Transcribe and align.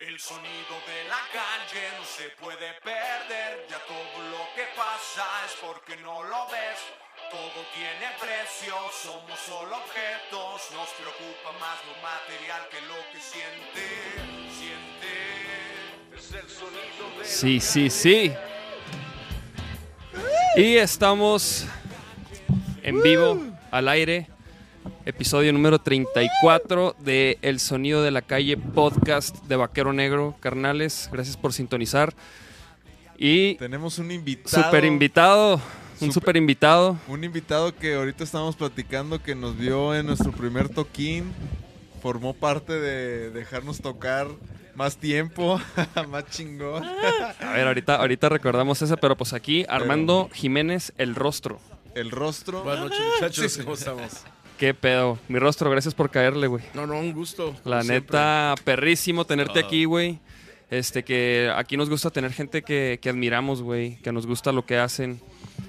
El 0.00 0.16
sonido 0.20 0.78
de 0.86 1.08
la 1.08 1.18
calle 1.32 1.88
no 1.98 2.04
se 2.04 2.28
puede 2.40 2.72
perder, 2.84 3.66
ya 3.68 3.78
todo 3.84 4.30
lo 4.30 4.46
que 4.54 4.62
pasa 4.76 5.26
es 5.44 5.56
porque 5.60 5.96
no 5.96 6.22
lo 6.22 6.46
ves. 6.46 6.78
Todo 7.32 7.66
tiene 7.74 8.06
precio, 8.20 8.74
somos 8.92 9.36
solo 9.40 9.76
objetos, 9.76 10.70
nos 10.72 10.88
preocupa 10.90 11.50
más 11.58 11.78
lo 11.84 12.00
material 12.00 12.68
que 12.70 12.80
lo 12.82 12.94
que 13.10 13.18
siente, 13.18 13.86
siente. 14.56 16.16
Es 16.16 16.32
el 16.32 16.48
sonido 16.48 17.18
de 17.18 17.24
Sí, 17.24 17.58
sí, 17.58 17.90
sí. 17.90 18.32
Y 20.54 20.76
estamos 20.76 21.66
en 22.84 23.02
vivo, 23.02 23.36
al 23.72 23.88
aire. 23.88 24.28
Episodio 25.12 25.54
número 25.54 25.78
34 25.78 26.94
de 26.98 27.38
El 27.40 27.60
Sonido 27.60 28.02
de 28.02 28.10
la 28.10 28.20
Calle 28.20 28.58
podcast 28.58 29.34
de 29.46 29.56
Vaquero 29.56 29.94
Negro. 29.94 30.34
Carnales, 30.38 31.08
gracias 31.10 31.34
por 31.38 31.54
sintonizar. 31.54 32.12
Y 33.16 33.54
Tenemos 33.54 33.98
un 33.98 34.10
invitado. 34.10 34.62
super 34.64 34.84
invitado, 34.84 35.54
un 35.54 36.08
Súper- 36.08 36.12
super 36.12 36.36
invitado. 36.36 36.98
Un 37.08 37.24
invitado 37.24 37.74
que 37.74 37.94
ahorita 37.94 38.22
estamos 38.22 38.54
platicando 38.54 39.22
que 39.22 39.34
nos 39.34 39.56
vio 39.56 39.94
en 39.94 40.04
nuestro 40.04 40.30
primer 40.30 40.68
toquín. 40.68 41.32
Formó 42.02 42.34
parte 42.34 42.74
de 42.78 43.30
dejarnos 43.30 43.80
tocar 43.80 44.28
más 44.74 44.98
tiempo, 44.98 45.58
más 46.10 46.26
chingón. 46.26 46.84
A 46.84 47.52
ver, 47.54 47.66
ahorita, 47.66 47.94
ahorita 47.96 48.28
recordamos 48.28 48.82
ese, 48.82 48.98
pero 48.98 49.16
pues 49.16 49.32
aquí 49.32 49.64
Armando 49.70 50.28
Jiménez, 50.34 50.92
el 50.98 51.14
rostro. 51.14 51.60
El 51.94 52.10
rostro. 52.10 52.62
Buenas 52.62 52.84
noches, 52.90 53.00
muchachos. 53.14 53.56
¿Cómo 53.64 53.72
estamos? 53.74 54.12
¿Qué 54.58 54.74
pedo? 54.74 55.18
Mi 55.28 55.38
rostro, 55.38 55.70
gracias 55.70 55.94
por 55.94 56.10
caerle, 56.10 56.48
güey. 56.48 56.64
No, 56.74 56.86
no, 56.86 56.98
un 56.98 57.12
gusto. 57.12 57.54
La 57.64 57.82
siempre. 57.82 58.00
neta, 58.18 58.54
perrísimo 58.64 59.24
tenerte 59.24 59.60
aquí, 59.60 59.84
güey. 59.84 60.18
Este, 60.70 61.04
que 61.04 61.50
aquí 61.56 61.76
nos 61.76 61.88
gusta 61.88 62.10
tener 62.10 62.32
gente 62.32 62.62
que, 62.62 62.98
que 63.00 63.08
admiramos, 63.08 63.62
güey. 63.62 63.96
Que 64.02 64.10
nos 64.12 64.26
gusta 64.26 64.50
lo 64.52 64.66
que 64.66 64.76
hacen. 64.78 65.20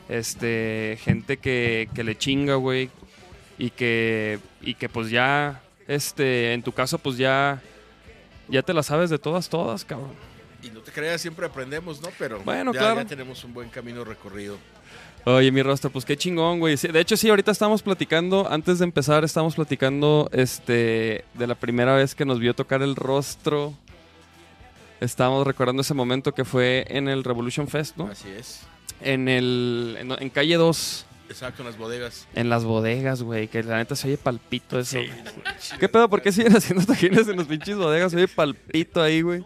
Este, 0.10 0.98
gente 1.04 1.38
que, 1.38 1.88
que 1.94 2.04
le 2.04 2.18
chinga, 2.18 2.56
güey. 2.56 2.90
Y 3.60 3.70
que, 3.70 4.40
y 4.62 4.74
que 4.74 4.90
pues 4.90 5.10
ya, 5.12 5.62
este, 5.88 6.54
en 6.54 6.64
tu 6.64 6.72
caso, 6.72 6.98
pues 6.98 7.18
ya, 7.18 7.62
ya 8.48 8.64
te 8.64 8.74
la 8.74 8.82
sabes 8.84 9.10
de 9.12 9.20
todas, 9.20 9.50
todas, 9.50 9.86
cabrón. 9.86 10.14
Y 10.64 10.70
no 10.72 10.80
te 10.82 10.92
creas, 10.92 11.22
siempre 11.22 11.46
aprendemos, 11.46 12.02
¿no? 12.02 12.10
Pero 12.18 12.40
Bueno, 12.40 12.74
ya, 12.74 12.80
claro. 12.80 13.02
ya 13.02 13.08
tenemos 13.08 13.44
un 13.44 13.54
buen 13.54 13.70
camino 13.70 14.04
recorrido. 14.04 14.58
Oye, 15.26 15.52
mi 15.52 15.62
rostro, 15.62 15.90
pues 15.90 16.06
qué 16.06 16.18
chingón, 16.18 16.60
güey. 16.60 16.78
Sí, 16.78 16.88
de 16.88 17.00
hecho, 17.00 17.16
sí, 17.18 17.30
ahorita 17.30 17.52
estamos 17.52 17.82
platicando, 17.84 18.48
antes 18.50 18.80
de 18.80 18.86
empezar, 18.86 19.24
estamos 19.24 19.56
platicando, 19.56 20.30
este, 20.34 21.24
de 21.34 21.48
la 21.48 21.56
primera 21.56 21.94
vez 21.96 22.16
que 22.16 22.26
nos 22.26 22.40
vio 22.40 22.54
tocar 22.54 22.82
el 22.82 22.96
rostro. 22.96 23.74
Estábamos 25.02 25.46
recordando 25.46 25.82
ese 25.82 25.94
momento 25.94 26.34
que 26.34 26.46
fue 26.46 26.86
en 26.90 27.08
el 27.08 27.24
Revolution 27.24 27.68
Fest, 27.68 27.96
¿no? 27.98 28.08
Así 28.08 28.28
es. 28.30 28.62
En 29.02 29.28
el, 29.30 29.96
en, 30.00 30.12
en 30.12 30.30
calle 30.30 30.56
2, 30.56 31.06
Exacto, 31.30 31.62
en 31.62 31.68
las 31.68 31.78
bodegas. 31.78 32.28
en 32.34 32.50
las 32.50 32.64
bodegas, 32.66 33.22
güey, 33.22 33.48
que 33.48 33.62
la 33.64 33.78
neta 33.78 33.96
se 33.96 34.08
oye 34.08 34.18
palpito 34.18 34.80
eso. 34.80 34.98
güey. 34.98 35.12
¿Qué 35.80 35.88
pedo? 35.88 36.10
¿Por 36.10 36.22
qué 36.22 36.32
siguen 36.32 36.56
haciendo 36.58 36.86
tajines 36.86 37.28
en 37.28 37.38
los 37.38 37.46
pinches 37.48 37.78
bodegas? 37.78 38.12
Se 38.12 38.18
oye 38.18 38.28
palpito 38.28 39.02
ahí, 39.02 39.22
güey. 39.22 39.46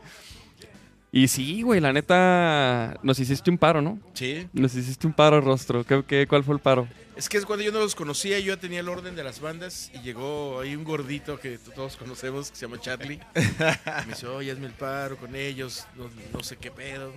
Y 1.16 1.28
sí, 1.28 1.62
güey, 1.62 1.80
la 1.80 1.94
neta, 1.94 2.98
nos 3.04 3.20
hiciste 3.20 3.52
un 3.52 3.60
paro, 3.60 3.84
¿no? 3.84 4.00
Sí. 4.16 4.48
Nos 4.52 4.74
hiciste 4.74 5.06
un 5.06 5.14
paro, 5.14 5.40
rostro. 5.42 5.84
¿Qué, 5.86 6.04
qué, 6.08 6.26
cuál 6.26 6.44
fue 6.44 6.56
el 6.56 6.60
paro? 6.60 6.88
Es 7.16 7.30
que 7.30 7.38
es 7.38 7.46
cuando 7.46 7.64
yo 7.64 7.72
no 7.72 7.78
los 7.78 7.94
conocía, 7.94 8.40
yo 8.40 8.56
ya 8.56 8.60
tenía 8.60 8.80
el 8.80 8.90
orden 8.90 9.16
de 9.16 9.24
las 9.24 9.40
bandas 9.40 9.92
y 9.94 10.00
llegó 10.00 10.60
ahí 10.60 10.76
un 10.76 10.84
gordito 10.84 11.40
que 11.40 11.60
todos 11.76 11.98
conocemos 11.98 12.50
que 12.50 12.58
se 12.58 12.66
llama 12.66 12.82
Charlie. 12.82 13.20
Me 13.36 14.06
dice, 14.10 14.26
oye, 14.26 14.52
hazme 14.52 14.66
el 14.66 14.74
paro 14.74 15.16
con 15.18 15.36
ellos, 15.36 15.86
no, 15.96 16.10
no 16.36 16.44
sé 16.44 16.58
qué 16.58 16.72
pedo. 16.72 17.14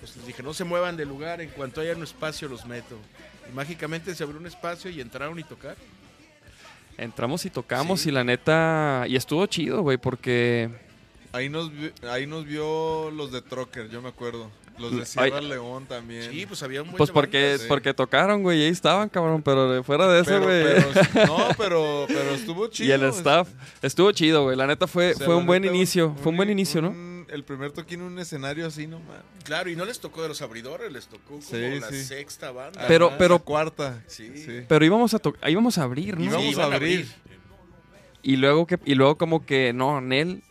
Pues 0.00 0.16
les 0.16 0.26
dije, 0.26 0.42
no 0.42 0.54
se 0.54 0.64
muevan 0.64 0.96
del 0.96 1.10
lugar, 1.10 1.42
en 1.42 1.50
cuanto 1.50 1.82
haya 1.82 1.92
un 1.94 2.02
espacio 2.02 2.48
los 2.48 2.64
meto. 2.64 2.96
Y 3.50 3.54
mágicamente 3.54 4.14
se 4.14 4.22
abrió 4.24 4.40
un 4.40 4.46
espacio 4.46 4.90
y 4.90 5.02
entraron 5.02 5.38
y 5.38 5.44
tocar. 5.44 5.76
Entramos 6.96 7.44
y 7.44 7.50
tocamos 7.50 8.00
Sí. 8.00 8.08
y 8.08 8.12
la 8.12 8.24
neta... 8.24 9.04
Y 9.06 9.16
estuvo 9.16 9.44
chido, 9.46 9.82
güey, 9.82 9.98
porque... 9.98 10.70
Ahí 11.34 11.48
nos, 11.48 11.70
ahí 12.08 12.26
nos 12.26 12.44
vio 12.46 13.10
los 13.10 13.32
de 13.32 13.42
Trocker, 13.42 13.90
yo 13.90 14.00
me 14.00 14.08
acuerdo. 14.08 14.50
Los 14.78 14.90
de 14.92 15.00
Ay. 15.00 15.04
Sierra 15.06 15.40
León 15.40 15.86
también. 15.86 16.30
Sí, 16.32 16.46
pues 16.46 16.62
había 16.62 16.82
un 16.82 16.88
buen 16.88 16.96
Pues 16.98 17.10
porque, 17.10 17.58
sí. 17.58 17.66
porque 17.68 17.94
tocaron, 17.94 18.42
güey, 18.42 18.58
y 18.60 18.62
ahí 18.64 18.68
estaban, 18.70 19.08
cabrón, 19.08 19.40
pero 19.42 19.70
de 19.70 19.82
fuera 19.84 20.08
de 20.08 20.20
eso, 20.20 20.40
güey... 20.40 20.64
pero- 20.64 21.26
no, 21.26 21.48
pero, 21.56 22.04
pero 22.08 22.30
estuvo 22.30 22.66
chido. 22.68 22.88
Y 22.88 22.92
el 22.92 23.04
staff. 23.10 23.48
Estuvo 23.82 24.10
chido, 24.12 24.42
güey. 24.44 24.56
La 24.56 24.66
neta 24.66 24.86
fue, 24.88 25.12
O 25.12 25.16
sea, 25.16 25.26
fue 25.26 25.34
la 25.34 25.40
un 25.40 25.46
buen 25.46 25.62
neta, 25.62 25.74
inicio. 25.74 26.14
Fue 26.22 26.30
un 26.30 26.36
buen 26.36 26.50
inicio, 26.50 26.82
¿no? 26.82 26.90
un- 26.90 27.26
El 27.30 27.42
primer 27.44 27.70
toquín 27.72 28.00
en 28.00 28.06
un 28.06 28.18
escenario 28.18 28.66
así, 28.66 28.86
no 28.88 28.98
man. 29.00 29.22
Claro, 29.44 29.70
y 29.70 29.76
no 29.76 29.84
les 29.84 29.98
tocó 30.00 30.22
de 30.22 30.28
los 30.28 30.40
abridores, 30.42 30.90
les 30.92 31.06
tocó 31.06 31.22
como 31.38 31.42
Sí, 31.42 31.80
la 31.80 31.88
sí. 31.90 32.02
sexta 32.04 32.50
banda. 32.52 32.84
Pero- 32.88 33.08
Ajá, 33.08 33.18
pero- 33.18 33.34
la 33.34 33.40
cuarta. 33.40 34.02
Sí. 34.08 34.32
Pero 34.68 34.84
íbamos 34.84 35.14
a, 35.14 35.18
to- 35.20 35.34
íbamos 35.46 35.78
a 35.78 35.82
abrir, 35.84 36.18
¿no? 36.18 36.40
Iban 36.40 36.72
a 36.72 36.76
abrir. 36.76 37.06
Y 38.22 38.36
luego 38.36 38.66
que 38.66 38.78
y 38.84 38.94
luego 38.94 39.16
como 39.18 39.44
que 39.44 39.72
no, 39.72 40.00
Nel 40.00 40.42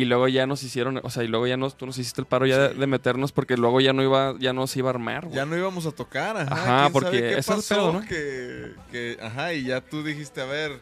y 0.00 0.04
luego 0.04 0.28
ya 0.28 0.46
nos 0.46 0.62
hicieron, 0.62 1.00
o 1.02 1.10
sea, 1.10 1.24
y 1.24 1.26
luego 1.28 1.48
ya 1.48 1.56
nos 1.56 1.76
tú 1.76 1.84
nos 1.84 1.98
hiciste 1.98 2.20
el 2.20 2.26
paro 2.28 2.46
ya 2.46 2.68
de, 2.68 2.74
de 2.74 2.86
meternos 2.86 3.32
porque 3.32 3.56
luego 3.56 3.80
ya 3.80 3.92
no 3.92 4.02
iba 4.04 4.34
ya 4.38 4.52
no 4.52 4.66
se 4.68 4.78
iba 4.78 4.90
a 4.90 4.92
armar, 4.94 5.24
güey. 5.24 5.34
Ya 5.34 5.44
no 5.44 5.56
íbamos 5.56 5.86
a 5.86 5.90
tocar, 5.90 6.36
ajá. 6.36 6.54
Ajá, 6.54 6.80
¿quién 6.82 6.92
porque 6.92 7.08
sabe 7.08 7.20
qué 7.20 7.38
es 7.38 7.48
el 7.48 7.76
pedo, 7.76 7.92
¿no? 7.92 8.00
Que, 8.02 8.72
que- 8.92 9.18
ajá, 9.20 9.52
y 9.54 9.64
ya 9.64 9.80
tú 9.80 10.04
dijiste, 10.04 10.40
a 10.40 10.44
ver. 10.44 10.80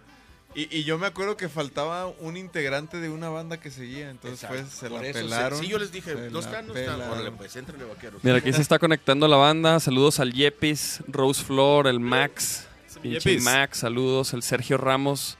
Y, 0.54 0.74
y 0.74 0.84
yo 0.84 0.98
me 0.98 1.06
acuerdo 1.06 1.36
que 1.36 1.48
faltaba 1.50 2.06
un 2.06 2.36
integrante 2.36 2.98
de 2.98 3.08
una 3.10 3.28
banda 3.30 3.58
que 3.58 3.70
seguía, 3.70 4.08
entonces 4.10 4.42
Exacto. 4.42 4.62
pues 4.62 4.74
se 4.74 4.88
Por 4.90 5.00
la 5.02 5.06
eso 5.08 5.18
se- 5.18 5.24
pelaron. 5.24 5.58
sí, 5.60 5.66
yo 5.68 5.78
les 5.78 5.92
dije, 5.92 6.14
¿no 6.14 6.20
la 6.40 6.40
están? 6.40 6.66
No 6.66 6.74
están. 6.74 6.94
pelaron. 6.96 7.10
Órale, 7.12 7.30
pues, 7.32 7.54
vaqueros. 7.88 8.22
Mira, 8.24 8.36
aquí 8.36 8.52
se 8.52 8.60
está 8.62 8.78
conectando 8.78 9.28
la 9.28 9.36
banda. 9.36 9.80
Saludos 9.80 10.20
al 10.20 10.32
Yepis, 10.32 11.00
Rose 11.08 11.42
Flor, 11.42 11.86
el 11.86 12.00
Max, 12.00 12.66
pinche 13.02 13.30
Yepis. 13.30 13.44
Max, 13.44 13.78
saludos, 13.78 14.32
el 14.34 14.42
Sergio 14.42 14.76
Ramos. 14.78 15.36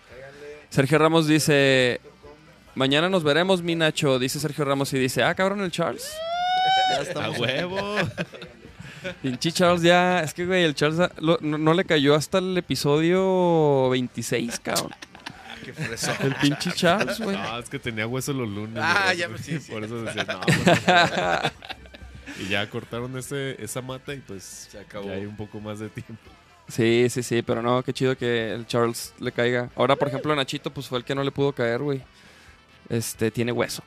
Sergio 0.71 0.99
Ramos 0.99 1.27
dice, 1.27 2.01
mañana 2.77 3.09
nos 3.09 3.25
veremos, 3.25 3.63
mi 3.63 3.75
Nacho, 3.75 4.19
dice 4.21 4.39
Sergio 4.39 4.65
Ramos 4.65 4.93
y 4.93 4.99
dice, 4.99 5.23
ah, 5.25 5.35
cabrón, 5.35 5.61
el 5.63 5.71
Charles. 5.73 6.09
Ya 6.93 6.99
A 6.99 7.03
estamos 7.03 7.39
huevo. 7.39 7.97
Pinche 9.23 9.53
Charles 9.53 9.83
ya, 9.83 10.21
es 10.21 10.35
que, 10.35 10.47
güey, 10.47 10.65
el 10.65 10.75
Charles 10.75 10.99
ah, 11.01 11.13
lo- 11.19 11.39
no, 11.41 11.59
no 11.59 11.75
le 11.75 11.85
cayó 11.85 12.15
hasta 12.15 12.39
el 12.39 12.57
episodio 12.59 13.89
26, 13.91 14.61
cabrón. 14.61 14.91
Qué 15.65 15.73
fresón. 15.73 16.15
El 16.21 16.35
pinche 16.37 16.71
Charles, 16.73 17.19
güey. 17.21 17.37
No, 17.37 17.59
es 17.59 17.69
que 17.69 17.79
tenía 17.79 18.07
hueso 18.07 18.33
los 18.33 18.49
lunes. 18.49 18.79
Ah, 18.81 19.13
ya 19.15 19.29
me- 19.29 19.39
sí, 19.39 19.59
sí. 19.61 19.71
Por 19.73 19.83
eso 19.85 20.03
decía, 20.03 20.25
no. 20.25 20.41
pues, 20.65 20.87
no. 20.87 22.45
y 22.45 22.49
ya 22.49 22.69
cortaron 22.69 23.17
ese, 23.19 23.63
esa 23.63 23.81
mata 23.83 24.13
y 24.15 24.19
pues 24.19 24.69
Se 24.71 24.79
acabó. 24.79 25.07
ya 25.09 25.15
hay 25.15 25.27
un 25.27 25.37
poco 25.37 25.61
más 25.61 25.79
de 25.79 25.89
tiempo. 25.89 26.15
Sí, 26.69 27.07
sí, 27.11 27.23
sí, 27.23 27.43
pero 27.43 27.63
no, 27.63 27.83
qué 27.85 27.93
chido 27.93 28.17
que 28.17 28.53
el 28.53 28.67
Charles 28.67 29.15
le 29.21 29.31
caiga. 29.31 29.71
Ahora, 29.77 29.95
por 29.95 30.09
ejemplo, 30.09 30.35
Nachito, 30.35 30.71
pues 30.71 30.89
fue 30.89 30.99
el 30.99 31.05
que 31.05 31.15
no 31.15 31.23
le 31.23 31.31
pudo 31.31 31.53
caer, 31.53 31.81
güey. 31.81 32.03
Este, 32.89 33.31
tiene 33.31 33.53
hueso. 33.53 33.83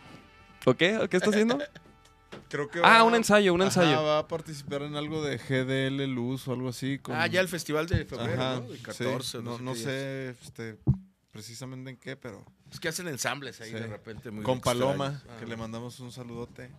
¿O 0.66 0.74
qué? 0.74 0.98
¿O 0.98 1.08
qué 1.10 1.18
está 1.18 1.30
haciendo? 1.30 1.58
Creo 2.50 2.70
que 2.70 2.80
Ah, 2.80 2.98
va- 3.00 3.04
un 3.04 3.16
ensayo, 3.16 3.54
un 3.54 3.62
ajá, 3.62 3.82
ensayo. 3.82 4.04
va 4.04 4.20
a 4.20 4.28
participar 4.28 4.82
en 4.82 4.96
algo 4.96 5.24
de 5.24 5.38
GDL 5.38 6.06
Luz 6.08 6.48
o 6.48 6.54
algo 6.54 6.70
así. 6.70 6.98
con- 7.00 7.16
Ah, 7.16 7.28
ya 7.28 7.42
el 7.42 7.48
festival 7.48 7.88
de 7.88 8.06
febrero, 8.06 8.42
Ajá, 8.42 8.60
¿no? 8.62 8.72
El 8.72 8.78
sí, 8.78 8.84
14. 8.84 9.42
no, 9.44 9.58
sé 9.58 9.64
no 9.64 9.74
qué 9.74 9.80
sé 9.80 10.30
este, 10.30 10.78
precisamente 11.32 11.92
en 11.92 11.98
qué, 11.98 12.16
pero. 12.16 12.44
Es 12.72 12.80
que 12.80 12.88
hacen 12.90 13.08
ensambles 13.08 13.62
ahí 13.62 13.70
Sí. 13.70 13.76
de 13.76 13.88
repente. 13.88 14.32
Muy 14.32 14.44
con 14.44 14.62
Paloma, 14.62 15.08
extraños. 15.08 15.40
que 15.40 15.46
Ah. 15.46 15.50
le 15.50 15.58
mandamos 15.58 16.00
un 16.00 16.12
saludote. 16.12 16.70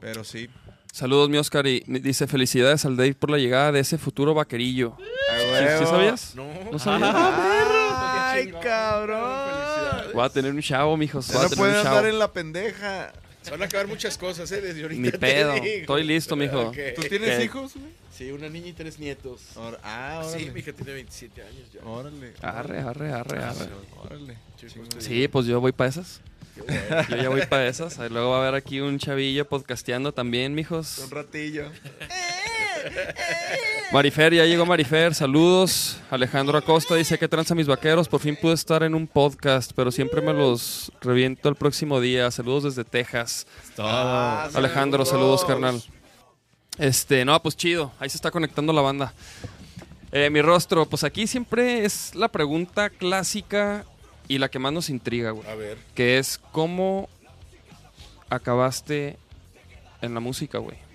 Pero 0.00 0.24
sí. 0.24 0.48
Saludos, 0.92 1.28
mi 1.30 1.38
Oscar, 1.38 1.66
y 1.66 1.80
dice 1.86 2.26
felicidades 2.26 2.84
al 2.84 2.96
Dave 2.96 3.14
por 3.14 3.30
la 3.30 3.38
llegada 3.38 3.72
de 3.72 3.80
ese 3.80 3.96
futuro 3.98 4.34
vaquerillo. 4.34 4.96
¿Sí, 4.98 5.04
sí 5.78 5.84
sabías? 5.86 6.34
No, 6.34 6.46
¿No 6.72 6.78
sabías? 6.78 7.14
¡Ay, 7.14 8.38
Qué 8.40 8.44
chingón. 8.46 8.62
cabrón! 8.62 9.55
Voy 10.16 10.24
a 10.24 10.28
tener 10.30 10.52
un 10.52 10.60
chavo, 10.62 10.96
mijos. 10.96 11.28
Ya 11.28 11.34
Voy 11.34 11.40
a 11.40 11.42
no 11.44 11.48
tener 11.50 11.58
puede 11.58 11.78
un 11.78 11.82
chavo. 11.84 11.96
andar 11.98 12.10
en 12.12 12.18
la 12.18 12.32
pendeja. 12.32 13.12
Se 13.42 13.50
van 13.52 13.62
a 13.62 13.66
acabar 13.66 13.86
muchas 13.86 14.18
cosas, 14.18 14.50
¿eh? 14.50 14.60
Desde 14.60 14.82
ahorita. 14.82 15.00
Ni 15.02 15.10
te 15.12 15.18
pedo. 15.18 15.52
digo. 15.54 15.64
Estoy 15.66 16.04
listo, 16.04 16.34
mijo. 16.36 16.60
Ok. 16.68 16.76
¿Tú 16.96 17.02
tienes 17.02 17.38
¿Qué? 17.38 17.44
hijos, 17.44 17.74
güey? 17.74 17.92
Sí, 18.12 18.30
una 18.32 18.48
niña 18.48 18.68
y 18.68 18.72
tres 18.72 18.98
nietos. 18.98 19.42
Ah, 19.84 20.22
órale. 20.24 20.44
Sí, 20.44 20.50
mi 20.50 20.60
hija 20.60 20.72
tiene 20.72 20.94
27 20.94 21.42
años 21.42 21.72
ya. 21.72 21.80
Órale. 21.86 22.32
Arre, 22.42 22.80
arre, 22.80 23.12
arre, 23.12 23.42
arre. 23.44 23.68
Órale. 24.02 24.38
Sí, 24.60 24.66
justo. 24.74 25.00
Sí, 25.00 25.28
pues 25.28 25.46
yo 25.46 25.60
voy 25.60 25.72
para 25.72 25.90
esas. 25.90 26.20
Yo 27.10 27.16
ya 27.18 27.28
voy 27.28 27.42
para 27.46 27.68
esas. 27.68 27.98
Luego 28.10 28.30
va 28.30 28.38
a 28.38 28.40
haber 28.48 28.54
aquí 28.54 28.80
un 28.80 28.98
chavillo 28.98 29.46
podcasteando 29.46 30.12
también, 30.12 30.54
mijos. 30.54 30.98
Un 30.98 31.10
ratillo. 31.10 31.70
Marifer, 33.92 34.34
ya 34.34 34.44
llegó 34.44 34.66
Marifer, 34.66 35.14
saludos. 35.14 35.98
Alejandro 36.10 36.58
Acosta 36.58 36.94
dice 36.94 37.18
que 37.18 37.28
tranza 37.28 37.54
mis 37.54 37.66
vaqueros. 37.66 38.08
Por 38.08 38.20
fin 38.20 38.36
pude 38.36 38.54
estar 38.54 38.82
en 38.82 38.94
un 38.94 39.06
podcast, 39.06 39.72
pero 39.74 39.90
siempre 39.90 40.20
me 40.20 40.32
los 40.32 40.92
reviento 41.00 41.48
el 41.48 41.54
próximo 41.54 42.00
día. 42.00 42.30
Saludos 42.30 42.64
desde 42.64 42.84
Texas. 42.84 43.46
Ah, 43.78 44.48
Alejandro, 44.54 45.04
saludos, 45.04 45.44
carnal. 45.44 45.82
Este, 46.78 47.24
no, 47.24 47.40
pues 47.42 47.56
chido. 47.56 47.92
Ahí 47.98 48.10
se 48.10 48.16
está 48.16 48.30
conectando 48.30 48.72
la 48.72 48.82
banda. 48.82 49.14
Eh, 50.12 50.30
mi 50.30 50.42
rostro, 50.42 50.86
pues 50.86 51.04
aquí 51.04 51.26
siempre 51.26 51.84
es 51.84 52.14
la 52.14 52.28
pregunta 52.28 52.90
clásica 52.90 53.84
y 54.28 54.38
la 54.38 54.48
que 54.48 54.58
más 54.58 54.72
nos 54.72 54.90
intriga, 54.90 55.30
güey. 55.30 55.48
A 55.48 55.54
ver. 55.54 55.78
Que 55.94 56.18
es 56.18 56.38
cómo 56.52 57.08
acabaste 58.28 59.16
en 60.02 60.14
la 60.14 60.20
música, 60.20 60.58
güey? 60.58 60.85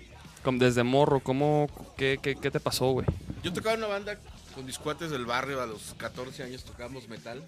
Como 0.42 0.58
Desde 0.58 0.82
morro, 0.82 1.20
¿cómo, 1.20 1.68
qué, 1.96 2.18
qué, 2.20 2.34
qué 2.34 2.50
te 2.50 2.60
pasó, 2.60 2.90
güey? 2.90 3.06
Yo 3.42 3.52
tocaba 3.52 3.74
en 3.74 3.80
una 3.80 3.88
banda 3.88 4.18
con 4.54 4.64
mis 4.66 4.78
cuates 4.78 5.10
del 5.10 5.26
barrio 5.26 5.62
a 5.62 5.66
los 5.66 5.94
14 5.96 6.42
años 6.42 6.64
tocábamos 6.64 7.08
metal. 7.08 7.42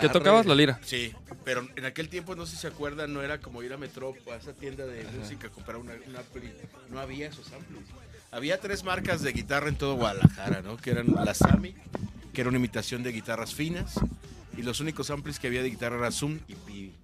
¿Qué 0.00 0.08
tocabas 0.08 0.46
la 0.46 0.54
lira? 0.54 0.78
Sí, 0.84 1.12
pero 1.44 1.66
en 1.74 1.84
aquel 1.84 2.08
tiempo, 2.08 2.36
no 2.36 2.46
sé 2.46 2.52
si 2.52 2.58
se 2.58 2.68
acuerdan, 2.68 3.12
no 3.12 3.22
era 3.22 3.40
como 3.40 3.62
ir 3.62 3.72
a 3.72 3.76
Metro 3.76 4.14
a 4.30 4.36
esa 4.36 4.52
tienda 4.52 4.86
de 4.86 5.04
música 5.18 5.48
a 5.48 5.50
comprar 5.50 5.78
una, 5.78 5.94
un 6.06 6.16
ampli. 6.16 6.52
No 6.90 7.00
había 7.00 7.28
esos 7.28 7.52
amplis. 7.52 7.82
Había 8.30 8.60
tres 8.60 8.84
marcas 8.84 9.22
de 9.22 9.32
guitarra 9.32 9.68
en 9.68 9.76
todo 9.76 9.94
Guadalajara, 9.96 10.62
¿no? 10.62 10.76
Que 10.76 10.92
eran 10.92 11.12
la 11.12 11.34
Sami, 11.34 11.74
que 12.32 12.40
era 12.40 12.48
una 12.48 12.58
imitación 12.58 13.02
de 13.02 13.10
guitarras 13.10 13.52
finas, 13.52 13.94
y 14.56 14.62
los 14.62 14.78
únicos 14.78 15.10
amplis 15.10 15.40
que 15.40 15.48
había 15.48 15.62
de 15.62 15.70
guitarra 15.70 15.98
era 15.98 16.12
Zoom 16.12 16.38
y 16.46 16.54
Pibi. 16.54 16.94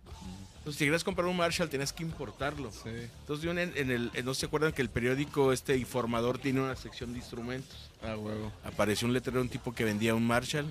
Entonces, 0.66 0.80
si 0.80 0.84
querías 0.86 1.04
comprar 1.04 1.28
un 1.28 1.36
Marshall, 1.36 1.68
tenías 1.68 1.92
que 1.92 2.02
importarlo. 2.02 2.72
Sí. 2.72 2.88
Entonces, 3.20 3.44
yo 3.44 3.52
en, 3.52 3.58
en 3.60 3.88
el, 3.92 4.10
en- 4.14 4.24
no 4.24 4.34
se 4.34 4.46
acuerdan 4.46 4.72
que 4.72 4.82
el 4.82 4.90
periódico 4.90 5.52
este 5.52 5.76
informador 5.76 6.38
tiene 6.38 6.60
una 6.60 6.74
sección 6.74 7.12
de 7.12 7.20
instrumentos. 7.20 7.88
Ah, 8.02 8.16
huevo. 8.16 8.52
Apareció 8.64 9.06
un 9.06 9.14
letrero 9.14 9.38
de 9.38 9.42
un 9.42 9.48
tipo 9.48 9.72
que 9.72 9.84
vendía 9.84 10.12
un 10.16 10.26
Marshall. 10.26 10.66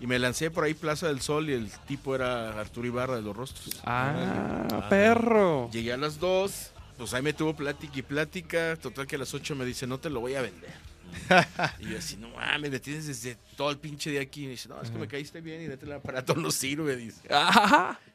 Y 0.00 0.06
me 0.06 0.18
lancé 0.18 0.50
por 0.50 0.64
ahí 0.64 0.72
Plaza 0.72 1.06
del 1.08 1.20
Sol 1.20 1.50
y 1.50 1.52
el 1.52 1.70
tipo 1.86 2.14
era 2.14 2.58
Arturo 2.58 2.86
Ibarra 2.86 3.16
de 3.16 3.20
los 3.20 3.36
Rostros. 3.36 3.78
Ah, 3.84 4.86
perro. 4.88 5.68
Llegué 5.70 5.92
a 5.92 5.98
las 5.98 6.18
2, 6.18 6.70
pues 6.96 7.12
ahí 7.12 7.20
me 7.20 7.34
tuvo 7.34 7.54
plática 7.54 7.98
y 7.98 8.02
plática. 8.02 8.76
Total 8.80 9.06
que 9.06 9.16
a 9.16 9.18
las 9.18 9.34
8 9.34 9.54
me 9.54 9.66
dice, 9.66 9.86
no 9.86 9.98
te 10.00 10.08
lo 10.08 10.20
voy 10.20 10.34
a 10.34 10.40
vender. 10.40 10.72
y 11.80 11.90
yo 11.90 11.98
así, 11.98 12.16
no 12.16 12.30
mames, 12.30 12.70
me 12.70 12.80
tienes 12.80 13.06
desde 13.06 13.36
todo 13.58 13.70
el 13.70 13.76
pinche 13.76 14.08
día 14.10 14.22
aquí. 14.22 14.44
Y 14.44 14.48
dice, 14.48 14.70
no, 14.70 14.80
es 14.80 14.90
que 14.90 14.96
me 14.96 15.06
caíste 15.08 15.42
bien 15.42 15.60
y 15.60 15.68
neta 15.68 15.84
el 15.84 15.92
aparato 15.92 16.34
no 16.36 16.50
sirve, 16.50 16.96
dice. 16.96 17.20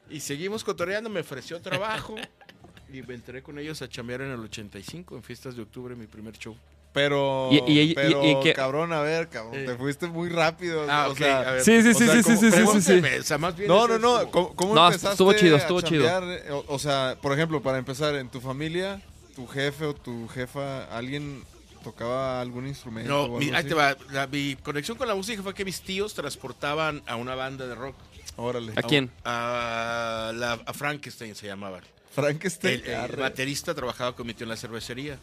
Y 0.09 0.19
seguimos 0.19 0.63
cotoreando, 0.63 1.09
me 1.09 1.21
ofreció 1.21 1.59
trabajo. 1.61 2.15
y 2.93 3.01
me 3.01 3.15
entré 3.15 3.41
con 3.41 3.57
ellos 3.59 3.81
a 3.81 3.89
chambear 3.89 4.21
en 4.21 4.31
el 4.31 4.39
85, 4.39 5.15
en 5.17 5.23
fiestas 5.23 5.55
de 5.55 5.63
octubre, 5.63 5.95
mi 5.95 6.07
primer 6.07 6.37
show. 6.37 6.55
Pero, 6.93 7.49
Y- 7.51 7.57
y- 7.69 7.79
y- 7.91 7.93
pero 7.93 8.23
y 8.23 8.39
que- 8.39 8.53
cabrón, 8.53 8.93
a 8.93 9.01
ver, 9.01 9.27
cabrón, 9.27 9.55
Eh. 9.59 9.65
te 9.65 9.75
fuiste 9.75 10.07
muy 10.07 10.29
rápido. 10.29 10.85
Ah, 10.89 11.07
o 11.09 11.11
ok, 11.11 11.17
sea, 11.17 11.39
a 11.41 11.51
ver. 11.51 11.61
Sí, 11.61 11.81
sí, 11.81 11.89
o 11.89 11.93
sí, 11.93 12.05
sea, 12.05 12.15
sí, 12.15 12.21
¿cómo- 12.23 12.37
sí, 12.37 12.51
sí, 12.51 12.81
sí, 12.81 13.01
sí, 13.01 13.15
o 13.19 13.23
sea, 13.23 13.37
más 13.37 13.55
bien 13.57 13.67
No, 13.67 13.85
no, 13.85 13.99
no. 13.99 14.17
como- 14.19 14.31
¿Cómo, 14.31 14.55
cómo 14.55 14.75
No, 14.75 14.85
empezaste 14.87 15.11
estuvo 15.11 15.33
chido, 15.33 15.55
a 15.55 15.59
estuvo 15.59 15.81
chido. 15.81 16.05
chambear? 16.07 16.51
O, 16.53 16.63
o 16.69 16.79
sea, 16.79 17.17
por 17.21 17.33
ejemplo, 17.33 17.61
para 17.61 17.79
empezar, 17.79 18.15
en 18.15 18.29
tu 18.29 18.39
familia, 18.39 19.01
tu 19.35 19.45
jefe 19.45 19.83
o 19.87 19.93
tu 19.93 20.29
jefa, 20.29 20.85
¿alguien 20.95 21.43
tocaba 21.83 22.39
algún 22.39 22.65
instrumento? 22.65 23.13
o 23.13 23.17
No, 23.17 23.23
algo 23.25 23.39
mi, 23.39 23.49
ahí 23.49 23.63
te 23.65 23.73
va. 23.73 23.97
La- 24.11 24.27
mi 24.27 24.55
conexión 24.63 24.97
con 24.97 25.09
la 25.09 25.15
música 25.15 25.43
fue 25.43 25.53
que 25.53 25.65
mis 25.65 25.81
tíos 25.81 26.13
transportaban 26.13 27.01
a 27.07 27.17
una 27.17 27.35
banda 27.35 27.67
de 27.67 27.75
rock. 27.75 27.95
Órale. 28.37 28.73
¿A 28.75 28.81
quién? 28.81 29.11
A, 29.23 30.31
la, 30.35 30.53
a 30.65 30.73
Frankenstein 30.73 31.35
se 31.35 31.47
llamaba. 31.47 31.79
Frankenstein. 32.11 32.81
El, 32.85 32.91
el 33.11 33.15
baterista 33.17 33.73
trabajaba 33.73 34.15
con 34.15 34.27
mi 34.27 34.33
tío 34.33 34.45
en 34.45 34.49
la 34.49 34.57
cervecería. 34.57 35.17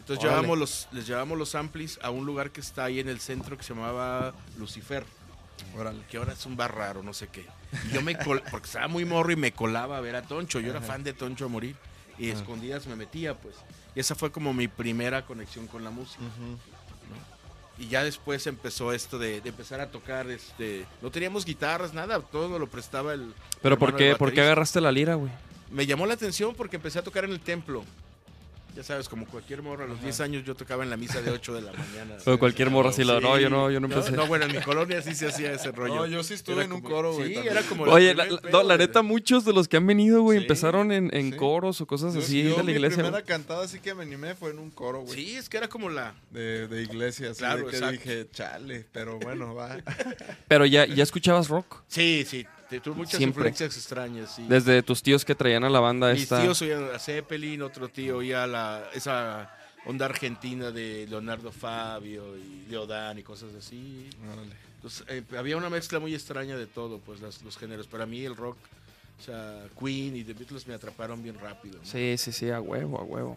Entonces 0.00 0.18
Órale. 0.24 0.36
llevábamos 0.42 0.58
los, 0.58 0.88
les 0.92 1.06
llevábamos 1.06 1.38
los 1.38 1.54
amplis 1.54 1.98
a 2.02 2.10
un 2.10 2.26
lugar 2.26 2.50
que 2.50 2.60
está 2.60 2.84
ahí 2.84 3.00
en 3.00 3.08
el 3.08 3.20
centro 3.20 3.56
que 3.56 3.62
se 3.62 3.74
llamaba 3.74 4.34
Lucifer. 4.58 5.04
Órale. 5.76 6.00
Que 6.10 6.18
ahora 6.18 6.32
es 6.34 6.44
un 6.46 6.56
bar 6.56 6.74
raro, 6.74 7.02
no 7.02 7.14
sé 7.14 7.28
qué. 7.28 7.46
Y 7.88 7.94
yo 7.94 8.02
me 8.02 8.16
col 8.18 8.42
porque 8.50 8.66
estaba 8.66 8.88
muy 8.88 9.04
morro 9.04 9.32
y 9.32 9.36
me 9.36 9.52
colaba 9.52 9.96
a 9.96 10.00
ver 10.00 10.16
a 10.16 10.22
Toncho. 10.22 10.60
Yo 10.60 10.70
era 10.70 10.80
fan 10.80 11.02
de 11.04 11.12
Toncho 11.12 11.46
a 11.46 11.48
morir. 11.48 11.76
Y 12.18 12.28
escondidas 12.30 12.86
me 12.86 12.94
metía, 12.94 13.34
pues. 13.34 13.56
Y 13.96 14.00
esa 14.00 14.14
fue 14.14 14.30
como 14.30 14.52
mi 14.52 14.68
primera 14.68 15.24
conexión 15.26 15.66
con 15.66 15.82
la 15.82 15.90
música. 15.90 16.22
Ujú. 16.22 16.58
Y 17.78 17.88
ya 17.88 18.04
después 18.04 18.46
empezó 18.46 18.92
esto 18.92 19.18
de, 19.18 19.40
de 19.40 19.48
empezar 19.48 19.80
a 19.80 19.90
tocar, 19.90 20.30
este, 20.30 20.86
no 21.02 21.10
teníamos 21.10 21.44
guitarras, 21.44 21.92
nada, 21.92 22.20
todo 22.20 22.58
lo 22.58 22.68
prestaba 22.68 23.14
el. 23.14 23.34
¿Pero 23.62 23.78
por 23.78 23.96
qué, 23.96 24.14
por 24.16 24.32
qué 24.32 24.42
agarraste 24.42 24.80
la 24.80 24.92
lira, 24.92 25.16
güey? 25.16 25.32
Me 25.70 25.86
llamó 25.86 26.06
la 26.06 26.14
atención 26.14 26.54
porque 26.54 26.76
empecé 26.76 27.00
a 27.00 27.02
tocar 27.02 27.24
en 27.24 27.32
el 27.32 27.40
templo. 27.40 27.84
Ya 28.74 28.82
sabes, 28.82 29.08
como 29.08 29.24
cualquier 29.26 29.62
morro, 29.62 29.84
a 29.84 29.86
los 29.86 30.02
10 30.02 30.18
años 30.20 30.44
yo 30.44 30.56
tocaba 30.56 30.82
en 30.82 30.90
la 30.90 30.96
misa 30.96 31.22
de 31.22 31.30
8 31.30 31.54
de 31.54 31.62
la 31.62 31.72
mañana. 31.72 32.16
O 32.26 32.38
cualquier 32.38 32.70
morra 32.70 32.90
así 32.90 33.04
lo- 33.04 33.20
no, 33.20 33.38
yo 33.38 33.48
no- 33.48 33.70
yo 33.70 33.78
no 33.78 33.86
empecé. 33.86 34.10
No, 34.10 34.26
bueno, 34.26 34.46
en 34.46 34.52
mi 34.56 34.60
colonia 34.62 35.00
sí 35.00 35.14
se 35.14 35.28
hacía 35.28 35.52
ese 35.52 35.70
rollo. 35.70 35.94
No, 35.94 36.06
yo 36.06 36.24
sí 36.24 36.34
estuve 36.34 36.56
Era 36.56 36.64
en 36.64 36.72
un 36.72 36.80
como- 36.80 36.94
coro, 36.94 37.12
güey. 37.12 37.28
Sí, 37.28 37.34
también. 37.34 37.56
era 37.56 37.66
como. 37.68 37.84
Oye, 37.84 38.14
la, 38.16 38.24
la- 38.26 38.40
pedo, 38.40 38.50
no, 38.62 38.68
la 38.68 38.76
neta, 38.76 39.02
muchos 39.02 39.44
de 39.44 39.52
los 39.52 39.68
que 39.68 39.76
han 39.76 39.86
venido, 39.86 40.22
güey, 40.22 40.38
Sí, 40.38 40.44
empezaron 40.44 40.90
en, 40.90 41.14
en 41.14 41.30
sí. 41.30 41.36
coros 41.36 41.80
o 41.80 41.86
cosas 41.86 42.14
Yo- 42.14 42.20
así 42.20 42.42
yo 42.42 42.56
de 42.56 42.64
la 42.64 42.70
iglesia. 42.72 42.96
primera 42.96 43.10
güey. 43.18 43.24
cantada 43.24 43.64
así 43.64 43.78
que 43.78 43.94
me 43.94 44.02
animé 44.02 44.34
fue 44.34 44.50
en 44.50 44.58
un 44.58 44.70
coro, 44.70 45.02
güey. 45.02 45.14
Sí, 45.14 45.36
es 45.36 45.48
que 45.48 45.56
era 45.58 45.68
como 45.68 45.88
la. 45.88 46.14
De, 46.32 46.66
de 46.66 46.82
iglesia, 46.82 47.30
así 47.30 47.38
Claro, 47.38 47.58
de 47.66 47.70
que 47.70 47.76
exacto. 47.76 47.92
dije, 47.92 48.28
chale, 48.32 48.86
pero 48.92 49.18
bueno, 49.20 49.54
va. 49.54 49.76
Pero 50.48 50.66
ya, 50.66 50.84
ya 50.86 51.02
escuchabas 51.04 51.48
rock. 51.48 51.82
Sí, 51.86 52.24
sí, 52.28 52.44
tuve 52.80 52.94
muchas 52.94 53.18
Siempre. 53.18 53.40
influencias 53.48 53.76
extrañas. 53.76 54.34
Sí. 54.34 54.44
Desde 54.48 54.82
tus 54.82 55.02
tíos 55.02 55.24
que 55.24 55.34
traían 55.34 55.64
a 55.64 55.70
la 55.70 55.80
banda 55.80 56.12
Mis 56.12 56.22
esta. 56.22 56.40
tíos 56.42 56.60
oían 56.62 56.88
a 56.94 56.98
Zeppelin, 56.98 57.62
otro 57.62 57.88
tío 57.88 58.18
oía 58.18 58.46
la, 58.46 58.88
esa 58.94 59.54
onda 59.86 60.06
argentina 60.06 60.70
de 60.70 61.06
Leonardo 61.08 61.52
Fabio 61.52 62.36
y 62.38 62.66
Leodán 62.70 63.18
y 63.18 63.22
cosas 63.22 63.54
así. 63.54 64.08
Órale. 64.32 64.54
Entonces, 64.76 65.04
eh, 65.08 65.22
había 65.38 65.56
una 65.56 65.70
mezcla 65.70 65.98
muy 65.98 66.14
extraña 66.14 66.56
de 66.56 66.66
todo, 66.66 66.98
pues 66.98 67.20
las- 67.20 67.42
los 67.42 67.56
géneros. 67.56 67.86
Para 67.86 68.04
mí 68.06 68.24
el 68.24 68.36
rock, 68.36 68.56
o 69.18 69.22
sea, 69.22 69.64
Queen 69.78 70.16
y 70.16 70.24
The 70.24 70.34
Beatles 70.34 70.66
me 70.66 70.74
atraparon 70.74 71.22
bien 71.22 71.38
rápido. 71.38 71.78
¿no? 71.78 71.84
Sí, 71.86 72.16
sí, 72.18 72.32
sí, 72.32 72.50
a 72.50 72.60
huevo, 72.60 72.98
a 73.00 73.02
huevo. 73.02 73.36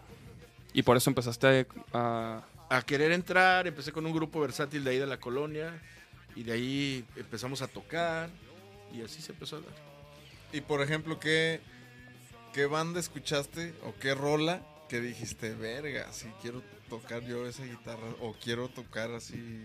Y 0.74 0.82
por 0.82 0.96
eso 0.96 1.08
empezaste 1.10 1.66
a... 1.92 2.42
A 2.70 2.82
querer 2.82 3.12
entrar, 3.12 3.66
empecé 3.66 3.92
con 3.92 4.04
un 4.04 4.12
grupo 4.12 4.40
versátil 4.40 4.84
de 4.84 4.90
ahí 4.90 4.98
de 4.98 5.06
la 5.06 5.18
colonia 5.18 5.72
y 6.36 6.42
de 6.42 6.52
ahí 6.52 7.04
empezamos 7.16 7.62
a 7.62 7.66
tocar 7.68 8.28
y 8.92 9.02
así 9.02 9.20
se 9.22 9.32
empezó 9.32 9.56
a 9.56 9.60
dar. 9.60 9.72
Y 10.52 10.60
por 10.60 10.80
ejemplo, 10.82 11.18
¿qué, 11.20 11.60
¿qué 12.54 12.66
banda 12.66 13.00
escuchaste 13.00 13.74
o 13.84 13.94
qué 14.00 14.14
rola 14.14 14.62
que 14.88 15.00
dijiste, 15.00 15.52
verga, 15.54 16.10
si 16.12 16.26
quiero 16.42 16.62
tocar 16.88 17.22
yo 17.26 17.46
esa 17.46 17.64
guitarra 17.64 18.08
o 18.20 18.34
quiero 18.42 18.68
tocar 18.68 19.10
así? 19.12 19.60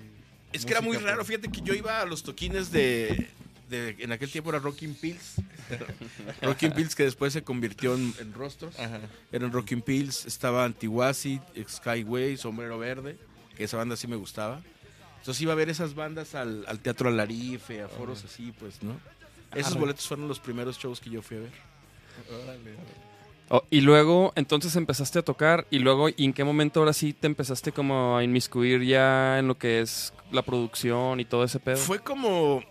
Es 0.51 0.65
que 0.65 0.71
era 0.73 0.81
muy 0.81 0.97
raro, 0.97 1.23
fíjate 1.25 1.49
que 1.49 1.61
yo 1.61 1.73
iba 1.73 2.01
a 2.01 2.05
los 2.05 2.21
toquines 2.23 2.71
de, 2.71 3.29
de- 3.69 3.95
en 3.99 4.11
aquel 4.11 4.29
tiempo 4.29 4.49
era 4.49 4.59
Rocking 4.59 4.93
Pills. 4.95 5.35
Rocking 6.41 6.71
Pills 6.73 6.93
que 6.95 7.03
después 7.03 7.33
se 7.33 7.43
convirtió 7.43 7.95
en, 7.95 8.13
en 8.19 8.33
Rostros. 8.33 8.77
Ajá. 8.77 8.99
Eran 9.31 9.51
Rocking 9.51 9.81
Pills, 9.81 10.25
estaba 10.25 10.65
Antihuasi, 10.65 11.39
Skyway, 11.67 12.37
Sombrero 12.37 12.77
Verde, 12.77 13.17
que 13.55 13.63
esa 13.63 13.77
banda 13.77 13.95
sí 13.95 14.07
me 14.07 14.15
gustaba. 14.15 14.61
Entonces 15.23 15.41
iba 15.41 15.53
a 15.53 15.55
ver 15.55 15.69
esas 15.69 15.95
bandas 15.95 16.35
al, 16.35 16.65
al 16.67 16.79
Teatro 16.79 17.07
Alarife, 17.07 17.81
a 17.81 17.87
foros 17.87 18.25
así, 18.25 18.51
pues, 18.59 18.83
¿no? 18.83 18.99
Esos 19.55 19.71
Arre. 19.71 19.79
boletos 19.79 20.05
fueron 20.05 20.27
los 20.27 20.41
primeros 20.41 20.77
shows 20.77 20.99
que 20.99 21.09
yo 21.09 21.21
fui 21.21 21.37
a 21.37 21.39
ver. 21.39 21.51
Órale. 22.43 22.75
Oh, 23.47 23.63
y 23.69 23.79
luego, 23.79 24.33
entonces 24.35 24.75
empezaste 24.75 25.19
a 25.19 25.21
tocar 25.21 25.65
y 25.71 25.79
luego, 25.79 26.09
¿y 26.09 26.25
en 26.25 26.33
qué 26.33 26.43
momento 26.43 26.81
ahora 26.81 26.91
sí 26.91 27.13
te 27.13 27.27
empezaste 27.27 27.71
como 27.71 28.17
a 28.17 28.23
inmiscuir 28.25 28.83
ya 28.83 29.39
en 29.39 29.47
lo 29.47 29.57
que 29.57 29.79
es 29.79 30.13
la 30.29 30.41
producción 30.41 31.21
y 31.21 31.23
todo 31.25 31.45
ese 31.45 31.61
pedo? 31.61 31.77
Fue 31.77 31.99
como, 31.99 32.61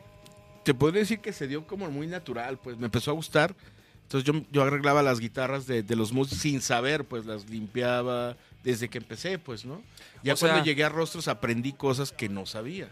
te 0.62 0.75
podría 0.75 1.00
decir 1.00 1.21
que 1.21 1.32
se 1.32 1.49
dio 1.49 1.66
como 1.66 1.90
muy 1.90 2.06
natural, 2.06 2.59
pues 2.59 2.76
me 2.76 2.85
empezó 2.85 3.12
a 3.12 3.14
gustar. 3.14 3.54
Entonces 4.02 4.30
yo, 4.30 4.42
yo 4.52 4.62
arreglaba 4.62 5.02
las 5.02 5.21
guitarras 5.21 5.66
de, 5.66 5.82
de 5.82 5.97
los 5.97 6.12
músicos 6.12 6.42
sin 6.42 6.61
saber, 6.61 7.06
pues 7.06 7.25
las 7.25 7.49
limpiaba 7.49 8.37
desde 8.64 8.88
que 8.88 8.99
empecé, 8.99 9.38
pues, 9.38 9.64
¿no? 9.64 9.83
Ya 10.23 10.35
O 10.35 10.37
cuando 10.37 10.59
sea- 10.59 10.64
llegué 10.64 10.85
a 10.85 10.88
Rostros 10.88 11.28
aprendí 11.28 11.73
cosas 11.73 12.12
que 12.12 12.28
no 12.28 12.47
sabía. 12.47 12.88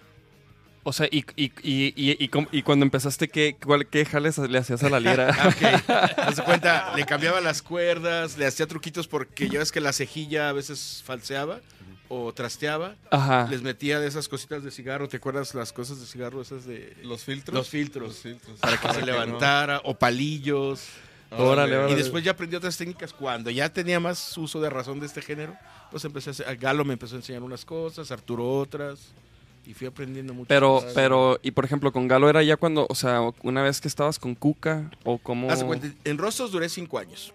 O 0.83 0.95
sea, 0.95 1.07
y, 1.11 1.27
y, 1.37 1.53
y, 1.63 1.93
y, 1.95 2.17
y 2.25 2.29
com- 2.29 2.47
y 2.53 2.63
cuando 2.63 2.85
empezaste, 2.87 3.29
¿qué, 3.29 3.55
cuál, 3.63 3.87
¿qué 3.87 4.07
jales 4.07 4.39
le 4.39 4.57
hacías 4.59 4.83
a 4.83 4.89
la 4.89 4.99
lira? 4.99 5.29
Ah, 5.39 5.49
ok. 5.49 5.91
Haz 6.19 6.41
cuenta, 6.41 6.97
le 6.97 7.05
cambiaba 7.05 7.41
las 7.43 7.61
cuerdas, 7.61 8.39
le 8.39 8.47
hacía 8.47 8.67
truquitos 8.67 9.07
porque 9.07 9.49
ya 9.51 9.59
ves 9.59 9.73
que 9.73 9.81
la 9.83 9.93
cejilla 9.93 10.49
a 10.49 10.53
veces 10.55 11.03
falseaba 11.05 11.61
o 12.09 12.33
trasteaba. 12.33 12.97
Ajá. 13.11 13.47
Les 13.51 13.61
metía 13.61 14.01
de 14.01 14.09
esas 14.09 14.27
cositas 14.27 14.65
de 14.65 14.71
cigarro, 14.71 15.07
¿te 15.07 15.19
acuerdas 15.19 15.55
las 15.55 15.71
cosas 15.75 16.01
de 16.01 16.07
cigarro 16.07 16.41
esas 16.41 16.65
de 16.65 16.97
¿Los 17.03 17.25
filtros? 17.25 17.55
Los 17.55 17.69
filtros. 17.69 18.09
Los 18.09 18.17
filtros. 18.19 18.59
para 18.59 18.81
que 18.81 18.93
se 18.95 19.03
levantara 19.03 19.83
o 19.85 19.99
palillos? 19.99 20.87
Órale, 21.31 21.77
órale. 21.77 21.93
Y 21.93 21.97
después 21.97 22.25
ya 22.25 22.33
aprendí 22.33 22.57
otras 22.57 22.77
técnicas 22.77 23.13
cuando 23.13 23.51
ya 23.51 23.73
tenía 23.73 24.01
más 24.01 24.37
uso 24.37 24.61
de 24.61 24.71
razón 24.71 25.01
de 25.01 25.07
este 25.07 25.23
género. 25.23 25.57
Pues 25.91 26.05
empecé 26.05 26.31
a 26.31 26.33
hacer, 26.33 26.57
Galo 26.57 26.85
me 26.85 26.95
empezó 26.95 27.15
a 27.15 27.19
enseñar 27.19 27.43
unas 27.43 27.65
cosas, 27.65 28.11
Arturo 28.11 28.59
otras. 28.59 29.13
Y 29.67 29.75
fui 29.75 29.87
aprendiendo 29.87 30.33
mucho. 30.33 30.49
Pero, 30.49 30.83
pero, 30.95 31.39
y 31.43 31.51
por 31.51 31.65
ejemplo, 31.65 31.93
con 31.93 32.09
Galo 32.09 32.29
era 32.29 32.43
ya 32.43 32.57
cuando, 32.57 32.87
o 32.89 32.95
sea, 32.95 33.21
una 33.43 33.63
vez 33.63 33.81
que 33.81 33.89
estabas 33.89 34.19
con 34.19 34.35
Cuca 34.35 34.91
o 35.05 35.19
como... 35.19 35.49
En 36.05 36.19
Rostros 36.19 36.51
duré 36.51 36.69
cinco 36.69 36.99
años. 36.99 37.33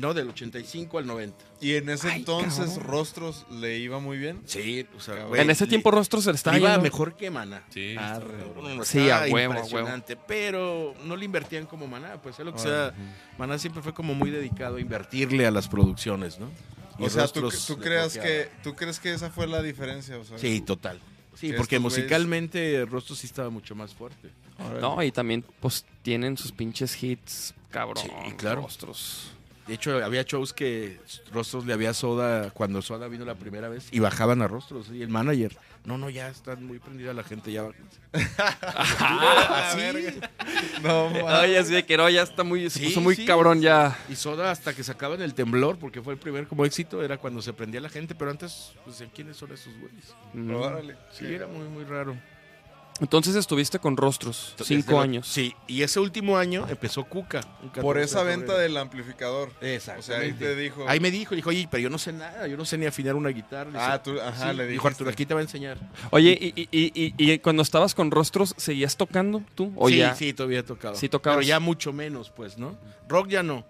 ¿No? 0.00 0.14
Del 0.14 0.28
85 0.28 0.98
al 0.98 1.06
90. 1.06 1.44
Y 1.60 1.74
en 1.74 1.88
ese 1.88 2.08
Ay, 2.08 2.20
entonces, 2.20 2.70
cabrón. 2.70 2.86
Rostros 2.86 3.46
le 3.50 3.78
iba 3.78 3.98
muy 3.98 4.16
bien. 4.18 4.40
Sí, 4.46 4.86
o 4.96 5.00
sea, 5.00 5.24
güey, 5.24 5.40
en 5.42 5.50
ese 5.50 5.64
le- 5.64 5.68
tiempo 5.70 5.90
Rostros 5.90 6.26
estaba 6.26 6.56
le 6.56 6.62
iba 6.62 6.70
yendo- 6.70 6.82
mejor 6.82 7.16
que 7.16 7.30
Maná. 7.30 7.64
Sí. 7.70 7.96
Arre. 7.98 8.34
No, 8.56 8.74
no, 8.76 8.84
Sí, 8.84 9.10
a 9.10 9.20
huevo, 9.22 9.28
a 9.28 9.34
huevo. 9.34 9.54
impresionante, 9.54 10.16
Pero 10.16 10.94
no 11.04 11.16
le 11.16 11.24
invertían 11.24 11.66
como 11.66 11.86
Maná, 11.86 12.20
pues 12.22 12.36
sea 12.36 12.44
lo 12.44 12.52
que 12.52 12.60
sea. 12.60 12.94
Maná 13.38 13.58
siempre 13.58 13.82
fue 13.82 13.92
como 13.94 14.14
muy 14.14 14.30
dedicado 14.30 14.76
a 14.76 14.80
invertirle 14.80 15.46
a 15.46 15.50
las 15.50 15.68
producciones, 15.68 16.38
¿no? 16.38 16.50
Y 16.98 17.04
O 17.04 17.10
sea, 17.10 17.28
¿tú, 17.28 17.48
creas 17.78 18.18
que, 18.18 18.48
¿tú 18.64 18.74
crees 18.74 18.98
que 18.98 19.12
esa 19.14 19.30
fue 19.30 19.46
la 19.46 19.62
diferencia? 19.62 20.16
O 20.18 20.24
sea, 20.24 20.36
Sí, 20.38 20.60
total. 20.60 21.00
Sí, 21.34 21.50
Que 21.52 21.56
porque 21.56 21.78
musicalmente 21.78 22.84
Rostros 22.86 23.18
sí 23.20 23.26
estaba 23.28 23.48
mucho 23.50 23.76
más 23.76 23.94
fuerte. 23.94 24.30
No, 24.80 25.00
y 25.04 25.12
también, 25.12 25.44
pues, 25.60 25.84
tienen 26.02 26.36
sus 26.36 26.50
pinches 26.50 27.00
hits, 27.00 27.54
cabrón. 27.70 28.02
Sí, 28.04 28.32
claro. 28.36 28.62
Rostros. 28.62 29.30
De 29.68 29.74
hecho, 29.74 30.02
había 30.02 30.22
shows 30.22 30.54
que 30.54 30.98
Rostros 31.30 31.66
le 31.66 31.74
había 31.74 31.92
soda 31.92 32.50
cuando 32.50 32.80
Soda 32.80 33.06
vino 33.06 33.26
la 33.26 33.34
primera 33.34 33.68
vez 33.68 33.88
y 33.92 33.98
bajaban 34.00 34.40
a 34.40 34.48
Rostros. 34.48 34.88
Y 34.90 35.02
el 35.02 35.10
manager, 35.10 35.56
no, 35.84 35.98
no, 35.98 36.08
ya 36.08 36.28
está 36.28 36.56
muy 36.56 36.78
prendida 36.78 37.12
la 37.12 37.22
gente, 37.22 37.52
ya 37.52 37.62
bájense". 37.64 37.98
Así. 39.12 39.80
No. 40.82 41.10
Ay, 41.28 41.56
así 41.56 41.74
de 41.74 41.84
que 41.84 41.96
no, 41.96 42.08
ya 42.08 42.22
está 42.22 42.44
muy, 42.44 42.70
se 42.70 42.78
Sí, 42.78 42.86
puso 42.86 43.00
muy 43.00 43.14
sí. 43.14 43.26
cabrón 43.26 43.60
ya. 43.60 43.96
Y 44.08 44.16
Soda 44.16 44.50
hasta 44.50 44.74
que 44.74 44.82
sacaban 44.82 45.20
el 45.20 45.34
temblor, 45.34 45.78
porque 45.78 46.00
fue 46.00 46.14
el 46.14 46.18
primer 46.18 46.46
como 46.46 46.64
éxito, 46.64 47.02
era 47.02 47.18
cuando 47.18 47.42
se 47.42 47.52
prendía 47.52 47.80
la 47.80 47.88
gente, 47.90 48.14
pero 48.14 48.30
antes, 48.30 48.72
pues, 48.84 49.04
¿quiénes 49.14 49.36
son 49.36 49.52
esos 49.52 49.72
güeyes? 49.78 50.14
Órale. 50.64 50.96
Sí, 51.12 51.26
era 51.26 51.46
muy, 51.46 51.68
muy 51.68 51.84
raro. 51.84 52.16
Entonces 53.00 53.36
estuviste 53.36 53.78
con 53.78 53.96
rostros, 53.96 54.54
cinco 54.64 55.00
años. 55.00 55.28
Sí, 55.28 55.54
y 55.68 55.82
ese 55.82 56.00
último 56.00 56.36
año 56.36 56.66
empezó 56.68 57.04
Cuca. 57.04 57.40
un 57.62 57.68
14 57.68 57.80
Por 57.82 57.98
esa 57.98 58.22
venta 58.24 58.46
febrero. 58.46 58.58
del 58.62 58.76
amplificador. 58.76 59.50
O 59.50 60.02
sea, 60.02 60.18
ahí 60.18 60.32
te 60.32 60.56
dijo. 60.56 60.84
Ahí 60.88 60.98
me 60.98 61.10
dijo, 61.12 61.34
dijo, 61.36 61.50
oye, 61.50 61.68
pero 61.70 61.80
yo 61.82 61.90
no 61.90 61.98
sé 61.98 62.12
nada, 62.12 62.46
yo 62.48 62.56
no 62.56 62.64
sé 62.64 62.76
ni 62.76 62.86
afinar 62.86 63.14
una 63.14 63.28
guitarra. 63.28 63.70
Ah, 63.94 64.02
tú, 64.02 64.20
ajá, 64.20 64.50
"Sí". 64.50 64.56
le 64.56 64.66
Dijo. 64.66 64.86
Arturo, 64.88 65.10
aquí 65.10 65.26
te 65.26 65.34
va 65.34 65.40
a 65.40 65.42
enseñar. 65.44 65.78
Oye, 66.10 66.36
y, 66.40 66.60
y, 66.60 66.68
y, 66.72 67.14
y- 67.16 67.30
y 67.32 67.38
cuando 67.38 67.62
estabas 67.62 67.94
con 67.94 68.10
rostros, 68.10 68.54
¿seguías 68.56 68.96
tocando 68.96 69.42
tú? 69.54 69.72
¿O 69.76 69.88
sí, 69.88 69.98
ya? 69.98 70.14
sí, 70.16 70.32
todavía 70.32 70.60
he 70.60 70.62
tocado. 70.64 70.94
Sí 70.96 71.08
tocabas. 71.08 71.36
Pero 71.38 71.46
ya 71.48 71.60
mucho 71.60 71.92
menos, 71.92 72.30
pues, 72.30 72.58
¿no? 72.58 72.76
Rock 73.08 73.28
ya 73.28 73.42
no. 73.44 73.64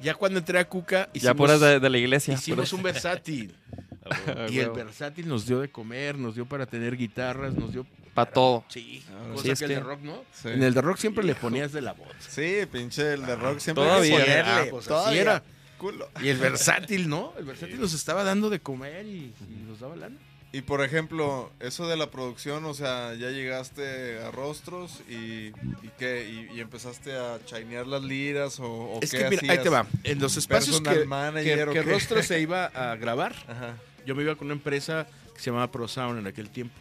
Ya 0.00 0.14
cuando 0.14 0.38
entré 0.38 0.58
a 0.58 0.68
Cuca, 0.68 1.06
ya 1.06 1.10
hicimos, 1.14 1.36
puras 1.36 1.60
de, 1.60 1.80
de 1.80 1.90
la 1.90 1.98
iglesia. 1.98 2.34
hicimos 2.34 2.72
un 2.72 2.82
versátil. 2.82 3.54
Y 4.50 4.58
el 4.58 4.70
versátil 4.70 5.28
nos 5.28 5.46
dio 5.46 5.60
de 5.60 5.70
comer, 5.70 6.16
nos 6.18 6.34
dio 6.34 6.46
para 6.46 6.66
tener 6.66 6.96
guitarras, 6.96 7.54
nos 7.54 7.72
dio... 7.72 7.86
Pa' 8.14 8.26
todo. 8.26 8.64
Sí, 8.68 9.02
Ah, 9.10 9.28
cosa 9.32 9.42
sí, 9.44 9.50
es 9.52 9.58
que 9.60 9.64
el 9.66 9.70
de 9.70 9.80
rock, 9.80 10.00
¿no? 10.00 10.24
Sí. 10.32 10.48
En 10.48 10.62
el 10.62 10.74
de 10.74 10.80
rock 10.82 10.96
siempre 10.98 11.24
le 11.24 11.34
ponías 11.34 11.72
de 11.72 11.80
la 11.80 11.92
voz. 11.92 12.08
Sí, 12.18 12.66
pinche 12.70 13.14
el 13.14 13.24
de 13.24 13.36
rock 13.36 13.58
siempre 13.60 13.84
Todavía. 13.84 14.16
que 14.16 14.22
ponerle. 14.22 14.50
Ah, 14.52 14.64
pues 14.70 14.80
así 14.86 14.88
Todavía. 14.88 15.20
era. 15.20 15.42
Culo. 15.78 16.10
Y 16.20 16.28
el 16.28 16.36
versátil, 16.38 17.08
¿no? 17.08 17.32
El 17.38 17.44
versátil 17.44 17.80
nos 17.80 17.94
estaba 17.94 18.22
dando 18.24 18.50
de 18.50 18.60
comer 18.60 19.06
y, 19.06 19.32
y 19.48 19.64
nos 19.66 19.80
daba 19.80 19.96
lana. 19.96 20.16
Y 20.52 20.62
por 20.62 20.82
ejemplo, 20.82 21.52
eso 21.60 21.86
de 21.86 21.96
la 21.96 22.10
producción, 22.10 22.64
o 22.64 22.74
sea, 22.74 23.14
ya 23.14 23.30
llegaste 23.30 24.18
a 24.18 24.32
rostros 24.32 25.00
y, 25.08 25.46
y 25.46 25.90
qué, 25.96 26.28
y, 26.52 26.56
y 26.56 26.60
empezaste 26.60 27.16
a 27.16 27.38
chainear 27.46 27.86
las 27.86 28.02
liras 28.02 28.58
o, 28.58 28.66
o 28.66 28.98
Es 29.00 29.12
qué 29.12 29.18
que 29.18 29.30
mira, 29.30 29.52
ahí 29.52 29.62
te 29.62 29.68
va. 29.68 29.86
En 30.02 30.18
los 30.18 30.36
espacios 30.36 30.80
que, 30.80 31.04
manager 31.04 31.68
que, 31.68 31.74
que 31.74 31.84
qué? 31.84 31.92
Rostro 31.92 32.20
se 32.24 32.40
iba 32.40 32.64
a 32.66 32.96
grabar, 32.96 33.32
Ajá. 33.48 33.76
yo 34.04 34.16
me 34.16 34.24
iba 34.24 34.34
con 34.34 34.48
una 34.48 34.54
empresa 34.54 35.06
que 35.32 35.40
se 35.40 35.46
llamaba 35.50 35.70
ProSound 35.70 36.18
en 36.18 36.26
aquel 36.26 36.50
tiempo. 36.50 36.74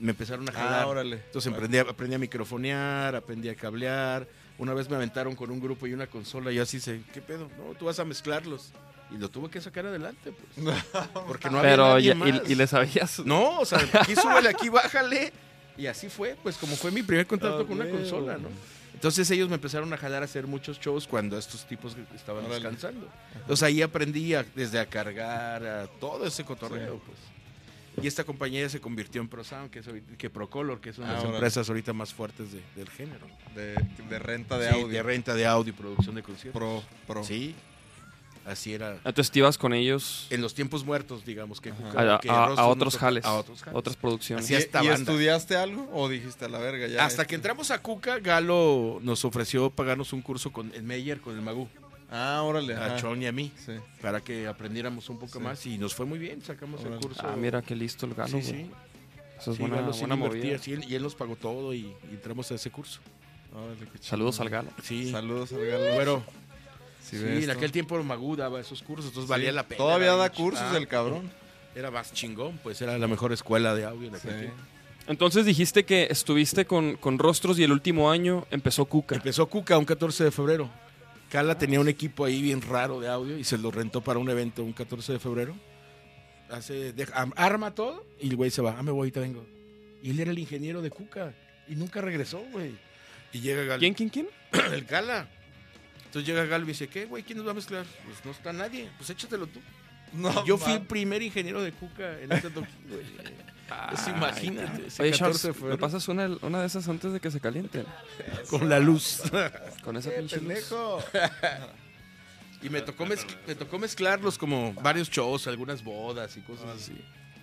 Me 0.00 0.10
empezaron 0.10 0.48
a 0.48 0.52
jalar. 0.52 0.82
Ah, 0.82 0.86
órale. 0.86 1.16
Entonces 1.26 1.52
aprendí, 1.52 1.78
a- 1.78 1.82
aprendí 1.82 2.14
a 2.14 2.18
microfonear, 2.18 3.14
aprendí 3.14 3.48
a 3.48 3.54
cablear. 3.54 4.26
Una 4.58 4.74
vez 4.74 4.88
me 4.90 4.96
aventaron 4.96 5.36
con 5.36 5.50
un 5.50 5.60
grupo 5.60 5.86
y 5.86 5.92
una 5.92 6.06
consola 6.06 6.50
y 6.50 6.56
yo 6.56 6.62
así 6.62 6.80
sé, 6.80 7.02
¿qué 7.12 7.20
pedo? 7.20 7.48
No, 7.58 7.74
tú 7.78 7.84
vas 7.86 7.98
a 7.98 8.04
mezclarlos. 8.04 8.72
Y 9.12 9.18
lo 9.18 9.28
tuve 9.28 9.50
que 9.50 9.60
sacar 9.60 9.86
adelante, 9.86 10.32
pues. 10.32 10.74
Porque 11.26 11.50
no 11.50 11.58
había 11.58 11.70
Pero 11.72 11.88
nadie 11.94 12.04
ya, 12.08 12.14
más. 12.14 12.28
y, 12.48 12.52
y 12.52 12.54
le 12.54 12.66
sabías. 12.66 13.18
No, 13.26 13.60
o 13.60 13.64
sea, 13.64 13.78
aquí 13.94 14.14
súbele, 14.20 14.48
aquí 14.48 14.68
bájale. 14.68 15.32
Y 15.76 15.86
así 15.86 16.08
fue, 16.08 16.36
pues 16.42 16.56
como 16.56 16.76
fue 16.76 16.90
mi 16.90 17.02
primer 17.02 17.26
contacto 17.26 17.60
Ah, 17.60 17.66
con 17.66 17.80
una 17.80 17.88
consola, 17.90 18.36
¿no? 18.38 18.48
Entonces 18.94 19.30
ellos 19.30 19.48
me 19.48 19.54
empezaron 19.54 19.90
a 19.94 19.96
jalar 19.96 20.20
a 20.22 20.26
hacer 20.26 20.46
muchos 20.46 20.78
shows 20.78 21.06
cuando 21.06 21.38
estos 21.38 21.66
tipos 21.66 21.96
estaban 22.14 22.44
Órale. 22.44 22.60
descansando. 22.60 23.08
Entonces 23.34 23.62
ahí 23.62 23.80
aprendí 23.80 24.34
a- 24.34 24.44
desde 24.54 24.78
a 24.78 24.86
cargar, 24.86 25.64
a 25.66 25.86
todo 25.86 26.26
ese 26.26 26.44
cotorreo, 26.44 26.98
pues. 26.98 27.18
Y 28.02 28.06
esta 28.06 28.24
compañía 28.24 28.68
se 28.68 28.80
convirtió 28.80 29.20
en 29.20 29.28
ProSound, 29.28 29.70
que 29.70 29.80
es 29.80 29.86
que 30.18 30.30
Procolor, 30.30 30.80
que 30.80 30.90
es 30.90 30.98
una 30.98 31.08
de 31.08 31.12
Ah, 31.12 31.14
las 31.16 31.22
órale. 31.24 31.36
empresas 31.38 31.68
ahorita 31.68 31.92
más 31.92 32.12
fuertes 32.14 32.52
de- 32.52 32.62
del 32.76 32.88
género. 32.90 33.26
De, 33.54 33.74
de 34.08 34.18
renta 34.18 34.58
de 34.58 34.68
Sí, 34.68 34.74
audio. 34.74 34.88
de 34.88 35.02
renta 35.02 35.34
de 35.34 35.46
audio 35.46 35.72
y 35.72 35.76
producción 35.76 36.14
de 36.14 36.22
conciertos. 36.22 36.58
Pro, 36.60 36.82
pro. 37.06 37.24
Sí, 37.24 37.54
así 38.46 38.72
era. 38.72 38.94
Entonces 39.04 39.30
te 39.30 39.38
ibas 39.40 39.58
con 39.58 39.72
ellos 39.74 40.26
En 40.30 40.40
los 40.40 40.54
tiempos 40.54 40.84
muertos, 40.84 41.24
digamos, 41.24 41.60
que, 41.60 41.70
a, 41.70 42.18
que 42.22 42.30
a- 42.30 42.66
otros 42.66 42.96
jales, 42.96 43.24
A 43.24 43.34
otros 43.34 43.62
jales. 43.62 43.76
otras 43.78 43.96
producciones. 43.96 44.44
Así 44.44 44.54
¿Y, 44.54 44.56
esta 44.56 44.82
y 44.84 44.88
banda. 44.88 45.10
estudiaste 45.12 45.56
algo 45.56 45.88
o 45.92 46.08
dijiste 46.08 46.44
a 46.44 46.48
la 46.48 46.58
verga 46.58 46.86
ya? 46.86 47.04
Hasta 47.04 47.26
que 47.26 47.34
entramos 47.34 47.70
a 47.70 47.80
Cuca, 47.82 48.18
Galo 48.18 48.98
nos 49.02 49.24
ofreció 49.24 49.70
pagarnos 49.70 50.12
un 50.12 50.22
curso 50.22 50.52
con 50.52 50.72
el 50.74 50.82
Meyer, 50.84 51.20
con 51.20 51.34
el 51.36 51.42
Magú, 51.42 51.68
Ah, 52.10 52.42
órale. 52.42 52.74
a. 52.74 52.96
Chon 52.96 53.22
y 53.22 53.26
a 53.26 53.32
mí, 53.32 53.52
Sí. 53.64 53.72
para 54.02 54.20
que 54.20 54.46
aprendiéramos 54.48 55.08
un 55.08 55.18
poco 55.18 55.38
Sí. 55.38 55.44
más 55.44 55.64
y 55.66 55.78
nos 55.78 55.94
fue 55.94 56.06
muy 56.06 56.18
bien, 56.18 56.42
sacamos 56.42 56.80
el 56.80 56.88
Órale. 56.88 57.02
curso. 57.02 57.22
Ah, 57.24 57.36
mira 57.36 57.62
qué 57.62 57.76
listo 57.76 58.06
el 58.06 58.14
galo, 58.14 58.28
sí, 58.28 58.50
güey. 58.50 58.64
sí. 58.64 58.70
Eso 59.38 59.50
es 59.52 59.56
Sí, 59.56 59.62
buena, 59.62 59.76
Galo 59.76 59.92
sí 59.92 60.00
buena 60.00 60.16
movida. 60.16 60.58
sí, 60.58 60.72
él- 60.72 60.84
y 60.86 60.94
él 60.96 61.02
nos 61.02 61.14
pagó 61.14 61.36
todo 61.36 61.72
y, 61.72 61.78
y 62.10 62.10
entramos 62.10 62.50
a 62.50 62.56
ese 62.56 62.70
curso. 62.70 63.00
Órale. 63.54 63.86
Saludos 64.00 64.38
al 64.40 64.50
galo. 64.50 64.70
Sí, 64.82 65.10
Saludos 65.10 65.52
al 65.52 65.64
galo. 65.66 65.94
Bueno, 65.94 66.24
sí, 67.02 67.16
en 67.16 67.50
aquel 67.50 67.72
tiempo 67.72 67.96
el 67.96 68.04
Magú 68.04 68.36
daba 68.36 68.60
esos 68.60 68.82
cursos, 68.82 69.06
entonces 69.06 69.28
Sí. 69.28 69.30
valía 69.30 69.52
la 69.52 69.62
pena. 69.66 69.78
Todavía 69.78 70.14
da 70.16 70.30
cursos 70.30 70.62
ch- 70.72 70.76
el 70.76 70.88
cabrón. 70.88 71.30
Era 71.74 71.90
más 71.90 72.12
chingón, 72.12 72.58
pues 72.62 72.82
era 72.82 72.98
la 72.98 73.06
mejor 73.06 73.32
escuela 73.32 73.74
de 73.74 73.84
audio 73.84 74.08
en 74.08 74.14
aquel 74.16 74.32
Sí. 74.32 74.38
tiempo. 74.40 74.56
Entonces 75.06 75.46
dijiste 75.46 75.84
que 75.84 76.08
estuviste 76.10 76.66
con, 76.66 76.96
con 76.96 77.18
rostros 77.18 77.58
y 77.58 77.62
el 77.64 77.72
último 77.72 78.10
año 78.10 78.46
empezó 78.50 78.84
Cuca. 78.84 79.14
Empezó 79.16 79.48
Cuca 79.48 79.78
un 79.78 79.84
14 79.84 80.22
de 80.24 80.30
febrero. 80.30 80.68
Cala 81.30 81.56
tenía 81.58 81.80
un 81.80 81.88
equipo 81.88 82.24
ahí 82.24 82.42
bien 82.42 82.60
raro 82.60 83.00
de 83.00 83.08
audio 83.08 83.38
y 83.38 83.44
se 83.44 83.56
lo 83.56 83.70
rentó 83.70 84.00
para 84.02 84.18
un 84.18 84.28
evento 84.28 84.64
un 84.64 84.72
14 84.72 85.12
de 85.14 85.18
febrero. 85.18 85.54
Hace, 86.50 86.92
deja- 86.92 87.28
arma 87.36 87.74
todo 87.74 88.04
y 88.20 88.28
el 88.30 88.36
güey 88.36 88.50
se 88.50 88.60
va. 88.62 88.76
Ah, 88.78 88.82
me 88.82 88.90
voy, 88.90 89.00
ahorita 89.00 89.20
vengo. 89.20 89.46
Y 90.02 90.10
él 90.10 90.18
era 90.20 90.32
el 90.32 90.38
ingeniero 90.38 90.82
de 90.82 90.90
Cuca 90.90 91.32
y 91.68 91.76
nunca 91.76 92.00
regresó, 92.00 92.42
güey. 92.50 92.72
Y 93.32 93.40
llega 93.40 93.62
Galo. 93.62 93.78
¿Quién, 93.78 93.94
quién, 93.94 94.08
quién? 94.08 94.28
El 94.72 94.84
Cala. 94.86 95.28
Entonces 96.06 96.26
llega 96.28 96.44
Galo 96.46 96.64
y 96.64 96.68
dice, 96.68 96.88
¿qué, 96.88 97.04
güey? 97.06 97.22
¿Quién 97.22 97.38
nos 97.38 97.46
va 97.46 97.52
a 97.52 97.54
mezclar? 97.54 97.86
Pues 98.04 98.24
no 98.24 98.32
está 98.32 98.52
nadie. 98.52 98.90
Pues 98.98 99.08
échatelo 99.10 99.46
tú. 99.46 99.60
No, 100.12 100.44
Yo 100.44 100.58
fui 100.58 100.72
el 100.72 100.82
primer 100.82 101.22
ingeniero 101.22 101.62
de 101.62 101.70
Cuca 101.70 102.18
en 102.20 102.32
este 102.32 102.50
toque, 102.50 102.66
güey. 102.88 103.04
Pues 103.90 104.08
imagínate. 104.08 104.86
ese 104.86 105.02
Oye, 105.02 105.10
14 105.12 105.18
Charles, 105.42 105.62
de 105.62 105.68
¿me 105.68 105.78
pasas 105.78 106.08
una, 106.08 106.28
una 106.42 106.60
de 106.60 106.66
esas 106.66 106.88
antes 106.88 107.12
de 107.12 107.20
que 107.20 107.30
se 107.30 107.40
calienten? 107.40 107.84
con 108.48 108.68
la 108.68 108.78
luz. 108.80 109.22
Con 109.84 109.96
esa 109.96 110.10
Eh, 110.10 110.18
pinche 110.18 110.36
luz. 110.36 110.46
pendejo. 110.46 111.02
Y 112.62 112.68
me 112.68 112.82
tocó, 112.82 113.06
mezcl- 113.06 113.36
me 113.46 113.54
tocó 113.54 113.78
mezclarlos 113.78 114.36
como 114.36 114.74
varios 114.74 115.08
shows, 115.08 115.46
algunas 115.46 115.82
bodas 115.82 116.36
y 116.36 116.40
cosas 116.42 116.66
así. 116.76 116.92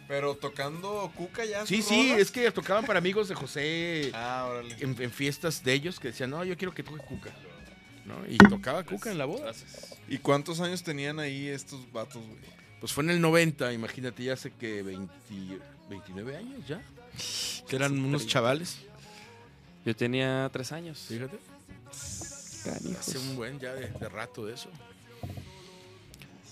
Pero 0.08 0.36
tocando 0.36 1.12
cuca 1.16 1.44
ya. 1.44 1.66
Sí, 1.66 1.82
sí, 1.82 2.12
es 2.12 2.30
que 2.30 2.50
tocaban 2.52 2.86
para 2.86 3.00
amigos 3.00 3.28
de 3.28 3.34
José 3.36 4.12
Ah, 4.14 4.46
órale. 4.48 4.76
en, 4.80 4.96
en 5.02 5.12
fiestas 5.12 5.64
de 5.64 5.74
ellos 5.74 6.00
que 6.00 6.10
decían, 6.10 6.30
no, 6.30 6.44
yo 6.46 6.56
quiero 6.56 6.72
que 6.74 6.84
toque 6.84 7.04
Cuca. 7.04 7.32
¿no? 8.06 8.16
Y 8.30 8.38
tocaba 8.38 8.84
Cuca 8.84 9.12
en 9.12 9.18
la 9.18 9.26
boda. 9.26 9.52
¿Y 10.08 10.20
cuántos 10.20 10.62
años 10.62 10.84
tenían 10.84 11.20
ahí 11.20 11.48
estos 11.48 11.92
vatos, 11.92 12.24
güey? 12.24 12.40
Pues 12.80 12.94
fue 12.94 13.04
en 13.04 13.10
el 13.10 13.20
90, 13.20 13.74
imagínate, 13.74 14.24
ya 14.24 14.34
hace 14.34 14.52
que 14.52 14.84
20, 14.84 15.12
29 15.90 16.36
años 16.38 16.60
ya. 16.68 16.82
Que 17.68 17.76
eran 17.76 17.98
unos 18.00 18.28
chavales, 18.28 18.78
Yo 19.86 19.96
tenía 19.96 20.50
tres 20.54 20.72
años. 20.72 21.00
fíjate. 21.08 21.38
Canijos. 22.64 23.00
Hace 23.00 23.18
un 23.18 23.36
buen 23.36 23.60
ya 23.60 23.74
de, 23.74 23.88
de 23.90 24.10
rato 24.10 24.46
de 24.46 24.54
eso. 24.56 24.70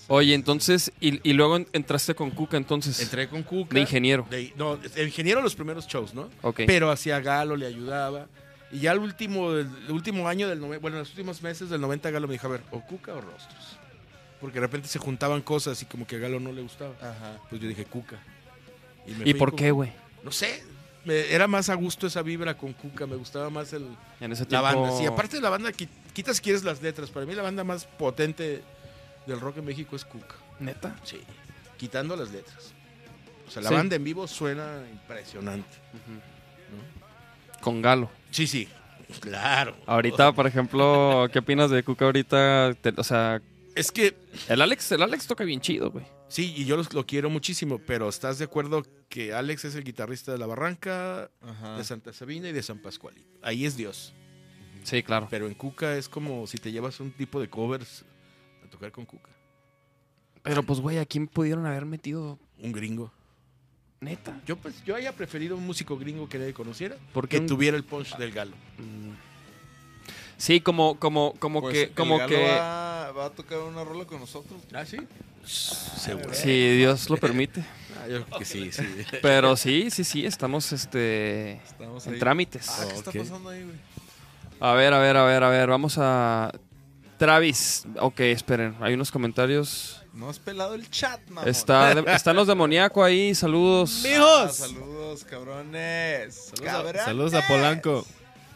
Oye, 0.08 0.36
entonces, 0.36 0.92
y, 1.02 1.28
y 1.28 1.34
luego 1.34 1.58
en- 1.58 1.68
entraste 1.74 2.14
con 2.14 2.30
Cuca, 2.32 2.58
entonces. 2.58 3.00
Entré 3.02 3.28
con 3.28 3.42
Cuca. 3.44 3.74
De 3.74 3.82
ingeniero. 3.82 4.26
de- 4.30 4.54
no, 4.56 4.78
de 4.78 5.04
ingeniero 5.04 5.42
los 5.42 5.56
primeros 5.56 5.88
shows, 5.88 6.14
¿no? 6.14 6.30
Ok. 6.44 6.62
pero 6.68 6.92
hacía 6.92 7.20
Galo, 7.20 7.56
le 7.56 7.66
ayudaba. 7.66 8.28
Y 8.72 8.80
ya 8.80 8.92
el 8.92 9.00
último, 9.00 9.52
el 9.54 9.68
último 9.90 10.28
año 10.28 10.48
del 10.48 10.60
bueno, 10.60 10.98
los 10.98 11.10
últimos 11.10 11.42
meses 11.42 11.70
del 11.70 11.82
90 11.82 12.12
Galo 12.12 12.28
me 12.28 12.34
dijo, 12.34 12.48
a 12.48 12.52
ver, 12.52 12.62
o 12.72 12.82
Cuca 12.82 13.14
o 13.14 13.22
Rostros. 13.22 13.78
Porque 14.40 14.56
de 14.56 14.62
repente 14.62 14.88
se 14.88 15.00
juntaban 15.00 15.42
cosas 15.42 15.82
y 15.82 15.86
como 15.86 16.06
que 16.06 16.18
a 16.18 16.20
Galo 16.20 16.40
no 16.40 16.52
le 16.52 16.62
gustaba. 16.62 16.94
Ajá. 17.02 17.40
Pues 17.50 17.60
yo 17.62 17.68
dije, 17.68 17.86
Cuca. 17.86 18.20
¿Y 19.08 19.34
por 19.34 19.52
con- 19.52 19.58
qué, 19.60 19.72
güey? 19.72 19.92
No 20.24 20.32
sé, 20.32 20.64
me- 21.04 21.32
era 21.34 21.48
más 21.48 21.70
a 21.70 21.76
gusto 21.76 22.08
esa 22.08 22.22
vibra 22.22 22.58
con 22.58 22.74
Cuca, 22.74 23.06
me 23.06 23.16
gustaba 23.16 23.50
más 23.50 23.72
el, 23.74 23.88
En 24.20 24.32
ese 24.32 24.44
la 24.44 24.48
tiempo. 24.50 24.64
banda. 24.82 24.98
Sí, 24.98 25.06
aparte 25.06 25.36
de 25.38 25.42
la 25.42 25.50
banda, 25.50 25.72
qui- 25.72 25.90
quitas 26.14 26.42
quieres 26.42 26.64
las 26.64 26.82
letras. 26.82 27.10
Para 27.12 27.26
mí 27.26 27.34
la 27.36 27.44
banda 27.44 27.64
más 27.64 27.86
potente 27.86 28.64
del 29.28 29.40
rock 29.40 29.58
en 29.58 29.66
México 29.66 29.96
es 29.96 30.06
Cuca. 30.06 30.36
Neta. 30.60 30.96
Sí, 31.04 31.20
quitando 31.78 32.16
las 32.16 32.32
letras. 32.32 32.74
O 33.48 33.52
sea, 33.52 33.62
la 33.62 33.70
Sí. 33.70 33.76
banda 33.76 33.96
en 33.96 34.04
vivo 34.04 34.28
suena 34.28 34.82
impresionante. 34.92 35.68
Con 37.62 37.82
Galo. 37.82 38.10
Sí, 38.32 38.48
sí, 38.48 38.68
claro. 39.20 39.76
Ahorita, 39.86 40.32
por 40.36 40.48
ejemplo, 40.48 41.28
¿qué 41.32 41.40
opinas 41.40 41.70
de 41.70 41.84
Cuca 41.84 42.06
ahorita? 42.06 42.76
Te- 42.82 42.94
o 42.98 43.04
sea, 43.04 43.42
Es 43.76 43.92
que 43.92 44.16
el 44.48 44.62
Alex, 44.62 44.92
el 44.94 45.02
Alex 45.04 45.28
toca 45.28 45.44
bien 45.44 45.60
chido, 45.62 45.92
güey. 45.92 46.06
Sí, 46.28 46.54
y 46.58 46.66
yo 46.66 46.76
los- 46.76 46.94
lo 46.94 47.06
quiero 47.06 47.30
muchísimo, 47.30 47.78
pero 47.80 48.10
¿estás 48.10 48.40
de 48.40 48.46
acuerdo 48.46 48.84
que 49.10 49.34
Alex 49.34 49.66
es 49.66 49.76
el 49.76 49.84
guitarrista 49.84 50.32
de 50.32 50.38
La 50.40 50.48
Barranca, 50.48 51.30
Ajá. 51.42 51.78
de 51.78 51.84
Santa 51.84 52.12
Sabina 52.14 52.50
y 52.50 52.52
de 52.52 52.64
San 52.64 52.80
Pascualito? 52.80 53.38
Ahí 53.44 53.66
es 53.66 53.78
Dios. 53.78 54.14
Sí, 54.84 55.02
claro. 55.04 55.28
Pero 55.30 55.48
en 55.48 55.54
Cuca 55.54 55.96
es 55.98 56.10
como 56.10 56.46
si 56.48 56.58
te 56.58 56.72
llevas 56.72 57.00
un 57.00 57.12
tipo 57.12 57.40
de 57.40 57.48
covers 57.50 58.06
a 58.66 58.70
tocar 58.70 58.92
con 58.92 59.06
Cuca. 59.06 59.30
Pero 60.44 60.64
pues, 60.64 60.80
güey, 60.80 60.98
¿a 61.00 61.06
quién 61.06 61.28
pudieron 61.28 61.66
haber 61.66 61.86
metido? 61.86 62.38
Un 62.60 62.72
gringo. 62.72 63.12
Neta. 64.00 64.40
Yo 64.46 64.58
pues 64.58 64.84
yo 64.84 64.96
haya 64.96 65.12
preferido 65.14 65.56
un 65.58 65.66
músico 65.66 65.98
gringo 65.98 66.28
que 66.30 66.38
nadie 66.38 66.54
conociera, 66.54 66.98
¿Por 67.14 67.28
qué 67.28 67.38
que 67.38 67.42
un- 67.42 67.48
tuviera 67.48 67.78
el 67.78 67.84
punch 67.84 68.16
del 68.18 68.32
galo. 68.32 68.56
Mm. 68.78 69.14
Sí, 70.38 70.60
como, 70.60 71.00
como, 71.00 71.34
como 71.40 71.62
Pues 71.62 71.74
que, 71.74 71.84
el 71.84 71.92
como 71.92 72.18
Galo 72.18 72.30
que. 72.30 72.46
Va, 73.18 73.26
a 73.28 73.30
tocar 73.30 73.60
una 73.60 73.84
rola 73.84 74.06
con 74.06 74.20
nosotros. 74.20 74.62
¿Ah, 74.74 74.86
sí? 74.86 74.98
Seguro. 75.46 76.34
Si 76.34 76.78
Dios 76.78 77.10
lo 77.10 77.18
permite. 77.18 77.62
Ah, 77.98 78.08
yo 78.10 78.26
creo 78.26 78.40
que 78.40 78.46
sí, 78.46 78.72
sí. 78.72 78.84
Pero 79.22 79.56
sí, 79.56 79.90
sí, 79.92 80.04
sí, 80.04 80.26
estamos 80.26 80.72
este 80.74 81.54
Estamos 81.66 82.06
en 82.08 82.14
ahí. 82.16 82.20
trámites. 82.20 82.68
Ah, 82.70 82.86
¿qué 82.90 82.96
está 82.96 83.10
Ok. 83.12 83.18
pasando 83.18 83.50
ahí, 83.50 83.64
güey? 83.64 83.76
A 84.60 84.74
ver, 84.74 84.94
a 84.94 85.00
ver, 85.00 85.18
a 85.18 85.24
ver, 85.26 85.44
a 85.44 85.50
ver, 85.50 85.70
vamos 85.70 85.96
a 85.98 86.52
Travis. 87.18 87.86
Ok, 88.00 88.20
esperen, 88.22 88.76
hay 88.82 88.94
unos 88.94 89.12
comentarios. 89.12 90.02
No 90.14 90.30
has 90.30 90.40
pelado 90.40 90.76
el 90.76 90.90
chat, 90.90 91.20
mamón. 91.30 91.50
Está, 91.50 91.92
están 92.14 92.36
los 92.36 92.48
demoníaco 92.48 93.04
ahí, 93.04 93.36
saludos. 93.36 94.04
Ah, 94.18 94.50
saludos, 94.50 95.24
cabrones. 95.26 96.52
Cabrones. 96.64 97.04
Saludos 97.04 97.34
a 97.34 97.46
Polanco. 97.48 98.06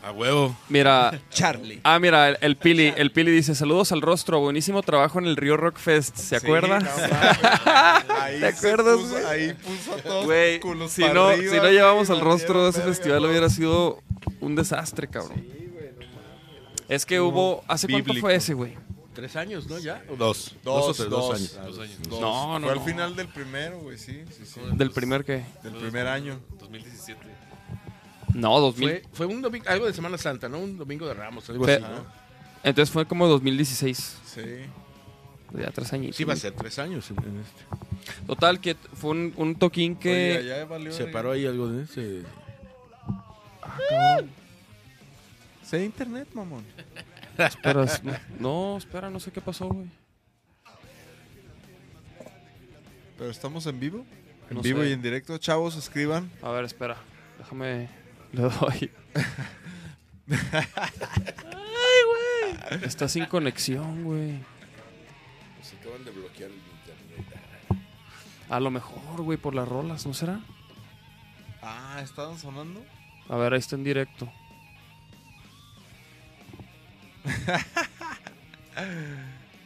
A 0.01 0.11
huevo. 0.13 0.55
Mira, 0.69 1.19
Charlie. 1.29 1.81
ah, 1.83 1.99
mira, 1.99 2.29
el, 2.29 2.37
el 2.39 2.55
Pili, 2.55 2.93
el 2.95 3.11
Pili 3.11 3.31
dice, 3.31 3.53
saludos 3.53 3.91
al 3.91 4.01
rostro, 4.01 4.39
buenísimo 4.39 4.81
trabajo 4.81 5.19
en 5.19 5.25
el 5.25 5.35
Río 5.35 5.57
Rock 5.57 5.77
Fest, 5.77 6.15
¿se 6.15 6.39
Sí, 6.39 6.45
acuerda? 6.45 6.79
no 6.79 6.85
mames. 6.85 7.11
Ahí 8.21 8.39
¿Te 8.39 8.45
acuerdas, 8.47 8.97
puso- 8.97 9.09
güey? 9.11 9.25
Ahí 9.25 9.53
puso 9.55 9.93
a 9.93 9.97
todos 9.97 10.25
Güey, 10.25 10.59
culos 10.61 10.91
si 10.91 11.01
no, 11.01 11.27
arriba, 11.27 11.49
si 11.51 11.55
no 11.57 11.61
güey, 11.63 11.73
llevamos 11.73 12.09
al 12.09 12.21
rostro 12.21 12.63
de 12.63 12.69
ese 12.69 12.79
verga, 12.79 12.93
festival 12.93 13.19
güey. 13.19 13.31
hubiera 13.31 13.49
sido 13.49 14.01
un 14.39 14.55
desastre, 14.55 15.07
cabrón. 15.09 15.43
Es 16.87 17.05
que 17.05 17.19
hubo, 17.19 17.63
¿hace 17.67 17.87
cuánto 17.87 18.13
fue 18.15 18.35
ese, 18.35 18.53
güey? 18.53 18.75
Tres 19.13 19.35
años, 19.35 19.67
¿no? 19.67 19.77
¿Ya? 19.79 20.01
¿O 20.09 20.15
dos? 20.15 20.55
Dos, 20.63 20.85
o 20.85 20.93
tres, 20.93 21.09
dos. 21.09 21.35
años. 21.35 21.59
Dos 21.65 21.79
años. 21.79 21.97
Dos. 22.07 22.21
No, 22.21 22.57
no, 22.57 22.65
Fue 22.67 22.75
no. 22.75 22.81
al 22.81 22.87
final 22.87 23.15
del 23.17 23.27
primero, 23.27 23.79
güey, 23.79 23.97
sí, 23.97 24.23
sí, 24.31 24.45
sí. 24.45 24.61
Del 24.73 24.91
primer 24.91 25.25
que... 25.25 25.43
Del 25.61 25.73
primer 25.73 26.07
año. 26.07 26.39
2017. 26.57 27.19
No, 28.33 28.59
2000. 28.59 28.89
Fue, 28.89 29.03
fue 29.13 29.25
un 29.25 29.41
domingo, 29.41 29.65
algo 29.69 29.85
de 29.85 29.93
Semana 29.93 30.17
Santa, 30.17 30.47
¿no? 30.49 30.59
Un 30.59 30.77
domingo 30.77 31.07
de 31.07 31.13
Ramos, 31.13 31.49
algo 31.49 31.65
Fe- 31.65 31.73
así, 31.75 31.83
¿no? 31.83 32.05
Entonces 32.63 32.91
fue 32.91 33.05
como 33.05 33.27
2016. 33.27 34.17
Sí. 34.25 34.41
Ya 35.57 35.71
tres 35.71 35.91
años. 35.93 36.15
Sí, 36.15 36.23
va 36.25 36.33
a 36.33 36.35
ser 36.35 36.53
tres 36.53 36.77
años. 36.79 37.09
en- 37.09 37.17
este. 37.17 38.25
Total, 38.27 38.59
que 38.59 38.75
fue 38.93 39.11
un, 39.11 39.33
un 39.37 39.55
toquín 39.55 39.95
que... 39.95 40.37
Oye, 40.39 40.47
ya 40.47 40.65
valió. 40.65 40.91
Se 40.91 41.05
paró 41.05 41.31
ahí 41.31 41.45
algo 41.47 41.67
de 41.69 41.83
ese. 41.83 42.21
Sé 45.63 45.83
internet, 45.83 46.27
mamón. 46.33 46.63
Espera, 47.37 47.83
es- 47.83 48.01
no, 48.39 48.77
espera, 48.77 49.09
no 49.09 49.19
sé 49.19 49.31
qué 49.31 49.39
pasó, 49.41 49.67
güey. 49.69 49.87
Pero 53.17 53.29
estamos 53.31 53.65
en 53.65 53.79
vivo. 53.79 54.05
En 54.49 54.57
No 54.57 54.61
vivo 54.61 54.81
sé. 54.81 54.89
y 54.89 54.91
en 54.93 55.01
directo. 55.01 55.37
Chavos, 55.37 55.75
escriban. 55.75 56.29
A 56.41 56.49
ver, 56.51 56.65
espera. 56.65 56.97
Déjame. 57.37 57.89
Le 58.33 58.41
doy. 58.41 58.91
Ay, 60.29 60.67
güey. 62.05 62.83
Está 62.83 63.07
sin 63.07 63.25
conexión, 63.25 64.03
güey. 64.03 64.39
Se 65.61 65.75
acaban 65.77 66.05
de 66.05 66.11
bloquear 66.11 66.49
el 66.51 66.57
internet. 66.57 67.25
A 68.49 68.59
lo 68.59 68.71
mejor, 68.71 69.21
güey, 69.21 69.37
por 69.37 69.55
las 69.55 69.67
rolas, 69.67 70.05
¿no 70.05 70.13
será? 70.13 70.39
Ah, 71.61 71.99
¿estaban 72.03 72.37
sonando? 72.37 72.83
A 73.27 73.35
ver, 73.37 73.53
ahí 73.53 73.59
está 73.59 73.75
en 73.75 73.83
directo. 73.83 74.31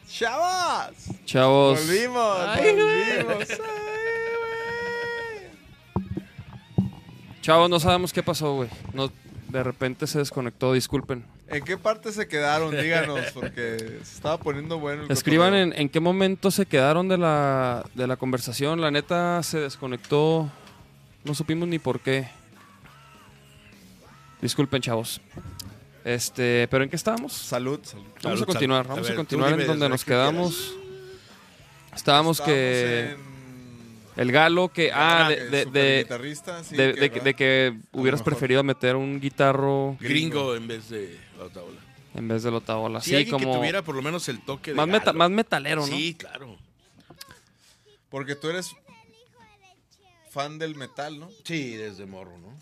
¡Chavos! 0.08 0.96
Chavos. 1.26 1.80
Volvimos, 1.86 2.40
Ay, 2.48 2.76
volvimos. 2.76 3.48
Chavos, 7.44 7.70
no 7.70 7.78
sabemos 7.80 8.14
qué 8.14 8.24
pasó, 8.24 8.56
güey. 8.56 8.70
No, 8.94 9.12
de 9.50 9.64
repente 9.64 10.08
se 10.08 10.18
desconectó, 10.20 10.72
disculpen. 10.74 11.26
¿En 11.50 11.62
qué 11.64 11.78
parte 11.78 12.12
se 12.14 12.28
quedaron? 12.28 12.72
Díganos, 12.76 13.20
porque 13.34 14.00
se 14.04 14.16
estaba 14.16 14.38
poniendo 14.40 14.80
bueno 14.80 15.04
el 15.04 15.12
Escriban 15.12 15.54
en, 15.54 15.74
en 15.78 15.90
qué 15.90 16.00
momento 16.00 16.50
se 16.52 16.66
quedaron 16.66 17.10
de 17.10 17.18
la, 17.18 17.86
de 17.96 18.08
la 18.08 18.16
conversación. 18.16 18.80
La 18.82 18.92
neta 18.92 19.44
se 19.44 19.60
desconectó. 19.60 20.50
No 21.26 21.36
supimos 21.36 21.68
ni 21.68 21.80
por 21.80 22.00
qué. 22.00 22.30
Disculpen, 24.42 24.82
chavos. 24.82 25.22
Este, 26.06 26.68
pero 26.70 26.84
¿en 26.86 26.90
qué 26.90 26.96
estábamos? 26.96 27.34
Salud, 27.34 27.80
salud. 27.84 28.04
Vamos 28.06 28.22
Salud, 28.24 28.44
a 28.44 28.46
continuar, 28.46 28.84
salud. 28.86 28.90
vamos 28.96 29.06
A 29.08 29.10
ver, 29.12 29.16
continuar 29.18 29.60
en 29.60 29.68
donde 29.68 29.90
nos 29.90 30.04
quedamos. 30.06 30.74
Estábamos 31.94 32.42
que 32.42 33.12
en- 33.12 33.33
el 34.16 34.32
galo 34.32 34.70
que 34.70 34.92
ah 34.94 35.28
de, 35.30 35.50
de, 35.50 35.66
de, 35.66 35.98
guitarrista, 36.04 36.64
sí, 36.64 36.76
de- 36.76 36.94
que 36.94 37.00
de- 37.10 37.10
va- 37.20 37.24
de 37.24 37.34
que 37.34 37.78
hubieras 37.92 38.22
preferido 38.22 38.64
meter 38.64 38.96
un 38.96 39.20
guitarro 39.20 39.98
Gringo 40.00 40.56
en 40.56 40.68
vez 40.68 40.90
de 40.90 41.18
la 41.38 41.46
otaola. 41.46 41.80
en 42.16 42.28
vez 42.28 42.44
de 42.44 42.52
la 42.52 42.58
otaola. 42.58 43.02
Sí, 43.02 43.26
como 43.28 43.52
que 43.52 43.58
tuviera 43.58 43.82
por 43.82 43.96
lo 43.96 44.02
menos 44.02 44.28
el 44.30 44.40
toque 44.46 44.72
de 44.72 44.76
más, 44.78 44.88
meta- 44.88 45.06
galo. 45.08 45.20
más 45.20 45.32
metalero, 45.32 45.82
¿no? 45.82 45.88
Sí, 45.96 46.14
claro. 46.16 46.58
Porque 48.10 48.36
tú 48.36 48.50
eres 48.50 48.76
fan 50.30 50.58
del 50.60 50.76
metal, 50.76 51.20
¿no? 51.20 51.30
Sí, 51.44 51.76
desde 51.76 52.06
morro, 52.06 52.38
¿no? 52.38 52.54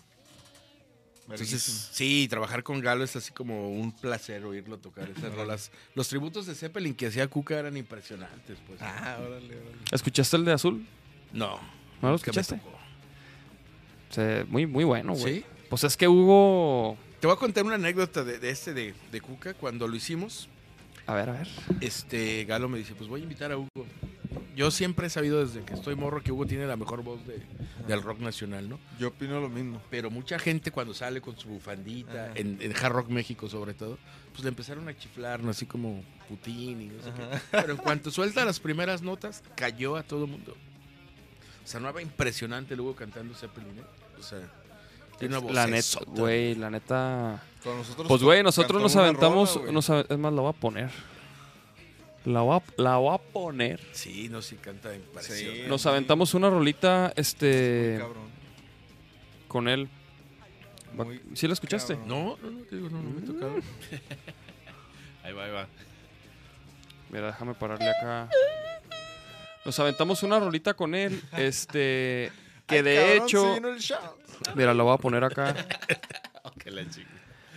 Entonces, 1.29 1.89
sí, 1.93 2.27
trabajar 2.29 2.61
con 2.61 2.81
Galo 2.81 3.05
es 3.05 3.15
así 3.15 3.31
como 3.31 3.69
un 3.69 3.93
placer 3.93 4.43
oírlo 4.43 4.79
tocar 4.79 5.09
esas 5.09 5.33
rolas. 5.33 5.71
Los 5.95 6.09
tributos 6.09 6.45
de 6.45 6.55
Zeppelin 6.55 6.93
que 6.93 7.07
hacía 7.07 7.25
Cuca 7.29 7.57
eran 7.57 7.77
impresionantes, 7.77 8.57
pues. 8.67 8.81
Ah, 8.81 9.17
órale, 9.19 9.45
órale. 9.55 9.77
¿Escuchaste 9.91 10.35
el 10.35 10.43
de 10.43 10.51
azul? 10.51 10.85
No. 11.33 11.59
¿No 12.01 12.11
lo 12.11 12.17
que 12.19 12.31
me 12.31 12.41
escuchaste? 12.41 12.57
tocó. 12.57 12.71
Se- 14.09 14.45
muy, 14.49 14.65
muy 14.65 14.83
bueno, 14.83 15.13
güey. 15.13 15.35
¿Sí? 15.39 15.45
Pues 15.69 15.83
es 15.83 15.95
que 15.97 16.07
hubo. 16.07 16.97
Te 17.19 17.27
voy 17.27 17.35
a 17.35 17.39
contar 17.39 17.63
una 17.63 17.75
anécdota 17.75 18.23
de, 18.23 18.39
de 18.39 18.49
este 18.49 18.73
de, 18.73 18.93
de 19.11 19.21
Cuca. 19.21 19.53
Cuando 19.53 19.87
lo 19.87 19.95
hicimos, 19.95 20.49
A 21.07 21.13
ver, 21.13 21.29
a 21.29 21.33
ver. 21.33 21.47
este 21.79 22.43
Galo 22.45 22.67
me 22.67 22.77
dice, 22.77 22.93
pues 22.95 23.09
voy 23.09 23.21
a 23.21 23.23
invitar 23.23 23.51
a 23.51 23.57
Hugo. 23.57 23.85
Yo 24.55 24.69
siempre 24.69 25.07
he 25.07 25.09
sabido 25.09 25.45
desde 25.45 25.63
que 25.63 25.73
estoy 25.73 25.95
morro 25.95 26.21
que 26.21 26.31
Hugo 26.31 26.45
tiene 26.45 26.65
la 26.67 26.75
mejor 26.75 27.03
voz 27.03 27.25
de- 27.25 27.41
del 27.87 28.01
rock 28.01 28.19
nacional, 28.19 28.67
¿no? 28.67 28.79
Yo 28.99 29.09
opino 29.09 29.39
lo 29.39 29.47
mismo. 29.49 29.81
Pero 29.89 30.11
mucha 30.11 30.37
gente 30.39 30.71
cuando 30.71 30.93
sale 30.93 31.21
con 31.21 31.37
su 31.37 31.47
bufandita, 31.47 32.31
en, 32.35 32.57
en 32.61 32.75
Hard 32.75 32.91
Rock 32.91 33.09
México 33.09 33.47
sobre 33.47 33.73
todo, 33.73 33.97
pues 34.33 34.43
le 34.43 34.49
empezaron 34.49 34.87
a 34.89 34.97
chiflar, 34.97 35.41
¿no? 35.41 35.51
Así 35.51 35.65
como 35.65 36.03
Putin 36.27 36.81
y 36.81 36.85
no 36.87 37.01
sé 37.01 37.11
qué. 37.15 37.39
Pero 37.51 37.71
en 37.73 37.77
cuanto 37.77 38.11
suelta 38.11 38.43
las 38.43 38.59
primeras 38.59 39.01
notas, 39.01 39.41
cayó 39.55 39.95
a 39.95 40.03
todo 40.03 40.27
mundo. 40.27 40.55
O 41.63 41.67
sea, 41.67 41.79
no 41.79 41.89
era 41.89 42.01
impresionante 42.01 42.75
luego 42.75 42.95
cantando 42.95 43.33
Zeppelin, 43.35 43.79
¿eh? 43.79 43.83
O 44.19 44.23
sea, 44.23 44.39
tiene 45.19 45.37
una 45.37 45.43
voz 45.45 45.53
la 45.53 45.67
neta, 45.67 45.99
güey, 46.07 46.55
la 46.55 46.69
neta. 46.69 47.43
Con 47.63 47.77
nosotros 47.77 48.07
Pues, 48.07 48.23
güey, 48.23 48.43
nosotros 48.43 48.81
nos 48.81 48.95
aventamos. 48.95 49.55
rola, 49.55 49.71
nos 49.71 49.89
es 49.89 50.17
más, 50.17 50.33
la 50.33 50.41
voy 50.41 50.49
a 50.49 50.53
poner. 50.53 50.89
La 52.25 52.41
voy 52.41 52.57
a, 52.59 52.81
la 52.81 52.97
voy 52.97 53.15
a 53.15 53.17
poner. 53.17 53.79
Sí, 53.93 54.29
no, 54.29 54.41
sí 54.41 54.55
canta 54.57 54.93
impresionante. 54.95 55.63
Sí. 55.63 55.67
Nos 55.69 55.85
aventamos 55.85 56.33
una 56.33 56.49
rolita, 56.49 57.13
este. 57.15 57.97
cabrón. 57.99 58.29
Con 59.47 59.67
él. 59.67 59.89
Muy 60.93 61.21
¿Sí 61.35 61.47
la 61.47 61.53
escuchaste? 61.53 61.95
cabrón. 61.95 62.09
No, 62.09 62.37
no, 62.41 62.51
no, 62.51 62.63
te 62.65 62.75
digo, 62.75 62.89
no, 62.89 63.01
no 63.01 63.09
me 63.11 63.21
tocaba. 63.21 63.53
Ahí 65.23 65.33
va, 65.33 65.45
ahí 65.45 65.51
va. 65.51 65.67
Mira, 67.11 67.27
déjame 67.27 67.53
pararle 67.53 67.87
acá. 67.89 68.27
Nos 69.65 69.79
aventamos 69.79 70.23
una 70.23 70.39
rolita 70.39 70.73
con 70.73 70.95
él. 70.95 71.21
Este. 71.37 72.31
Que 72.67 72.83
de 72.83 72.95
cabrón, 72.95 73.23
hecho. 73.27 73.53
vino 73.55 73.69
el. 73.69 73.81
Mira, 74.55 74.73
la 74.73 74.83
voy 74.83 74.93
a 74.93 74.97
poner 74.97 75.23
acá. 75.23 75.53
Que 76.63 76.69
la 76.69 76.87
chica. 76.89 77.07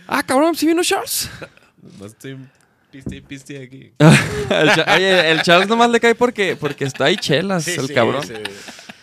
Ah, 0.07 0.23
cabrón, 0.23 0.55
¿sí 0.55 0.65
vino 0.65 0.81
Charles? 0.83 1.29
Más 1.99 2.11
estoy 2.11 2.37
piste 2.91 3.15
y 3.17 3.21
piste 3.21 3.61
aquí. 3.61 3.93
el, 3.99 4.69
oye, 4.95 5.31
el 5.31 5.41
Charles 5.41 5.67
nomás 5.67 5.89
le 5.91 5.99
cae 5.99 6.15
porque, 6.15 6.55
porque 6.55 6.85
está 6.85 7.05
ahí 7.05 7.17
chelas, 7.17 7.65
Sí, 7.65 7.71
el 7.77 7.87
sí, 7.87 7.93
cabrón. 7.93 8.23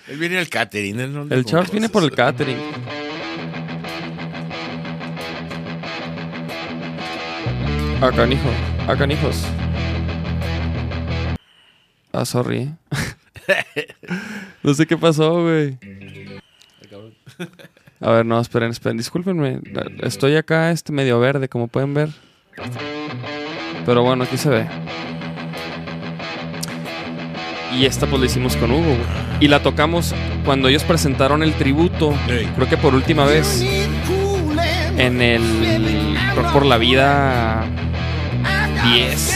Él 0.09 0.19
viene 0.19 0.39
al 0.39 0.49
catering. 0.49 0.99
él 0.99 1.13
no 1.13 1.35
El 1.35 1.45
Charles 1.45 1.71
viene 1.71 1.89
por 1.89 2.03
el 2.03 2.11
catering. 2.11 2.59
Acá, 8.01 8.27
hijo. 8.27 8.51
Acá, 8.89 9.07
hijos. 9.07 9.37
Ah, 12.13 12.27
sorry. 12.27 12.75
no 14.63 14.75
sé 14.75 14.87
qué 14.87 14.99
pasó, 14.99 15.43
güey. 15.43 15.79
A 18.01 18.11
ver, 18.11 18.27
no, 18.27 18.39
esperen, 18.39 18.71
esperen. 18.71 18.99
Discúlpenme. 18.99 19.61
Estoy 20.01 20.37
acá, 20.37 20.71
este 20.71 20.93
medio 20.93 21.19
verde, 21.21 21.49
como 21.49 21.69
pueden 21.69 21.95
ver. 21.95 22.11
Pero 23.87 24.03
bueno, 24.03 24.25
aquí 24.25 24.37
se 24.37 24.51
ve. 24.51 24.67
Y 27.75 27.87
esta 27.87 28.07
pues 28.07 28.21
la 28.21 28.27
hicimos 28.27 28.57
con 28.57 28.71
Hugo, 28.71 28.85
güey. 28.85 29.01
Y 29.41 29.49
la 29.49 29.63
tocamos 29.63 30.15
cuando 30.45 30.69
ellos 30.69 30.85
presentaron 30.85 31.43
el 31.43 31.55
tributo. 31.55 32.15
Creo 32.27 32.69
que 32.69 32.77
por 32.77 32.95
última 32.95 33.25
vez. 33.25 33.65
En 34.99 35.23
el 35.23 36.17
Rock 36.37 36.53
por 36.53 36.67
la 36.67 36.77
Vida 36.77 37.65
10. 38.85 39.33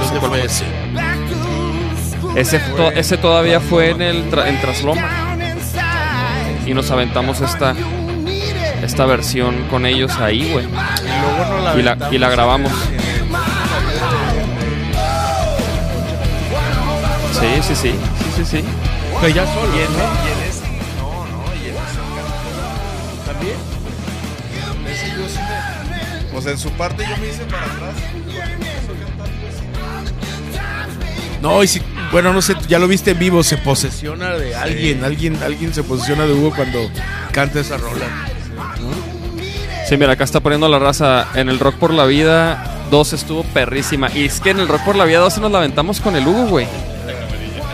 ¿Dónde 0.00 0.20
fue 0.20 0.44
ese? 0.44 0.81
Ese, 2.34 2.58
to- 2.58 2.90
ese 2.92 3.16
todavía 3.18 3.60
fue 3.60 3.90
en 3.90 4.02
el 4.02 4.30
tra- 4.30 4.46
en 4.48 4.60
Trasloma. 4.60 5.36
Y 6.66 6.74
nos 6.74 6.90
aventamos 6.90 7.40
esta, 7.40 7.74
esta 8.82 9.04
versión 9.06 9.64
con 9.70 9.84
ellos 9.84 10.12
ahí, 10.18 10.50
güey. 10.52 10.64
Y 10.64 10.68
luego 10.68 11.54
nos 11.54 11.64
la 11.64 11.76
Y 11.78 11.82
la- 11.82 12.08
y 12.12 12.18
la 12.18 12.28
grabamos. 12.30 12.72
Sí, 17.38 17.48
sí, 17.62 17.74
sí. 17.74 17.90
Sí, 17.92 17.96
sí, 18.36 18.44
sí. 18.44 18.64
Pero 19.20 19.34
ya 19.34 19.44
solo, 19.46 19.76
Y 19.76 19.80
en, 19.80 19.92
¿no? 19.92 19.98
y 19.98 20.32
en 20.32 20.48
ese, 20.48 20.64
no, 20.98 21.26
no, 21.26 21.44
y 21.54 21.68
en 21.68 21.74
ese. 21.76 22.00
También. 23.26 23.56
Ese 24.88 25.06
yo 25.10 25.28
sí 25.28 25.38
me- 25.38 26.38
O 26.38 26.40
sea, 26.42 26.52
en 26.52 26.58
su 26.58 26.70
parte 26.72 27.04
yo 27.08 27.16
me 27.18 27.26
hice 27.28 27.44
para 27.44 27.64
atrás. 27.64 27.94
Pues, 28.26 29.28
No, 31.42 31.62
y 31.62 31.66
si, 31.66 31.80
bueno, 32.12 32.32
no 32.32 32.42
sé, 32.42 32.54
ya 32.68 32.78
lo 32.78 32.86
viste 32.86 33.12
en 33.12 33.18
vivo, 33.18 33.42
se 33.42 33.56
posesiona 33.56 34.32
de 34.36 34.54
alguien, 34.54 35.02
alguien, 35.04 35.38
alguien 35.42 35.72
se 35.74 35.82
posesiona 35.82 36.26
de 36.26 36.32
Hugo 36.34 36.52
cuando 36.54 36.90
canta 37.32 37.60
esa 37.60 37.78
rola. 37.78 38.06
Sí, 39.88 39.96
mira, 39.96 40.12
acá 40.12 40.24
está 40.24 40.40
poniendo 40.40 40.68
la 40.68 40.78
raza. 40.78 41.26
En 41.34 41.48
el 41.48 41.58
Rock 41.58 41.74
por 41.76 41.92
la 41.92 42.04
Vida 42.04 42.80
2 42.90 43.12
estuvo 43.14 43.42
perrísima. 43.44 44.10
Y 44.14 44.24
es 44.26 44.40
que 44.40 44.50
en 44.50 44.60
el 44.60 44.68
Rock 44.68 44.82
por 44.82 44.96
la 44.96 45.04
Vida 45.04 45.18
2 45.18 45.34
se 45.34 45.40
nos 45.40 45.50
la 45.50 45.58
aventamos 45.58 46.00
con 46.00 46.14
el 46.16 46.26
Hugo, 46.26 46.46
güey. 46.46 46.66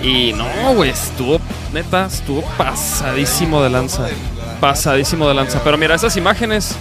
Y 0.02 0.32
no, 0.32 0.46
güey, 0.74 0.90
estuvo, 0.90 1.40
neta, 1.72 2.06
estuvo 2.06 2.42
pasadísimo 2.56 3.62
de 3.62 3.70
lanza. 3.70 4.06
Pasadísimo 4.60 5.28
de 5.28 5.34
lanza. 5.34 5.60
Pero 5.62 5.76
mira, 5.76 5.94
esas 5.94 6.16
imágenes 6.16 6.74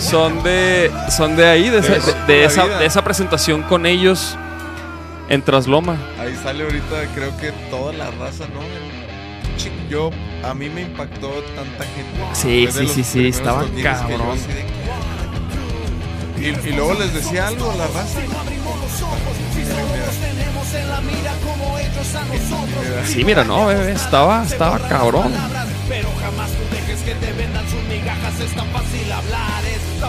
son 0.00 0.42
de, 0.42 0.90
son 1.16 1.36
de 1.36 1.46
ahí, 1.46 1.68
de, 1.68 1.78
esa- 2.46 2.66
de 2.66 2.86
esa 2.86 3.02
presentación 3.04 3.62
con 3.62 3.86
ellos 3.86 4.36
en 5.28 5.42
Trasloma. 5.42 5.96
Ahí 6.18 6.34
sale 6.42 6.64
ahorita, 6.64 7.06
creo 7.14 7.36
que 7.36 7.52
toda 7.70 7.92
la 7.92 8.10
raza, 8.12 8.46
¿no? 8.48 8.60
Yo, 9.90 10.10
a 10.44 10.54
mí 10.54 10.68
me 10.68 10.82
impactó 10.82 11.30
tanta 11.56 11.84
gente. 11.84 12.20
Sí, 12.32 12.68
sí, 12.70 12.86
sí, 12.86 13.02
sí, 13.04 13.28
estaba 13.28 13.64
cabrón. 13.82 14.38
Y, 16.38 16.68
y 16.68 16.72
luego 16.72 16.94
les 16.94 17.12
decía 17.14 17.48
algo 17.48 17.70
a 17.70 17.74
la 17.74 17.86
raza. 17.86 18.20
Sí, 23.06 23.24
mira, 23.24 23.44
no, 23.44 23.66
bebé, 23.66 23.92
estaba, 23.92 24.44
estaba 24.44 24.78
cabrón. 24.88 25.32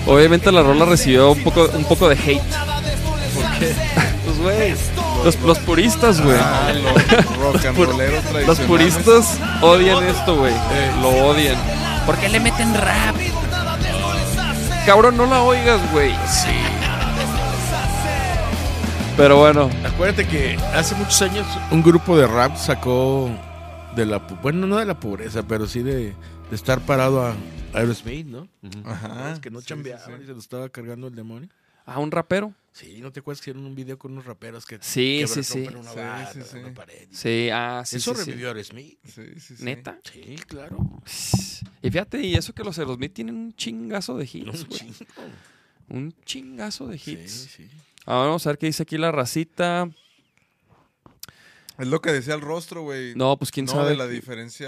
Obviamente 0.05 0.51
la 0.51 0.61
rola 0.61 0.85
recibió 0.85 1.31
un 1.31 1.43
poco, 1.43 1.69
un 1.73 1.85
poco 1.85 2.09
de 2.09 2.15
hate. 2.15 2.41
Pues, 4.25 4.37
güey, 4.37 4.75
los, 5.23 5.39
los 5.41 5.59
puristas, 5.59 6.21
güey. 6.21 6.37
Ah, 6.39 6.71
los 6.73 7.37
rock 7.37 7.65
and 7.65 7.77
rolleros 7.77 8.23
tradicionales. 8.29 8.47
Los 8.47 8.59
puristas 8.61 9.39
odian 9.61 10.03
esto, 10.03 10.35
güey. 10.37 10.53
Lo 11.01 11.09
odian. 11.27 11.57
¿Por 12.05 12.17
qué 12.17 12.29
le 12.29 12.39
meten 12.39 12.73
rap? 12.73 13.15
Cabrón, 14.85 15.17
no 15.17 15.25
la 15.25 15.41
oigas, 15.41 15.79
güey. 15.91 16.11
Sí. 16.27 16.49
Pero 19.17 19.37
bueno, 19.37 19.69
Acuérdate 19.85 20.25
que 20.25 20.55
hace 20.73 20.95
muchos 20.95 21.21
años 21.21 21.45
un 21.71 21.83
grupo 21.83 22.17
de 22.17 22.25
rap 22.25 22.55
sacó 22.55 23.29
de 23.93 24.05
la, 24.05 24.19
bueno, 24.41 24.65
no 24.65 24.77
de 24.77 24.85
la 24.85 24.97
pobreza, 24.97 25.43
pero 25.43 25.67
sí 25.67 25.83
de, 25.83 26.13
de 26.49 26.55
estar 26.55 26.79
parado 26.79 27.25
a 27.25 27.35
Aerosmith, 27.73 28.25
¿no? 28.27 28.47
Ajá. 28.85 29.33
Es 29.33 29.39
que 29.39 29.49
no 29.51 29.59
sí, 29.59 29.65
sí, 29.65 29.69
chambeaban 29.69 30.05
sí. 30.05 30.23
y 30.23 30.25
se 30.25 30.31
lo 30.31 30.39
estaba 30.39 30.69
cargando 30.69 31.07
el 31.07 31.15
demonio. 31.15 31.49
a 31.85 31.99
un 31.99 32.11
rapero. 32.11 32.53
Sí, 32.71 32.99
¿no 33.01 33.11
te 33.11 33.19
acuerdas 33.19 33.41
que 33.41 33.49
hicieron 33.49 33.65
un 33.65 33.75
video 33.75 33.97
con 33.97 34.11
unos 34.13 34.25
raperos 34.25 34.65
que 34.65 34.77
Sí, 34.81 35.19
que 35.21 35.27
sí, 35.27 35.43
sí. 35.43 35.63
rompen 35.65 35.77
una 35.77 35.91
Sí, 35.91 35.97
barra, 35.97 36.33
sí, 36.33 36.39
sí. 36.49 36.57
una 36.57 36.73
pared? 36.73 37.07
Sí, 37.11 37.49
ah, 37.51 37.83
sí, 37.85 37.97
Eso 37.97 38.13
sí, 38.15 38.21
sí. 38.21 38.25
revivió 38.29 38.47
a 38.47 38.51
Aerosmith. 38.51 38.99
Sí, 39.05 39.23
sí, 39.39 39.55
sí. 39.57 39.63
¿Neta? 39.63 39.99
Sí, 40.11 40.35
claro. 40.47 40.77
Y 41.81 41.89
fíjate, 41.91 42.21
y 42.21 42.35
eso 42.35 42.53
que 42.53 42.63
los 42.63 42.77
Aerosmith 42.79 43.13
tienen 43.13 43.35
un 43.35 43.53
chingazo 43.55 44.17
de 44.17 44.25
hits, 44.31 44.45
No, 44.45 44.51
un 44.53 44.63
güey. 44.67 44.79
chingo. 44.79 44.95
Un 45.89 46.15
chingazo 46.23 46.87
de 46.87 46.97
Sí, 46.99 47.11
hits. 47.13 47.31
sí. 47.55 47.67
Ahora 48.05 48.27
vamos 48.27 48.45
a 48.45 48.51
ver 48.51 48.57
qué 48.59 48.67
dice 48.67 48.83
aquí 48.83 48.97
la 48.97 49.11
racita. 49.11 49.89
Es 51.77 51.87
lo 51.87 52.01
que 52.01 52.11
decía 52.11 52.33
el 52.35 52.41
rostro, 52.41 52.81
güey. 52.83 53.15
No, 53.15 53.37
pues 53.37 53.51
quién 53.51 53.65
no, 53.65 53.71
sabe. 53.73 53.91
de 53.91 53.95
la 53.97 54.07
diferencia, 54.07 54.67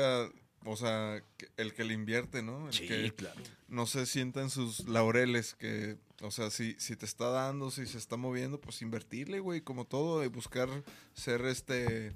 o 0.65 0.75
sea, 0.75 1.21
el 1.57 1.73
que 1.73 1.83
le 1.83 1.93
invierte, 1.93 2.41
¿no? 2.41 2.67
El 2.67 2.73
Sí, 2.73 2.87
que 2.87 3.11
claro. 3.13 3.39
No 3.71 3.87
se 3.87 4.05
sienta 4.05 4.41
en 4.41 4.49
sus 4.51 4.87
laureles, 4.87 5.55
que, 5.55 5.95
o 6.21 6.29
sea, 6.29 6.51
si, 6.51 6.75
si 6.77 6.95
te 6.95 7.05
está 7.05 7.29
dando, 7.29 7.71
si 7.71 7.87
se 7.87 7.97
está 7.97 8.17
moviendo, 8.17 8.59
pues 8.59 8.81
invertirle, 8.83 9.39
güey, 9.39 9.61
como 9.61 9.85
todo, 9.85 10.23
y 10.23 10.27
buscar 10.27 10.69
ser 11.15 11.45
este, 11.45 12.11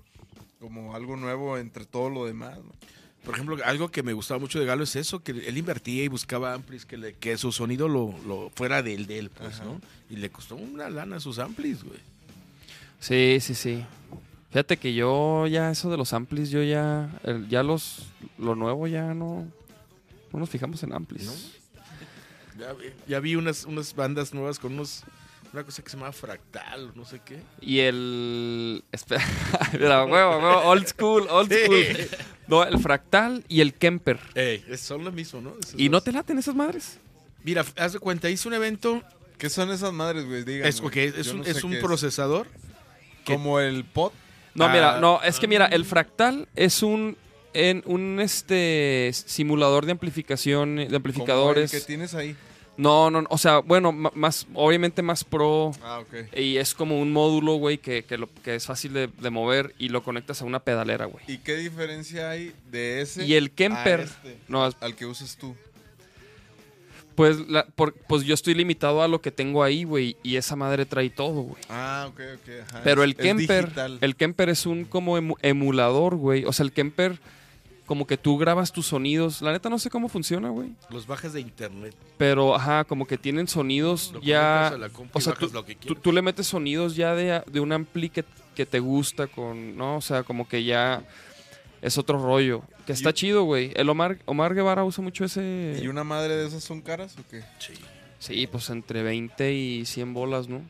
como 0.60 0.94
algo 0.96 1.16
nuevo 1.16 1.58
entre 1.58 1.86
todo 1.86 2.10
lo 2.10 2.26
demás, 2.26 2.58
¿no? 2.60 2.72
Por 3.26 3.34
ejemplo, 3.34 3.58
algo 3.66 3.90
que 3.90 4.04
me 4.04 4.14
gustaba 4.14 4.40
mucho 4.40 4.60
de 4.60 4.66
Galo 4.68 4.84
es 4.84 4.96
eso, 4.96 5.24
que 5.24 5.32
él 5.32 5.58
invertía 5.58 6.04
y 6.04 6.08
buscaba 6.10 6.54
amplis, 6.54 6.86
que, 6.86 6.96
le- 6.98 7.14
que 7.16 7.38
su 7.38 7.52
sonido 7.52 7.88
lo, 7.88 8.14
lo 8.28 8.52
fuera 8.54 8.84
del 8.84 9.08
de 9.08 9.18
él, 9.18 9.30
pues, 9.32 9.56
Ajá. 9.56 9.64
¿no? 9.66 9.82
Y 10.12 10.18
le 10.18 10.30
costó 10.30 10.56
una 10.56 10.92
lana 10.92 11.16
a 11.16 11.20
sus 11.20 11.40
amplis, 11.40 11.84
güey. 11.84 11.98
Sí, 13.00 13.40
sí, 13.42 13.56
sí. 13.56 13.84
Fíjate 14.52 14.78
que 14.78 14.94
yo 14.94 15.48
ya 15.48 15.72
eso 15.72 15.90
de 15.90 15.98
los 15.98 16.14
amplis, 16.14 16.50
yo 16.52 16.62
ya, 16.62 17.10
el- 17.24 17.50
ya 17.50 17.64
los, 17.64 18.08
lo 18.38 18.54
nuevo 18.56 18.86
ya 18.88 19.14
no, 19.16 19.48
no 20.36 20.42
nos 20.42 20.50
fijamos 20.50 20.82
en 20.84 20.94
amplis. 20.94 21.26
¿No? 21.26 21.34
Ya, 22.60 22.74
vi- 22.74 22.94
ya 23.08 23.20
vi 23.20 23.36
unas, 23.36 23.66
unas 23.66 23.94
bandas 23.96 24.34
nuevas 24.34 24.60
con 24.60 24.74
unos, 24.74 25.04
una 25.52 25.64
cosa 25.64 25.84
que 25.84 25.90
se 25.90 25.98
llama 25.98 26.12
Fractal, 26.12 26.92
no 26.96 27.04
sé 27.06 27.20
qué. 27.26 27.42
Y 27.62 27.80
el, 27.80 28.84
espera, 28.92 29.24
mira, 29.74 30.06
huevo, 30.06 30.38
huevo, 30.38 30.60
old 30.70 30.88
school, 30.88 31.28
old 31.30 31.52
school. 31.52 32.08
No, 32.48 32.64
el 32.64 32.78
fractal 32.80 33.44
y 33.50 33.62
el 33.62 33.74
Kemper. 33.74 34.20
Ey, 34.36 34.64
son 34.78 35.04
lo 35.04 35.12
mismo, 35.12 35.42
¿no? 35.42 35.54
Esos 35.62 35.80
¿Y 35.80 35.90
no 35.90 36.00
te 36.02 36.12
laten 36.12 36.38
esas 36.38 36.56
madres? 36.56 36.98
Mira, 37.44 37.66
haz 37.78 37.94
de 37.94 38.00
cuenta, 38.00 38.30
hice 38.30 38.48
un 38.48 38.54
evento, 38.54 39.02
¿Qué 39.38 39.50
son 39.50 39.70
esas 39.72 39.92
madres, 39.92 40.26
güey? 40.26 40.44
Díganme. 40.46 40.70
es, 40.70 40.80
ok, 40.80 40.96
es 40.96 41.26
Yo 41.26 41.32
un, 41.34 41.38
no 41.40 41.44
sé 41.44 41.52
es 41.52 41.64
un 41.66 41.78
procesador. 41.82 42.48
Como 43.26 43.60
el 43.60 43.84
pot. 43.84 44.14
No, 44.54 44.64
Ah, 44.66 44.70
mira, 44.70 45.00
no, 45.02 45.22
es 45.24 45.40
que 45.40 45.48
mira, 45.50 45.66
el 45.66 45.84
fractal 45.84 46.48
es 46.56 46.82
un 46.84 47.18
en 47.56 47.82
un 47.86 48.20
este 48.20 49.12
simulador 49.14 49.86
de 49.86 49.94
amplificación, 49.94 50.76
de 50.76 50.86
Como 50.86 50.96
amplificadores. 50.98 51.74
el 51.74 51.80
que 51.82 51.86
tienes 51.88 52.14
ahí. 52.14 52.36
No, 52.78 53.10
no, 53.10 53.24
o 53.30 53.38
sea, 53.38 53.60
bueno, 53.60 53.94
más, 53.94 54.48
obviamente 54.54 55.02
más 55.02 55.24
pro. 55.24 55.72
Ah, 55.82 56.00
ok. 56.00 56.36
Y 56.38 56.58
es 56.58 56.74
como 56.74 57.00
un 57.00 57.14
módulo, 57.14 57.54
güey, 57.54 57.78
que, 57.78 58.04
que, 58.04 58.18
lo- 58.18 58.28
que 58.44 58.56
es 58.56 58.66
fácil 58.66 58.92
de, 58.92 59.08
de 59.08 59.30
mover 59.30 59.74
y 59.80 59.88
lo 59.88 60.04
conectas 60.04 60.42
a 60.42 60.46
una 60.46 60.60
pedalera, 60.60 61.06
güey. 61.06 61.24
¿Y 61.28 61.38
qué 61.38 61.56
diferencia 61.56 62.30
hay 62.30 62.52
de 62.70 63.00
ese 63.02 63.26
Y 63.26 63.36
el 63.36 63.46
a 63.46 63.50
Kemper, 63.50 64.00
este, 64.02 64.38
no, 64.50 64.68
es- 64.68 64.76
al 64.82 64.94
que 64.96 65.06
usas 65.06 65.38
tú? 65.38 65.56
pues, 67.16 67.48
la- 67.48 67.66
por- 67.66 67.94
pues 67.94 68.24
yo 68.24 68.34
estoy 68.34 68.56
limitado 68.56 69.02
a 69.02 69.08
lo 69.08 69.22
que 69.22 69.32
tengo 69.32 69.64
ahí, 69.64 69.86
güey, 69.86 70.18
y 70.22 70.36
esa 70.36 70.58
madre 70.58 70.86
trae 70.86 71.10
todo, 71.10 71.44
güey. 71.44 71.64
Ah, 71.70 72.08
ok, 72.10 72.20
ok. 72.36 72.50
ajá, 72.68 72.82
Pero 72.84 73.04
es- 73.04 73.06
el 73.06 73.12
es 73.12 73.18
Kemper, 73.18 73.64
digital. 73.68 73.98
el 74.02 74.16
Kemper 74.18 74.50
es 74.50 74.66
un 74.66 74.84
como 74.84 75.18
emu- 75.18 75.38
emulador, 75.42 76.18
güey. 76.18 76.44
O 76.44 76.52
sea, 76.52 76.66
el 76.66 76.74
Kemper, 76.74 77.20
como 77.86 78.08
que 78.08 78.18
tú 78.18 78.38
grabas 78.38 78.72
tus 78.72 78.88
sonidos. 78.88 79.42
La 79.42 79.52
neta 79.52 79.70
no 79.70 79.78
sé 79.80 79.90
cómo 79.90 80.10
funciona, 80.10 80.50
güey. 80.50 80.72
Los 80.90 81.06
bajas 81.08 81.34
de 81.34 81.42
internet. 81.42 81.96
Pero, 82.18 82.56
ajá, 82.56 82.84
como 82.84 83.06
que 83.06 83.18
tienen 83.18 83.48
sonidos 83.48 84.12
Lo 84.14 84.22
ya... 84.22 84.70
a 84.70 84.78
la 84.78 84.90
O 85.14 85.22
sea, 85.22 85.34
tú, 85.34 85.50
lo 85.54 85.66
que 85.66 85.76
tú, 85.76 85.96
tú 85.96 86.12
le 86.12 86.22
metes 86.22 86.48
sonidos 86.48 86.96
ya 86.96 87.14
de, 87.16 87.42
de 87.46 87.60
un 87.60 87.72
ampli 87.72 88.10
que, 88.10 88.24
que 88.56 88.66
te 88.66 88.80
gusta 88.80 89.28
con... 89.28 89.78
¿No? 89.78 89.98
O 89.98 90.02
sea, 90.02 90.24
como 90.24 90.48
que 90.48 90.64
ya 90.64 91.04
es 91.82 91.98
otro 91.98 92.18
rollo. 92.18 92.64
Que 92.86 92.94
está 92.94 93.12
Y- 93.12 93.14
chido, 93.14 93.44
güey. 93.44 93.72
El 93.76 93.90
Omar, 93.90 94.18
Omar 94.26 94.54
Guevara 94.56 94.84
usa 94.84 95.04
mucho 95.04 95.26
ese... 95.26 95.80
¿Y 95.82 95.88
una 95.88 96.04
madre 96.04 96.36
de 96.36 96.48
esas 96.48 96.64
son 96.64 96.82
caras 96.82 97.16
o 97.20 97.24
qué? 97.30 97.44
Sí. 97.60 97.74
Sí, 98.18 98.48
pues 98.48 98.70
entre 98.72 99.04
20 99.04 99.54
y 99.54 99.86
100 99.86 100.14
bolas, 100.14 100.48
¿no? 100.48 100.62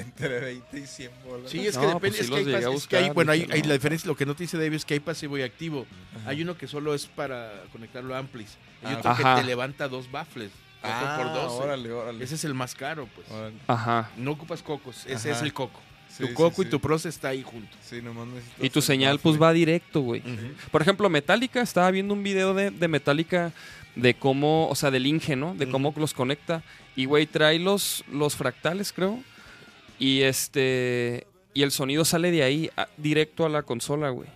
Entre 0.00 0.40
20 0.40 0.78
y 0.78 0.86
100 0.86 1.10
bolas. 1.24 1.50
Sí, 1.50 1.66
es 1.66 1.76
que 1.76 1.86
No, 1.86 1.94
depende. 1.94 2.00
pues 2.00 2.14
sí 2.16 2.20
es 2.22 2.26
que 2.26 2.30
los 2.30 2.38
hay, 2.38 2.44
llegué 2.44 2.56
a 2.56 2.68
pas- 2.70 2.74
es 2.74 2.86
que 2.86 2.96
hay- 2.96 3.02
buscar, 3.02 3.14
bueno, 3.14 3.32
hay, 3.32 3.46
hay 3.50 3.62
la 3.62 3.74
diferencia. 3.74 4.06
Lo 4.06 4.16
que 4.16 4.26
no 4.26 4.34
te 4.34 4.44
dice 4.44 4.56
David 4.58 4.74
es 4.74 4.84
que 4.84 4.94
hay 4.94 5.00
pasivo 5.00 5.36
y 5.38 5.42
activo. 5.42 5.86
Ajá. 6.20 6.30
Hay 6.30 6.42
uno 6.42 6.56
que 6.56 6.66
solo 6.68 6.94
es 6.94 7.06
para 7.06 7.64
conectarlo 7.72 8.14
a 8.14 8.18
amplis. 8.18 8.56
Hay 8.82 8.94
Ah, 8.94 8.98
otro 8.98 9.10
Ajá. 9.10 9.34
que 9.36 9.40
te 9.42 9.46
levanta 9.46 9.88
dos 9.88 10.10
baffles. 10.10 10.50
Ah, 10.82 11.16
por 11.20 11.32
12. 11.32 11.62
órale, 11.64 11.90
órale. 11.92 12.24
Ese 12.24 12.36
es 12.36 12.44
el 12.44 12.54
más 12.54 12.74
caro, 12.74 13.08
pues. 13.14 13.28
órale. 13.30 13.56
Ajá. 13.66 14.10
No 14.16 14.30
ocupas 14.32 14.62
cocos, 14.62 15.04
ese 15.06 15.30
Ajá. 15.30 15.38
es 15.38 15.42
el 15.42 15.52
coco. 15.52 15.80
Sí, 16.08 16.26
tu 16.26 16.34
coco 16.34 16.62
sí. 16.62 16.68
y 16.68 16.70
tu 16.70 16.80
proce 16.80 17.08
está 17.08 17.28
ahí 17.28 17.42
junto. 17.42 17.76
Sí, 17.84 18.00
nomás 18.00 18.26
necesitas 18.28 18.64
Y 18.64 18.70
tu 18.70 18.80
señal, 18.80 19.18
pues 19.18 19.40
va 19.40 19.52
directo, 19.52 20.00
güey. 20.00 20.22
Por 20.70 20.80
ejemplo, 20.82 21.08
Metallica, 21.10 21.60
estaba 21.60 21.90
viendo 21.90 22.14
un 22.14 22.22
video 22.22 22.54
de, 22.54 22.70
de 22.70 22.88
Metallica 22.88 23.52
de 23.94 24.14
cómo, 24.14 24.68
o 24.68 24.74
sea, 24.74 24.90
del 24.90 25.06
Inge, 25.06 25.36
¿no? 25.36 25.54
De 25.54 25.68
cómo 25.68 25.92
los 25.96 26.14
conecta. 26.14 26.62
Y, 26.96 27.04
güey, 27.04 27.26
trae 27.26 27.58
los, 27.58 28.04
los 28.10 28.36
fractales, 28.36 28.92
creo. 28.92 29.20
Y 29.98 30.22
este. 30.22 31.26
Y 31.54 31.62
el 31.62 31.70
sonido 31.72 32.04
sale 32.04 32.30
de 32.30 32.42
ahí 32.42 32.70
a- 32.76 32.88
directo 32.96 33.44
a 33.44 33.48
la 33.48 33.62
consola, 33.62 34.10
güey. 34.10 34.28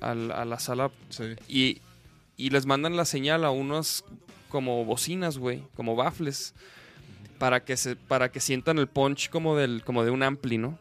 A, 0.00 0.14
la 0.14 0.58
sala. 0.58 0.90
Sí. 1.08 1.24
Y, 1.48 1.80
y 2.36 2.50
les 2.50 2.66
mandan 2.66 2.96
la 2.96 3.04
señal 3.04 3.44
a 3.44 3.50
unas 3.50 4.04
como 4.48 4.84
bocinas, 4.84 5.38
güey. 5.38 5.62
Como 5.76 5.94
baffles. 5.96 6.54
Para 7.38 7.64
que 7.64 7.76
se, 7.76 7.96
para 7.96 8.30
que 8.30 8.40
sientan 8.40 8.78
el 8.78 8.86
punch 8.86 9.28
como 9.30 9.56
del, 9.56 9.82
como 9.84 10.04
de 10.04 10.10
un 10.10 10.22
ampli, 10.22 10.58
¿no? 10.58 10.78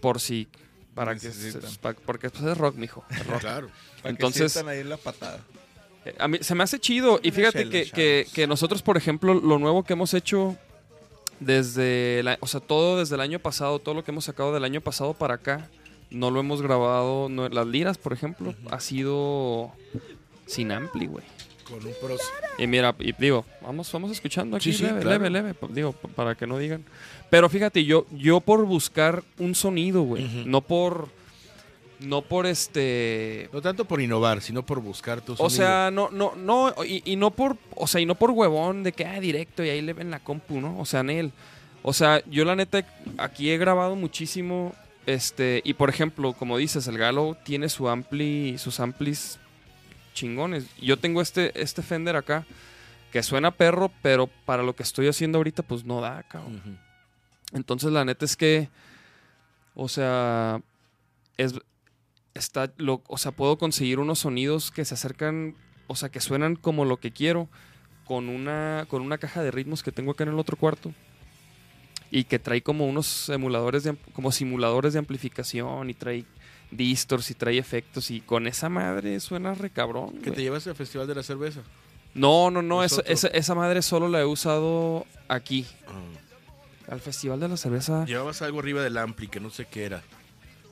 Por 0.00 0.20
si. 0.20 0.48
Para 0.94 1.14
que 1.14 1.30
se- 1.32 1.58
porque 2.04 2.28
pues, 2.30 2.42
es 2.44 2.58
rock, 2.58 2.76
mijo. 2.76 3.04
es 3.10 3.26
rock. 3.26 3.40
Claro. 3.40 3.70
Para 4.02 4.10
Entonces- 4.10 4.52
que 4.60 4.68
ahí 4.68 4.84
la 4.84 4.96
patada. 4.96 5.40
Eh, 6.04 6.14
A 6.18 6.26
mí 6.28 6.38
se 6.40 6.54
me 6.54 6.64
hace 6.64 6.78
chido. 6.80 7.20
Y 7.22 7.30
fíjate 7.30 7.68
que, 7.68 8.26
que 8.32 8.46
nosotros, 8.46 8.82
por 8.82 8.96
ejemplo, 8.96 9.34
lo 9.34 9.58
nuevo 9.58 9.84
que 9.84 9.92
hemos 9.92 10.12
hecho 10.14 10.56
desde, 11.44 12.22
la- 12.22 12.38
o 12.40 12.46
sea, 12.46 12.60
todo 12.60 12.98
desde 12.98 13.14
el 13.16 13.20
año 13.20 13.38
pasado, 13.38 13.78
todo 13.78 13.94
lo 13.94 14.04
que 14.04 14.10
hemos 14.10 14.24
sacado 14.24 14.52
del 14.52 14.64
año 14.64 14.80
pasado 14.80 15.14
para 15.14 15.34
acá, 15.34 15.68
no 16.10 16.30
lo 16.30 16.40
hemos 16.40 16.62
grabado. 16.62 17.28
no- 17.28 17.48
las 17.48 17.66
liras, 17.66 17.98
por 17.98 18.12
ejemplo, 18.12 18.54
ha 18.70 18.80
sido 18.80 19.72
sin 20.46 20.72
ampli, 20.72 21.06
güey. 21.06 21.24
Con 21.68 21.86
un 21.86 21.92
pros. 22.02 22.20
Y 22.58 22.66
mira, 22.66 22.94
y 22.98 23.12
digo, 23.12 23.44
vamos, 23.62 23.90
vamos 23.92 24.10
escuchando 24.10 24.56
aquí 24.56 24.72
Sí, 24.72 24.78
sí, 24.78 24.84
leve, 24.84 25.00
claro. 25.00 25.18
leve, 25.24 25.30
leve, 25.30 25.54
digo, 25.70 25.92
pa- 25.92 26.08
para 26.08 26.34
que 26.34 26.46
no 26.46 26.58
digan. 26.58 26.84
Pero 27.30 27.48
fíjate, 27.48 27.84
yo, 27.84 28.04
yo 28.10 28.40
por 28.40 28.64
buscar 28.66 29.22
un 29.38 29.54
sonido, 29.54 30.02
güey, 30.02 30.44
no 30.44 30.60
por, 30.60 31.08
no 32.02 32.22
por 32.22 32.46
este, 32.46 33.48
No 33.52 33.62
tanto 33.62 33.84
por 33.84 34.00
innovar, 34.00 34.40
sino 34.40 34.64
por 34.64 34.80
buscar 34.80 35.20
tu 35.20 35.34
o 35.38 35.50
sea, 35.50 35.90
no, 35.90 36.10
no, 36.10 36.34
no, 36.36 36.74
y, 36.84 37.02
y 37.04 37.16
no 37.16 37.30
por, 37.30 37.56
o 37.74 37.86
sea, 37.86 38.00
y 38.00 38.06
no 38.06 38.14
por 38.14 38.30
huevón 38.30 38.82
de 38.82 38.92
que, 38.92 39.04
ah, 39.06 39.20
directo 39.20 39.64
y 39.64 39.70
ahí 39.70 39.80
le 39.80 39.92
ven 39.92 40.10
la 40.10 40.20
compu, 40.20 40.60
¿no? 40.60 40.78
O 40.78 40.84
sea, 40.84 41.00
en 41.00 41.10
él. 41.10 41.32
O 41.82 41.92
sea, 41.92 42.22
yo 42.26 42.44
la 42.44 42.54
neta, 42.54 42.84
aquí 43.18 43.50
he 43.50 43.58
grabado 43.58 43.96
muchísimo, 43.96 44.74
este, 45.06 45.62
y 45.64 45.74
por 45.74 45.90
ejemplo, 45.90 46.32
como 46.32 46.56
dices, 46.56 46.86
el 46.86 46.98
Galo 46.98 47.36
tiene 47.44 47.68
su 47.68 47.88
ampli, 47.88 48.56
sus 48.58 48.78
amplis 48.78 49.38
chingones. 50.14 50.66
Yo 50.80 50.96
tengo 50.96 51.20
este, 51.20 51.60
este 51.60 51.82
Fender 51.82 52.16
acá, 52.16 52.46
que 53.10 53.22
suena 53.22 53.50
perro, 53.50 53.90
pero 54.00 54.28
para 54.44 54.62
lo 54.62 54.74
que 54.76 54.82
estoy 54.82 55.08
haciendo 55.08 55.38
ahorita, 55.38 55.62
pues 55.62 55.84
no 55.84 56.00
da, 56.00 56.22
cabrón. 56.22 56.78
Entonces 57.52 57.92
la 57.92 58.04
neta 58.04 58.24
es 58.24 58.36
que, 58.36 58.68
o 59.74 59.88
sea, 59.88 60.60
es, 61.36 61.54
está, 62.34 62.72
lo, 62.76 63.02
o 63.08 63.18
sea, 63.18 63.32
puedo 63.32 63.58
conseguir 63.58 63.98
unos 63.98 64.20
sonidos 64.20 64.70
que 64.70 64.84
se 64.84 64.94
acercan, 64.94 65.56
o 65.86 65.96
sea, 65.96 66.10
que 66.10 66.20
suenan 66.20 66.56
como 66.56 66.84
lo 66.84 66.98
que 66.98 67.12
quiero 67.12 67.48
con 68.04 68.28
una, 68.28 68.86
con 68.88 69.02
una 69.02 69.18
caja 69.18 69.42
de 69.42 69.50
ritmos 69.50 69.82
que 69.82 69.92
tengo 69.92 70.12
acá 70.12 70.24
en 70.24 70.30
el 70.30 70.38
otro 70.38 70.56
cuarto 70.56 70.92
y 72.10 72.24
que 72.24 72.38
trae 72.38 72.62
como 72.62 72.86
unos 72.86 73.28
emuladores, 73.30 73.84
de, 73.84 73.96
como 74.12 74.32
simuladores 74.32 74.92
de 74.92 74.98
amplificación 74.98 75.88
y 75.88 75.94
trae 75.94 76.24
distors 76.70 77.30
y 77.30 77.34
trae 77.34 77.58
efectos 77.58 78.10
y 78.10 78.20
con 78.20 78.46
esa 78.46 78.68
madre 78.68 79.18
suena 79.20 79.54
re 79.54 79.70
cabrón. 79.70 80.18
Que 80.22 80.30
te 80.30 80.42
llevaste 80.42 80.70
al 80.70 80.76
Festival 80.76 81.06
de 81.06 81.14
la 81.14 81.22
Cerveza. 81.22 81.60
No, 82.14 82.50
no, 82.50 82.60
no, 82.60 82.84
Es 82.84 82.92
esa, 82.92 83.00
otro. 83.00 83.12
esa, 83.12 83.28
esa 83.28 83.54
madre 83.54 83.80
solo 83.80 84.08
la 84.08 84.20
he 84.20 84.24
usado 84.26 85.06
aquí. 85.28 85.66
Ah. 85.88 86.92
Al 86.92 87.00
Festival 87.00 87.40
de 87.40 87.48
la 87.48 87.56
Cerveza. 87.56 88.04
Llevabas 88.04 88.42
algo 88.42 88.60
arriba 88.60 88.82
del 88.82 88.98
ampli 88.98 89.28
que 89.28 89.40
no 89.40 89.48
sé 89.48 89.64
qué 89.66 89.84
era. 89.84 90.02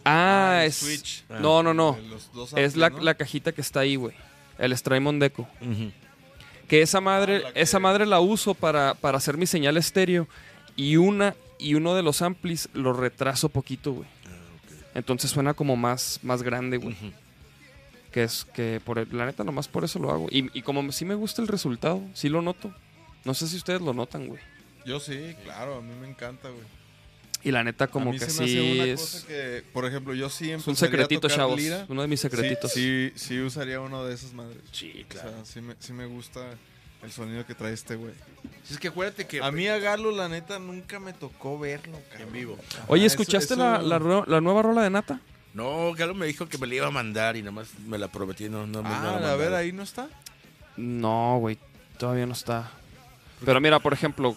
Ah, 0.04 0.60
el 0.62 0.68
es. 0.68 0.76
Switch. 0.76 1.24
No, 1.28 1.62
no, 1.62 1.74
no. 1.74 1.96
Dos 2.34 2.52
Es 2.54 2.76
la, 2.76 2.90
¿no? 2.90 3.00
la 3.00 3.14
cajita 3.14 3.52
que 3.52 3.60
está 3.60 3.80
ahí, 3.80 3.96
güey. 3.96 4.14
El 4.58 4.76
Strymon 4.76 5.18
Deco. 5.18 5.48
Que 6.68 6.82
esa 6.82 7.00
madre, 7.00 7.42
Ah, 7.46 7.52
que- 7.52 7.60
esa 7.62 7.78
madre 7.80 8.06
la 8.06 8.20
uso 8.20 8.54
para, 8.54 8.94
para 8.94 9.18
hacer 9.18 9.36
mi 9.36 9.46
señal 9.46 9.76
estéreo. 9.76 10.28
Y 10.76 10.96
una 10.96 11.34
y 11.58 11.74
uno 11.74 11.94
de 11.94 12.02
los 12.02 12.22
amplis 12.22 12.68
lo 12.72 12.92
retraso 12.92 13.48
poquito, 13.48 13.92
güey. 13.92 14.08
Entonces 14.94 15.30
suena 15.30 15.52
como 15.54 15.76
más, 15.76 16.20
más 16.22 16.42
grande, 16.42 16.76
güey. 16.78 16.96
Que 18.12 18.24
es 18.24 18.44
que 18.54 18.80
por 18.84 18.98
el- 18.98 19.08
la 19.16 19.26
neta 19.26 19.44
nomás 19.44 19.68
por 19.68 19.84
eso 19.84 19.98
lo 19.98 20.10
hago. 20.10 20.26
Y, 20.30 20.50
y 20.58 20.62
como 20.62 20.90
sí 20.92 21.04
me 21.04 21.14
gusta 21.14 21.42
el 21.42 21.48
resultado, 21.48 22.02
sí 22.14 22.28
lo 22.28 22.40
noto. 22.42 22.74
No 23.24 23.34
sé 23.34 23.46
si 23.48 23.56
ustedes 23.56 23.80
lo 23.82 23.92
notan, 23.92 24.26
güey. 24.28 24.40
Yo 24.86 24.98
sí, 24.98 25.36
claro, 25.44 25.76
a 25.76 25.80
mí 25.82 25.92
me 26.00 26.08
encanta, 26.08 26.48
güey. 26.48 26.64
Y 27.42 27.50
la 27.52 27.64
neta 27.64 27.86
como 27.88 28.10
a 28.10 28.12
mí 28.12 28.18
que 28.18 28.28
se 28.28 28.42
me 28.42 28.48
sí 28.48 28.58
hace 28.58 28.72
una 28.74 28.84
es, 28.92 29.00
cosa 29.00 29.26
que, 29.26 29.64
por 29.72 29.86
ejemplo, 29.86 30.14
yo 30.14 30.28
sí 30.28 30.50
es 30.50 30.66
un 30.66 30.74
a 30.74 30.76
secretito, 30.76 31.20
tocar 31.22 31.36
chavos. 31.38 31.58
lira. 31.58 31.86
Uno 31.88 32.02
de 32.02 32.08
mis 32.08 32.20
secretitos. 32.20 32.70
Sí, 32.72 33.12
sí, 33.16 33.28
sí 33.28 33.40
usaría 33.40 33.80
uno 33.80 34.04
de 34.04 34.14
esas 34.14 34.32
madres. 34.34 34.58
Sí, 34.72 35.06
O 35.08 35.12
sea, 35.12 35.32
sí 35.44 35.60
me, 35.60 35.74
sí 35.78 35.92
me 35.94 36.04
gusta 36.06 36.40
el 37.02 37.10
sonido 37.10 37.46
que 37.46 37.54
trae 37.54 37.72
este 37.72 37.96
güey. 37.96 38.12
Es 38.70 38.78
que 38.78 38.88
acuérdate 38.88 39.26
que 39.26 39.40
A 39.42 39.50
mí 39.50 39.66
a 39.68 39.78
Galo, 39.78 40.10
la 40.10 40.28
neta, 40.28 40.58
nunca 40.58 41.00
me 41.00 41.14
tocó 41.14 41.58
verlo, 41.58 41.98
cabrón. 42.10 42.28
en 42.28 42.32
vivo. 42.34 42.58
Oye, 42.88 43.06
eso- 43.06 43.14
¿escuchaste 43.14 43.54
eso- 43.54 43.62
La, 43.62 43.80
la, 43.80 43.98
ru- 43.98 44.26
la 44.26 44.40
nueva 44.42 44.60
rola 44.60 44.82
de 44.82 44.90
Nata? 44.90 45.20
No, 45.54 45.92
Galo 45.94 46.14
me 46.14 46.26
dijo 46.26 46.46
que 46.46 46.58
me 46.58 46.66
la 46.66 46.74
iba 46.74 46.86
a 46.88 46.90
mandar 46.90 47.36
y 47.36 47.40
nada 47.40 47.52
más 47.52 47.68
me 47.86 47.96
la 47.96 48.08
prometí. 48.08 48.48
No, 48.50 48.66
no 48.66 48.82
me 48.82 48.88
no 48.90 49.18
la 49.18 49.28
Ah, 49.28 49.32
a 49.32 49.36
ver, 49.36 49.54
ahí 49.54 49.72
no 49.72 49.82
está. 49.82 50.08
No, 50.76 51.38
güey, 51.40 51.58
todavía 51.98 52.26
no 52.26 52.34
está. 52.34 52.70
Pero 53.44 53.60
mira, 53.62 53.78
por 53.80 53.92
ejemplo, 53.94 54.36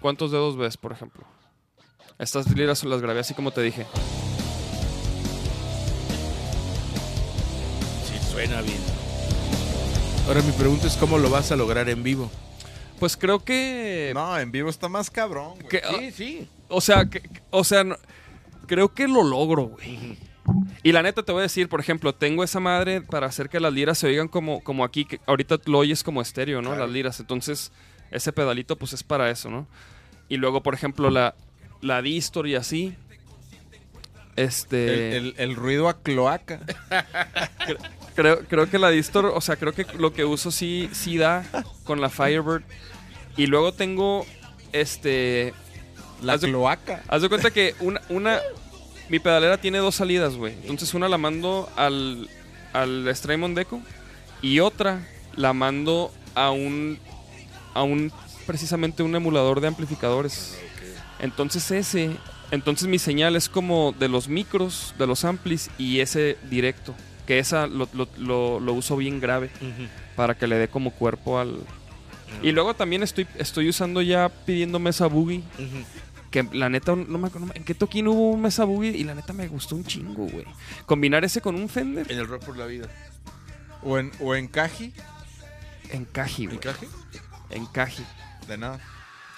¿cuántos 0.00 0.30
dedos 0.32 0.56
ves, 0.56 0.76
por 0.78 0.92
ejemplo? 0.92 1.24
Estas 2.18 2.50
liras 2.50 2.82
las 2.84 3.00
grabé 3.00 3.20
así 3.20 3.34
como 3.34 3.50
te 3.52 3.62
dije. 3.62 3.86
Sí, 8.04 8.32
suena 8.32 8.60
bien. 8.60 8.78
Ahora 10.26 10.42
mi 10.42 10.52
pregunta 10.52 10.86
es 10.86 10.96
cómo 10.96 11.18
lo 11.18 11.30
vas 11.30 11.52
a 11.52 11.56
lograr 11.56 11.88
en 11.88 12.02
vivo. 12.02 12.30
Pues 12.98 13.16
creo 13.16 13.38
que... 13.44 14.10
No, 14.14 14.36
en 14.38 14.50
vivo 14.50 14.68
está 14.68 14.88
más 14.88 15.10
cabrón, 15.10 15.54
güey. 15.54 15.68
que- 15.68 15.82
Sí, 15.98 16.10
sí. 16.10 16.48
o 16.68 16.80
sea, 16.80 17.06
que- 17.06 17.20
que- 17.20 17.40
o 17.50 17.62
sea, 17.62 17.84
no- 17.84 17.96
creo 18.66 18.92
que 18.92 19.06
lo 19.06 19.22
logro, 19.22 19.68
güey. 19.68 20.18
Y 20.82 20.92
la 20.92 21.02
neta 21.02 21.22
te 21.22 21.30
voy 21.30 21.40
a 21.40 21.42
decir, 21.42 21.68
por 21.68 21.78
ejemplo, 21.78 22.14
tengo 22.14 22.42
esa 22.42 22.58
madre 22.58 23.00
para 23.00 23.26
hacer 23.28 23.48
que 23.48 23.60
las 23.60 23.72
liras 23.72 23.98
se 23.98 24.08
oigan 24.08 24.26
como, 24.28 24.60
como 24.64 24.82
aquí, 24.84 25.04
que 25.04 25.20
ahorita 25.26 25.58
lo 25.66 25.78
oyes 25.78 26.02
como 26.02 26.20
estéreo, 26.20 26.60
¿no? 26.62 26.70
Claro. 26.70 26.84
Las 26.86 26.92
liras. 26.92 27.20
Entonces, 27.20 27.70
ese 28.10 28.32
pedalito 28.32 28.76
pues 28.76 28.92
es 28.92 29.04
para 29.04 29.30
eso, 29.30 29.48
¿no? 29.50 29.66
Y 30.28 30.36
luego, 30.38 30.62
por 30.62 30.74
ejemplo, 30.74 31.10
la, 31.10 31.34
la 31.80 32.02
distor 32.02 32.46
y 32.48 32.54
así. 32.54 32.94
Este... 34.36 35.16
El, 35.16 35.26
el- 35.26 35.34
el 35.38 35.56
ruido 35.56 35.88
a 35.88 35.98
cloaca. 36.00 36.60
Creo, 38.14 38.40
creo 38.48 38.68
que 38.68 38.80
la 38.80 38.90
distor, 38.90 39.26
o 39.26 39.40
sea, 39.40 39.54
creo 39.54 39.72
que 39.72 39.86
lo 39.96 40.12
que 40.12 40.24
uso 40.24 40.50
sí, 40.50 40.90
sí 40.92 41.18
da 41.18 41.44
con 41.84 42.00
la 42.00 42.08
Firebird. 42.10 42.64
Y 43.36 43.46
luego 43.46 43.72
tengo, 43.72 44.26
este... 44.72 45.54
La 46.20 46.32
Haz 46.32 46.40
de- 46.40 46.48
cloaca. 46.48 47.00
Haz 47.06 47.22
de 47.22 47.28
cuenta 47.28 47.52
que 47.52 47.76
una, 47.78 48.00
una 48.08 48.40
mi 49.08 49.20
pedalera 49.20 49.58
tiene 49.60 49.78
dos 49.78 49.94
salidas, 49.94 50.34
güey. 50.34 50.54
Entonces 50.62 50.94
una 50.94 51.08
la 51.08 51.16
mando 51.16 51.70
al, 51.76 52.28
al 52.72 53.08
Strymon 53.14 53.54
Deco 53.54 53.80
y 54.42 54.58
otra 54.58 55.06
la 55.36 55.52
mando 55.52 56.12
a 56.34 56.50
un, 56.50 56.98
a 57.74 57.84
un, 57.84 58.10
precisamente 58.48 59.04
un 59.04 59.14
emulador 59.14 59.60
de 59.60 59.68
amplificadores. 59.68 60.58
Entonces 61.20 61.70
ese, 61.70 62.16
entonces 62.50 62.88
mi 62.88 62.98
señal 62.98 63.36
es 63.36 63.48
como 63.48 63.92
de 63.98 64.08
los 64.08 64.28
micros, 64.28 64.94
de 64.98 65.06
los 65.06 65.24
amplis 65.24 65.70
y 65.78 66.00
ese 66.00 66.36
directo. 66.50 66.94
Que 67.26 67.38
esa 67.38 67.66
lo, 67.66 67.88
lo- 67.92 68.08
lo- 68.16 68.60
lo 68.60 68.72
uso 68.72 68.96
bien 68.96 69.20
grave 69.20 69.50
para 70.16 70.34
que 70.36 70.46
le 70.46 70.56
dé 70.56 70.68
como 70.68 70.90
cuerpo 70.92 71.38
al... 71.38 71.58
Y 72.42 72.52
luego 72.52 72.74
también 72.74 73.02
estoy, 73.02 73.26
estoy 73.36 73.68
usando 73.68 74.00
ya 74.02 74.28
pidiendo 74.28 74.78
mesa 74.78 75.06
boogie. 75.06 75.42
Que 76.30 76.46
la 76.52 76.68
neta, 76.68 76.94
no 76.94 77.18
me 77.18 77.28
acuerdo. 77.28 77.48
¿En 77.54 77.64
qué 77.64 77.74
toquín 77.74 78.06
hubo 78.06 78.30
un 78.30 78.42
mesa 78.42 78.64
boogie? 78.64 78.90
Y 78.96 79.04
la 79.04 79.14
neta 79.14 79.32
me 79.32 79.48
gustó 79.48 79.76
un 79.76 79.84
chingo, 79.84 80.26
güey. 80.26 80.44
Combinar 80.84 81.24
ese 81.24 81.40
con 81.40 81.54
un 81.54 81.68
Fender. 81.70 82.10
En 82.12 82.18
el 82.18 82.28
rock 82.28 82.44
por 82.44 82.56
la 82.58 82.66
vida. 82.66 82.86
O 83.82 83.98
en, 83.98 84.12
o 84.20 84.34
en 84.34 84.46
caji. 84.48 84.92
Encaje, 85.90 86.44
güey. 86.44 86.56
¿Encaje? 86.56 86.88
Encaje. 87.50 88.02
De 88.46 88.58
nada. 88.58 88.78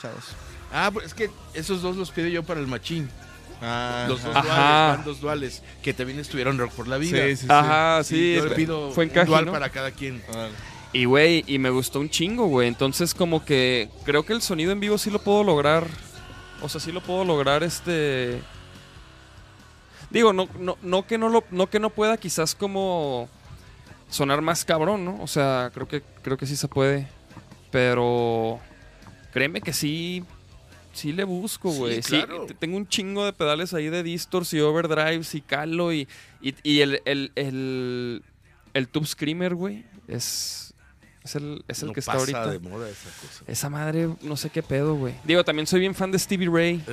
Chavos. 0.02 0.24
Ah, 0.72 0.90
pues 0.92 1.06
es 1.06 1.14
que 1.14 1.30
esos 1.54 1.82
dos 1.82 1.96
los 1.96 2.10
pido 2.10 2.28
yo 2.28 2.42
para 2.42 2.60
el 2.60 2.66
machín. 2.66 3.08
Ah, 3.62 4.06
Los 4.08 4.22
dos 4.22 4.34
Ajá. 4.34 4.42
duales, 4.46 4.96
van 4.96 5.04
dos 5.04 5.20
duales, 5.20 5.62
que 5.82 5.92
también 5.92 6.18
estuvieron 6.18 6.56
rock 6.58 6.72
por 6.72 6.88
la 6.88 6.96
vida. 6.96 7.24
Sí, 7.26 7.36
sí, 7.36 7.42
sí. 7.42 7.46
Ajá, 7.50 8.02
sí. 8.04 8.34
Yo 8.36 8.46
le 8.46 8.54
pido 8.54 8.90
fue 8.92 9.04
un 9.04 9.10
encaje, 9.10 9.26
dual 9.26 9.46
¿no? 9.46 9.52
para 9.52 9.68
cada 9.68 9.90
quien. 9.90 10.22
Y, 10.92 11.04
güey, 11.04 11.44
y 11.46 11.58
me 11.58 11.70
gustó 11.70 12.00
un 12.00 12.08
chingo, 12.08 12.46
güey. 12.46 12.68
Entonces, 12.68 13.14
como 13.14 13.44
que 13.44 13.90
creo 14.04 14.24
que 14.24 14.32
el 14.32 14.40
sonido 14.42 14.72
en 14.72 14.80
vivo 14.80 14.96
sí 14.98 15.10
lo 15.10 15.20
puedo 15.20 15.44
lograr. 15.44 15.86
O 16.62 16.68
sea, 16.68 16.80
sí 16.80 16.90
lo 16.92 17.00
puedo 17.02 17.24
lograr, 17.24 17.62
este... 17.62 18.40
Digo, 20.10 20.32
no, 20.32 20.48
no, 20.58 20.76
no, 20.82 21.06
que, 21.06 21.18
no, 21.18 21.28
lo, 21.28 21.44
no 21.50 21.68
que 21.70 21.78
no 21.78 21.90
pueda 21.90 22.16
quizás 22.16 22.54
como 22.54 23.28
sonar 24.08 24.40
más 24.40 24.64
cabrón, 24.64 25.04
¿no? 25.04 25.22
O 25.22 25.28
sea, 25.28 25.70
creo 25.72 25.86
que, 25.86 26.02
creo 26.22 26.36
que 26.36 26.46
sí 26.46 26.56
se 26.56 26.66
puede. 26.66 27.06
Pero 27.70 28.58
créeme 29.32 29.60
que 29.60 29.72
sí, 29.72 30.24
sí 30.92 31.12
le 31.12 31.24
busco, 31.24 31.70
güey. 31.70 32.02
Sí, 32.02 32.10
claro. 32.16 32.46
tengo 32.58 32.76
un 32.76 32.86
chingo 32.88 33.24
de 33.24 33.32
pedales 33.32 33.74
ahí 33.74 33.88
de 33.88 34.02
distors 34.02 34.52
y 34.54 34.60
overdrives 34.60 35.34
y 35.34 35.40
calo 35.40 35.92
y, 35.92 36.08
y, 36.42 36.54
y 36.62 36.80
el, 36.80 37.00
el, 37.04 37.32
el, 37.34 38.22
el 38.74 38.88
Tube 38.88 39.06
Screamer, 39.06 39.54
güey, 39.54 39.84
es, 40.08 40.74
es 41.22 41.36
el, 41.36 41.64
es 41.68 41.82
el 41.82 41.88
No 41.88 41.92
que 41.92 42.00
está 42.00 42.12
ahorita. 42.12 42.46
de 42.50 42.58
moda 42.58 42.88
esa 42.88 43.10
cosa. 43.20 43.44
Esa 43.46 43.70
madre, 43.70 44.08
no 44.22 44.36
sé 44.36 44.50
qué 44.50 44.62
pedo, 44.62 44.94
güey. 44.94 45.14
Digo, 45.24 45.44
también 45.44 45.66
soy 45.66 45.80
bien 45.80 45.94
fan 45.94 46.10
de 46.10 46.18
Stevie 46.18 46.48
Ray. 46.50 46.84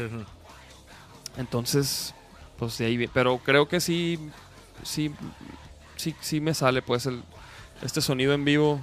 Entonces, 1.38 2.14
pues 2.58 2.78
de 2.78 2.86
ahí 2.86 3.08
Pero 3.14 3.38
creo 3.40 3.68
que 3.68 3.80
sí, 3.80 4.20
sí, 4.84 5.12
sí, 5.96 6.16
sí 6.20 6.42
me 6.42 6.54
sale, 6.54 6.82
pues, 6.82 7.06
el, 7.06 7.24
este 7.82 8.02
sonido 8.02 8.34
en 8.34 8.44
vivo. 8.46 8.82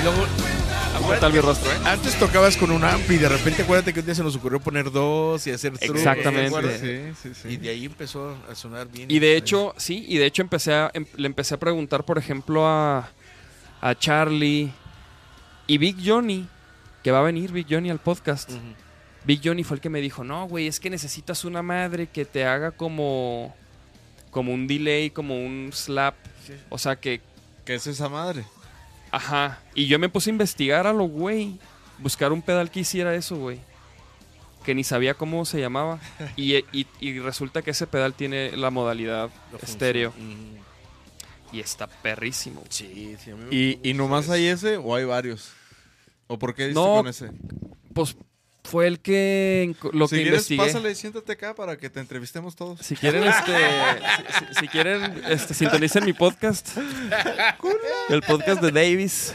Y 0.00 0.02
luego. 0.02 0.26
¿Qué 1.12 1.16
tal 1.18 1.32
mi 1.32 1.40
rostro, 1.40 1.70
eh? 1.72 1.76
Antes 1.86 2.16
tocabas 2.18 2.56
con 2.56 2.70
un 2.70 2.84
ampli 2.84 3.16
y 3.16 3.18
de 3.18 3.28
repente 3.28 3.62
acuérdate 3.62 3.92
que 3.92 4.00
un 4.00 4.06
día 4.06 4.14
se 4.14 4.22
nos 4.22 4.36
ocurrió 4.36 4.60
poner 4.60 4.90
dos 4.92 5.44
y 5.46 5.50
hacer 5.50 5.76
trucos, 5.76 5.96
Exactamente. 5.96 6.42
¿te 6.42 6.46
acuerdas? 6.46 6.80
Sí, 6.80 7.00
sí, 7.22 7.34
sí. 7.42 7.48
Y 7.48 7.56
de 7.56 7.70
ahí 7.70 7.84
empezó 7.86 8.36
a 8.48 8.54
sonar 8.54 8.86
bien. 8.88 9.10
Y 9.10 9.18
de 9.18 9.36
hecho, 9.36 9.74
sí, 9.76 10.04
y 10.08 10.18
de 10.18 10.26
hecho 10.26 10.42
empecé 10.42 10.72
a, 10.74 10.90
em- 10.94 11.06
le 11.16 11.26
empecé 11.26 11.54
a 11.54 11.58
preguntar, 11.58 12.04
por 12.04 12.16
ejemplo, 12.18 12.66
a, 12.66 13.08
a 13.80 13.94
Charlie 13.98 14.70
y 15.66 15.78
Big 15.78 15.96
Johnny, 16.04 16.46
que 17.02 17.10
va 17.10 17.20
a 17.20 17.22
venir 17.22 17.50
Big 17.50 17.66
Johnny 17.68 17.90
al 17.90 17.98
podcast. 17.98 18.50
Big 19.24 19.40
Johnny 19.42 19.64
fue 19.64 19.76
el 19.76 19.80
que 19.80 19.90
me 19.90 20.00
dijo, 20.00 20.22
no, 20.22 20.46
güey, 20.48 20.66
es 20.66 20.78
que 20.80 20.90
necesitas 20.90 21.44
una 21.44 21.62
madre 21.62 22.06
que 22.06 22.24
te 22.24 22.44
haga 22.44 22.70
como, 22.72 23.54
como 24.30 24.52
un 24.52 24.66
delay, 24.66 25.10
como 25.10 25.34
un 25.44 25.70
slap. 25.72 26.14
O 26.68 26.78
sea, 26.78 26.96
que, 26.96 27.20
¿Qué 27.64 27.74
es 27.74 27.86
esa 27.86 28.08
madre? 28.08 28.44
Ajá. 29.10 29.58
Y 29.74 29.86
yo 29.86 29.98
me 29.98 30.08
puse 30.08 30.30
a 30.30 30.32
investigar 30.32 30.86
a 30.86 30.92
lo 30.92 31.04
güey, 31.04 31.58
buscar 31.98 32.32
un 32.32 32.42
pedal 32.42 32.70
que 32.70 32.80
hiciera 32.80 33.14
eso, 33.14 33.36
güey. 33.36 33.60
Que 34.64 34.74
ni 34.74 34.84
sabía 34.84 35.14
cómo 35.14 35.44
se 35.44 35.60
llamaba. 35.60 36.00
Y, 36.36 36.56
y- 36.72 36.86
y 37.00 37.18
resulta 37.18 37.62
que 37.62 37.70
ese 37.70 37.86
pedal 37.86 38.14
tiene 38.14 38.56
la 38.56 38.70
modalidad 38.70 39.30
estéreo. 39.62 40.12
Mm. 40.18 40.60
Y 41.56 41.60
está 41.60 41.86
perrísimo. 41.88 42.62
Sí, 42.68 43.16
sí. 43.22 43.30
a 43.32 43.34
mí 43.36 43.44
me 43.50 43.54
¿Y, 43.56 43.72
gusta 43.74 43.88
y 43.88 43.94
nomás 43.94 44.24
eso. 44.26 44.32
hay 44.34 44.46
ese 44.46 44.76
o 44.76 44.94
hay 44.94 45.04
varios? 45.04 45.50
¿O 46.28 46.38
por 46.38 46.54
qué 46.54 46.66
diste 46.68 46.80
No, 46.80 46.96
con 46.96 47.08
ese? 47.08 47.30
Pues 47.92 48.16
fue 48.64 48.86
el 48.86 49.00
que 49.00 49.74
lo 49.92 50.06
si 50.06 50.16
que 50.16 50.22
quieres, 50.22 50.40
investigué. 50.50 50.64
pásale, 50.66 50.94
siéntate 50.94 51.32
acá 51.32 51.54
para 51.54 51.76
que 51.76 51.88
te 51.90 52.00
entrevistemos 52.00 52.54
todos. 52.56 52.78
Si 52.80 52.94
quieren, 52.96 53.24
este, 53.24 53.52
si, 53.56 54.44
si- 54.54 54.54
si 54.60 54.68
quieren, 54.68 55.22
este, 55.28 55.54
sintonicen 55.54 56.04
mi 56.04 56.12
podcast. 56.12 56.76
El 58.10 58.22
podcast 58.22 58.60
de 58.62 58.70
Davis. 58.72 59.34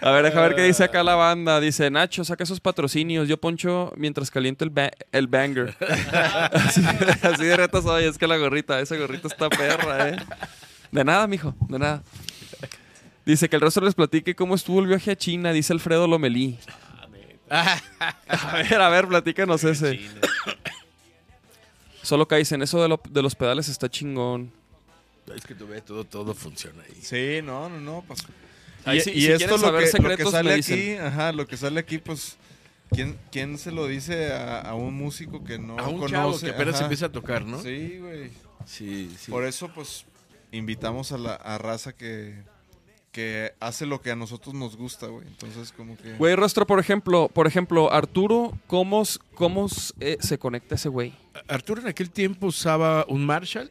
A 0.00 0.10
ver, 0.10 0.24
deja 0.24 0.40
ver 0.42 0.54
qué 0.54 0.62
dice 0.62 0.84
acá 0.84 1.02
la 1.02 1.14
banda. 1.14 1.60
Dice, 1.60 1.90
Nacho, 1.90 2.24
saca 2.24 2.44
esos 2.44 2.60
patrocinios. 2.60 3.26
Yo 3.26 3.38
poncho 3.40 3.90
mientras 3.96 4.30
caliento 4.30 4.62
el, 4.64 4.70
ba- 4.70 4.90
el 5.12 5.26
banger. 5.28 5.74
así, 6.52 6.82
así 7.22 7.44
de 7.44 7.56
reto 7.56 7.80
soy. 7.80 8.04
Es 8.04 8.18
que 8.18 8.26
la 8.26 8.36
gorrita, 8.36 8.80
esa 8.80 8.96
gorrita 8.96 9.28
está 9.28 9.48
perra, 9.48 10.10
eh. 10.10 10.16
De 10.92 11.04
nada, 11.04 11.26
mijo, 11.26 11.54
de 11.68 11.78
nada. 11.78 12.02
Dice 13.24 13.48
que 13.48 13.56
el 13.56 13.62
resto 13.62 13.80
les 13.80 13.94
platique 13.94 14.34
cómo 14.34 14.54
estuvo 14.54 14.80
el 14.80 14.86
viaje 14.88 15.10
a 15.12 15.16
China, 15.16 15.52
dice 15.52 15.72
Alfredo 15.72 16.06
Lomelí. 16.06 16.58
A 18.28 18.56
ver, 18.56 18.80
a 18.80 18.88
ver, 18.88 19.06
platícanos 19.08 19.62
ese. 19.64 20.00
Solo 22.02 22.28
caes 22.28 22.52
en 22.52 22.62
eso 22.62 22.82
de, 22.82 22.88
lo- 22.88 23.00
de 23.08 23.22
los 23.22 23.34
pedales 23.34 23.68
está 23.68 23.88
chingón. 23.88 24.52
Es 25.34 25.44
que 25.46 25.54
tú 25.54 25.66
ves, 25.66 25.84
todo, 25.84 26.04
todo 26.04 26.34
funciona 26.34 26.82
ahí. 26.82 27.00
Sí, 27.00 27.40
no, 27.42 27.68
no, 27.70 27.80
no. 27.80 28.04
Pues. 28.06 28.20
Ahí 28.84 28.98
y 28.98 29.00
si 29.00 29.26
esto 29.32 29.56
lo 29.56 29.66
que, 29.68 29.72
lo 29.72 29.78
que 29.78 29.86
secretos, 29.86 30.30
sale 30.32 30.52
aquí, 30.54 30.94
ajá, 30.96 31.32
lo 31.32 31.46
que 31.46 31.56
sale 31.56 31.80
aquí, 31.80 31.96
pues, 31.96 32.36
¿quién, 32.90 33.18
quién 33.32 33.56
se 33.56 33.72
lo 33.72 33.86
dice 33.86 34.32
a, 34.34 34.60
a 34.60 34.74
un 34.74 34.92
músico 34.94 35.42
que 35.42 35.58
no 35.58 35.78
a 35.78 35.88
un 35.88 35.94
conoce? 36.00 36.12
chavo 36.12 36.38
que 36.38 36.50
apenas 36.50 36.74
Ajá. 36.74 36.84
empieza 36.84 37.06
a 37.06 37.12
tocar, 37.12 37.46
¿no? 37.46 37.62
Sí, 37.62 37.96
güey. 37.98 38.30
sí. 38.66 39.14
sí. 39.18 39.30
Por 39.30 39.46
eso, 39.46 39.70
pues, 39.74 40.04
invitamos 40.52 41.12
a 41.12 41.16
la 41.18 41.34
a 41.36 41.56
raza 41.56 41.94
que, 41.94 42.34
que 43.14 43.54
hace 43.60 43.86
lo 43.86 44.02
que 44.02 44.10
a 44.10 44.16
nosotros 44.16 44.54
nos 44.54 44.76
gusta, 44.76 45.06
güey. 45.06 45.24
Entonces, 45.28 45.70
como 45.70 45.96
que... 45.96 46.14
Güey, 46.14 46.34
Rostro, 46.34 46.66
por 46.66 46.80
ejemplo, 46.80 47.30
por 47.32 47.46
ejemplo, 47.46 47.92
Arturo, 47.92 48.58
¿cómo, 48.66 49.04
cómo 49.34 49.68
eh, 50.00 50.16
se 50.18 50.36
conecta 50.36 50.74
ese 50.74 50.88
güey? 50.88 51.14
Arturo 51.46 51.80
en 51.80 51.86
aquel 51.86 52.10
tiempo 52.10 52.48
usaba 52.48 53.06
un 53.08 53.24
Marshall 53.24 53.70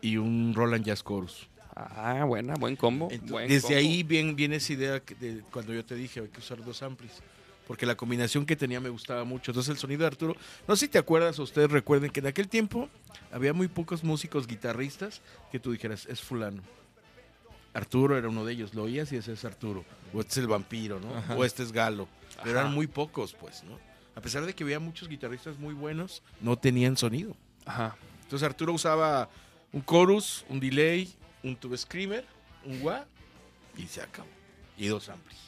y 0.00 0.16
un 0.16 0.54
Roland 0.54 0.84
Jazz 0.84 1.02
Chorus. 1.02 1.48
Ah, 1.74 2.24
buena, 2.24 2.54
buen 2.54 2.76
combo. 2.76 3.08
Entonces, 3.10 3.32
buen 3.32 3.48
desde 3.48 3.62
combo. 3.62 3.78
ahí 3.78 4.04
viene, 4.04 4.32
viene 4.34 4.56
esa 4.56 4.72
idea 4.72 5.00
que 5.00 5.16
de 5.16 5.42
cuando 5.50 5.74
yo 5.74 5.84
te 5.84 5.96
dije 5.96 6.20
hay 6.20 6.28
que 6.28 6.38
usar 6.38 6.64
dos 6.64 6.84
amplis. 6.84 7.20
Porque 7.66 7.84
la 7.84 7.96
combinación 7.96 8.46
que 8.46 8.54
tenía 8.54 8.78
me 8.78 8.90
gustaba 8.90 9.24
mucho. 9.24 9.50
Entonces 9.50 9.70
el 9.70 9.78
sonido 9.78 10.02
de 10.02 10.06
Arturo, 10.06 10.36
no 10.68 10.76
sé 10.76 10.86
si 10.86 10.92
te 10.92 10.98
acuerdas 10.98 11.36
o 11.40 11.42
ustedes 11.42 11.68
recuerden 11.68 12.12
que 12.12 12.20
en 12.20 12.26
aquel 12.26 12.48
tiempo 12.48 12.88
había 13.32 13.52
muy 13.52 13.66
pocos 13.66 14.04
músicos 14.04 14.46
guitarristas 14.46 15.20
que 15.50 15.58
tú 15.58 15.72
dijeras, 15.72 16.06
es 16.06 16.20
fulano. 16.20 16.62
Arturo 17.74 18.16
era 18.18 18.28
uno 18.28 18.44
de 18.44 18.52
ellos, 18.52 18.74
lo 18.74 18.82
oías 18.84 19.10
y 19.12 19.16
ese 19.16 19.32
es 19.32 19.44
Arturo. 19.44 19.84
O 20.12 20.20
este 20.20 20.32
es 20.32 20.36
el 20.38 20.46
vampiro, 20.48 21.00
¿no? 21.00 21.16
Ajá. 21.16 21.34
O 21.36 21.44
este 21.44 21.62
es 21.62 21.72
Galo. 21.72 22.06
Pero 22.42 22.50
Ajá. 22.58 22.60
eran 22.60 22.74
muy 22.74 22.86
pocos, 22.86 23.32
pues, 23.34 23.62
¿no? 23.64 23.78
A 24.14 24.20
pesar 24.20 24.44
de 24.44 24.54
que 24.54 24.62
había 24.64 24.78
muchos 24.78 25.08
guitarristas 25.08 25.58
muy 25.58 25.72
buenos, 25.74 26.22
no 26.40 26.56
tenían 26.56 26.96
sonido. 26.96 27.34
Ajá. 27.64 27.96
Entonces 28.22 28.46
Arturo 28.46 28.72
usaba 28.74 29.28
un 29.72 29.84
chorus, 29.84 30.44
un 30.50 30.60
delay, 30.60 31.14
un 31.42 31.56
tube 31.56 31.76
screamer, 31.78 32.26
un 32.64 32.82
wah 32.82 33.06
y 33.76 33.86
se 33.86 34.02
acabó. 34.02 34.28
Y 34.76 34.86
dos 34.88 35.08
amplis. 35.08 35.38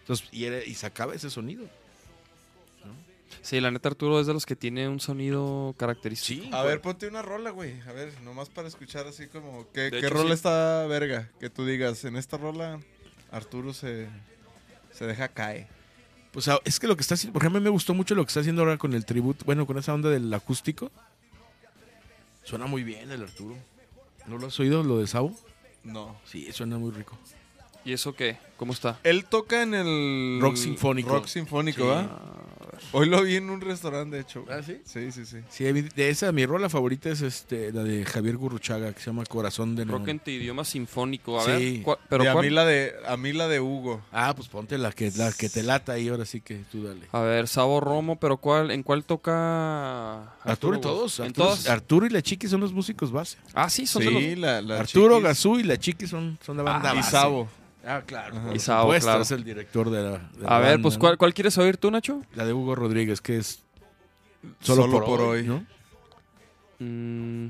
Entonces, 0.00 0.28
y, 0.32 0.44
era- 0.44 0.64
y 0.64 0.74
sacaba 0.74 1.14
ese 1.14 1.30
sonido. 1.30 1.68
Sí, 3.42 3.60
la 3.60 3.70
neta, 3.70 3.88
Arturo 3.88 4.20
es 4.20 4.26
de 4.26 4.32
los 4.32 4.44
que 4.46 4.56
tiene 4.56 4.88
un 4.88 5.00
sonido 5.00 5.74
característico. 5.78 6.44
Sí. 6.44 6.50
A 6.52 6.62
ver, 6.62 6.80
ponte 6.80 7.06
una 7.08 7.22
rola, 7.22 7.50
güey. 7.50 7.80
A 7.82 7.92
ver, 7.92 8.12
nomás 8.22 8.48
para 8.48 8.68
escuchar 8.68 9.06
así 9.06 9.28
como... 9.28 9.66
¿Qué, 9.72 9.82
De 9.82 9.90
qué 9.92 9.98
hecho, 9.98 10.10
rola 10.10 10.28
sí. 10.28 10.34
está 10.34 10.86
verga? 10.86 11.28
Que 11.40 11.48
tú 11.50 11.64
digas, 11.64 12.04
en 12.04 12.16
esta 12.16 12.36
rola 12.36 12.80
Arturo 13.30 13.72
se, 13.72 14.08
se 14.92 15.06
deja 15.06 15.28
caer. 15.28 15.68
Pues 16.32 16.48
ah, 16.48 16.60
es 16.64 16.78
que 16.78 16.86
lo 16.86 16.96
que 16.96 17.02
está 17.02 17.14
haciendo, 17.14 17.32
por 17.32 17.42
ejemplo, 17.42 17.58
a 17.58 17.60
mí 17.60 17.64
me 17.64 17.70
gustó 17.70 17.94
mucho 17.94 18.14
lo 18.14 18.24
que 18.24 18.28
está 18.28 18.40
haciendo 18.40 18.62
ahora 18.62 18.76
con 18.78 18.94
el 18.94 19.04
tributo, 19.04 19.44
bueno, 19.44 19.66
con 19.66 19.78
esa 19.78 19.94
onda 19.94 20.10
del 20.10 20.32
acústico. 20.32 20.90
Suena 22.44 22.66
muy 22.66 22.82
bien 22.84 23.10
el 23.10 23.22
Arturo. 23.22 23.56
¿No 24.26 24.38
lo 24.38 24.46
has 24.48 24.60
oído, 24.60 24.82
lo 24.82 24.98
de 24.98 25.06
Sabo? 25.06 25.34
No. 25.82 26.20
Sí, 26.24 26.52
suena 26.52 26.78
muy 26.78 26.90
rico. 26.90 27.18
¿Y 27.84 27.92
eso 27.92 28.14
qué? 28.14 28.38
¿Cómo 28.56 28.72
está? 28.72 29.00
Él 29.02 29.24
toca 29.24 29.62
en 29.62 29.74
el... 29.74 30.38
Rock 30.40 30.56
sinfónico. 30.56 31.10
Rock 31.10 31.26
sinfónico, 31.26 31.82
Sí. 31.82 31.88
¿va? 31.88 32.20
Hoy 32.92 33.08
lo 33.08 33.22
vi 33.22 33.36
en 33.36 33.50
un 33.50 33.60
restaurante, 33.60 34.16
de 34.16 34.22
hecho. 34.22 34.44
¿Ah, 34.50 34.60
sí? 34.64 34.80
Sí, 34.84 35.12
sí, 35.12 35.24
sí. 35.26 35.38
Sí, 35.48 35.64
de 35.64 36.10
esa, 36.10 36.32
mi 36.32 36.46
rola 36.46 36.68
favorita 36.68 37.08
es 37.10 37.20
este, 37.22 37.72
la 37.72 37.82
de 37.82 38.04
Javier 38.04 38.36
Gurruchaga, 38.36 38.92
que 38.92 39.00
se 39.00 39.06
llama 39.06 39.24
Corazón 39.26 39.76
de. 39.76 39.84
Rock 39.84 40.08
en 40.08 40.20
idioma 40.26 40.64
sinfónico. 40.64 41.40
A 41.40 41.44
Sí. 41.44 41.50
ver, 41.50 41.82
¿cuál- 41.82 41.98
pero 42.08 42.24
y 42.24 42.26
a 42.26 42.34
mí, 42.34 42.50
la 42.50 42.64
de, 42.64 42.92
a 43.06 43.16
mí 43.16 43.32
la 43.32 43.48
de 43.48 43.60
Hugo. 43.60 44.00
Ah, 44.12 44.32
pues 44.34 44.48
ponte 44.48 44.76
la 44.78 44.92
que, 44.92 45.10
la 45.16 45.32
que 45.32 45.48
te 45.48 45.62
lata 45.62 45.92
ahí, 45.92 46.08
ahora 46.08 46.24
sí 46.24 46.40
que 46.40 46.56
tú 46.70 46.82
dale. 46.84 47.06
A 47.12 47.20
ver, 47.20 47.48
Sabo 47.48 47.80
Romo, 47.80 48.16
pero 48.18 48.36
¿cuál, 48.38 48.70
¿en 48.70 48.82
cuál 48.82 49.04
toca 49.04 50.34
Arturo 50.44 50.74
y 50.74 50.78
güey? 50.78 50.80
todos. 50.80 51.18
¿En 51.20 51.26
Arturo, 51.26 51.46
todas? 51.48 51.68
Arturo 51.68 52.06
y 52.06 52.10
la 52.10 52.22
Chiqui 52.22 52.48
son 52.48 52.60
los 52.60 52.72
músicos 52.72 53.10
base. 53.12 53.36
ah, 53.54 53.68
sí, 53.70 53.86
son 53.86 54.02
de 54.04 54.08
Sí, 54.10 54.30
los... 54.30 54.38
la, 54.38 54.62
la 54.62 54.80
Arturo, 54.80 55.14
Chiquis. 55.16 55.24
Gazú 55.28 55.58
y 55.58 55.62
la 55.64 55.76
Chiqui 55.78 56.06
son, 56.06 56.38
son 56.44 56.56
la 56.56 56.62
banda 56.62 56.90
Ah, 56.90 56.94
Y 56.94 56.96
base. 56.98 57.10
Sabo. 57.10 57.48
Ah, 57.86 58.02
claro. 58.06 58.34
Por 58.42 58.54
Y 58.56 58.58
supuesto, 58.60 59.06
claro. 59.06 59.22
es 59.22 59.30
el 59.30 59.42
director 59.44 59.88
de 59.90 60.02
la, 60.02 60.10
de 60.18 60.42
la 60.42 60.48
A 60.56 60.58
ver, 60.58 60.70
banda, 60.72 60.82
pues 60.82 60.94
¿no? 60.94 61.00
¿cuál, 61.00 61.16
¿cuál 61.18 61.32
quieres 61.34 61.56
oír 61.58 61.76
tú, 61.78 61.90
Nacho? 61.90 62.22
La 62.34 62.44
de 62.44 62.52
Hugo 62.52 62.74
Rodríguez, 62.74 63.20
que 63.20 63.38
es 63.38 63.62
Solo 64.60 64.88
por 64.90 65.20
hoy. 65.20 65.44
¿no? 65.44 65.64
Mm, 66.78 67.48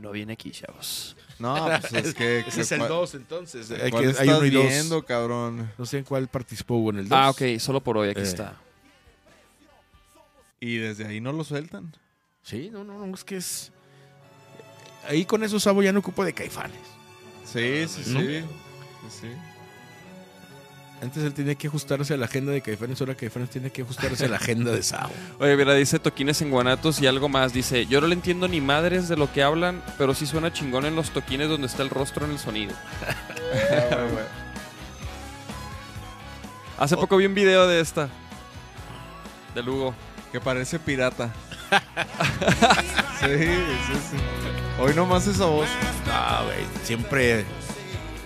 no 0.00 0.10
viene 0.10 0.32
aquí, 0.34 0.50
chavos. 0.50 1.16
No, 1.38 1.68
pues 1.80 1.92
es 2.06 2.14
que... 2.14 2.40
Ese 2.40 2.62
es 2.62 2.72
el 2.72 2.78
¿cuál- 2.78 2.88
2, 2.90 3.14
entonces. 3.14 3.70
Hay, 3.70 3.90
¿Cuál 3.90 4.02
que, 4.04 4.08
hay 4.08 4.28
estás 4.28 4.38
uno 4.38 4.46
y 4.46 4.50
dos. 4.50 4.66
viendo, 4.66 5.02
cabrón? 5.04 5.70
No 5.76 5.86
sé 5.86 5.98
en 5.98 6.04
cuál 6.04 6.28
participó 6.28 6.76
Hugo 6.76 6.90
en 6.90 6.98
el 7.00 7.08
2. 7.08 7.18
Ah, 7.18 7.30
ok, 7.30 7.42
solo 7.58 7.80
por 7.82 7.98
hoy, 7.98 8.10
aquí 8.10 8.20
Eh. 8.20 8.24
está. 8.24 8.56
Y 10.60 10.76
desde 10.76 11.06
ahí 11.06 11.20
no 11.20 11.32
lo 11.32 11.44
sueltan. 11.44 11.94
Sí, 12.42 12.70
no, 12.72 12.84
no, 12.84 13.04
no, 13.04 13.14
es 13.14 13.24
que 13.24 13.36
es... 13.36 13.72
Ahí 15.08 15.24
con 15.24 15.42
eso 15.42 15.58
Sabo 15.58 15.82
ya 15.82 15.92
no 15.92 15.98
ocupa 15.98 16.24
de 16.24 16.32
caifanes. 16.32 16.78
Sí, 17.44 17.86
sí, 17.88 18.04
sí. 18.04 18.44
Antes 21.02 21.24
él 21.24 21.34
tenía 21.34 21.56
que 21.56 21.66
ajustarse 21.66 22.14
a 22.14 22.16
la 22.16 22.26
agenda 22.26 22.52
de 22.52 22.60
Caifanes, 22.60 23.00
ahora 23.00 23.16
Caifanes 23.16 23.50
tiene 23.50 23.70
que 23.70 23.82
ajustarse 23.82 24.26
a 24.26 24.28
la 24.28 24.36
agenda 24.36 24.70
de 24.70 24.84
Sabo. 24.84 25.12
Oye, 25.40 25.56
mira, 25.56 25.74
dice 25.74 25.98
toquines 25.98 26.40
en 26.42 26.50
Guanatos 26.50 27.00
y 27.00 27.08
algo 27.08 27.28
más. 27.28 27.52
Dice, 27.52 27.86
yo 27.86 28.00
no 28.00 28.06
le 28.06 28.14
entiendo 28.14 28.46
ni 28.46 28.60
madres 28.60 29.08
de 29.08 29.16
lo 29.16 29.32
que 29.32 29.42
hablan, 29.42 29.82
pero 29.98 30.14
sí 30.14 30.26
suena 30.26 30.52
chingón 30.52 30.86
en 30.86 30.94
los 30.94 31.10
toquines 31.10 31.48
donde 31.48 31.66
está 31.66 31.82
el 31.82 31.90
rostro 31.90 32.24
en 32.26 32.32
el 32.32 32.38
sonido. 32.38 32.74
Ah, 33.54 34.08
güey. 34.10 34.24
Hace 36.78 36.96
poco 36.96 37.18
vi 37.18 37.26
un 37.26 37.34
video 37.34 37.68
de 37.68 37.80
esta. 37.80 38.08
De 39.54 39.62
Lugo. 39.62 39.94
Que 40.32 40.40
parece 40.40 40.78
pirata. 40.78 41.30
sí, 43.20 43.26
sí, 43.26 43.94
sí. 44.10 44.16
Hoy 44.80 44.94
nomás 44.94 45.26
esa 45.26 45.44
voz. 45.44 45.68
Ah, 46.10 46.42
güey, 46.46 46.64
siempre... 46.82 47.44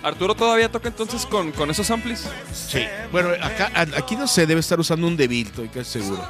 ¿Arturo 0.07 0.35
todavía 0.35 0.71
toca 0.71 0.87
entonces 0.87 1.25
con, 1.25 1.51
con 1.51 1.69
esos 1.69 1.89
amplis? 1.91 2.25
Sí. 2.53 2.85
Bueno, 3.11 3.29
acá, 3.41 3.71
aquí 3.97 4.15
no 4.15 4.27
sé, 4.27 4.45
debe 4.47 4.61
estar 4.61 4.79
usando 4.79 5.05
un 5.07 5.17
Devil, 5.17 5.47
estoy 5.47 5.67
casi 5.69 5.99
seguro. 6.01 6.23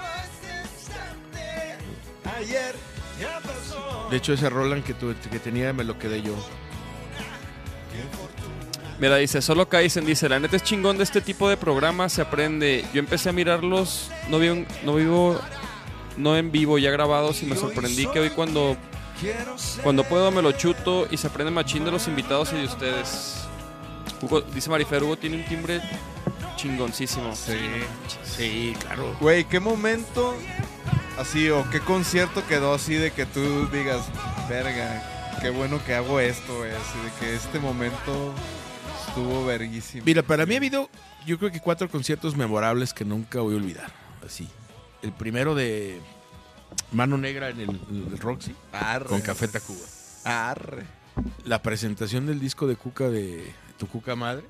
De 4.10 4.18
hecho, 4.18 4.34
ese 4.34 4.50
Roland 4.50 4.84
que, 4.84 4.94
tu- 4.94 5.14
que 5.30 5.40
tenía 5.40 5.74
me 5.74 5.84
lo 5.84 5.98
quedé 6.00 6.22
yo. 6.22 6.34
Mira, 9.00 9.18
dice, 9.18 9.42
solo 9.44 9.70
Kaizen 9.70 10.06
dice, 10.06 10.28
la 10.28 10.40
neta 10.40 10.56
es 10.56 10.64
chingón 10.64 10.98
de 10.98 11.04
este 11.04 11.22
tipo 11.22 11.48
de 11.50 11.56
programas, 11.58 12.14
se 12.14 12.22
aprende. 12.22 12.84
Yo 12.94 13.00
empecé 13.00 13.30
a 13.30 13.32
mirarlos, 13.34 14.10
no, 14.30 14.40
vi 14.40 14.48
un- 14.50 14.66
no 14.84 14.96
vivo, 14.96 15.40
no 16.16 16.36
en 16.36 16.52
vivo, 16.52 16.80
ya 16.80 16.90
grabados, 16.90 17.44
y 17.44 17.46
me 17.46 17.56
sorprendí 17.56 18.08
que 18.08 18.20
hoy 18.22 18.30
cuando, 18.32 18.76
cuando 19.84 20.04
puedo 20.04 20.32
me 20.32 20.42
lo 20.42 20.52
chuto 20.54 21.08
y 21.12 21.18
se 21.18 21.28
aprende 21.28 21.52
machín 21.52 21.86
de 21.86 21.92
los 21.92 22.08
invitados 22.08 22.54
y 22.54 22.56
de 22.56 22.66
ustedes. 22.66 23.47
Hugo, 24.22 24.42
dice 24.42 24.70
Marifer, 24.70 25.04
Hugo 25.04 25.18
tiene 25.18 25.38
un 25.38 25.46
timbre 25.46 25.82
chingoncísimo. 26.56 27.36
Sí. 27.36 27.58
Sí, 28.24 28.76
claro. 28.80 29.16
Güey, 29.20 29.46
¿qué 29.46 29.60
momento 29.60 30.36
así 31.20 31.50
o 31.50 31.68
qué 31.70 31.80
concierto 31.80 32.46
quedó 32.48 32.74
así 32.74 32.96
de 32.96 33.12
que 33.12 33.26
tú 33.26 33.68
digas, 33.70 34.06
verga, 34.50 35.38
qué 35.42 35.50
bueno 35.50 35.84
que 35.86 35.94
hago 35.96 36.20
esto, 36.20 36.58
güey? 36.58 36.72
Así 36.72 36.98
de 37.00 37.12
que 37.20 37.36
este 37.36 37.60
momento 37.60 38.34
estuvo 39.08 39.46
verguísimo. 39.46 40.04
Mira, 40.06 40.24
para 40.24 40.46
mí 40.46 40.56
ha 40.56 40.58
habido, 40.58 40.90
yo 41.26 41.38
creo 41.38 41.52
que 41.52 41.60
cuatro 41.60 41.90
conciertos 41.90 42.36
memorables 42.36 42.94
que 42.94 43.06
nunca 43.06 43.40
voy 43.42 43.54
a 43.54 43.58
olvidar. 43.58 43.92
así. 44.26 44.48
El 45.04 45.12
primero 45.12 45.54
de 45.54 46.02
Mano 46.92 47.18
Negra 47.18 47.50
en 47.50 47.60
el, 47.62 47.70
en 47.70 48.08
el 48.12 48.18
Roxy, 48.18 48.56
Arre. 48.72 49.06
con 49.06 49.22
Café 49.22 49.48
Tacuba. 49.48 49.86
Arre. 50.24 50.86
La 51.46 51.62
presentación 51.62 52.26
del 52.26 52.40
disco 52.40 52.68
de 52.68 52.76
Cuca 52.76 53.10
de 53.10 53.52
Tu 53.78 53.88
Cuca 53.88 54.16
Madre. 54.16 54.44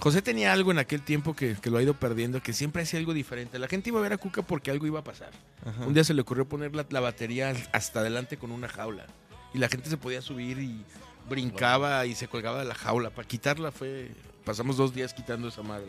José 0.00 0.20
tenía 0.20 0.52
algo 0.52 0.72
en 0.72 0.78
aquel 0.78 1.02
tiempo 1.02 1.34
que, 1.34 1.54
que 1.54 1.70
lo 1.70 1.78
ha 1.78 1.82
ido 1.82 1.94
perdiendo, 1.94 2.42
que 2.42 2.52
siempre 2.52 2.82
hacía 2.82 2.98
algo 2.98 3.14
diferente. 3.14 3.58
La 3.58 3.68
gente 3.68 3.90
iba 3.90 4.00
a 4.00 4.02
ver 4.02 4.12
a 4.12 4.18
Cuca 4.18 4.42
porque 4.42 4.70
algo 4.70 4.86
iba 4.86 5.00
a 5.00 5.04
pasar. 5.04 5.30
Ajá. 5.64 5.86
Un 5.86 5.94
día 5.94 6.04
se 6.04 6.14
le 6.14 6.22
ocurrió 6.22 6.48
poner 6.48 6.74
la, 6.74 6.86
la 6.90 7.00
batería 7.00 7.54
hasta 7.72 8.00
adelante 8.00 8.36
con 8.36 8.50
una 8.50 8.68
jaula. 8.68 9.06
Y 9.54 9.58
la 9.58 9.68
gente 9.68 9.88
se 9.88 9.96
podía 9.96 10.20
subir 10.22 10.58
y 10.58 10.84
brincaba 11.28 12.04
y 12.06 12.14
se 12.14 12.28
colgaba 12.28 12.58
de 12.58 12.64
la 12.64 12.74
jaula. 12.74 13.10
Para 13.10 13.26
quitarla 13.26 13.72
fue... 13.72 14.10
Pasamos 14.44 14.76
dos 14.76 14.94
días 14.94 15.12
quitando 15.12 15.48
esa 15.48 15.62
madre. 15.62 15.88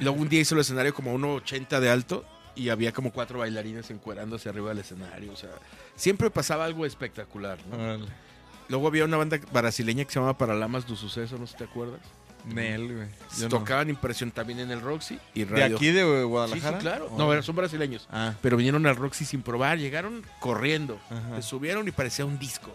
y 0.00 0.04
luego 0.04 0.18
un 0.18 0.28
día 0.28 0.40
hizo 0.40 0.54
el 0.54 0.62
escenario 0.62 0.94
como 0.94 1.10
a 1.10 1.14
1,80 1.14 1.80
de 1.80 1.90
alto 1.90 2.24
y 2.54 2.70
había 2.70 2.92
como 2.92 3.12
cuatro 3.12 3.40
bailarines 3.40 3.90
encuerándose 3.90 4.48
arriba 4.48 4.70
del 4.70 4.78
escenario. 4.78 5.32
O 5.32 5.36
sea, 5.36 5.50
siempre 5.96 6.30
pasaba 6.30 6.64
algo 6.64 6.86
espectacular. 6.86 7.58
¿no? 7.66 8.06
Luego 8.68 8.88
había 8.88 9.04
una 9.04 9.16
banda 9.16 9.38
brasileña 9.52 10.04
que 10.04 10.10
se 10.12 10.14
llamaba 10.18 10.38
Paralamas 10.38 10.86
do 10.86 10.96
Suceso, 10.96 11.36
no 11.38 11.46
sé 11.46 11.52
si 11.52 11.58
te 11.58 11.64
acuerdas. 11.64 12.00
Nel, 12.46 12.94
güey. 12.94 13.08
Yo 13.38 13.44
no. 13.44 13.58
Tocaban 13.58 13.88
impresión 13.88 14.30
también 14.30 14.58
en 14.60 14.70
el 14.70 14.80
Roxy 14.82 15.18
y 15.34 15.44
¿De 15.44 15.46
Radio. 15.46 15.76
aquí, 15.76 15.86
de 15.86 16.02
Sí, 16.02 16.18
sí, 16.18 16.22
Guadalajara? 16.24 16.78
claro. 16.78 17.06
Órale. 17.14 17.36
No, 17.36 17.42
son 17.42 17.56
brasileños. 17.56 18.06
Ah, 18.10 18.34
Pero 18.42 18.56
vinieron 18.58 18.84
al 18.86 18.96
Roxy 18.96 19.24
sin 19.24 19.40
probar, 19.42 19.78
llegaron 19.78 20.22
corriendo. 20.40 21.00
Ajá. 21.08 21.36
Se 21.36 21.42
subieron 21.48 21.88
y 21.88 21.90
parecía 21.90 22.24
un 22.26 22.38
disco. 22.38 22.74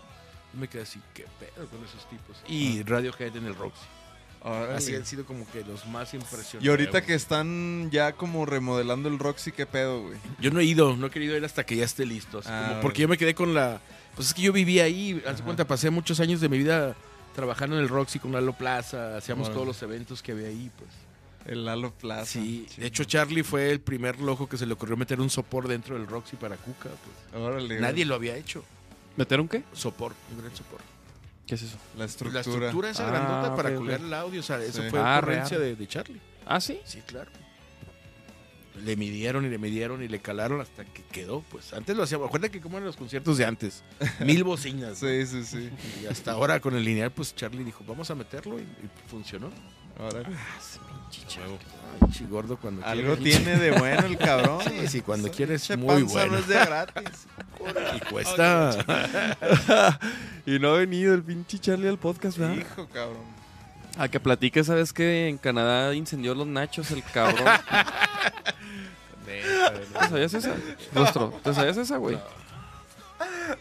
Me 0.54 0.68
quedé 0.68 0.82
así, 0.82 1.00
qué 1.14 1.26
pedo 1.40 1.68
con 1.68 1.84
esos 1.86 2.10
tipos. 2.10 2.38
Y 2.48 2.82
Radiohead 2.82 3.36
en 3.36 3.46
el 3.46 3.56
Roxy. 3.56 3.86
Así 4.76 4.96
han 4.96 5.06
sido 5.06 5.26
como 5.26 5.46
que 5.52 5.64
los 5.66 5.86
más 5.86 6.14
impresionantes. 6.14 6.64
Y 6.66 6.70
ahorita 6.70 7.02
que 7.04 7.14
están 7.14 7.90
ya 7.92 8.14
como 8.14 8.46
remodelando 8.46 9.10
el 9.10 9.20
Roxy, 9.20 9.52
¿qué 9.52 9.66
pedo, 9.66 10.02
güey? 10.02 10.18
Yo 10.40 10.50
no 10.50 10.62
he 10.62 10.64
ido, 10.64 10.96
no 10.96 11.08
he 11.08 11.10
querido 11.12 11.36
ir 11.36 11.44
hasta 11.46 11.66
que 11.66 11.76
ya 11.76 11.84
esté 11.86 12.06
listo. 12.06 12.40
así 12.40 12.48
Ah, 12.52 12.68
como- 12.70 12.82
porque 12.82 13.02
yo 13.04 13.08
me 13.08 13.18
quedé 13.18 13.36
con 13.36 13.54
la. 13.54 13.82
Pues 14.20 14.28
es 14.28 14.34
que 14.34 14.42
yo 14.42 14.52
vivía 14.52 14.84
ahí. 14.84 15.24
Haz 15.26 15.42
cuenta, 15.42 15.66
pasé 15.66 15.90
muchos 15.90 16.20
años 16.20 16.42
de 16.42 16.50
mi 16.50 16.58
vida 16.58 16.94
trabajando 17.34 17.78
en 17.78 17.84
el 17.84 17.88
Roxy 17.88 18.20
con 18.20 18.34
Lalo 18.34 18.52
Plaza. 18.52 19.16
Hacíamos 19.16 19.50
todos 19.50 19.66
los 19.66 19.82
eventos 19.82 20.22
que 20.22 20.34
había 20.34 20.50
ahí, 20.50 20.70
pues. 20.78 20.90
El 21.46 21.64
Lalo 21.64 21.94
Plaza. 21.94 22.26
Sí, 22.26 22.68
de 22.76 22.86
hecho 22.88 23.06
Charlie 23.06 23.44
fue 23.44 23.72
el 23.72 23.80
primer 23.80 24.20
loco 24.20 24.50
que 24.50 24.58
se 24.58 24.66
le 24.66 24.74
ocurrió 24.74 24.98
meter 24.98 25.22
un 25.22 25.30
sopor 25.30 25.70
dentro 25.70 25.96
del 25.98 26.06
Roxy 26.06 26.36
para 26.36 26.58
Cuca. 26.58 26.90
Pues. 27.32 27.42
Órale. 27.42 27.80
Nadie 27.80 28.04
lo 28.04 28.16
había 28.16 28.36
hecho. 28.36 28.62
¿Meter 29.16 29.40
un 29.40 29.48
qué? 29.48 29.64
Sopor, 29.72 30.14
un 30.34 30.42
gran 30.42 30.54
sopor. 30.54 30.82
¿Qué 31.48 31.56
es 31.56 31.62
eso? 31.62 31.78
La 31.98 32.04
estructura. 32.04 32.34
La 32.34 32.42
estructura 32.42 32.90
esa 32.90 33.08
Ah, 33.08 33.12
grandota 33.12 33.56
para 33.56 33.70
ok, 33.70 33.76
ok. 33.76 33.80
colgar 33.80 34.02
el 34.02 34.14
audio, 34.14 34.42
o 34.42 34.44
sea, 34.44 34.62
eso 34.62 34.84
fue 34.90 35.00
Ah, 35.00 35.20
ocurrencia 35.20 35.58
de 35.58 35.88
Charlie. 35.88 36.20
Ah, 36.46 36.60
sí. 36.60 36.78
Sí, 36.84 37.00
claro. 37.08 37.32
Le 38.84 38.96
midieron 38.96 39.46
y 39.46 39.50
le 39.50 39.58
midieron 39.58 40.02
y 40.04 40.08
le 40.08 40.20
calaron 40.20 40.62
hasta 40.62 40.86
que 40.86 41.04
quedó, 41.04 41.42
pues. 41.50 41.74
Antes 41.74 41.96
lo 41.96 42.04
hacíamos. 42.04 42.28
Acuérdate 42.28 42.52
que 42.52 42.62
como 42.62 42.78
eran 42.78 42.88
los 42.88 42.96
conciertos 42.98 43.38
de 43.38 43.46
antes. 43.46 43.84
Mil 44.22 44.44
bocinas. 44.44 45.02
¿no? 45.02 45.10
Sí, 45.10 45.26
sí, 45.26 45.44
sí. 45.44 45.70
Y 46.04 46.06
hasta 46.08 46.32
ahora 46.32 46.60
con 46.60 46.76
el 46.76 46.84
lineal, 46.84 47.12
pues 47.12 47.36
Charlie 47.36 47.64
dijo, 47.64 47.84
vamos 47.88 48.10
a 48.12 48.16
meterlo 48.16 48.60
y, 48.60 48.64
y 48.64 48.90
funcionó. 49.08 49.50
Órale. 50.00 50.28
Ay, 50.30 52.10
chigordo 52.12 52.58
cuando 52.58 52.86
Algo 52.86 53.18
tiene 53.18 53.58
de 53.58 53.72
bueno 53.72 54.06
el 54.06 54.18
cabrón. 54.18 54.62
Sí, 54.64 54.88
sí, 54.88 55.02
cuando 55.02 55.30
quiere 55.30 55.56
es 55.56 55.64
Che 55.64 55.76
muy 55.76 56.04
bueno. 56.04 56.34
no 56.34 56.38
es 56.38 56.48
de 56.48 56.56
gratis. 56.56 57.28
Y 57.96 58.00
cuesta. 58.12 60.00
Y 60.46 60.58
no 60.60 60.70
ha 60.74 60.78
venido 60.78 61.14
el 61.14 61.22
pinche 61.22 61.60
Charlie 61.60 61.90
al 61.90 62.00
podcast, 62.00 62.38
¿verdad? 62.38 62.56
Hijo, 62.56 62.88
cabrón. 62.88 63.39
A 63.98 64.08
que 64.08 64.20
platique, 64.20 64.64
¿sabes 64.64 64.94
que 64.94 65.28
En 65.28 65.38
Canadá 65.38 65.94
incendió 65.94 66.34
los 66.36 66.48
nachos 66.48 66.90
el 66.92 67.04
cabrón. 67.04 67.46
¿Te 69.26 70.08
sabías 70.10 70.34
esa? 70.34 70.56
Rostro, 70.94 71.34
¿te 71.44 71.54
sabías 71.54 71.78
esa, 71.78 71.98
güey? 71.98 72.18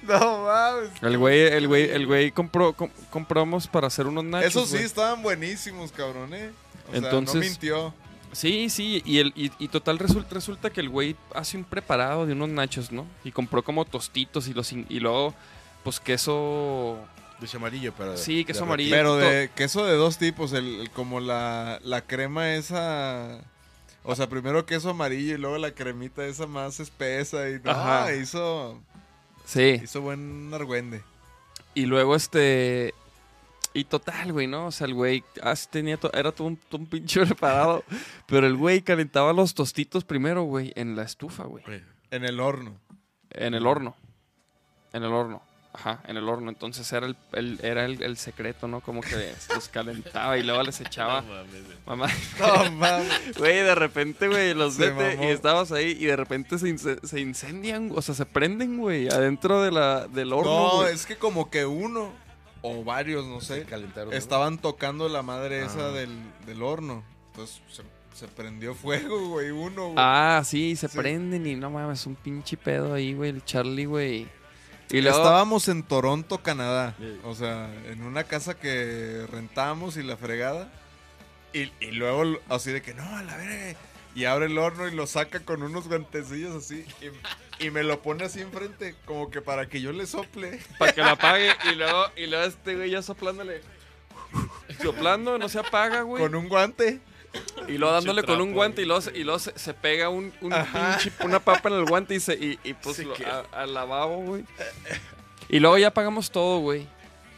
No 0.03 0.45
mames. 0.45 0.91
El 1.03 1.19
güey, 1.19 1.41
el 1.43 1.67
güey, 1.69 1.91
el 1.91 2.07
güey 2.07 2.31
compró, 2.31 2.73
com- 2.73 2.91
compramos 3.11 3.67
para 3.67 3.87
hacer 3.89 4.07
unos 4.07 4.25
nachos. 4.25 4.49
Esos 4.51 4.69
sí 4.69 4.75
güey. 4.77 4.85
estaban 4.85 5.23
buenísimos, 5.23 5.93
cabrón, 5.93 6.33
eh. 6.35 6.51
O 6.89 6.93
sea, 6.93 7.01
no 7.01 7.07
Entonces- 7.19 7.51
mintió. 7.51 7.95
Sí, 8.33 8.69
sí, 8.69 9.03
y, 9.07 9.19
el, 9.21 9.33
y, 9.35 9.51
y 9.59 9.69
total 9.69 9.99
resulta, 9.99 10.35
resulta 10.35 10.69
que 10.69 10.81
el 10.83 10.91
güey 10.91 11.17
hace 11.35 11.57
un 11.57 11.65
preparado 11.65 12.27
de 12.27 12.35
unos 12.35 12.51
nachos, 12.51 12.93
¿no? 12.93 13.07
Y 13.25 13.33
compró 13.33 13.63
como 13.65 13.87
tostitos 13.87 14.49
y 14.49 14.55
los 14.55 14.71
in- 14.73 14.85
y 14.91 15.01
luego, 15.01 15.35
pues 15.83 15.99
queso... 15.99 16.99
De 17.41 17.49
amarillo 17.57 17.93
para. 17.93 18.17
Sí, 18.17 18.45
queso 18.45 18.61
de 18.61 18.67
amarillo. 18.67 18.91
Pero 18.95 19.17
de 19.17 19.51
queso 19.55 19.85
de 19.87 19.95
dos 19.95 20.19
tipos, 20.19 20.53
el, 20.53 20.81
el- 20.81 20.91
como 20.91 21.21
la, 21.21 21.79
la 21.85 22.03
crema 22.03 22.55
esa... 22.55 23.41
O 24.03 24.15
sea, 24.17 24.29
primero 24.29 24.65
queso 24.67 24.91
amarillo 24.91 25.35
y 25.35 25.39
luego 25.39 25.59
la 25.59 25.73
cremita 25.73 26.25
esa 26.25 26.47
más 26.47 26.81
espesa 26.81 27.49
y 27.51 27.61
no, 27.63 27.71
Ajá. 27.73 28.15
hizo, 28.15 28.81
Sí, 29.45 29.81
hizo 29.85 30.01
buen 30.01 30.51
argüende. 30.55 31.03
y 31.75 31.87
luego 31.87 32.17
este... 32.17 32.95
Y 33.75 33.85
total, 33.85 34.33
güey, 34.33 34.47
¿no? 34.47 34.67
O 34.67 34.73
sea, 34.73 34.87
el 34.87 34.95
güey 34.95 35.23
ah, 35.43 35.55
sí 35.55 35.67
tenía 35.71 35.99
to- 35.99 36.13
era 36.15 36.33
todo 36.33 36.49
un, 36.49 36.57
todo 36.57 36.81
un 36.81 36.87
pinche 36.87 37.21
preparado. 37.27 37.85
pero 38.27 38.47
el 38.47 38.57
güey 38.57 38.81
calentaba 38.83 39.33
los 39.33 39.55
tostitos 39.55 40.05
primero, 40.05 40.43
güey, 40.45 40.73
en 40.75 40.97
la 40.97 41.03
estufa, 41.03 41.45
güey. 41.45 41.63
En 42.11 42.25
el 42.25 42.41
horno. 42.41 42.75
En 43.31 43.55
el 43.55 43.67
horno. 43.67 43.95
En 44.95 45.03
el 45.05 45.13
horno. 45.13 45.43
Ajá, 45.73 46.01
en 46.09 46.17
el 46.17 46.29
horno. 46.29 46.49
Entonces 46.51 46.91
era 46.93 47.07
el, 47.07 47.17
el- 47.33 47.61
era 47.63 47.85
el, 47.85 48.03
el 48.03 48.17
secreto, 48.17 48.67
¿no? 48.67 48.81
Como 48.81 49.01
que 49.01 49.33
los 49.55 49.69
calentaba 49.69 50.37
y 50.39 50.43
luego 50.43 50.63
les 50.63 50.81
echaba. 50.81 51.23
Mamá, 51.87 52.09
No 52.39 52.71
mames. 52.73 53.09
güey, 53.39 53.57
de 53.57 53.75
repente, 53.75 54.29
güey, 54.29 54.55
los 54.55 54.75
Se 54.75 54.91
vete 54.91 55.17
mamó. 55.17 55.29
y 55.29 55.33
estabas 55.33 55.71
ahí 55.73 55.97
y 56.01 56.07
de 56.07 56.17
repente 56.17 56.59
se, 56.59 56.77
se 57.07 57.21
incendian, 57.21 57.93
o 57.95 58.03
sea, 58.03 58.15
se 58.15 58.27
prenden, 58.27 58.79
güey, 58.79 59.09
adentro 59.09 59.63
de 59.63 59.71
la, 59.71 60.09
del 60.09 60.33
horno. 60.33 60.51
No, 60.69 60.77
güey. 60.79 60.95
es 60.95 61.07
que 61.07 61.17
como 61.17 61.51
que 61.51 61.65
uno 61.67 62.13
o 62.63 62.83
varios, 62.83 63.25
no 63.27 63.41
sé, 63.41 63.63
calentaron. 63.65 64.11
¿no? 64.11 64.17
estaban 64.17 64.59
tocando 64.59 65.09
la 65.09 65.23
madre 65.23 65.65
esa 65.65 65.87
Ah. 65.87 65.93
del, 65.93 66.11
del 66.47 66.63
horno. 66.63 67.05
Entonces 67.31 67.63
se, 67.71 67.83
se 68.19 68.27
prendió 68.27 68.75
fuego, 68.75 69.29
güey, 69.29 69.51
uno, 69.51 69.85
güey. 69.85 69.95
Ah, 69.97 70.43
sí, 70.45 70.75
se 70.75 70.89
Sí. 70.89 70.97
prenden 70.99 71.47
y 71.47 71.55
no 71.55 71.71
mames, 71.71 72.05
un 72.07 72.17
pinche 72.17 72.57
pedo 72.57 72.95
ahí, 72.95 73.15
güey, 73.15 73.31
el 73.31 73.45
Charlie, 73.45 73.85
güey. 73.85 74.38
Y 74.91 75.01
luego, 75.01 75.19
Estábamos 75.19 75.69
en 75.69 75.83
Toronto, 75.83 76.39
Canadá. 76.39 76.95
Sí. 76.99 77.21
O 77.25 77.35
sea, 77.35 77.71
en 77.87 78.03
una 78.03 78.25
casa 78.25 78.59
que 78.59 79.27
rentamos 79.31 79.97
y 79.97 80.03
la 80.03 80.17
fregada. 80.17 80.71
Y, 81.53 81.73
y 81.81 81.93
luego 81.93 82.39
así 82.49 82.71
de 82.71 82.83
que, 82.83 82.95
no, 82.95 83.05
a 83.17 83.23
la 83.23 83.37
verga. 83.37 83.79
Y 84.15 84.25
abre 84.25 84.47
el 84.47 84.59
horno 84.59 84.89
y 84.89 84.95
lo 84.95 85.07
saca 85.07 85.41
con 85.41 85.63
unos 85.63 85.89
guantecillos 85.89 86.57
así. 86.57 86.85
Y, 87.01 87.67
y 87.67 87.71
me 87.71 87.83
lo 87.83 88.03
pone 88.03 88.25
así 88.25 88.41
enfrente, 88.41 88.95
como 89.05 89.31
que 89.31 89.41
para 89.41 89.69
que 89.69 89.81
yo 89.81 89.93
le 89.93 90.07
sople. 90.07 90.61
para 90.79 90.93
que 90.93 91.01
la 91.03 91.13
apague 91.13 91.51
y 91.71 91.75
luego, 91.75 92.07
y 92.17 92.27
luego 92.27 92.45
este 92.45 92.75
güey 92.75 92.91
ya 92.91 93.03
soplándole. 93.03 93.61
Soplando, 94.83 95.39
no 95.39 95.49
se 95.49 95.59
apaga, 95.59 96.03
güey. 96.03 96.23
Con 96.23 96.35
un 96.35 96.49
guante. 96.49 97.01
Y 97.69 97.77
luego 97.79 97.93
dándole 97.95 98.23
con 98.23 98.41
un 98.41 98.53
guante 98.53 98.83
y 98.83 98.85
luego, 98.87 99.01
se- 99.03 99.17
y 99.19 99.25
luego 99.25 99.39
se, 99.39 99.57
se 99.59 99.75
pega 99.75 100.09
un, 100.09 100.33
pinche- 100.41 101.13
una 101.25 101.39
papa 101.41 101.69
en 101.69 101.75
el 101.77 101.85
guante 101.85 102.15
y, 102.15 102.21
se, 102.21 102.35
y, 102.35 102.59
y 102.65 102.73
pues 102.75 102.97
Se 102.97 103.05
lo- 103.05 103.15
a- 103.15 103.45
al 103.63 103.75
lavabo, 103.75 104.17
güey. 104.23 104.45
Y 105.49 105.59
luego 105.61 105.77
ya 105.79 105.89
apagamos 105.89 106.31
todo, 106.31 106.61
güey. 106.61 106.87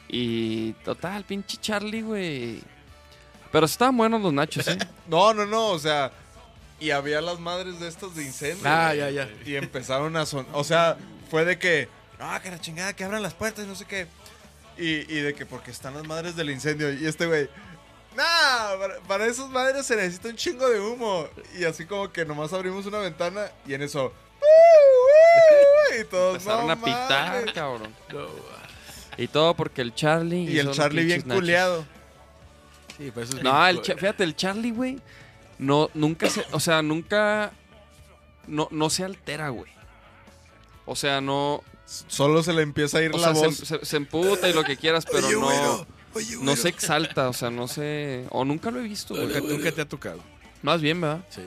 Y 0.09 0.73
total, 0.85 1.25
pinche 1.25 1.57
Charlie, 1.57 2.03
güey. 2.03 2.61
Pero 3.53 3.67
estaban 3.67 3.97
buenos 3.97 4.21
los 4.21 4.33
nachos, 4.33 4.67
¿eh? 4.69 4.79
No, 5.09 5.35
no, 5.35 5.47
no, 5.47 5.69
o 5.69 5.79
sea. 5.79 6.13
Y 6.79 6.91
había 6.93 7.21
las 7.21 7.39
madres 7.41 7.79
de 7.81 7.89
estas 7.89 8.15
de 8.15 8.25
incendio. 8.25 8.63
Ah, 8.65 8.95
ya, 8.95 9.11
ya. 9.11 9.29
Y 9.45 9.57
empezaron 9.57 10.17
a 10.17 10.25
sonar. 10.27 10.51
O 10.55 10.65
sea, 10.65 10.97
fue 11.31 11.45
de 11.45 11.59
que. 11.59 11.89
No, 12.19 12.41
que 12.41 12.51
la 12.51 12.61
chingada, 12.61 12.95
que 12.95 13.05
abran 13.05 13.23
las 13.23 13.35
puertas 13.35 13.65
y 13.65 13.69
no 13.69 13.75
sé 13.75 13.85
qué. 13.85 14.07
Y, 14.79 15.01
y 15.13 15.21
de 15.21 15.35
que 15.35 15.45
porque 15.47 15.71
están 15.71 15.95
las 15.95 16.07
madres 16.07 16.37
del 16.37 16.51
incendio. 16.51 16.93
Y 16.93 17.07
este 17.07 17.27
güey. 17.27 17.49
Nah, 18.21 18.79
para, 18.79 19.01
para 19.01 19.27
esas 19.27 19.49
madres 19.49 19.87
se 19.87 19.97
necesita 19.97 20.29
un 20.29 20.37
chingo 20.37 20.69
de 20.69 20.79
humo. 20.81 21.27
Y 21.59 21.65
así 21.65 21.87
como 21.87 22.13
que 22.13 22.25
nomás 22.25 22.53
abrimos 22.53 22.85
una 22.87 22.99
ventana 22.99 23.51
y 23.67 23.73
en 23.75 23.83
eso. 23.83 24.07
"Uh, 24.41 25.95
uh", 25.97 26.01
Y 26.01 26.05
todos. 26.05 26.35
Empezaron 26.35 26.67
"No 26.67 26.73
a 26.73 26.77
pitar, 26.77 27.33
mames". 27.39 27.53
cabrón. 27.55 27.95
Y 29.17 29.27
todo 29.29 29.55
porque 29.55 29.81
el 29.83 29.95
Charlie. 29.95 30.45
Y 30.51 30.59
el 30.59 30.71
Charlie 30.73 31.05
bien 31.05 31.23
nachos. 31.27 31.35
culeado. 31.41 31.85
Sí, 32.99 33.11
pero 33.15 33.25
eso 33.27 33.37
es 33.39 33.43
No, 33.43 33.53
bien- 33.65 33.77
el 33.89 33.99
fíjate, 33.99 34.25
el 34.25 34.37
Charlie, 34.37 34.71
güey, 34.73 34.99
no, 35.59 35.89
nunca 35.95 36.29
se, 36.29 36.45
o 36.53 36.61
sea, 36.61 36.83
nunca, 36.83 37.53
no, 38.47 38.69
no 38.71 38.91
se 38.91 39.05
altera, 39.05 39.49
güey. 39.49 39.73
O 40.85 40.95
sea, 40.97 41.21
no, 41.23 41.63
Solo 42.07 42.43
se 42.45 42.53
le 42.53 42.63
empieza 42.63 42.99
a 42.99 43.03
ir 43.03 43.13
o 43.15 43.19
la 43.19 43.35
sea, 43.35 43.47
voz. 43.49 43.57
se- 43.57 43.85
se 43.85 43.97
emputa 43.97 44.49
y 44.49 44.53
lo 44.53 44.63
que 44.65 44.77
quieras, 44.77 45.05
pero 45.11 45.87
Oye, 46.15 46.25
no, 46.25 46.29
güero, 46.29 46.29
oye, 46.29 46.37
no 46.37 46.43
güero. 46.43 46.57
se 46.63 46.69
exalta, 46.69 47.29
o 47.29 47.33
sea, 47.33 47.51
no 47.51 47.69
se, 47.69 48.25
o 48.31 48.45
nunca 48.45 48.71
lo 48.71 48.81
he 48.81 48.83
visto, 48.83 49.15
güey. 49.15 49.27
Nunca, 49.29 49.41
nunca 49.41 49.73
te 49.73 49.81
ha 49.83 49.89
tocado. 49.89 50.21
Más 50.63 50.81
bien, 50.81 51.01
¿verdad? 51.01 51.25
Sí. 51.31 51.43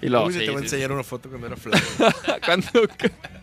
Y 0.00 0.08
luego, 0.08 0.32
sí, 0.32 0.38
te 0.40 0.46
voy 0.46 0.56
a 0.56 0.58
sí, 0.58 0.64
enseñar 0.64 0.90
una 0.90 1.04
foto 1.04 1.28
cuando 1.28 1.46
era 1.46 1.54
flaco. 1.56 1.86
Cuando- 2.44 2.66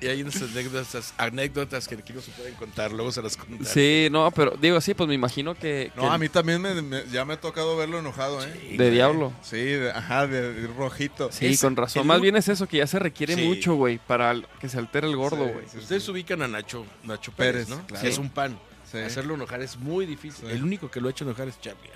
y 0.02 0.08
hay 0.08 0.22
unas 0.24 0.42
anécdotas, 0.42 1.14
anécdotas 1.18 1.88
que 1.88 1.96
aquí 1.96 2.12
no 2.12 2.20
se 2.20 2.32
pueden 2.32 2.54
contar, 2.56 2.92
luego 2.92 3.14
se 3.14 3.22
las 3.22 3.38
contaré. 3.38 3.64
Sí, 3.64 4.10
no, 4.12 4.30
pero 4.32 4.58
digo, 4.62 4.82
sí, 4.82 4.94
pues 4.94 5.08
me 5.08 5.16
imagino 5.16 5.56
que... 5.56 5.90
No, 5.96 6.02
que 6.02 6.08
a 6.10 6.18
mí 6.18 6.28
también 6.28 6.62
me, 6.62 6.82
me- 6.82 7.06
ya 7.14 7.24
me 7.24 7.36
ha 7.36 7.40
tocado 7.40 7.78
verlo 7.78 8.00
enojado, 8.00 8.44
¿eh? 8.44 8.76
De 8.78 8.92
diablo. 8.92 9.32
Sí, 9.42 9.56
de- 9.56 9.92
ajá, 9.92 10.28
de, 10.28 10.52
de 10.54 10.68
rojito. 10.68 11.32
Sí, 11.32 11.46
Es 11.46 11.62
con 11.62 11.78
razón. 11.78 12.06
Más 12.06 12.20
bien 12.20 12.36
es 12.36 12.50
eso, 12.50 12.68
que 12.68 12.76
ya 12.78 12.88
se 12.88 13.00
requiere 13.00 13.36
Sí. 13.36 13.42
mucho, 13.44 13.76
güey, 13.76 13.98
para 13.98 14.36
que 14.60 14.68
se 14.68 14.78
altere 14.80 15.08
el 15.08 15.16
gordo, 15.16 15.46
Sí, 15.46 15.52
güey. 15.54 15.66
sí, 15.72 15.78
Ustedes 15.78 16.10
ubican 16.10 16.42
a 16.42 16.50
Nacho, 16.50 16.86
Nacho 17.06 17.32
Pérez, 17.32 17.68
Pérez, 17.68 17.70
¿no? 17.70 17.88
claro. 17.88 18.02
Sí, 18.02 18.10
es 18.12 18.18
un 18.18 18.30
pan. 18.30 18.60
Sí. 18.92 18.98
Hacerlo 18.98 19.36
enojar 19.36 19.62
es 19.62 19.78
muy 19.78 20.06
difícil. 20.06 20.48
Sí. 20.48 20.52
El 20.56 20.64
único 20.64 20.90
que 20.90 21.00
lo 21.02 21.08
ha 21.08 21.12
hecho 21.12 21.24
enojar 21.24 21.48
es 21.48 21.60
Charlie. 21.62 21.90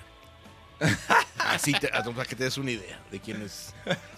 Así, 1.37 1.71
te, 1.73 1.87
para 1.89 2.25
que 2.25 2.35
te 2.35 2.43
des 2.43 2.57
una 2.57 2.71
idea 2.71 2.99
de 3.11 3.19
quién 3.19 3.41
es. 3.41 3.73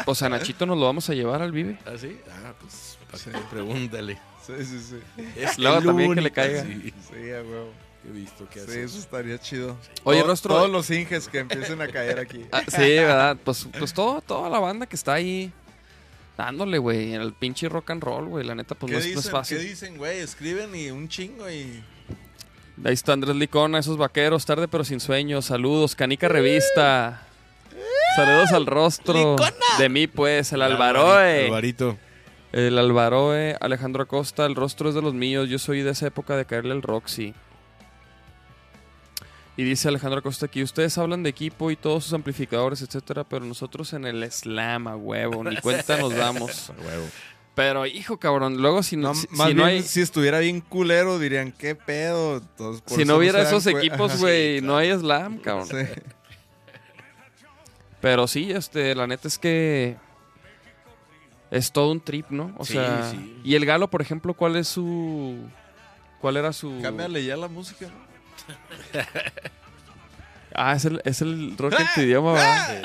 Pues 0.05 0.21
a 0.21 0.29
Nachito 0.29 0.65
nos 0.65 0.77
lo 0.77 0.85
vamos 0.85 1.09
a 1.09 1.13
llevar 1.13 1.41
al 1.41 1.51
Vive. 1.51 1.77
¿Ah, 1.85 1.91
sí? 1.99 2.19
Ah, 2.43 2.53
pues 2.59 2.97
Sí. 3.15 3.29
pregúntale. 3.49 4.19
Sí, 4.45 4.53
sí, 4.65 4.79
sí. 4.81 5.23
Es 5.37 5.57
Luego 5.57 5.77
el 5.77 5.85
también 5.85 6.15
que 6.15 6.21
le 6.21 6.31
caiga. 6.31 6.63
Sí, 6.63 6.93
Sí, 7.09 7.31
a 7.31 7.41
huevo. 7.41 7.71
he 8.07 8.11
visto 8.11 8.47
que 8.49 8.59
Sí, 8.59 8.65
hace. 8.65 8.83
eso 8.83 8.99
estaría 8.99 9.39
chido. 9.39 9.77
Oye, 10.03 10.19
Todo- 10.21 10.31
Rostro- 10.33 10.49
Todos 10.49 10.69
los 10.69 10.89
inges 10.91 11.27
que 11.27 11.39
empiecen 11.39 11.81
a 11.81 11.87
caer 11.87 12.19
aquí. 12.19 12.45
Ah, 12.51 12.63
sí, 12.67 12.77
¿verdad? 12.97 13.37
Pues, 13.43 13.67
pues 13.77 13.93
todo, 13.93 14.21
toda 14.21 14.49
la 14.49 14.59
banda 14.59 14.85
que 14.85 14.95
está 14.95 15.13
ahí 15.13 15.51
dándole, 16.37 16.77
güey, 16.77 17.13
en 17.13 17.21
el 17.21 17.33
pinche 17.33 17.69
rock 17.69 17.91
and 17.91 18.03
roll, 18.03 18.25
güey. 18.27 18.45
La 18.45 18.53
neta, 18.55 18.75
pues 18.75 18.89
¿Qué 18.91 18.93
no 18.93 18.99
es, 18.99 19.05
no 19.05 19.09
es 19.11 19.15
dicen, 19.17 19.31
fácil. 19.31 19.57
¿Qué 19.57 19.63
dicen, 19.63 19.97
güey? 19.97 20.19
Escriben 20.19 20.75
y 20.75 20.89
un 20.91 21.07
chingo 21.09 21.49
y... 21.49 21.81
Ahí 22.83 22.93
está 22.93 23.13
Andrés 23.13 23.35
Licona, 23.35 23.79
esos 23.79 23.97
vaqueros, 23.97 24.45
tarde 24.45 24.67
pero 24.67 24.83
sin 24.83 24.99
sueño. 24.99 25.41
Saludos, 25.41 25.95
Canica 25.95 26.27
Revista. 26.27 27.21
Saludos 28.15 28.51
al 28.51 28.65
rostro. 28.65 29.35
De 29.77 29.89
mí, 29.89 30.07
pues, 30.07 30.51
el 30.53 30.61
Alvaroe. 30.61 31.45
Alvarito. 31.45 31.97
El 32.51 32.77
Alvaroe, 32.77 33.57
Alejandro 33.59 34.03
Acosta, 34.03 34.45
el 34.45 34.55
rostro 34.55 34.89
es 34.89 34.95
de 34.95 35.01
los 35.01 35.13
míos. 35.13 35.49
Yo 35.49 35.59
soy 35.59 35.81
de 35.81 35.91
esa 35.91 36.07
época 36.07 36.37
de 36.37 36.45
caerle 36.45 36.71
al 36.73 36.81
Roxy. 36.81 37.33
Y 39.57 39.63
dice 39.63 39.87
Alejandro 39.87 40.19
Acosta 40.19 40.47
aquí, 40.47 40.61
ustedes 40.63 40.97
hablan 40.97 41.23
de 41.23 41.29
equipo 41.29 41.71
y 41.71 41.77
todos 41.77 42.03
sus 42.03 42.13
amplificadores, 42.13 42.81
etcétera, 42.81 43.23
pero 43.23 43.45
nosotros 43.45 43.93
en 43.93 44.05
el 44.05 44.29
slam, 44.29 44.87
a 44.87 44.97
huevo, 44.97 45.43
ni 45.43 45.55
cuenta 45.57 45.97
nos 45.97 46.13
damos. 46.13 46.69
A 46.71 46.73
huevo. 46.73 47.05
Pero, 47.55 47.85
hijo, 47.85 48.17
cabrón, 48.19 48.57
luego 48.61 48.83
si 48.83 48.97
no, 48.97 49.09
No, 49.09 49.15
si, 49.15 49.27
más 49.29 49.47
si 49.47 49.53
bien, 49.53 49.57
no 49.57 49.65
hay... 49.65 49.81
si 49.81 50.01
estuviera 50.01 50.39
bien 50.39 50.59
culero, 50.61 51.17
dirían, 51.19 51.53
¿qué 51.53 51.73
pedo? 51.73 52.37
Entonces, 52.37 52.81
por 52.81 52.97
Si 52.97 53.05
no 53.05 53.15
hubiera 53.17 53.41
esos 53.41 53.65
equipos, 53.67 54.19
güey, 54.19 54.59
no 54.61 54.75
hay 54.77 54.91
slam, 54.91 55.37
cabrón. 55.39 55.67
sí. 55.67 55.77
Pero 58.01 58.27
sí, 58.27 58.51
este, 58.51 58.93
la 58.93 59.07
neta 59.07 59.27
es 59.27 59.39
que 59.39 59.95
es 61.49 61.71
todo 61.71 61.91
un 61.91 62.01
trip, 62.01 62.29
¿no? 62.29 62.53
O 62.57 62.65
Sí, 62.65 62.73
sea, 62.73 63.09
sí. 63.11 63.41
y 63.43 63.55
el 63.55 63.65
Galo, 63.65 63.89
por 63.89 64.01
ejemplo, 64.01 64.33
¿cuál 64.33 64.55
es 64.57 64.67
su 64.67 65.37
cuál 66.21 66.37
era 66.37 66.53
su 66.53 66.79
Cámbiale 66.81 67.23
ya 67.23 67.37
la 67.37 67.47
música, 67.47 67.87
¿no? 67.87 69.01
Ah, 70.57 70.73
es 70.73 70.85
el 70.85 71.01
es 71.03 71.21
el 71.21 71.57
rock 71.57 71.73
en 71.79 71.85
tu 71.95 72.01
idioma, 72.01 72.31
¿verdad? 72.33 72.81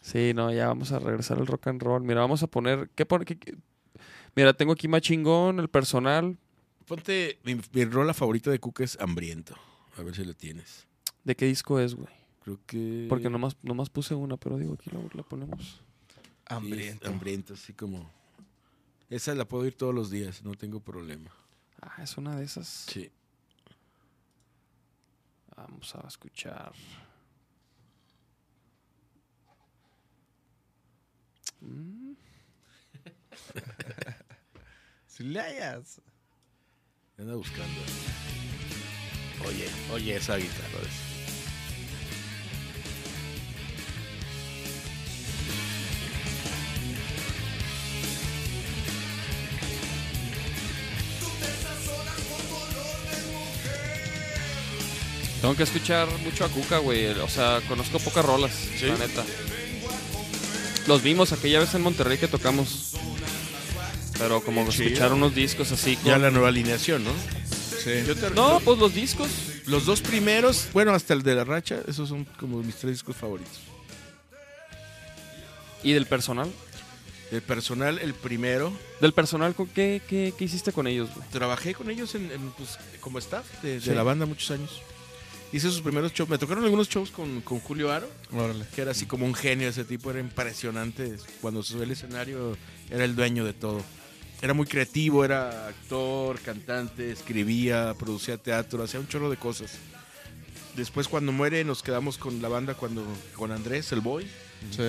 Sí, 0.00 0.32
no, 0.32 0.52
ya 0.52 0.68
vamos 0.68 0.92
a 0.92 0.98
regresar 1.00 1.38
al 1.38 1.46
rock 1.48 1.66
and 1.66 1.82
roll. 1.82 2.02
Mira, 2.02 2.20
vamos 2.20 2.42
a 2.44 2.46
poner 2.46 2.88
¿qué 2.94 3.04
pone? 3.04 3.24
¿Qué- 3.24 3.36
qué? 3.38 3.56
Mira, 4.34 4.52
tengo 4.54 4.72
aquí 4.72 4.88
más 4.88 5.02
chingón, 5.02 5.58
el 5.60 5.68
personal. 5.68 6.36
Ponte 6.86 7.38
mi, 7.44 7.60
mi 7.72 7.84
rola 7.84 8.14
favorita 8.14 8.50
de 8.50 8.58
Cook 8.58 8.80
es 8.80 8.98
Hambriento. 9.00 9.54
A 9.96 10.02
ver 10.02 10.14
si 10.14 10.24
la 10.24 10.32
tienes. 10.34 10.86
¿De 11.24 11.34
qué 11.36 11.46
disco 11.46 11.78
es, 11.80 11.94
güey? 11.94 12.08
Creo 12.42 12.58
que. 12.66 13.06
Porque 13.08 13.28
nomás, 13.28 13.56
nomás 13.62 13.90
puse 13.90 14.14
una, 14.14 14.36
pero 14.36 14.56
digo, 14.58 14.74
aquí 14.74 14.90
la, 14.90 15.00
la 15.12 15.22
ponemos. 15.22 15.60
Sí, 15.60 16.24
Hambriento. 16.46 17.08
hambriento, 17.08 17.54
así 17.54 17.72
como. 17.74 18.10
Esa 19.10 19.34
la 19.34 19.46
puedo 19.46 19.64
oír 19.64 19.74
todos 19.74 19.94
los 19.94 20.10
días, 20.10 20.42
no 20.44 20.54
tengo 20.54 20.80
problema. 20.80 21.30
Ah, 21.80 22.02
es 22.02 22.16
una 22.16 22.36
de 22.36 22.44
esas. 22.44 22.66
Sí. 22.68 23.10
Vamos 25.56 25.94
a 25.94 26.06
escuchar. 26.06 26.72
Mm. 31.60 32.07
Si 35.06 35.24
le 35.24 35.40
hayas. 35.40 36.00
Anda 37.18 37.34
buscando. 37.34 37.80
Oye, 39.46 39.68
oye 39.92 40.16
esa 40.16 40.36
guitarra. 40.36 40.78
Tengo 55.40 55.54
que 55.54 55.62
escuchar 55.62 56.08
mucho 56.24 56.44
a 56.44 56.48
Cuca, 56.48 56.78
güey. 56.78 57.06
O 57.06 57.28
sea, 57.28 57.60
conozco 57.68 57.98
pocas 57.98 58.24
rolas, 58.24 58.52
la 58.82 58.96
neta. 58.96 59.24
Los 60.86 61.02
vimos 61.02 61.32
aquella 61.32 61.60
vez 61.60 61.74
en 61.74 61.82
Monterrey 61.82 62.18
que 62.18 62.28
tocamos. 62.28 62.94
Pero 64.18 64.40
como 64.42 64.62
escuchar 64.68 65.12
unos 65.12 65.34
discos 65.34 65.70
así 65.72 65.96
con... 65.96 66.06
Ya 66.06 66.18
la 66.18 66.30
nueva 66.30 66.48
alineación, 66.48 67.04
¿no? 67.04 67.10
Sí. 67.82 67.90
Yo 68.06 68.16
te- 68.16 68.30
No, 68.30 68.60
pues 68.60 68.78
los 68.78 68.92
discos. 68.94 69.28
Los 69.66 69.86
dos 69.86 70.00
primeros, 70.00 70.68
bueno, 70.72 70.92
hasta 70.92 71.14
el 71.14 71.22
de 71.22 71.34
la 71.34 71.44
racha, 71.44 71.80
esos 71.86 72.08
son 72.08 72.24
como 72.24 72.62
mis 72.62 72.74
tres 72.76 72.94
discos 72.94 73.16
favoritos. 73.16 73.60
¿Y 75.82 75.92
del 75.92 76.06
personal? 76.06 76.50
El 77.30 77.42
personal, 77.42 77.98
el 77.98 78.14
primero, 78.14 78.72
¿Del 79.02 79.12
personal 79.12 79.54
con 79.54 79.66
qué, 79.68 80.00
qué, 80.08 80.32
qué 80.36 80.44
hiciste 80.46 80.72
con 80.72 80.86
ellos, 80.86 81.10
güey? 81.14 81.28
trabajé 81.28 81.74
con 81.74 81.90
ellos 81.90 82.14
en, 82.14 82.32
en, 82.32 82.50
pues, 82.52 82.78
como 83.00 83.18
staff 83.18 83.44
de, 83.62 83.78
la 83.94 84.02
banda 84.02 84.24
muchos 84.24 84.50
años. 84.50 84.80
Hice 85.52 85.68
sus 85.70 85.80
primeros 85.82 86.12
shows. 86.12 86.28
Me 86.28 86.38
tocaron 86.38 86.64
algunos 86.64 86.88
shows 86.88 87.10
con, 87.10 87.42
con 87.42 87.60
Julio 87.60 87.92
Aro, 87.92 88.08
Órale. 88.32 88.64
que 88.74 88.80
era 88.82 88.90
así 88.92 89.04
como 89.06 89.24
un 89.26 89.34
genio 89.34 89.68
ese 89.68 89.84
tipo, 89.84 90.10
era 90.10 90.20
impresionante. 90.20 91.16
Cuando 91.42 91.62
se 91.62 91.74
sube 91.74 91.84
al 91.84 91.90
escenario 91.90 92.56
era 92.90 93.04
el 93.04 93.14
dueño 93.14 93.44
de 93.44 93.52
todo. 93.52 93.82
Era 94.40 94.54
muy 94.54 94.66
creativo, 94.66 95.24
era 95.24 95.66
actor, 95.68 96.38
cantante, 96.40 97.10
escribía, 97.10 97.94
producía 97.98 98.36
teatro, 98.38 98.82
hacía 98.84 99.00
un 99.00 99.08
chorro 99.08 99.30
de 99.30 99.36
cosas. 99.36 99.72
Después 100.76 101.08
cuando 101.08 101.32
muere 101.32 101.64
nos 101.64 101.82
quedamos 101.82 102.18
con 102.18 102.40
la 102.40 102.48
banda 102.48 102.74
cuando 102.74 103.04
con 103.34 103.50
Andrés, 103.50 103.90
el 103.90 104.00
boy. 104.00 104.24
Sí. 104.70 104.84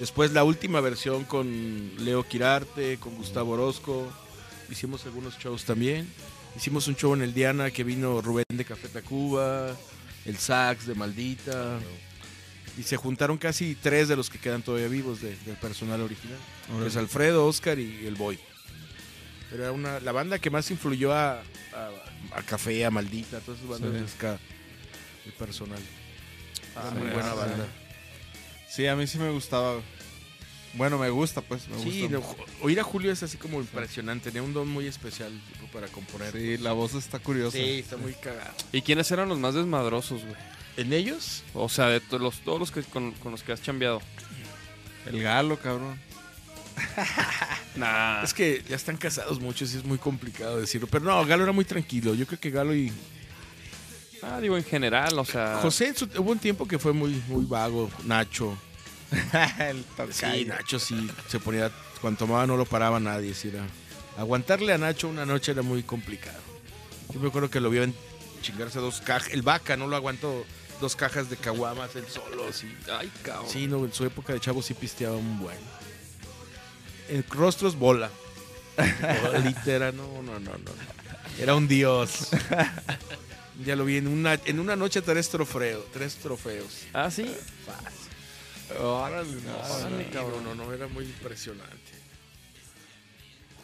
Después 0.00 0.32
la 0.32 0.42
última 0.42 0.80
versión 0.80 1.24
con 1.24 1.92
Leo 2.04 2.26
Quirarte, 2.26 2.98
con 2.98 3.14
Gustavo 3.14 3.52
Orozco. 3.52 4.10
Hicimos 4.70 5.04
algunos 5.06 5.38
shows 5.38 5.64
también. 5.64 6.08
Hicimos 6.56 6.88
un 6.88 6.96
show 6.96 7.14
en 7.14 7.22
el 7.22 7.32
Diana 7.34 7.70
que 7.70 7.84
vino 7.84 8.20
Rubén 8.20 8.44
de 8.52 8.64
Café 8.64 8.88
Tacuba, 8.88 9.76
el 10.24 10.36
Sax 10.38 10.86
de 10.86 10.94
Maldita. 10.96 11.78
Y 12.76 12.82
se 12.82 12.96
juntaron 12.96 13.38
casi 13.38 13.76
tres 13.76 14.08
de 14.08 14.16
los 14.16 14.30
que 14.30 14.38
quedan 14.38 14.62
todavía 14.62 14.88
vivos 14.88 15.20
de- 15.20 15.36
del 15.46 15.56
personal 15.56 16.00
original. 16.00 16.38
Pues 16.80 16.96
Alfredo, 16.96 17.46
Oscar 17.46 17.78
y 17.78 18.06
el 18.06 18.14
Boy. 18.16 18.38
Pero 19.50 19.62
era 19.64 19.72
una, 19.72 20.00
la 20.00 20.12
banda 20.12 20.38
que 20.38 20.50
más 20.50 20.70
influyó 20.70 21.12
a, 21.12 21.40
a, 21.40 21.42
a 22.32 22.42
Café, 22.42 22.84
a 22.84 22.90
Maldita, 22.90 23.40
todas 23.40 23.60
esas 23.60 23.70
bandas 23.70 23.92
Sí. 23.92 23.98
de 24.00 24.08
ska, 24.08 24.38
el 25.26 25.32
personal. 25.32 25.80
Ah, 26.76 26.90
muy 26.96 27.08
buena 27.10 27.34
banda. 27.34 27.66
Sí, 28.68 28.86
a 28.86 28.94
mí 28.94 29.06
sí 29.06 29.18
me 29.18 29.30
gustaba. 29.30 29.80
Bueno, 30.74 30.98
me 30.98 31.08
gusta, 31.08 31.40
pues. 31.40 31.66
Me 31.68 31.78
Sí, 31.82 32.02
gusta. 32.06 32.18
no, 32.18 32.36
oír 32.62 32.78
a 32.78 32.84
Julio 32.84 33.10
es 33.10 33.22
así 33.22 33.38
como 33.38 33.58
impresionante. 33.60 34.30
Tenía 34.30 34.42
un 34.42 34.52
don 34.52 34.68
muy 34.68 34.86
especial 34.86 35.32
tipo, 35.52 35.66
para 35.72 35.88
componer. 35.88 36.32
Sí, 36.32 36.58
la 36.58 36.72
voz 36.72 36.94
está 36.94 37.18
curiosa. 37.18 37.56
Sí, 37.56 37.78
está 37.80 37.96
muy 37.96 38.12
cagado. 38.12 38.52
¿Y 38.70 38.82
quiénes 38.82 39.10
eran 39.10 39.28
los 39.30 39.38
más 39.38 39.54
desmadrosos, 39.54 40.20
güey? 40.22 40.36
¿En 40.76 40.92
ellos? 40.92 41.42
O 41.54 41.68
sea, 41.70 41.86
de 41.86 42.00
to- 42.00 42.18
los, 42.18 42.40
todos 42.40 42.60
los 42.60 42.70
que 42.70 42.82
con, 42.82 43.12
con 43.12 43.32
los 43.32 43.42
que 43.42 43.52
has 43.52 43.62
chambeado. 43.62 44.00
El 45.06 45.22
galo, 45.22 45.58
cabrón. 45.58 45.98
Nah. 47.76 48.22
Es 48.24 48.34
que 48.34 48.62
ya 48.68 48.74
están 48.76 48.96
casados 48.96 49.38
muchos 49.40 49.72
y 49.72 49.76
es 49.76 49.84
muy 49.84 49.98
complicado 49.98 50.58
decirlo. 50.60 50.88
Pero 50.88 51.04
no, 51.04 51.24
Galo 51.24 51.44
era 51.44 51.52
muy 51.52 51.64
tranquilo. 51.64 52.14
Yo 52.14 52.26
creo 52.26 52.40
que 52.40 52.50
Galo 52.50 52.74
y. 52.74 52.92
Ah, 54.22 54.40
digo, 54.40 54.56
en 54.56 54.64
general, 54.64 55.16
o 55.16 55.24
sea... 55.24 55.58
José, 55.62 55.88
en 55.88 55.96
su- 55.96 56.08
hubo 56.18 56.32
un 56.32 56.40
tiempo 56.40 56.66
que 56.66 56.76
fue 56.78 56.92
muy, 56.92 57.22
muy 57.28 57.44
vago. 57.44 57.88
Nacho. 58.04 58.58
el 59.60 59.84
Sí, 60.12 60.44
Nacho 60.44 60.78
sí 60.80 61.08
se 61.28 61.38
ponía. 61.38 61.70
Cuando 62.00 62.18
tomaba 62.18 62.46
no 62.46 62.56
lo 62.56 62.64
paraba 62.64 62.98
nadie. 62.98 63.32
sí 63.34 63.48
era- 63.48 63.64
aguantarle 64.16 64.72
a 64.72 64.78
Nacho 64.78 65.08
una 65.08 65.24
noche 65.24 65.52
era 65.52 65.62
muy 65.62 65.84
complicado. 65.84 66.40
Yo 67.14 67.20
me 67.20 67.28
acuerdo 67.28 67.48
que 67.48 67.60
lo 67.60 67.70
vio 67.70 67.84
en 67.84 67.94
chingarse 68.42 68.80
dos 68.80 69.00
cajas. 69.00 69.30
El 69.32 69.42
vaca 69.42 69.76
no 69.76 69.86
lo 69.86 69.94
aguantó 69.94 70.44
dos 70.80 70.96
cajas 70.96 71.30
de 71.30 71.36
caguamas 71.36 71.94
él 71.94 72.04
solo. 72.08 72.52
Sí. 72.52 72.66
Ay, 72.98 73.10
cabrón. 73.22 73.46
Sí, 73.48 73.68
no, 73.68 73.84
en 73.84 73.92
su 73.92 74.04
época 74.04 74.32
de 74.32 74.40
chavo 74.40 74.62
sí 74.62 74.74
pisteaba 74.74 75.16
un 75.16 75.38
buen. 75.38 75.56
En 77.08 77.24
rostros 77.30 77.76
bola. 77.76 78.10
Bolita 79.32 79.72
era, 79.72 79.92
no, 79.92 80.22
no, 80.22 80.38
no, 80.38 80.52
no. 80.52 80.70
Era 81.40 81.54
un 81.54 81.66
dios. 81.68 82.28
Ya 83.64 83.74
lo 83.76 83.84
vi 83.84 83.96
en 83.96 84.06
una, 84.06 84.34
en 84.44 84.60
una 84.60 84.76
noche 84.76 85.02
tres 85.02 85.28
trofeos, 85.28 85.84
tres 85.92 86.14
trofeos. 86.16 86.84
Ah, 86.92 87.10
sí. 87.10 87.34
Órale, 88.80 89.28
no, 90.12 90.40
no, 90.42 90.54
no, 90.54 90.72
era 90.72 90.86
muy 90.88 91.04
impresionante. 91.06 91.74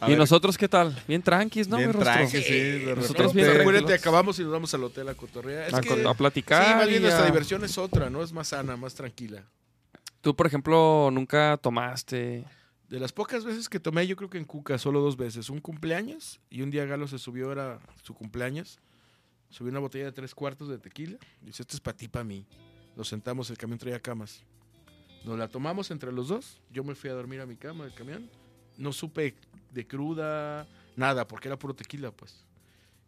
A 0.01 0.07
¿Y 0.07 0.09
ver, 0.09 0.17
nosotros 0.19 0.57
qué 0.57 0.67
tal? 0.67 1.01
Bien 1.07 1.21
tranquis, 1.21 1.67
¿no? 1.67 1.77
bien 1.77 1.89
mi 1.89 1.93
rostro? 1.93 2.11
tranqui, 2.13 2.41
sí. 2.41 2.53
de 2.53 2.95
Nosotros 2.95 3.33
bien 3.33 3.61
Acuérdate, 3.61 3.93
acabamos 3.93 4.37
y 4.39 4.43
nos 4.43 4.51
vamos 4.51 4.73
al 4.73 4.83
hotel 4.83 5.07
a 5.07 5.13
cotorrear. 5.13 5.67
Es 5.69 5.73
a, 5.73 5.81
que, 5.81 5.87
co- 6.03 6.09
a 6.09 6.11
sí, 6.13 6.17
platicar. 6.17 6.75
más 6.77 6.87
bien 6.89 7.01
nuestra 7.01 7.23
a- 7.23 7.27
diversión 7.27 7.63
es 7.63 7.77
otra, 7.77 8.09
¿no? 8.09 8.21
Es 8.23 8.33
más 8.33 8.49
sana, 8.49 8.75
más 8.75 8.93
tranquila. 8.95 9.43
Tú, 10.21 10.35
por 10.35 10.47
ejemplo, 10.47 11.09
nunca 11.13 11.57
tomaste. 11.61 12.43
De 12.89 12.99
las 12.99 13.11
pocas 13.11 13.43
veces 13.43 13.67
que 13.67 13.79
tomé, 13.79 14.05
yo 14.05 14.15
creo 14.15 14.29
que 14.29 14.37
en 14.37 14.45
Cuca, 14.45 14.77
solo 14.77 15.01
dos 15.01 15.17
veces. 15.17 15.49
Un 15.49 15.59
cumpleaños 15.59 16.39
y 16.49 16.61
un 16.61 16.69
día 16.69 16.85
Galo 16.85 17.07
se 17.07 17.17
subió, 17.17 17.51
era 17.51 17.79
su 18.03 18.13
cumpleaños. 18.13 18.79
Subió 19.49 19.71
una 19.71 19.79
botella 19.79 20.05
de 20.05 20.11
tres 20.11 20.35
cuartos 20.35 20.69
de 20.69 20.77
tequila. 20.77 21.17
Dice, 21.41 21.63
esto 21.63 21.75
es 21.75 21.81
para 21.81 21.97
ti, 21.97 22.07
para 22.07 22.23
mí. 22.23 22.45
Nos 22.95 23.07
sentamos, 23.07 23.49
el 23.49 23.57
camión 23.57 23.79
traía 23.79 23.99
camas. 23.99 24.43
Nos 25.23 25.37
la 25.39 25.47
tomamos 25.47 25.89
entre 25.89 26.11
los 26.11 26.27
dos. 26.27 26.61
Yo 26.71 26.83
me 26.83 26.93
fui 26.93 27.09
a 27.09 27.13
dormir 27.13 27.41
a 27.41 27.45
mi 27.45 27.55
cama 27.55 27.85
del 27.85 27.93
camión. 27.93 28.29
No 28.77 28.93
supe 28.93 29.35
de 29.71 29.87
cruda, 29.87 30.67
nada, 30.95 31.27
porque 31.27 31.47
era 31.47 31.57
puro 31.57 31.73
tequila, 31.73 32.11
pues. 32.11 32.45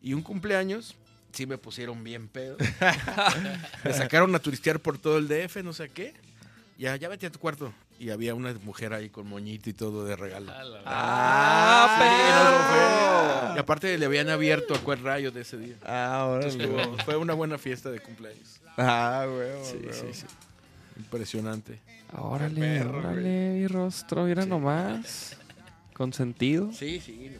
Y 0.01 0.13
un 0.13 0.23
cumpleaños, 0.23 0.95
sí 1.31 1.45
me 1.45 1.57
pusieron 1.57 2.03
bien 2.03 2.27
pedo. 2.27 2.57
me 3.83 3.93
sacaron 3.93 4.33
a 4.33 4.39
turistear 4.39 4.79
por 4.79 4.97
todo 4.97 5.17
el 5.17 5.27
DF, 5.27 5.57
no 5.63 5.73
sé 5.73 5.89
qué. 5.89 6.13
Ya, 6.77 6.95
ya 6.95 7.09
vete 7.09 7.27
a 7.27 7.31
tu 7.31 7.39
cuarto. 7.39 7.73
Y 7.99 8.11
había 8.11 8.35
una 8.35 8.53
mujer 8.63 8.93
ahí 8.93 9.09
con 9.09 9.27
moñito 9.27 9.69
y 9.69 9.73
todo 9.73 10.05
de 10.05 10.15
regalo. 10.15 10.51
¡Ah, 10.85 11.97
Sí, 11.97 12.33
no, 12.33 13.47
fue- 13.49 13.55
Y 13.55 13.59
aparte 13.59 13.97
le 13.97 14.05
habían 14.05 14.29
abierto 14.29 14.75
a 14.75 14.77
cuál 14.79 14.99
rayo 15.03 15.31
de 15.31 15.41
ese 15.41 15.57
día. 15.57 15.75
Ah, 15.83 16.27
órale. 16.29 16.47
Estuvo- 16.49 16.97
fue 17.05 17.15
una 17.17 17.33
buena 17.33 17.57
fiesta 17.57 17.89
de 17.89 17.99
cumpleaños. 17.99 18.59
Ah, 18.77 19.25
güey. 19.27 19.65
Sí, 19.65 19.79
güey. 19.83 19.93
sí, 20.13 20.21
sí. 20.21 20.25
Impresionante. 20.97 21.79
Órale, 22.17 22.59
perro, 22.61 22.99
órale, 22.99 23.49
mi 23.53 23.67
rostro, 23.67 24.23
mira 24.25 24.45
nomás. 24.45 25.35
Con 25.93 26.13
sentido. 26.13 26.71
Sí, 26.73 26.99
sí. 27.03 27.31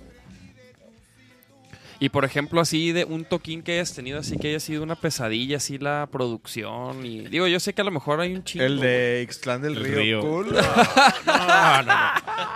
Y 1.99 2.09
por 2.09 2.25
ejemplo, 2.25 2.61
así 2.61 2.91
de 2.91 3.05
un 3.05 3.25
toquín 3.25 3.63
que 3.63 3.73
hayas 3.73 3.93
tenido, 3.93 4.19
así 4.19 4.37
que 4.37 4.49
haya 4.49 4.59
sido 4.59 4.83
una 4.83 4.95
pesadilla, 4.95 5.57
así 5.57 5.79
la 5.79 6.07
producción. 6.11 7.03
Y 7.05 7.21
digo, 7.27 7.47
yo 7.47 7.59
sé 7.59 7.73
que 7.73 7.81
a 7.81 7.83
lo 7.85 7.89
mejor 7.91 8.19
hay 8.19 8.35
un 8.35 8.43
chingo. 8.43 8.65
El 8.65 8.79
de 8.79 9.21
Ixtlán 9.23 9.61
del 9.63 9.77
El 9.77 9.83
Río. 9.83 9.95
río. 9.97 10.21
Cool. 10.21 10.55
No, 11.25 11.47
no, 11.47 11.83
no. 11.83 11.93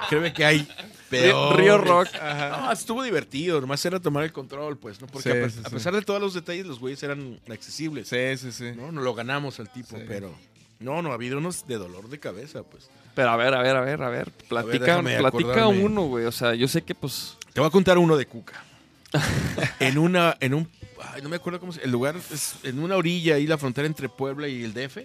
Créeme 0.09 0.31
que 0.33 0.45
hay 0.45 0.57
Río, 0.59 0.67
peor. 1.09 1.57
Río 1.57 1.77
Rock. 1.79 2.07
No, 2.21 2.71
estuvo 2.71 3.01
divertido. 3.03 3.59
Nomás 3.59 3.83
era 3.85 3.99
tomar 3.99 4.23
el 4.23 4.31
control, 4.31 4.77
pues, 4.77 5.01
¿no? 5.01 5.07
Porque 5.07 5.23
Sí, 5.31 5.37
a, 5.37 5.41
pe- 5.41 5.49
sí, 5.49 5.59
a 5.63 5.69
sí. 5.69 5.75
pesar 5.75 5.93
de 5.95 6.01
todos 6.03 6.21
los 6.21 6.33
detalles, 6.35 6.65
los 6.67 6.79
güeyes 6.79 7.01
eran 7.03 7.39
accesibles. 7.49 8.07
Sí, 8.09 8.37
sí, 8.37 8.51
sí. 8.51 8.71
¿no? 8.75 8.91
No 8.91 9.01
lo 9.01 9.13
ganamos 9.15 9.59
al 9.59 9.71
tipo, 9.71 9.97
Sí. 9.97 10.03
pero... 10.07 10.33
No, 10.79 11.01
no, 11.03 11.11
ha 11.11 11.13
habido 11.13 11.37
unos 11.37 11.67
de 11.67 11.75
dolor 11.77 12.09
de 12.09 12.19
cabeza, 12.19 12.63
pues. 12.63 12.89
Pero 13.13 13.29
a 13.29 13.35
ver, 13.37 13.53
a 13.53 13.61
ver, 13.61 13.75
a 13.75 13.81
ver, 13.81 14.01
a 14.01 14.09
ver. 14.09 14.31
Platica, 14.31 14.85
déjame 14.85 15.17
platica 15.19 15.51
acordarme. 15.51 15.83
uno, 15.83 16.01
güey. 16.03 16.25
O 16.25 16.31
sea, 16.31 16.55
yo 16.55 16.67
sé 16.67 16.81
que 16.81 16.95
pues. 16.95 17.37
Te 17.53 17.59
voy 17.59 17.67
a 17.67 17.71
contar 17.71 17.97
uno 17.99 18.17
de 18.17 18.25
Cuca. 18.25 18.63
en 19.79 19.97
una, 19.97 20.37
en 20.39 20.53
un, 20.53 20.69
ay, 21.01 21.21
no 21.21 21.29
me 21.29 21.35
acuerdo 21.35 21.59
cómo 21.59 21.71
se, 21.71 21.81
el 21.81 21.91
lugar 21.91 22.15
es 22.15 22.55
en 22.63 22.79
una 22.79 22.95
orilla 22.95 23.35
ahí 23.35 23.47
la 23.47 23.57
frontera 23.57 23.87
entre 23.87 24.09
Puebla 24.09 24.47
y 24.47 24.63
el 24.63 24.73
DF. 24.73 24.99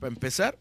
Para 0.00 0.12
empezar, 0.12 0.58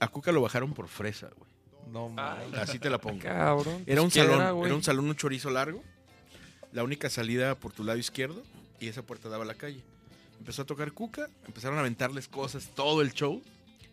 a 0.00 0.08
Cuca 0.08 0.32
lo 0.32 0.42
bajaron 0.42 0.72
por 0.72 0.88
fresa, 0.88 1.28
güey. 1.36 1.50
No 1.92 2.08
mames. 2.08 2.54
Así 2.54 2.78
te 2.78 2.90
la 2.90 2.98
pongo. 2.98 3.20
Cabrón. 3.20 3.84
Era 3.86 4.02
un 4.02 4.08
pues, 4.08 4.14
¿qué 4.14 4.30
salón, 4.30 4.64
era 4.64 4.74
un 4.74 4.82
salón, 4.82 5.06
un 5.06 5.16
chorizo 5.16 5.50
largo. 5.50 5.82
La 6.72 6.82
única 6.82 7.08
salida 7.08 7.54
por 7.54 7.72
tu 7.72 7.84
lado 7.84 7.98
izquierdo 7.98 8.42
y 8.80 8.88
esa 8.88 9.02
puerta 9.02 9.28
daba 9.28 9.44
a 9.44 9.46
la 9.46 9.54
calle. 9.54 9.82
Empezó 10.38 10.62
a 10.62 10.64
tocar 10.66 10.92
Cuca, 10.92 11.28
empezaron 11.46 11.78
a 11.78 11.80
aventarles 11.80 12.28
cosas, 12.28 12.70
todo 12.74 13.02
el 13.02 13.12
show. 13.12 13.42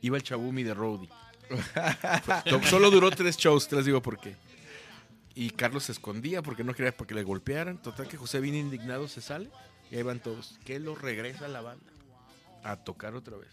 Iba 0.02 0.18
el 0.18 0.24
Chabumi 0.24 0.64
de 0.64 0.74
Rowdy. 0.74 1.08
Solo 2.70 2.90
duró 2.92 3.10
tres 3.12 3.38
shows, 3.38 3.68
te 3.68 3.76
les 3.76 3.86
digo 3.86 4.02
por 4.02 4.20
qué. 4.20 4.36
Y 5.36 5.50
Carlos 5.52 5.86
se 5.86 5.92
escondía 5.92 6.42
porque 6.42 6.64
no 6.64 6.74
quería 6.74 6.96
porque 6.96 7.16
le 7.16 7.24
golpearan. 7.24 7.82
Total 7.82 8.08
que 8.08 8.18
José 8.18 8.40
bien 8.40 8.56
indignado 8.56 9.08
se 9.08 9.22
sale 9.22 9.50
y 9.90 9.96
ahí 9.96 10.04
van 10.04 10.20
todos. 10.20 10.60
Que 10.64 10.80
lo 10.80 10.96
regresa 10.96 11.46
a 11.46 11.50
la 11.50 11.62
banda 11.62 11.92
a 12.64 12.78
tocar 12.78 13.16
otra 13.16 13.38
vez. 13.38 13.50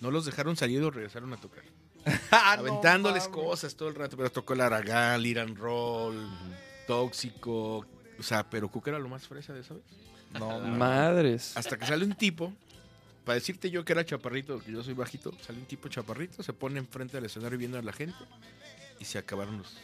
No 0.00 0.10
los 0.10 0.24
dejaron 0.24 0.56
salir 0.56 0.80
los 0.80 0.94
regresaron 0.94 1.32
a 1.32 1.36
tocar. 1.36 1.64
Aventándoles 2.30 3.28
cosas 3.28 3.74
todo 3.74 3.88
el 3.88 3.94
rato. 3.94 4.16
Pero 4.16 4.30
tocó 4.30 4.52
el 4.52 4.60
Aragán, 4.60 5.24
Iran 5.24 5.56
Roll, 5.56 6.28
Tóxico. 6.86 7.86
O 8.18 8.22
sea, 8.22 8.48
pero 8.48 8.68
Cuca 8.68 8.90
era 8.90 8.98
lo 8.98 9.08
más 9.08 9.26
fresa 9.26 9.52
de 9.52 9.60
esa 9.60 9.74
vez. 9.74 9.84
No, 10.38 10.60
Madres. 10.60 11.56
Hasta 11.56 11.76
que 11.76 11.86
sale 11.86 12.04
un 12.04 12.14
tipo, 12.14 12.52
para 13.24 13.34
decirte 13.34 13.70
yo 13.70 13.84
que 13.84 13.92
era 13.92 14.04
chaparrito, 14.04 14.60
que 14.60 14.72
yo 14.72 14.82
soy 14.82 14.94
bajito, 14.94 15.32
sale 15.40 15.58
un 15.58 15.66
tipo 15.66 15.88
chaparrito, 15.88 16.42
se 16.42 16.52
pone 16.52 16.78
enfrente 16.78 17.16
del 17.16 17.26
escenario 17.26 17.56
viendo 17.56 17.78
a 17.78 17.82
la 17.82 17.92
gente 17.92 18.18
y 18.98 19.04
se 19.04 19.18
acabaron 19.18 19.58
los, 19.58 19.76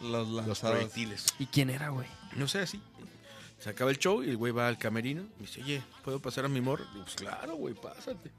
Los 0.00 0.60
proyectiles. 0.60 1.26
¿Y 1.38 1.46
quién 1.46 1.70
era, 1.70 1.88
güey? 1.90 2.08
No 2.36 2.48
sé, 2.48 2.60
así. 2.60 2.80
Se 3.58 3.68
acaba 3.70 3.90
el 3.90 3.98
show 3.98 4.22
y 4.22 4.30
el 4.30 4.36
güey 4.36 4.52
va 4.52 4.68
al 4.68 4.78
camerino. 4.78 5.22
Y 5.38 5.42
dice, 5.42 5.62
oye, 5.62 5.82
¿puedo 6.02 6.20
pasar 6.20 6.44
a 6.46 6.48
mi 6.48 6.60
morro? 6.60 6.84
Digo, 6.92 7.04
pues 7.04 7.16
claro, 7.16 7.56
güey, 7.56 7.74
pásate. 7.74 8.30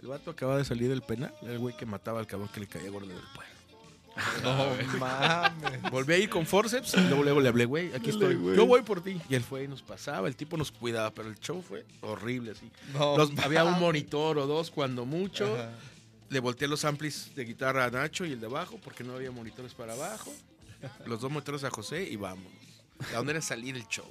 El 0.00 0.08
vato 0.08 0.30
acaba 0.30 0.56
de 0.56 0.64
salir 0.64 0.88
del 0.88 1.02
penal. 1.02 1.34
Era 1.42 1.52
el 1.52 1.58
güey 1.58 1.76
que 1.76 1.84
mataba 1.86 2.20
al 2.20 2.26
cabrón 2.26 2.48
que 2.48 2.60
le 2.60 2.66
caía 2.66 2.90
gordo 2.90 3.08
del 3.08 3.18
pueblo. 3.34 3.54
No 4.44 4.98
mames. 4.98 5.90
Volví 5.90 6.12
a 6.14 6.18
ir 6.18 6.30
con 6.30 6.46
forceps 6.46 6.94
y 6.94 7.00
luego, 7.00 7.24
luego 7.24 7.40
le 7.40 7.48
hablé, 7.48 7.64
güey, 7.64 7.92
aquí 7.94 8.10
estoy. 8.10 8.34
Yo 8.56 8.64
voy 8.64 8.82
por 8.82 9.02
ti. 9.02 9.20
Y 9.28 9.34
él 9.34 9.42
fue 9.42 9.64
y 9.64 9.68
nos 9.68 9.82
pasaba. 9.82 10.28
El 10.28 10.36
tipo 10.36 10.56
nos 10.56 10.70
cuidaba, 10.70 11.10
pero 11.12 11.28
el 11.28 11.38
show 11.40 11.60
fue 11.62 11.84
horrible 12.00 12.52
así. 12.52 12.70
No 12.92 13.16
Los- 13.18 13.36
había 13.40 13.64
un 13.64 13.80
monitor 13.80 14.38
o 14.38 14.46
dos 14.46 14.70
cuando 14.70 15.04
mucho. 15.04 15.52
Ajá. 15.54 15.72
Le 16.30 16.40
volteé 16.40 16.68
los 16.68 16.84
amplis 16.84 17.34
de 17.34 17.44
guitarra 17.44 17.84
a 17.86 17.90
Nacho 17.90 18.24
y 18.24 18.32
el 18.32 18.40
de 18.40 18.46
abajo 18.46 18.78
porque 18.82 19.04
no 19.04 19.14
había 19.14 19.30
monitores 19.30 19.74
para 19.74 19.92
abajo. 19.94 20.32
Los 21.06 21.20
dos 21.20 21.30
monitores 21.30 21.64
a 21.64 21.70
José 21.70 22.02
y 22.10 22.16
vamos. 22.16 22.52
¿A 23.12 23.16
dónde 23.16 23.32
era 23.32 23.42
salir 23.42 23.76
el 23.76 23.86
show? 23.88 24.10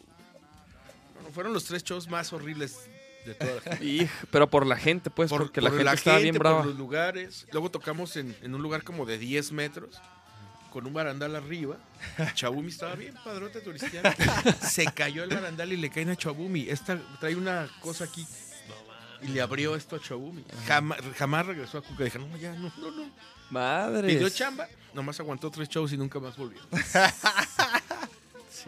Bueno, 1.15 1.29
fueron 1.33 1.53
los 1.53 1.65
tres 1.65 1.83
shows 1.83 2.07
más 2.07 2.33
horribles 2.33 2.89
de 3.25 3.33
toda 3.35 3.55
la 3.55 3.61
gente. 3.61 3.85
Hij, 3.85 4.09
pero 4.31 4.49
por 4.49 4.65
la 4.65 4.75
gente, 4.75 5.09
pues, 5.09 5.29
porque 5.29 5.61
la 5.61 5.69
por 5.69 5.79
gente 5.79 5.93
estaba 5.93 6.17
bien 6.19 6.35
por 6.35 6.43
brava. 6.43 6.65
los 6.65 6.75
lugares. 6.77 7.47
Luego 7.51 7.71
tocamos 7.71 8.15
en, 8.17 8.35
en 8.41 8.53
un 8.55 8.61
lugar 8.61 8.83
como 8.83 9.05
de 9.05 9.17
10 9.17 9.51
metros, 9.53 9.99
con 10.71 10.85
un 10.85 10.93
barandal 10.93 11.35
arriba. 11.35 11.77
Chabumi 12.33 12.69
estaba 12.69 12.95
bien 12.95 13.13
padrote 13.23 13.61
turistiano. 13.61 14.09
Se 14.61 14.85
cayó 14.85 15.23
el 15.23 15.29
barandal 15.29 15.71
y 15.71 15.77
le 15.77 15.89
caen 15.89 16.09
a 16.09 16.15
Chabumi. 16.15 16.67
Esta 16.69 16.99
trae 17.19 17.35
una 17.35 17.69
cosa 17.79 18.05
aquí. 18.05 18.25
Y 19.21 19.27
le 19.27 19.39
abrió 19.39 19.75
esto 19.77 19.95
a 19.95 20.01
Chabumi. 20.01 20.43
Jamás, 20.67 20.99
jamás 21.15 21.45
regresó 21.45 21.77
a 21.77 21.81
Cuca. 21.81 22.03
Dije, 22.03 22.19
no, 22.19 22.35
ya, 22.35 22.51
no, 22.53 22.69
no, 22.77 22.91
no. 22.91 23.09
Madres. 23.49 24.13
Pidió 24.13 24.29
chamba, 24.29 24.67
nomás 24.93 25.19
aguantó 25.19 25.49
tres 25.51 25.69
shows 25.69 25.93
y 25.93 25.97
nunca 25.97 26.19
más 26.19 26.35
volvió. 26.37 26.61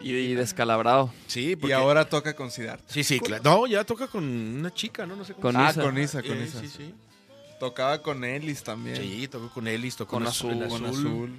Y, 0.00 0.12
y 0.12 0.34
descalabrado. 0.34 1.10
Sí, 1.26 1.56
Y 1.62 1.72
ahora 1.72 2.06
toca 2.06 2.34
con 2.36 2.50
Siddhartha. 2.50 2.84
Sí, 2.92 3.02
sí, 3.02 3.18
claro. 3.18 3.42
No, 3.42 3.66
ya 3.66 3.82
toca 3.82 4.06
con 4.08 4.24
una 4.24 4.70
chica, 4.72 5.06
¿no? 5.06 5.16
No 5.16 5.24
sé 5.24 5.32
cómo 5.32 5.42
Con 5.42 5.52
se 5.52 5.58
llama. 5.58 5.68
Ah, 5.68 5.72
Isa. 5.72 5.82
con 5.82 5.98
Isa, 5.98 6.22
con 6.22 6.32
Eh, 6.36 6.44
Isa. 6.44 6.60
Sí, 6.60 6.68
sí. 6.68 6.94
Tocaba 7.58 8.02
con 8.02 8.22
Ellis 8.22 8.62
también. 8.62 8.96
Sí, 8.96 9.26
tocó 9.28 9.48
con 9.48 9.66
Ellis, 9.66 9.96
tocó 9.96 10.10
Con 10.16 10.24
en 10.24 10.28
Azul, 10.28 10.68
Con 10.68 10.84
azul. 10.84 11.32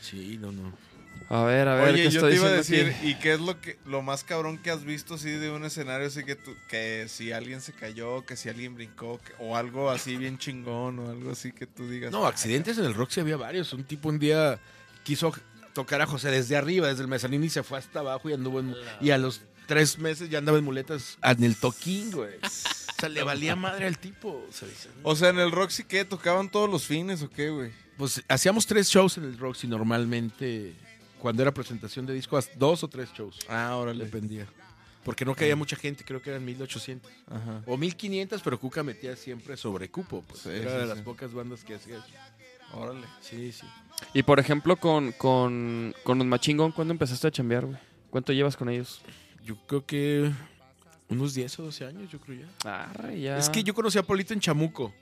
Sí, 0.00 0.38
no, 0.40 0.50
no. 0.50 0.72
A 1.34 1.44
ver, 1.44 1.66
a 1.66 1.74
ver, 1.76 1.94
Oye, 1.94 2.02
¿qué 2.04 2.10
yo 2.10 2.18
estoy 2.20 2.30
te 2.32 2.36
iba 2.36 2.48
a 2.48 2.52
decir, 2.52 2.94
aquí? 2.94 3.08
¿y 3.08 3.14
qué 3.14 3.32
es 3.32 3.40
lo 3.40 3.58
que 3.58 3.78
lo 3.86 4.02
más 4.02 4.22
cabrón 4.22 4.58
que 4.58 4.70
has 4.70 4.84
visto 4.84 5.14
así 5.14 5.30
de 5.30 5.50
un 5.50 5.64
escenario 5.64 6.06
así 6.06 6.24
que 6.24 6.36
tú, 6.36 6.54
que 6.68 7.06
si 7.08 7.32
alguien 7.32 7.62
se 7.62 7.72
cayó, 7.72 8.26
que 8.26 8.36
si 8.36 8.50
alguien 8.50 8.74
brincó, 8.74 9.18
que- 9.18 9.32
o 9.38 9.56
algo 9.56 9.88
así 9.90 10.18
bien 10.18 10.36
chingón, 10.36 10.98
o 10.98 11.08
algo 11.10 11.30
así 11.30 11.50
que 11.52 11.66
tú 11.66 11.88
digas? 11.88 12.12
No, 12.12 12.26
accidentes 12.26 12.76
en 12.76 12.84
el 12.84 12.92
rock 12.92 13.10
sí 13.12 13.20
había 13.20 13.38
varios. 13.38 13.72
Un 13.72 13.84
tipo 13.84 14.10
un 14.10 14.18
día 14.18 14.60
quiso 15.04 15.32
tocar 15.72 16.02
a 16.02 16.06
José 16.06 16.30
desde 16.30 16.54
arriba, 16.54 16.88
desde 16.88 17.00
el 17.00 17.08
mezanín 17.08 17.42
y 17.44 17.48
se 17.48 17.62
fue 17.62 17.78
hasta 17.78 18.00
abajo 18.00 18.28
y 18.28 18.34
anduvo 18.34 18.60
en, 18.60 18.74
y 19.00 19.08
a 19.10 19.16
los 19.16 19.40
tres 19.66 19.98
meses 19.98 20.28
ya 20.28 20.36
andaba 20.36 20.58
en 20.58 20.64
muletas 20.64 21.16
en 21.22 21.44
el 21.44 21.56
toquín, 21.56 22.10
güey. 22.10 22.34
O 22.44 23.00
sea, 23.00 23.08
le 23.08 23.22
valía 23.22 23.56
madre 23.56 23.86
al 23.86 23.96
tipo. 23.96 24.44
O 24.48 24.52
sea, 24.52 24.68
dice, 24.68 24.90
O 25.02 25.16
sea, 25.16 25.30
en 25.30 25.38
el 25.38 25.50
Roxy, 25.50 25.84
¿qué? 25.84 26.04
¿Tocaban 26.04 26.50
todos 26.50 26.68
los 26.68 26.84
fines 26.86 27.22
o 27.22 27.30
qué, 27.30 27.48
güey? 27.48 27.70
Pues 27.96 28.22
hacíamos 28.28 28.66
tres 28.66 28.88
shows 28.90 29.16
en 29.16 29.24
el 29.24 29.38
Roxy 29.38 29.66
normalmente. 29.66 30.74
Cuando 31.22 31.40
era 31.42 31.54
presentación 31.54 32.04
de 32.04 32.14
disco, 32.14 32.36
dos 32.56 32.82
o 32.82 32.88
tres 32.88 33.12
shows. 33.12 33.38
Ah, 33.48 33.76
órale. 33.76 34.04
Dependía. 34.06 34.44
Porque 35.04 35.24
no 35.24 35.36
caía 35.36 35.54
mucha 35.54 35.76
gente, 35.76 36.04
creo 36.04 36.20
que 36.20 36.30
eran 36.30 36.44
1800. 36.44 37.10
Ajá. 37.28 37.62
O 37.66 37.76
1500, 37.76 38.42
pero 38.42 38.58
Cuca 38.58 38.82
metía 38.82 39.14
siempre 39.14 39.56
sobre 39.56 39.88
cupo. 39.88 40.24
Pues 40.26 40.40
Sí, 40.42 40.48
era 40.50 40.70
sí, 40.72 40.76
de 40.78 40.82
sí. 40.82 40.88
las 40.88 40.98
pocas 41.02 41.32
bandas 41.32 41.62
que 41.62 41.76
hacía 41.76 41.98
eso. 41.98 42.06
Órale. 42.74 43.06
Sí, 43.20 43.52
sí. 43.52 43.64
Y 44.14 44.24
por 44.24 44.40
ejemplo, 44.40 44.74
con, 44.76 45.12
con, 45.12 45.94
con 46.02 46.18
los 46.18 46.26
Machingón, 46.26 46.72
¿cuándo 46.72 46.90
empezaste 46.92 47.28
a 47.28 47.30
chambear, 47.30 47.66
güey? 47.66 47.78
¿Cuánto 48.10 48.32
llevas 48.32 48.56
con 48.56 48.68
ellos? 48.68 49.00
Yo 49.44 49.56
creo 49.68 49.86
que 49.86 50.28
unos 51.08 51.34
10 51.34 51.58
o 51.60 51.62
12 51.64 51.84
años, 51.86 52.10
yo 52.10 52.18
creo 52.20 52.40
ya. 52.64 52.72
Arre, 52.84 53.20
ya. 53.20 53.38
Es 53.38 53.48
que 53.48 53.62
yo 53.62 53.74
conocí 53.74 53.96
a 53.98 54.02
Polito 54.02 54.34
en 54.34 54.40
Chamuco, 54.40 54.92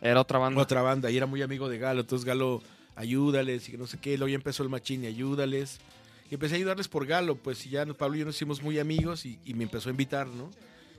Era 0.00 0.20
otra 0.20 0.38
banda. 0.38 0.60
otra 0.62 0.82
banda, 0.82 1.10
y 1.10 1.16
era 1.16 1.26
muy 1.26 1.42
amigo 1.42 1.68
de 1.68 1.78
Galo. 1.78 2.02
Entonces 2.02 2.24
Galo, 2.24 2.62
ayúdales 2.96 3.68
y 3.68 3.72
que 3.72 3.78
no 3.78 3.86
sé 3.86 3.98
qué. 3.98 4.16
Luego 4.18 4.28
ya 4.28 4.34
empezó 4.34 4.62
el 4.62 4.68
machín 4.68 5.04
y 5.04 5.06
ayúdales. 5.06 5.78
Y 6.30 6.34
empecé 6.34 6.54
a 6.54 6.56
ayudarles 6.56 6.88
por 6.88 7.06
Galo, 7.06 7.36
pues 7.36 7.64
y 7.66 7.70
ya 7.70 7.86
Pablo 7.86 8.16
y 8.16 8.20
yo 8.20 8.24
nos 8.26 8.34
hicimos 8.34 8.60
muy 8.60 8.80
amigos 8.80 9.24
y, 9.26 9.38
y 9.44 9.54
me 9.54 9.62
empezó 9.62 9.88
a 9.88 9.92
invitar, 9.92 10.26
¿no? 10.26 10.50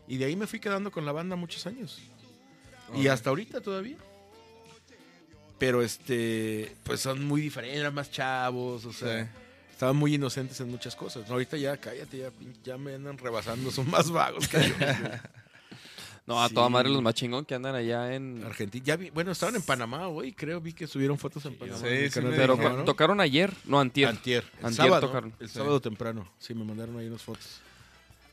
Y 0.07 0.15
de 0.17 0.23
ahí 0.25 0.37
me 0.37 0.47
fui 0.47 0.59
quedando 0.61 0.89
con 0.89 1.05
la 1.05 1.11
banda 1.11 1.35
muchos 1.35 1.67
años. 1.67 1.99
Y 2.95 3.07
hasta 3.07 3.29
ahorita 3.29 3.59
todavía. 3.59 3.97
Pero 5.59 5.81
este, 5.81 6.71
pues 6.83 7.01
son 7.01 7.25
muy 7.25 7.41
diferentes, 7.41 7.79
eran 7.79 7.93
más 7.93 8.11
chavos, 8.11 8.85
o 8.85 8.93
sea, 8.93 9.23
Sí. 9.25 9.29
estaban 9.71 9.95
muy 9.97 10.13
inocentes 10.13 10.59
en 10.61 10.69
muchas 10.69 10.95
cosas. 10.95 11.27
No, 11.27 11.33
ahorita 11.33 11.57
ya, 11.57 11.75
cállate, 11.77 12.19
ya, 12.19 12.29
ya 12.63 12.77
me 12.77 12.93
andan 12.93 13.17
rebasando, 13.17 13.71
son 13.71 13.89
más 13.89 14.09
vagos 14.11 14.47
que 14.47 14.59
yo. 14.69 14.75
No, 16.27 16.43
a 16.43 16.49
Sí. 16.49 16.53
toda 16.55 16.67
madre 16.67 16.89
los 16.89 17.01
más 17.01 17.13
chingón 17.13 17.45
que 17.45 17.55
andan 17.55 17.73
allá 17.73 18.13
en... 18.13 18.43
Argentina. 18.45 18.83
Ya 18.85 18.95
vi, 18.97 19.09
bueno, 19.11 19.31
estaban 19.31 19.55
en 19.55 19.61
Panamá 19.61 20.09
hoy, 20.09 20.33
creo, 20.33 20.59
vi 20.59 20.73
que 20.73 20.85
subieron 20.85 21.17
fotos 21.17 21.45
en 21.45 21.55
Panamá. 21.57 21.79
Sí, 21.79 22.09
sí 22.09 22.19
Pero 22.21 22.57
tocaron 22.83 23.21
ayer, 23.21 23.53
no, 23.63 23.79
antier. 23.79 24.09
Antier. 24.09 24.43
El 24.59 24.65
Antier 24.65 24.85
sábado, 24.87 25.07
tocaron. 25.07 25.33
El 25.39 25.47
Sí. 25.47 25.55
sábado 25.55 25.79
temprano. 25.79 26.27
Sí, 26.37 26.53
me 26.53 26.65
mandaron 26.65 26.97
ahí 26.97 27.07
unas 27.07 27.21
fotos. 27.21 27.61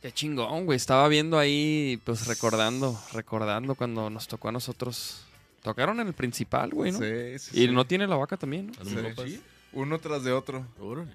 Qué 0.03 0.11
chingón, 0.12 0.66
güey. 0.66 0.76
Estaba 0.76 1.07
viendo 1.09 1.38
ahí, 1.38 2.01
pues 2.05 2.26
recordando, 2.26 3.01
recordando 3.12 3.74
cuando 3.76 4.11
nos 4.11 4.26
tocó 4.26 4.49
a 4.49 4.53
nosotros. 4.53 5.24
Tocaron 5.62 5.99
en 6.01 6.09
el 6.09 6.14
principal, 6.14 6.70
güey, 6.70 6.90
¿no? 6.92 6.99
Sí, 6.99 7.38
sí, 7.38 7.62
Y 7.62 7.66
sí. 7.68 7.72
no 7.72 7.86
tiene 7.86 8.07
la 8.09 8.16
vaca 8.16 8.36
también, 8.36 8.66
¿no? 8.66 8.72
¿A 8.80 8.84
no 9.14 9.24
Sí. 9.24 9.40
Uno 9.72 9.99
tras 10.01 10.22
de 10.24 10.32
otro. 10.32 10.66
Órale. 10.80 11.14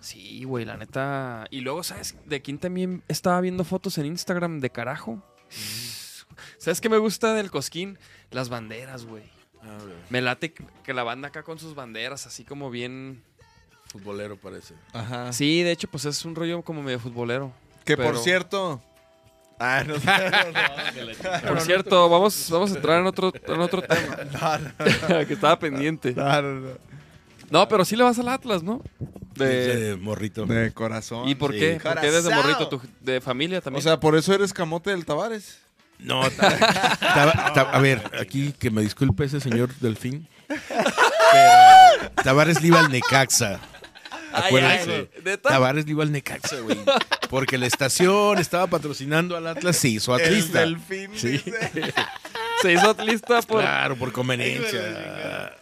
Sí, 0.00 0.42
güey, 0.44 0.64
la 0.64 0.76
neta. 0.76 1.46
Y 1.50 1.60
luego, 1.60 1.82
¿sabes 1.84 2.16
de 2.26 2.42
quién 2.42 2.58
también 2.58 3.02
estaba 3.08 3.40
viendo 3.40 3.62
fotos 3.62 3.98
en 3.98 4.06
Instagram 4.06 4.58
de 4.60 4.70
carajo? 4.70 5.22
¿Sabes 6.58 6.80
qué 6.80 6.88
me 6.88 6.98
gusta 6.98 7.34
del 7.34 7.50
cosquín? 7.50 7.98
Las 8.30 8.48
banderas, 8.48 9.04
güey. 9.04 9.24
Ah. 9.62 9.78
Me 10.10 10.20
late 10.20 10.52
que- 10.52 10.94
la 10.94 11.02
banda 11.02 11.28
acá 11.28 11.42
con 11.42 11.58
sus 11.58 11.74
banderas, 11.74 12.26
así 12.26 12.44
como 12.44 12.70
bien. 12.70 13.22
Futbolero 13.86 14.36
parece. 14.36 14.74
Ajá. 14.94 15.32
Sí, 15.32 15.62
de 15.62 15.72
hecho, 15.72 15.86
pues 15.88 16.04
es 16.06 16.24
un 16.24 16.34
rollo 16.34 16.62
como 16.62 16.82
medio 16.82 16.98
futbolero. 16.98 17.52
Que 17.84 17.96
pero- 17.96 18.10
por 18.12 18.18
cierto. 18.22 18.82
Ah, 19.58 19.84
no, 19.86 19.94
Por 21.48 21.60
cierto, 21.60 22.08
vamos, 22.08 22.48
vamos 22.50 22.72
a 22.72 22.74
entrar 22.76 23.00
en 23.00 23.06
otro, 23.06 23.32
en 23.46 23.60
otro 23.60 23.80
tema. 23.82 24.16
que 25.26 25.34
estaba 25.34 25.56
pendiente. 25.58 26.12
no, 26.14 26.42
no, 26.42 26.68
no. 27.52 27.68
Pero 27.68 27.84
sí 27.84 27.94
le 27.96 28.02
vas 28.04 28.18
al 28.18 28.28
Atlas, 28.28 28.62
¿no? 28.62 28.82
De... 29.36 29.76
De 29.76 29.96
morrito. 29.96 30.44
De 30.46 30.72
corazón. 30.72 31.28
¿Y 31.28 31.34
por 31.34 31.52
sí. 31.52 31.58
qué? 31.60 31.80
¿Por 31.82 32.00
qué 32.00 32.10
desde 32.10 32.30
Corazón. 32.30 32.52
morrito? 32.52 32.68
tu- 32.68 32.80
¿De 33.00 33.20
familia 33.20 33.58
O 33.58 33.62
también? 33.62 33.82
sea, 33.82 33.98
por 34.00 34.16
eso 34.16 34.34
eres 34.34 34.52
camote 34.52 34.90
del 34.90 35.04
Tavares. 35.06 35.58
No, 35.98 36.28
ta- 36.30 36.58
ta- 36.98 37.52
ta- 37.54 37.60
a 37.72 37.78
ver, 37.80 38.02
aquí 38.20 38.52
que 38.58 38.70
me 38.70 38.82
disculpe 38.82 39.24
ese 39.24 39.40
señor 39.40 39.70
Delfín. 39.80 40.26
Pero 40.48 42.10
Tavares 42.22 42.60
le 42.60 42.68
iba 42.68 42.80
al 42.80 42.90
Necaxa. 42.90 43.60
Acuérdense. 44.32 45.08
Tavares 45.42 45.86
iba 45.86 46.02
al 46.02 46.12
Necaxa, 46.12 46.60
güey. 46.60 46.78
Porque 47.30 47.58
la 47.58 47.66
estación 47.66 48.38
estaba 48.38 48.66
patrocinando 48.66 49.36
al 49.36 49.46
Atlas, 49.46 49.76
se 49.76 49.88
hizo 49.88 50.14
atlista. 50.14 50.60
delfín. 50.60 51.10
Se 51.16 52.72
hizo 52.72 52.90
atlista 52.90 53.42
por... 53.42 53.60
Claro, 53.62 53.96
por 53.96 54.12
conveniencia. 54.12 55.52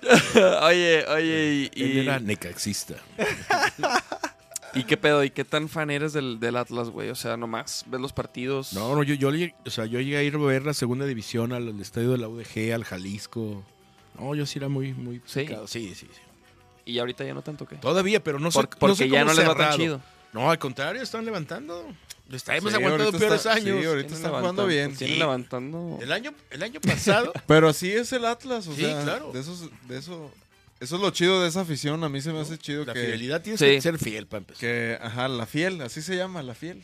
oye, 0.62 1.05
oye, 1.09 1.71
y, 1.75 1.83
Él 1.83 1.93
y, 1.97 1.99
era 2.01 2.18
necaxista. 2.21 2.95
¿y 4.75 4.85
qué 4.85 4.97
pedo? 4.97 5.25
¿Y 5.25 5.31
qué 5.31 5.45
tan 5.45 5.68
fan 5.68 5.91
eres 5.91 6.12
del, 6.12 6.39
del 6.41 6.57
Atlas, 6.57 6.91
güey? 6.91 7.09
O 7.11 7.14
sea, 7.14 7.37
nomás 7.37 7.85
ves 7.87 8.01
los 8.01 8.12
partidos. 8.12 8.73
No, 8.73 8.95
no, 8.95 9.03
yo, 9.03 9.14
yo, 9.14 9.31
llegué- 9.31 9.55
o 9.66 9.71
sea, 9.71 9.87
yo 9.87 9.99
llegué 10.01 10.16
a 10.18 10.23
ir 10.23 10.35
a 10.35 10.39
ver 10.39 10.64
la 10.64 10.75
segunda 10.75 11.07
división 11.07 11.53
al, 11.53 11.68
al 11.68 11.81
estadio 11.81 12.11
de 12.12 12.18
la 12.18 12.29
UDG, 12.29 12.73
al 12.75 12.85
Jalisco. 12.85 13.64
No, 14.18 14.35
yo 14.35 14.45
sí 14.47 14.59
era 14.59 14.68
muy, 14.68 14.93
muy 14.93 15.23
Sí. 15.25 15.41
picado. 15.41 15.66
Sí, 15.66 15.95
sí, 15.95 16.07
sí. 16.12 16.21
Y 16.91 16.99
ahorita 16.99 17.24
ya 17.24 17.34
no 17.34 17.43
tanto, 17.43 17.66
¿qué? 17.66 17.76
Todavía, 17.76 18.22
pero 18.22 18.38
no 18.38 18.51
sé, 18.51 18.57
Por- 18.57 18.70
no 18.70 18.78
porque 18.78 18.97
sé 18.97 19.09
ya 19.09 19.24
no 19.24 19.32
les 19.32 19.49
va 19.49 19.55
tan 19.57 19.76
chido. 19.76 20.01
No, 20.32 20.51
al 20.51 20.59
contrario, 20.59 21.03
están 21.03 21.24
levantando. 21.24 21.86
Les 22.28 22.47
hemos 22.49 22.70
Sí, 22.70 22.76
aguantado 22.76 23.05
ahorita 23.07 23.18
peores 23.18 23.41
está- 23.41 23.53
años. 23.55 23.80
sí, 23.80 23.86
ahorita 23.86 24.14
están 24.14 24.30
jugando 24.32 24.66
bien. 24.66 24.97
Sí. 24.97 25.07
levantando... 25.16 25.99
El 26.01 26.12
año, 26.12 26.32
el 26.51 26.62
año 26.62 26.80
pasado, 26.80 27.32
Pero 27.49 27.68
así 27.68 27.91
es 27.91 28.12
el 28.12 28.24
Atlas, 28.24 28.66
o 28.68 28.74
Sí, 28.74 28.82
sea, 28.82 29.03
claro. 29.03 29.32
de 29.32 29.41
esos, 29.41 29.68
de 29.88 29.99
eso, 29.99 30.30
eso 30.78 30.95
es 30.97 31.03
lo 31.03 31.11
chido 31.11 31.43
de 31.43 31.49
esa 31.49 31.62
afición. 31.62 32.05
A 32.05 32.09
mí 32.09 32.20
se 32.20 32.32
me 32.32 32.38
hace 32.41 32.57
chido 32.57 32.84
la 32.84 32.93
que, 32.95 33.01
fidelidad 33.01 33.43
tienes 33.43 33.59
Sí. 33.59 33.66
que 33.66 33.80
ser 33.80 33.99
fiel 33.99 34.26
para 34.28 34.38
empezar. 34.38 34.61
que, 34.61 34.99
ajá, 35.03 35.26
la 35.26 35.47
fiel, 35.47 35.80
así 35.80 36.03
se 36.03 36.16
llama, 36.16 36.43
la 36.45 36.55
fiel. 36.55 36.82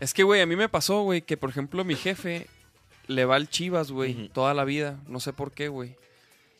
Es 0.00 0.12
que, 0.12 0.24
güey, 0.24 0.40
a 0.40 0.46
mí 0.46 0.56
me 0.56 0.68
pasó, 0.68 1.02
güey, 1.02 1.22
que 1.22 1.36
por 1.36 1.50
ejemplo 1.50 1.84
mi 1.84 1.94
jefe 1.94 2.48
le 3.06 3.24
va 3.24 3.36
al 3.36 3.48
Chivas, 3.48 3.92
güey, 3.92 4.28
toda 4.30 4.52
la 4.54 4.64
vida. 4.64 4.98
No 5.06 5.20
sé 5.20 5.32
por 5.32 5.52
qué, 5.52 5.68
güey. 5.68 5.94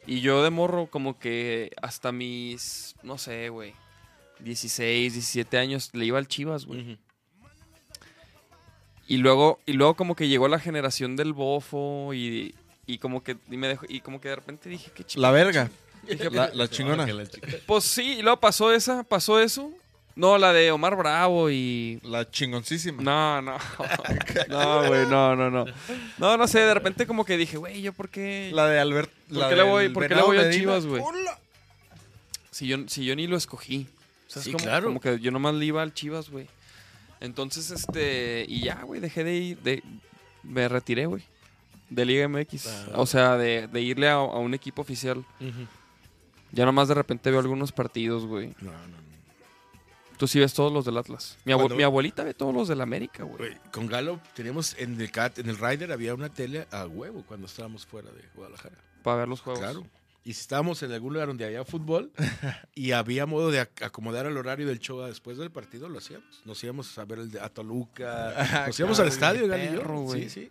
Y 0.06 0.20
yo 0.20 0.42
de 0.42 0.50
morro, 0.50 0.86
como 0.86 1.18
que 1.18 1.72
hasta 1.82 2.12
mis, 2.12 2.94
no 3.02 3.18
sé, 3.18 3.48
güey, 3.48 3.74
16, 4.40 5.14
17 5.14 5.58
años 5.58 5.90
le 5.94 6.04
iba 6.04 6.18
al 6.18 6.28
Chivas, 6.28 6.66
güey. 6.66 6.98
Y 9.08 9.18
luego, 9.18 9.60
y 9.66 9.72
luego 9.72 9.94
como 9.94 10.16
que 10.16 10.28
llegó 10.28 10.48
la 10.48 10.58
generación 10.58 11.16
del 11.16 11.32
bofo 11.32 12.12
y, 12.14 12.54
y 12.86 12.98
como 12.98 13.22
que 13.22 13.36
y 13.50 13.56
me 13.56 13.68
dejó, 13.68 13.86
y 13.88 14.00
como 14.00 14.20
que 14.20 14.28
de 14.28 14.36
repente 14.36 14.68
dije, 14.68 14.90
qué 14.94 15.04
chido. 15.04 15.22
La 15.22 15.30
verga, 15.30 15.70
Dije, 16.08 16.30
la, 16.30 16.50
la 16.54 16.68
chingona. 16.68 17.06
Pues 17.66 17.84
sí, 17.84 18.18
y 18.18 18.22
luego 18.22 18.38
pasó 18.38 18.72
esa, 18.72 19.02
pasó 19.02 19.40
eso. 19.40 19.72
No, 20.16 20.38
la 20.38 20.52
de 20.54 20.70
Omar 20.72 20.96
Bravo 20.96 21.50
y 21.50 22.00
La 22.02 22.28
chingoncísima. 22.30 23.02
No, 23.02 23.42
no. 23.42 23.58
No, 24.48 24.88
güey, 24.88 25.06
no, 25.06 25.36
no, 25.36 25.50
no. 25.50 25.66
No, 26.18 26.36
no 26.38 26.48
sé, 26.48 26.60
de 26.60 26.72
repente 26.74 27.06
como 27.06 27.24
que 27.24 27.36
dije, 27.36 27.56
güey, 27.58 27.82
¿yo 27.82 27.92
por 27.92 28.08
qué? 28.08 28.50
La 28.54 28.66
de 28.66 28.78
Albert. 28.80 29.10
¿Por 29.28 29.36
la 29.36 29.48
qué 29.50 29.56
le 29.56 29.62
voy- 29.62 29.88
por 29.90 30.08
qué 30.08 30.14
le 30.14 30.22
voy 30.22 30.38
a. 30.38 30.50
Chivas, 30.50 30.86
güey? 30.86 31.02
Si 32.50 32.66
yo, 32.66 32.78
si 32.88 33.04
yo 33.04 33.14
ni 33.14 33.26
lo 33.26 33.36
escogí. 33.36 33.86
O 34.26 34.30
sea, 34.30 34.40
es 34.40 34.46
Sí, 34.46 34.52
como, 34.52 34.64
claro. 34.64 34.86
como 34.86 35.00
que 35.00 35.20
yo 35.20 35.30
nomás 35.30 35.54
le 35.54 35.66
iba 35.66 35.82
al 35.82 35.92
Chivas, 35.94 36.30
güey. 36.30 36.46
Entonces, 37.20 37.70
este, 37.70 38.44
y 38.48 38.62
ya, 38.62 38.82
güey, 38.82 39.00
dejé 39.00 39.24
de 39.24 39.34
ir, 39.34 39.58
de, 39.58 39.82
me 40.42 40.68
retiré, 40.68 41.06
güey. 41.06 41.22
De 41.90 42.04
Liga 42.04 42.26
MX. 42.28 42.66
Ah. 42.66 42.86
O 42.96 43.06
sea, 43.06 43.36
de, 43.36 43.68
de 43.68 43.80
irle 43.82 44.08
a, 44.08 44.14
a 44.14 44.38
un 44.38 44.54
equipo 44.54 44.82
oficial. 44.82 45.18
Ujú. 45.40 45.66
Ya 46.52 46.64
nomás 46.64 46.88
de 46.88 46.94
repente 46.94 47.30
veo 47.30 47.40
algunos 47.40 47.70
partidos, 47.72 48.24
güey. 48.26 48.54
No, 48.60 48.72
no, 48.72 48.78
no. 48.88 49.05
Tú 50.18 50.26
sí 50.26 50.38
ves 50.38 50.54
todos 50.54 50.72
los 50.72 50.84
del 50.84 50.96
Atlas. 50.96 51.36
Mi, 51.44 51.52
abue- 51.52 51.56
Cuando- 51.58 51.76
mi 51.76 51.82
abuelita 51.82 52.24
ve 52.24 52.32
todos 52.34 52.54
los 52.54 52.68
del 52.68 52.80
América, 52.80 53.22
güey. 53.24 53.36
Güey, 53.36 53.54
con 53.72 53.86
Galo 53.86 54.20
teníamos 54.34 54.74
en 54.78 55.00
el 55.00 55.10
cat, 55.10 55.38
en 55.38 55.48
el 55.48 55.58
Rider 55.58 55.92
había 55.92 56.14
una 56.14 56.28
tele 56.30 56.66
a 56.70 56.86
huevo 56.86 57.22
cuando 57.26 57.46
estábamos 57.46 57.84
fuera 57.86 58.10
de 58.10 58.22
Guadalajara. 58.34 58.76
Para 59.02 59.18
ver 59.18 59.28
los 59.28 59.40
juegos. 59.40 59.60
Claro. 59.60 59.86
Y 60.24 60.32
si 60.32 60.40
estábamos 60.40 60.82
en 60.82 60.90
algún 60.90 61.12
lugar 61.12 61.28
donde 61.28 61.44
había 61.44 61.64
fútbol 61.64 62.10
y 62.74 62.90
había 62.92 63.26
modo 63.26 63.50
de 63.52 63.60
ac- 63.62 63.84
acomodar 63.84 64.26
el 64.26 64.36
horario 64.36 64.66
del 64.66 64.80
show 64.80 65.00
después 65.02 65.38
del 65.38 65.50
partido, 65.52 65.88
lo 65.88 65.98
hacíamos. 65.98 66.42
Nos 66.44 66.64
íbamos 66.64 66.98
a 66.98 67.04
ver 67.04 67.20
el 67.20 67.30
de 67.30 67.40
a 67.40 67.48
Toluca, 67.48 68.64
nos 68.66 68.78
íbamos 68.80 68.98
al 68.98 69.08
estadio, 69.08 69.46
Galo 69.46 69.62
y 69.64 69.66
yo. 69.74 69.78
perro, 69.80 70.00
güey. 70.00 70.22
Sí, 70.24 70.30
sí. 70.30 70.50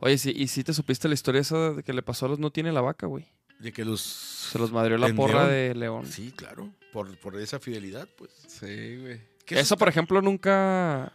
Oye, 0.00 0.18
sí, 0.18 0.32
¿y 0.36 0.46
si 0.48 0.62
te 0.62 0.72
supiste 0.74 1.08
la 1.08 1.14
historia 1.14 1.40
esa 1.40 1.72
de 1.72 1.82
que 1.82 1.92
le 1.92 2.02
pasó 2.02 2.26
a 2.26 2.28
los 2.28 2.38
No 2.38 2.50
Tiene 2.50 2.70
la 2.72 2.80
Vaca, 2.82 3.06
güey? 3.06 3.26
De 3.60 3.72
que 3.72 3.84
los... 3.84 4.00
Se 4.00 4.58
los 4.58 4.72
madrió 4.72 4.98
la 4.98 5.08
¿En 5.08 5.16
porra 5.16 5.46
León? 5.46 5.50
de 5.50 5.74
León. 5.74 6.06
Sí, 6.06 6.32
claro. 6.32 6.70
Por, 6.92 7.16
por 7.18 7.36
esa 7.36 7.60
fidelidad, 7.60 8.08
pues. 8.16 8.30
Sí, 8.48 8.96
güey. 8.96 9.20
¿Qué 9.44 9.60
Eso, 9.60 9.76
por 9.76 9.88
ejemplo, 9.88 10.20
nunca... 10.22 11.12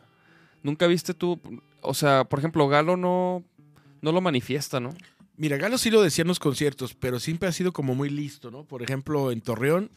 Nunca 0.64 0.88
viste 0.88 1.14
tú... 1.14 1.40
O 1.82 1.94
sea, 1.94 2.24
por 2.24 2.40
ejemplo, 2.40 2.68
Galo 2.68 2.98
no... 2.98 3.44
No 4.02 4.12
lo 4.12 4.22
manifiesta, 4.22 4.80
¿no? 4.80 4.96
Mira, 5.38 5.58
Galo 5.58 5.78
sí 5.78 5.90
lo 5.90 6.02
decía 6.02 6.22
en 6.22 6.28
los 6.28 6.40
conciertos, 6.40 6.94
pero 6.94 7.20
siempre 7.20 7.50
ha 7.50 7.52
sido 7.52 7.74
como 7.74 7.96
muy 7.96 8.10
listo, 8.10 8.52
¿no? 8.52 8.64
Por 8.64 8.84
ejemplo, 8.84 9.32
en 9.32 9.42
Torreón, 9.42 9.90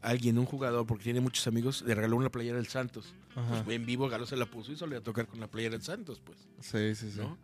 alguien, 0.00 0.38
un 0.38 0.46
jugador, 0.46 0.86
porque 0.86 1.04
tiene 1.04 1.20
muchos 1.20 1.46
amigos, 1.48 1.82
le 1.82 1.94
regaló 1.94 2.16
una 2.16 2.30
playera 2.30 2.56
del 2.56 2.68
Santos. 2.68 3.12
Ajá. 3.34 3.62
Pues, 3.64 3.76
en 3.76 3.84
vivo 3.84 4.08
Galo 4.08 4.24
se 4.24 4.36
la 4.36 4.46
puso 4.46 4.72
y 4.72 4.76
solía 4.76 5.00
tocar 5.02 5.26
con 5.26 5.40
la 5.40 5.48
playera 5.48 5.72
del 5.72 5.82
Santos, 5.82 6.22
pues, 6.24 6.38
Sí, 6.60 6.94
sí, 6.94 7.10
sí. 7.12 7.18
¿no? 7.18 7.36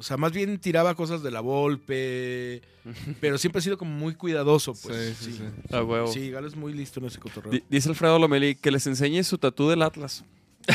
O 0.00 0.02
sea, 0.02 0.16
más 0.16 0.32
bien 0.32 0.58
tiraba 0.58 0.94
cosas 0.94 1.22
de 1.22 1.30
la 1.30 1.40
Volpe, 1.40 2.62
pero 3.20 3.36
siempre 3.36 3.58
ha 3.58 3.62
sido 3.62 3.76
como 3.76 3.92
muy 3.92 4.14
cuidadoso, 4.14 4.72
pues. 4.82 5.14
sí, 5.18 5.32
sí, 5.32 5.38
sí. 5.38 5.74
A 5.76 5.82
huevo. 5.84 6.06
Sí, 6.10 6.30
Galo 6.30 6.48
es 6.48 6.56
muy 6.56 6.72
listo 6.72 7.00
en 7.00 7.06
ese 7.06 7.18
cotorreo. 7.20 7.52
Di- 7.52 7.62
Dice 7.68 7.90
Alfredo 7.90 8.18
Lomeli 8.18 8.54
que 8.54 8.70
les 8.70 8.86
enseñe 8.86 9.22
su 9.22 9.36
tatú 9.38 9.68
del 9.68 9.82
Atlas. 9.82 10.24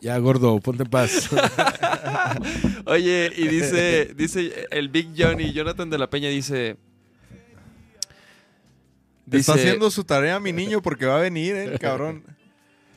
Ya, 0.00 0.16
gordo, 0.18 0.60
ponte 0.60 0.84
en 0.84 0.90
paz. 0.90 1.28
Oye, 2.86 3.32
y 3.36 3.48
dice, 3.48 4.14
dice 4.16 4.66
el 4.70 4.88
Big 4.90 5.08
Johnny, 5.16 5.52
Jonathan 5.52 5.90
de 5.90 5.98
la 5.98 6.08
Peña 6.08 6.28
dice... 6.28 6.76
Está 9.30 9.54
haciendo 9.54 9.90
su 9.90 10.04
tarea 10.04 10.38
mi 10.40 10.52
niño 10.52 10.80
porque 10.82 11.04
va 11.06 11.18
a 11.18 11.20
venir, 11.20 11.54
eh, 11.56 11.64
el 11.64 11.78
cabrón. 11.80 12.22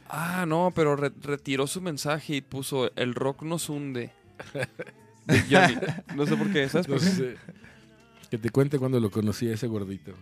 Ah, 0.09 0.45
no, 0.47 0.71
pero 0.75 0.95
re- 0.95 1.11
retiró 1.21 1.65
su 1.67 1.81
mensaje 1.81 2.35
y 2.35 2.41
puso, 2.41 2.91
el 2.95 3.15
rock 3.15 3.41
nos 3.43 3.67
hunde. 3.69 4.11
Big 5.31 5.45
Johnny. 5.49 5.75
No 6.15 6.25
sé 6.25 6.35
por 6.35 6.51
qué, 6.51 6.67
¿sabes 6.69 7.19
eh, 7.19 7.35
que 8.29 8.37
te 8.37 8.49
cuente 8.49 8.79
cuando 8.79 8.99
lo 8.99 9.09
conocí 9.11 9.47
a 9.49 9.53
ese 9.53 9.67
gordito. 9.67 10.13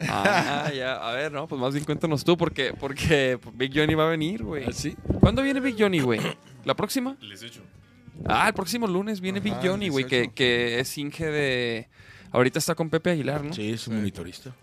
Ah, 0.00 0.70
ya. 0.74 0.94
A 0.96 1.12
ver, 1.14 1.32
no, 1.32 1.48
pues 1.48 1.60
más 1.60 1.72
bien 1.72 1.84
cuéntanos 1.84 2.22
tú, 2.24 2.36
porque, 2.36 2.74
porque 2.78 3.38
Big 3.54 3.72
Johnny 3.74 3.94
va 3.94 4.06
a 4.06 4.10
venir, 4.10 4.42
güey. 4.44 4.64
¿Ah, 4.64 4.72
sí? 4.72 4.94
¿Cuándo 5.20 5.42
viene 5.42 5.58
Big 5.60 5.74
Johnny, 5.78 6.00
güey? 6.00 6.20
¿La 6.64 6.76
próxima? 6.76 7.16
Les 7.20 7.42
echo. 7.42 7.62
Ah, 8.24 8.48
el 8.48 8.54
próximo 8.54 8.86
lunes 8.86 9.20
viene 9.20 9.38
Ajá, 9.40 9.44
Big 9.60 9.68
Johnny, 9.70 9.88
güey, 9.88 10.04
que, 10.06 10.16
18. 10.16 10.34
que 10.34 10.80
es 10.80 10.98
Inge 10.98 11.26
de... 11.26 11.88
Ahorita 12.30 12.58
está 12.58 12.74
con 12.74 12.90
Pepe 12.90 13.10
Aguilar, 13.10 13.42
¿no? 13.44 13.52
Sí, 13.52 13.70
es 13.70 13.86
un 13.88 13.94
Sí. 13.94 13.98
monitorista. 14.00 14.54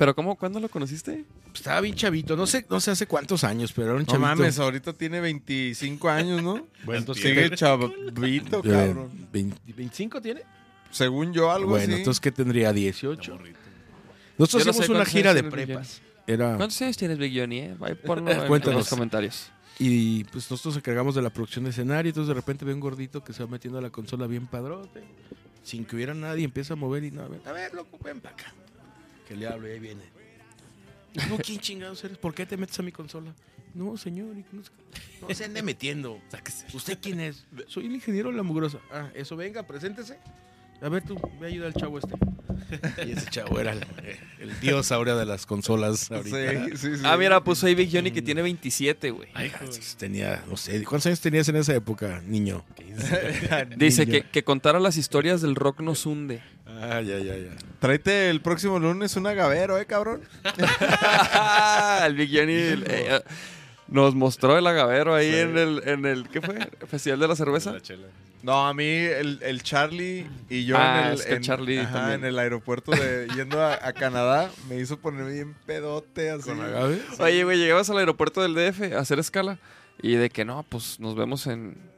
Pero 0.00 0.14
¿cómo? 0.14 0.34
¿Cuándo 0.34 0.58
lo 0.60 0.70
conociste? 0.70 1.26
Estaba 1.54 1.82
bien 1.82 1.94
chavito, 1.94 2.34
no 2.34 2.46
sé, 2.46 2.64
no 2.70 2.80
sé 2.80 2.90
hace 2.92 3.06
cuántos 3.06 3.44
años, 3.44 3.70
pero 3.70 3.88
era 3.88 3.94
un 3.96 4.00
No 4.00 4.06
chavito. 4.06 4.20
mames, 4.28 4.58
ahorita 4.58 4.94
tiene 4.94 5.20
25 5.20 6.08
años, 6.08 6.42
¿no? 6.42 6.66
Bueno, 6.86 7.00
entonces, 7.00 7.22
Sigue 7.22 7.50
chavito, 7.54 8.60
eh, 8.64 8.70
cabrón. 8.70 9.10
20 9.30 9.60
¿25 9.76 10.22
tiene? 10.22 10.40
según 10.90 11.34
yo, 11.34 11.52
algo 11.52 11.68
Bueno, 11.72 11.84
así. 11.92 11.98
entonces, 12.00 12.18
¿qué 12.18 12.32
tendría? 12.32 12.72
¿18? 12.72 13.28
Morrito. 13.30 13.58
Nosotros 14.38 14.64
no 14.64 14.70
hicimos 14.70 14.86
sé 14.86 14.92
una 14.92 15.04
gira 15.04 15.34
de 15.34 15.44
prepas. 15.44 16.00
Era, 16.26 16.56
¿Cuántos 16.56 16.80
años 16.80 16.96
tienes, 16.96 17.18
Big 17.18 17.38
Johnny? 17.38 17.58
Eh? 17.58 17.76
Ponlo 18.06 18.30
en- 18.30 18.74
los 18.74 18.88
comentarios. 18.88 19.50
y 19.78 20.24
pues 20.24 20.50
nosotros 20.50 20.74
nos 20.74 20.76
encargamos 20.78 21.14
de 21.14 21.20
la 21.20 21.28
producción 21.28 21.64
de 21.64 21.72
escenario. 21.72 22.08
Entonces, 22.08 22.28
de 22.28 22.34
repente 22.34 22.64
ve 22.64 22.72
un 22.72 22.80
gordito 22.80 23.22
que 23.22 23.34
se 23.34 23.44
va 23.44 23.50
metiendo 23.50 23.78
a 23.78 23.82
la 23.82 23.90
consola 23.90 24.26
bien 24.26 24.46
padrote. 24.46 25.02
Sin 25.62 25.84
que 25.84 25.94
hubiera 25.96 26.14
nadie, 26.14 26.44
empieza 26.46 26.72
a 26.72 26.76
mover 26.76 27.04
y 27.04 27.10
no, 27.10 27.20
a 27.20 27.28
ver, 27.28 27.42
a 27.44 27.52
ver, 27.52 27.74
loco, 27.74 27.98
ven 28.02 28.18
para 28.22 28.34
acá. 28.34 28.54
Que 29.30 29.36
le 29.36 29.46
hablo 29.46 29.68
y 29.68 29.70
ahí 29.70 29.78
viene. 29.78 30.02
No, 31.28 31.38
¿quién 31.38 31.60
chingados 31.60 32.02
eres? 32.02 32.18
¿Por 32.18 32.34
qué 32.34 32.46
te 32.46 32.56
metes 32.56 32.76
a 32.80 32.82
mi 32.82 32.90
consola? 32.90 33.32
No, 33.74 33.96
señor. 33.96 34.34
no 35.20 35.32
se 35.32 35.44
ande 35.44 35.62
metiendo. 35.62 36.20
¿Usted 36.74 36.98
quién 37.00 37.20
es? 37.20 37.46
Soy 37.68 37.86
el 37.86 37.92
ingeniero 37.92 38.32
de 38.32 38.36
la 38.36 38.42
mugrosa. 38.42 38.80
Ah, 38.90 39.08
eso, 39.14 39.36
venga, 39.36 39.62
preséntese. 39.62 40.18
A 40.82 40.88
ver 40.88 41.02
tú, 41.02 41.16
ve 41.40 41.46
a 41.46 41.50
ayudar 41.50 41.68
al 41.68 41.74
chavo 41.74 41.98
este. 41.98 42.14
Y 43.06 43.12
ese 43.12 43.28
chavo 43.30 43.58
era 43.60 43.72
el, 43.72 43.84
el 44.38 44.60
dios 44.60 44.92
ahora 44.92 45.16
de 45.16 45.26
las 45.26 45.44
consolas. 45.44 46.10
ahorita. 46.10 46.66
Sí, 46.68 46.76
sí, 46.76 46.96
sí. 46.96 47.02
Ah, 47.04 47.16
mira, 47.16 47.42
puso 47.42 47.66
ahí 47.66 47.74
Big 47.74 47.90
Johnny 47.92 48.10
que 48.10 48.22
tiene 48.22 48.42
27, 48.42 49.10
güey. 49.10 49.28
Ay, 49.34 49.52
tenía, 49.98 50.44
no 50.48 50.56
sé, 50.56 50.82
¿cuántos 50.84 51.06
años 51.06 51.20
tenías 51.20 51.48
en 51.48 51.56
esa 51.56 51.74
época, 51.74 52.22
niño? 52.26 52.64
Dice 53.76 54.06
Niño. 54.06 54.20
que, 54.22 54.30
que 54.30 54.44
contara 54.44 54.78
las 54.80 54.96
historias 54.96 55.42
del 55.42 55.54
rock 55.56 55.80
nos 55.80 56.06
hunde. 56.06 56.40
Ah, 56.66 57.00
ya, 57.00 57.18
ya, 57.18 57.36
ya. 57.36 57.50
Tráete 57.80 58.30
el 58.30 58.40
próximo 58.40 58.78
lunes 58.78 59.16
un 59.16 59.26
agavero, 59.26 59.78
¿eh, 59.78 59.86
cabrón? 59.86 60.22
el 62.06 62.14
Big 62.14 62.30
Johnny 62.32 62.52
eh, 62.54 62.84
eh, 62.86 63.20
nos 63.88 64.14
mostró 64.14 64.56
el 64.56 64.66
agavero 64.66 65.14
ahí 65.14 65.34
en 65.34 65.58
el, 65.58 65.82
en 65.84 66.06
el, 66.06 66.28
¿qué 66.28 66.40
fue? 66.40 66.58
Festival 66.86 67.20
de 67.20 67.28
la 67.28 67.36
cerveza. 67.36 67.72
La 67.72 67.80
chela. 67.80 68.06
No, 68.42 68.66
a 68.66 68.72
mí 68.72 68.84
el, 68.86 69.38
el 69.42 69.62
Charlie 69.62 70.26
y 70.48 70.64
yo 70.64 70.76
Ah, 70.78 71.00
en, 71.02 71.06
el, 71.08 71.14
es 71.14 71.26
que 71.26 71.34
en- 71.34 71.42
Charlie 71.42 71.78
ajá, 71.80 71.92
también. 71.92 72.20
en 72.20 72.26
el 72.26 72.38
aeropuerto 72.38 72.92
de 72.92 73.28
yendo 73.36 73.60
a, 73.62 73.74
a 73.86 73.92
Canadá 73.92 74.50
me 74.68 74.76
hizo 74.78 74.98
ponerme 74.98 75.32
bien 75.32 75.54
pedote 75.66 76.30
así. 76.30 76.44
¿Con 76.48 76.60
agave? 76.62 77.00
Oye, 77.18 77.44
güey, 77.44 77.58
llegabas 77.58 77.90
al 77.90 77.98
aeropuerto 77.98 78.40
del 78.42 78.54
DF 78.54 78.94
a 78.94 79.00
hacer 79.00 79.18
escala 79.18 79.58
y 80.02 80.14
de 80.14 80.30
que 80.30 80.44
no, 80.46 80.62
pues 80.68 80.98
nos 81.00 81.14
vemos 81.16 81.46
en... 81.46 81.89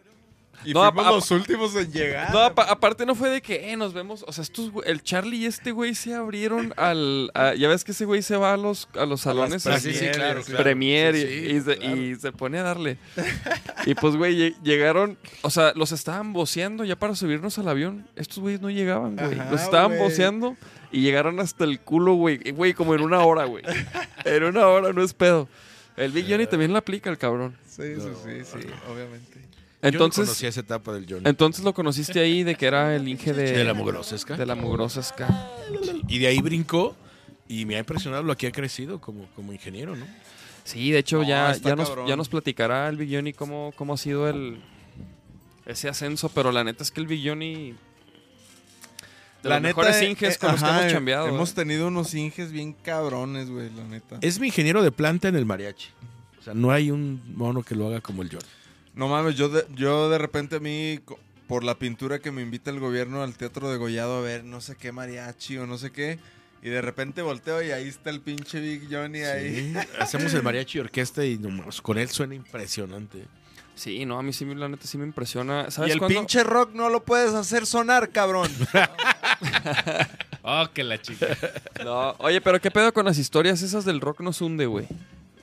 Y 0.64 0.72
No, 0.74 0.82
fuimos 0.92 1.06
los 1.14 1.30
últimos 1.30 1.74
en 1.76 1.90
llegar. 1.92 2.32
No, 2.32 2.38
apa- 2.40 2.64
aparte 2.64 3.04
no 3.06 3.14
fue 3.14 3.30
de 3.30 3.40
que, 3.42 3.72
eh, 3.72 3.76
nos 3.76 3.92
vemos. 3.94 4.24
O 4.26 4.32
sea, 4.32 4.42
estos, 4.42 4.72
güey- 4.72 4.84
el 4.86 5.02
Charlie 5.02 5.38
y 5.38 5.46
este 5.46 5.72
güey 5.72 5.94
se 5.94 6.14
abrieron 6.14 6.72
al... 6.76 7.30
a- 7.34 7.54
ya 7.54 7.68
ves 7.68 7.84
que 7.84 7.92
ese 7.92 8.04
güey 8.04 8.22
se 8.22 8.36
va 8.36 8.52
a 8.52 8.56
los, 8.56 8.88
a 8.94 9.06
los 9.06 9.20
salones 9.22 9.64
las 9.64 9.76
así, 9.76 9.88
premieres, 9.90 10.16
claro, 10.16 10.42
claro. 10.42 10.62
Premier 10.62 11.14
y- 11.16 11.20
Sí, 11.20 11.26
sí, 11.26 11.46
y, 11.56 11.60
se, 11.60 11.76
claro. 11.78 11.96
y 11.96 12.14
se 12.16 12.32
pone 12.32 12.58
a 12.58 12.62
darle. 12.62 12.98
y 13.86 13.94
pues, 13.94 14.16
güey, 14.16 14.36
lle- 14.36 14.54
llegaron, 14.62 15.18
o 15.42 15.50
sea, 15.50 15.72
los 15.74 15.92
estaban 15.92 16.32
voceando 16.32 16.84
ya 16.84 16.96
para 16.96 17.14
subirnos 17.14 17.58
al 17.58 17.68
avión. 17.68 18.06
Estos 18.16 18.38
güeyes 18.38 18.60
no 18.60 18.70
llegaban, 18.70 19.16
güey. 19.16 19.38
Ajá, 19.38 19.50
Los 19.50 19.62
estaban 19.62 19.88
güey. 19.92 20.00
voceando 20.02 20.56
y 20.90 21.00
llegaron 21.00 21.40
hasta 21.40 21.64
el 21.64 21.80
culo, 21.80 22.14
güey. 22.14 22.40
Y, 22.44 22.50
Güey, 22.52 22.74
como 22.74 22.94
en 22.94 23.00
una 23.02 23.20
hora, 23.24 23.44
güey. 23.44 23.64
en 24.24 24.44
una 24.44 24.66
hora, 24.68 24.92
no 24.92 25.02
es 25.02 25.14
pedo. 25.14 25.48
El 25.96 26.10
Big 26.12 26.26
Johnny 26.28 26.46
también 26.46 26.72
la 26.72 26.78
aplica, 26.78 27.10
el 27.10 27.18
cabrón. 27.18 27.54
Sí, 27.68 27.82
sí, 27.96 28.08
sí, 28.24 28.30
sí, 28.44 28.66
obviamente. 28.90 29.40
Entonces, 29.82 30.16
Yo 30.16 30.22
no 30.22 30.26
conocía 30.26 30.48
esa 30.48 30.60
etapa 30.60 30.92
del 30.92 31.06
Johnny. 31.08 31.28
entonces 31.28 31.64
lo 31.64 31.74
conociste 31.74 32.20
ahí 32.20 32.44
de 32.44 32.54
que 32.54 32.66
era 32.66 32.94
el 32.94 33.08
Inge 33.08 33.32
de, 33.32 33.52
de 33.52 33.64
la 33.64 33.74
mugrosesca. 33.74 34.36
de 34.36 34.46
la 34.46 34.54
mugrosa 34.54 35.02
ska. 35.02 35.50
Y 36.08 36.18
de 36.20 36.28
ahí 36.28 36.40
brincó 36.40 36.94
y 37.48 37.66
me 37.66 37.76
ha 37.76 37.80
impresionado 37.80 38.22
lo 38.22 38.36
que 38.36 38.46
ha 38.46 38.52
crecido 38.52 39.00
como, 39.00 39.26
como 39.34 39.52
ingeniero, 39.52 39.96
¿no? 39.96 40.06
Sí, 40.64 40.92
de 40.92 40.98
hecho 41.00 41.18
No, 41.18 41.24
ya, 41.24 41.52
ya, 41.56 41.74
nos, 41.74 41.92
ya 42.06 42.16
nos 42.16 42.28
platicará 42.28 42.88
el 42.88 42.96
Big 42.96 43.12
Johnny 43.12 43.32
cómo, 43.32 43.72
cómo 43.76 43.94
ha 43.94 43.96
sido 43.96 44.28
el 44.28 44.62
ese 45.66 45.88
ascenso, 45.88 46.28
pero 46.28 46.52
la 46.52 46.62
neta 46.64 46.82
es 46.84 46.90
que 46.90 47.00
el 47.00 47.06
Big 47.08 47.26
Johnny 47.28 47.74
de 49.42 49.48
los 49.48 49.60
mejores 49.60 50.00
eh, 50.00 50.10
inges 50.10 50.36
eh, 50.36 50.38
con 50.38 50.52
los 50.52 50.60
que 50.60 50.66
ajá, 50.66 50.80
hemos 50.82 50.92
chambeado. 50.92 51.26
Hemos 51.26 51.50
eh. 51.50 51.54
tenido 51.54 51.88
unos 51.88 52.14
inges 52.14 52.52
bien 52.52 52.72
cabrones, 52.72 53.50
güey, 53.50 53.70
la 53.74 53.84
neta. 53.84 54.18
Es 54.20 54.38
mi 54.38 54.46
ingeniero 54.46 54.82
de 54.82 54.92
planta 54.92 55.28
en 55.28 55.34
el 55.36 55.44
mariachi. 55.44 55.88
O 56.38 56.42
sea, 56.42 56.54
no 56.54 56.70
hay 56.70 56.90
un 56.90 57.20
mono 57.36 57.62
que 57.62 57.74
lo 57.74 57.88
haga 57.88 58.00
como 58.00 58.22
el 58.22 58.28
Johnny. 58.28 58.46
No 58.94 59.08
mames, 59.08 59.36
yo 59.36 59.48
de, 59.48 59.64
yo 59.74 60.10
de 60.10 60.18
repente 60.18 60.56
a 60.56 60.60
mí, 60.60 61.00
por 61.48 61.64
la 61.64 61.74
pintura 61.78 62.18
que 62.18 62.30
me 62.30 62.42
invita 62.42 62.70
el 62.70 62.78
gobierno 62.80 63.22
al 63.22 63.34
Teatro 63.36 63.70
de 63.70 63.76
Gollado 63.78 64.18
a 64.18 64.20
ver 64.20 64.44
no 64.44 64.60
sé 64.60 64.76
qué 64.76 64.92
mariachi 64.92 65.56
o 65.58 65.66
no 65.66 65.78
sé 65.78 65.90
qué, 65.92 66.18
y 66.62 66.68
de 66.68 66.80
repente 66.82 67.22
volteo 67.22 67.62
y 67.62 67.70
ahí 67.72 67.88
está 67.88 68.10
el 68.10 68.20
pinche 68.20 68.60
Big 68.60 68.88
Johnny 68.90 69.20
ahí. 69.22 69.72
Sí, 69.72 69.88
Hacemos 69.98 70.32
el 70.34 70.42
mariachi 70.42 70.78
orquesta 70.78 71.24
y 71.24 71.38
nomás 71.38 71.80
con 71.80 71.98
él 71.98 72.08
suena 72.08 72.34
impresionante. 72.34 73.24
Sí, 73.74 74.04
no, 74.04 74.18
a 74.18 74.22
mí 74.22 74.34
sí, 74.34 74.44
me- 74.44 74.54
la 74.54 74.68
neta 74.68 74.86
sí 74.86 74.98
me 74.98 75.04
impresiona. 75.06 75.64
Y 75.66 75.70
¿Sabes 75.70 75.92
el 75.92 76.00
pinche 76.00 76.44
rock 76.44 76.72
no 76.74 76.90
lo 76.90 77.02
puedes 77.04 77.32
hacer 77.32 77.64
sonar, 77.66 78.10
cabrón. 78.10 78.50
Oh, 80.44 80.66
que 80.74 80.82
la 80.82 81.00
chica. 81.00 81.28
No, 81.84 82.16
oye, 82.18 82.40
pero 82.40 82.60
¿qué 82.60 82.70
pedo 82.70 82.92
con 82.92 83.04
las 83.04 83.16
historias 83.16 83.62
esas 83.62 83.84
del 83.84 84.00
rock 84.00 84.20
nos 84.22 84.40
hunde, 84.40 84.66
güey? 84.66 84.88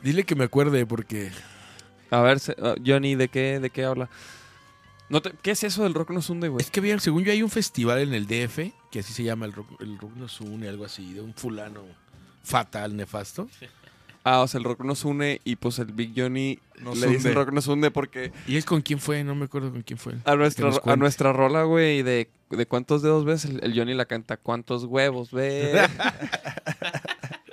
Dile 0.04 0.26
que 0.26 0.36
me 0.36 0.44
acuerde 0.44 0.86
porque 0.86 1.32
A 2.12 2.22
ver, 2.22 2.38
ah, 2.62 2.76
Johnny, 2.86 3.16
¿de 3.16 3.28
qué, 3.30 3.60
¿de 3.60 3.70
qué 3.70 3.84
habla? 3.86 4.10
No 5.10 5.22
te- 5.22 5.34
¿Qué 5.42 5.52
es 5.52 5.64
eso 5.64 5.84
del 5.84 5.94
rock 5.94 6.12
nos 6.12 6.30
hunde, 6.30 6.48
güey? 6.50 6.64
es 6.64 6.70
que 6.72 6.82
bien, 6.82 7.00
según 7.00 7.24
yo 7.24 7.32
hay 7.32 7.42
un 7.44 7.50
festival 7.50 8.00
en 8.00 8.14
el 8.14 8.28
DF 8.28 8.72
que 8.92 9.00
así 9.00 9.14
se 9.14 9.24
llama 9.24 9.46
el 9.46 9.54
rock, 9.54 9.68
el 9.82 9.98
rock 9.98 10.16
nos 10.16 10.40
une, 10.42 10.68
algo 10.68 10.86
así, 10.86 11.14
de 11.14 11.22
un 11.22 11.34
fulano 11.34 11.84
fatal, 12.44 12.96
nefasto. 12.96 13.48
Ah, 14.24 14.42
o 14.42 14.48
sea, 14.48 14.58
el 14.60 14.66
rock 14.66 14.82
nos 14.84 15.06
une 15.06 15.40
y 15.46 15.56
pues 15.56 15.80
el 15.80 15.94
Big 15.94 16.14
Johnny 16.16 16.60
Nos 16.82 16.98
le 17.00 17.08
dice 17.08 17.18
hunde. 17.18 17.30
el 17.30 17.36
rock 17.36 17.52
nos 17.54 17.68
hunde 17.68 17.90
porque 17.90 18.32
¿Y 18.48 18.58
él 18.58 18.66
con 18.66 18.82
quién 18.82 19.00
fue? 19.00 19.24
No 19.24 19.34
me 19.34 19.46
acuerdo 19.46 19.72
con 19.72 19.82
quién 19.82 19.98
fue. 19.98 20.14
A 20.26 20.36
nuestra, 20.36 20.72
a 20.86 20.96
nuestra 20.98 21.32
rola, 21.34 21.64
güey, 21.64 22.04
de, 22.04 22.30
de 22.50 22.66
cuántos 22.68 23.02
dedos 23.02 23.24
ves, 23.26 23.46
el, 23.46 23.64
el 23.64 23.74
Johnny 23.76 23.94
la 23.94 24.06
canta, 24.06 24.38
cuántos 24.38 24.84
huevos 24.84 25.32
ves. 25.32 25.90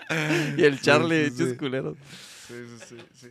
y 0.59 0.65
el 0.65 0.81
Charlie, 0.81 1.27
Sí, 1.27 1.31
sí, 1.31 1.37
sí. 1.37 1.43
hechos 1.45 1.59
culeros. 1.59 1.97
sí, 2.49 2.55
sí, 2.79 2.85
sí, 2.89 2.97
sí. 3.15 3.29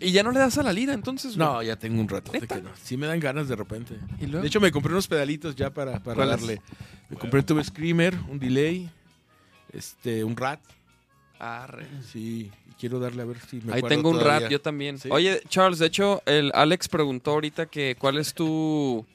Y 0.00 0.12
ya 0.12 0.22
no 0.22 0.30
le 0.30 0.38
das 0.38 0.56
a 0.58 0.62
la 0.62 0.72
lira, 0.72 0.92
entonces, 0.94 1.36
güey. 1.36 1.48
No, 1.48 1.62
ya 1.62 1.76
tengo 1.76 2.00
un 2.00 2.08
rato 2.08 2.30
¿Neta? 2.32 2.56
que 2.56 2.62
no. 2.62 2.70
Sí 2.82 2.96
me 2.96 3.06
dan 3.06 3.18
ganas 3.20 3.48
de 3.48 3.56
repente. 3.56 3.96
¿Y 4.20 4.26
luego? 4.26 4.42
De 4.42 4.48
hecho, 4.48 4.60
me 4.60 4.70
compré 4.70 4.92
unos 4.92 5.08
pedalitos 5.08 5.56
ya 5.56 5.70
para, 5.70 5.98
para 6.02 6.14
¿Cuáles? 6.16 6.40
darle. 6.40 6.62
Me 7.10 7.16
compré 7.16 7.40
un 7.40 7.46
Tube 7.46 7.64
Screamer, 7.64 8.14
un 8.28 8.38
delay, 8.38 8.88
este, 9.72 10.22
un 10.24 10.36
rat. 10.36 10.60
Arre. 11.40 11.86
Sí, 12.12 12.50
quiero 12.78 12.98
darle 12.98 13.22
a 13.22 13.24
ver 13.24 13.38
si 13.40 13.56
me 13.56 13.72
Ahí 13.72 13.78
acuerdo 13.78 13.88
tengo 13.88 14.10
un 14.10 14.18
todavía. 14.18 14.40
rap, 14.40 14.50
yo 14.50 14.60
también. 14.60 14.98
Sí. 14.98 15.08
Oye, 15.10 15.40
Charles, 15.48 15.78
de 15.78 15.86
hecho, 15.86 16.22
el 16.26 16.50
Alex 16.54 16.88
preguntó 16.88 17.30
ahorita 17.32 17.66
que 17.66 17.96
cuál 17.98 18.18
es 18.18 18.34
tu... 18.34 19.06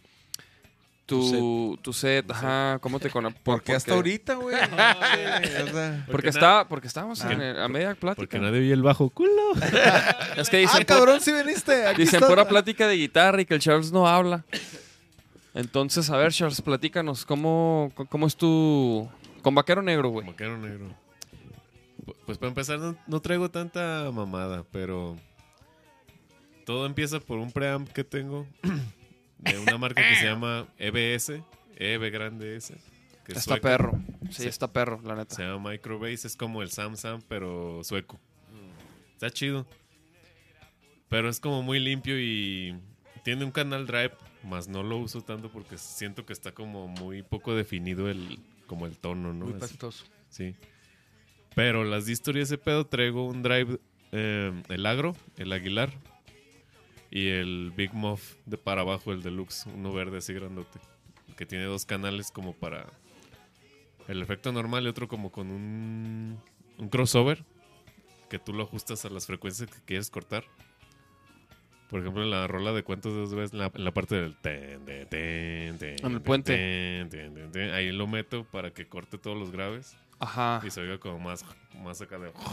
Tu, 1.06 1.78
tu 1.82 1.92
set, 1.92 2.32
ajá, 2.32 2.80
¿cómo 2.80 2.98
te 2.98 3.10
conoces? 3.10 3.38
¿Por 3.42 3.62
qué 3.62 3.74
hasta 3.74 3.94
ahorita, 3.94 4.36
güey? 4.36 4.56
No, 4.72 4.78
güey, 4.78 5.64
o 5.70 5.74
sea. 5.74 6.06
Porque, 6.10 6.30
está, 6.30 6.66
porque 6.70 6.88
estábamos 6.88 7.22
Ah. 7.26 7.34
en 7.34 7.42
el- 7.42 7.60
a 7.62 7.68
media 7.68 7.94
plática. 7.96 8.16
Porque 8.22 8.40
nadie 8.40 8.62
vio 8.62 8.74
el 8.74 8.82
bajo 8.82 9.10
culo. 9.10 9.32
Es 10.38 10.50
que 10.50 10.58
dicen, 10.60 10.82
Ah, 10.82 10.86
cabrón, 10.86 11.20
sí 11.20 11.34
viniste. 11.34 11.86
Aquí 11.88 12.04
Dicen 12.04 12.16
está. 12.18 12.28
pura 12.30 12.48
plática 12.48 12.88
de 12.88 12.96
guitarra 12.96 13.42
y 13.42 13.46
que 13.46 13.54
el 13.54 13.60
Charles 13.60 13.92
no 13.92 14.08
habla. 14.08 14.46
Entonces, 15.54 16.10
a 16.10 16.16
ver, 16.18 16.32
Charles, 16.32 16.62
platícanos, 16.62 17.26
¿cómo, 17.26 17.92
cómo 18.10 18.26
es 18.26 18.36
tu... 18.38 19.08
Con 19.42 19.54
Vaquero 19.56 19.82
Negro, 19.82 20.10
güey? 20.10 20.26
Vaquero 20.26 20.58
negro. 20.58 20.88
Pu- 22.06 22.16
Pues 22.26 22.38
para 22.38 22.48
empezar, 22.48 22.80
no, 22.80 22.96
no 23.08 23.20
traigo 23.22 23.52
tanta 23.52 24.10
mamada, 24.14 24.64
pero. 24.72 25.18
Todo 26.66 26.86
empieza 26.86 27.20
por 27.20 27.38
un 27.40 27.52
preamp 27.52 27.90
que 27.90 28.04
tengo 28.06 28.48
de 29.44 29.60
una 29.60 29.78
marca 29.78 30.02
que 30.08 30.16
se 30.16 30.26
llama 30.26 30.68
EBS, 30.78 31.42
EB 31.78 32.12
grande 32.12 32.56
S. 32.58 32.76
Que 33.26 33.32
es 33.34 33.38
Está 33.40 33.58
perro. 33.58 33.94
Sí, 34.32 34.44
Sí. 34.44 34.48
está 34.48 34.72
perro, 34.74 35.02
la 35.04 35.16
neta. 35.16 35.36
Se 35.36 35.44
llama 35.44 35.72
Microbase, 35.72 36.28
es 36.28 36.36
como 36.36 36.62
el 36.62 36.70
Sam 36.72 36.98
Sam, 36.98 37.22
pero 37.28 37.82
sueco. 37.84 38.20
Está 39.14 39.30
chido. 39.30 39.66
Pero 41.10 41.30
es 41.30 41.40
como 41.40 41.62
muy 41.64 41.80
limpio 41.80 42.20
y 42.20 42.76
tiene 43.24 43.46
un 43.46 43.52
canal 43.52 43.86
drive, 43.88 44.12
más 44.44 44.68
no 44.68 44.84
lo 44.84 44.98
uso 44.98 45.22
tanto 45.22 45.50
porque 45.52 45.78
siento 45.78 46.26
que 46.26 46.34
está 46.34 46.52
como 46.54 46.88
muy 46.88 47.22
poco 47.24 47.56
definido 47.56 48.10
el 48.10 48.40
como 48.68 48.88
el 48.88 48.98
tono, 48.98 49.34
¿no? 49.34 49.46
Muy 49.46 49.54
pastoso. 49.60 50.06
Sí. 50.30 50.56
Pero 51.56 51.84
las 51.84 52.08
de 52.08 52.14
historia 52.14 52.42
ese 52.44 52.58
pedo 52.58 52.88
traigo 52.88 53.28
un 53.28 53.44
drive, 53.44 53.78
eh, 54.12 54.52
el 54.70 54.86
agro, 54.86 55.16
el 55.38 55.54
aguilar 55.54 55.92
y 57.14 57.30
el 57.30 57.72
Big 57.78 57.94
Muff 57.94 58.38
de 58.48 58.58
para 58.58 58.82
abajo, 58.82 59.14
el 59.14 59.22
deluxe, 59.22 59.68
uno 59.68 59.94
verde 59.94 60.18
así 60.18 60.34
grandote, 60.34 60.80
que 61.38 61.46
tiene 61.46 61.66
dos 61.66 61.86
canales 61.86 62.32
como 62.32 62.54
para 62.54 62.88
el 64.08 64.20
efecto 64.24 64.52
normal 64.52 64.86
y 64.86 64.88
otro 64.88 65.08
como 65.08 65.32
con 65.32 65.52
un, 65.52 66.40
un 66.80 66.90
crossover 66.90 67.46
que 68.32 68.40
tú 68.40 68.52
lo 68.52 68.64
ajustas 68.64 69.06
a 69.06 69.10
las 69.10 69.28
frecuencias 69.28 69.70
que 69.70 69.80
quieres 69.86 70.10
cortar. 70.10 70.44
Por 71.88 72.00
ejemplo, 72.00 72.24
en 72.24 72.32
la 72.32 72.48
rola 72.48 72.74
de 72.74 72.82
cuántos 72.82 73.14
dedos 73.14 73.36
ves 73.36 73.54
en 73.54 73.60
la, 73.60 73.72
en 73.72 73.86
la 73.86 73.92
parte 73.92 74.16
del 74.16 74.36
ten, 74.36 74.84
ten, 74.84 75.08
ten, 75.08 75.78
ten, 75.78 75.96
En 76.04 76.14
el 76.14 76.22
puente. 76.22 77.08
ahí 77.74 77.92
lo 77.92 78.08
meto 78.08 78.44
para 78.46 78.74
que 78.74 78.88
corte 78.88 79.20
todos 79.20 79.38
los 79.38 79.52
graves 79.52 79.96
Ajá. 80.20 80.62
y 80.66 80.70
se 80.72 80.82
oiga 80.82 80.98
como 80.98 81.20
más, 81.20 81.44
más 81.84 82.02
acá 82.02 82.18
de. 82.18 82.32
como 82.32 82.44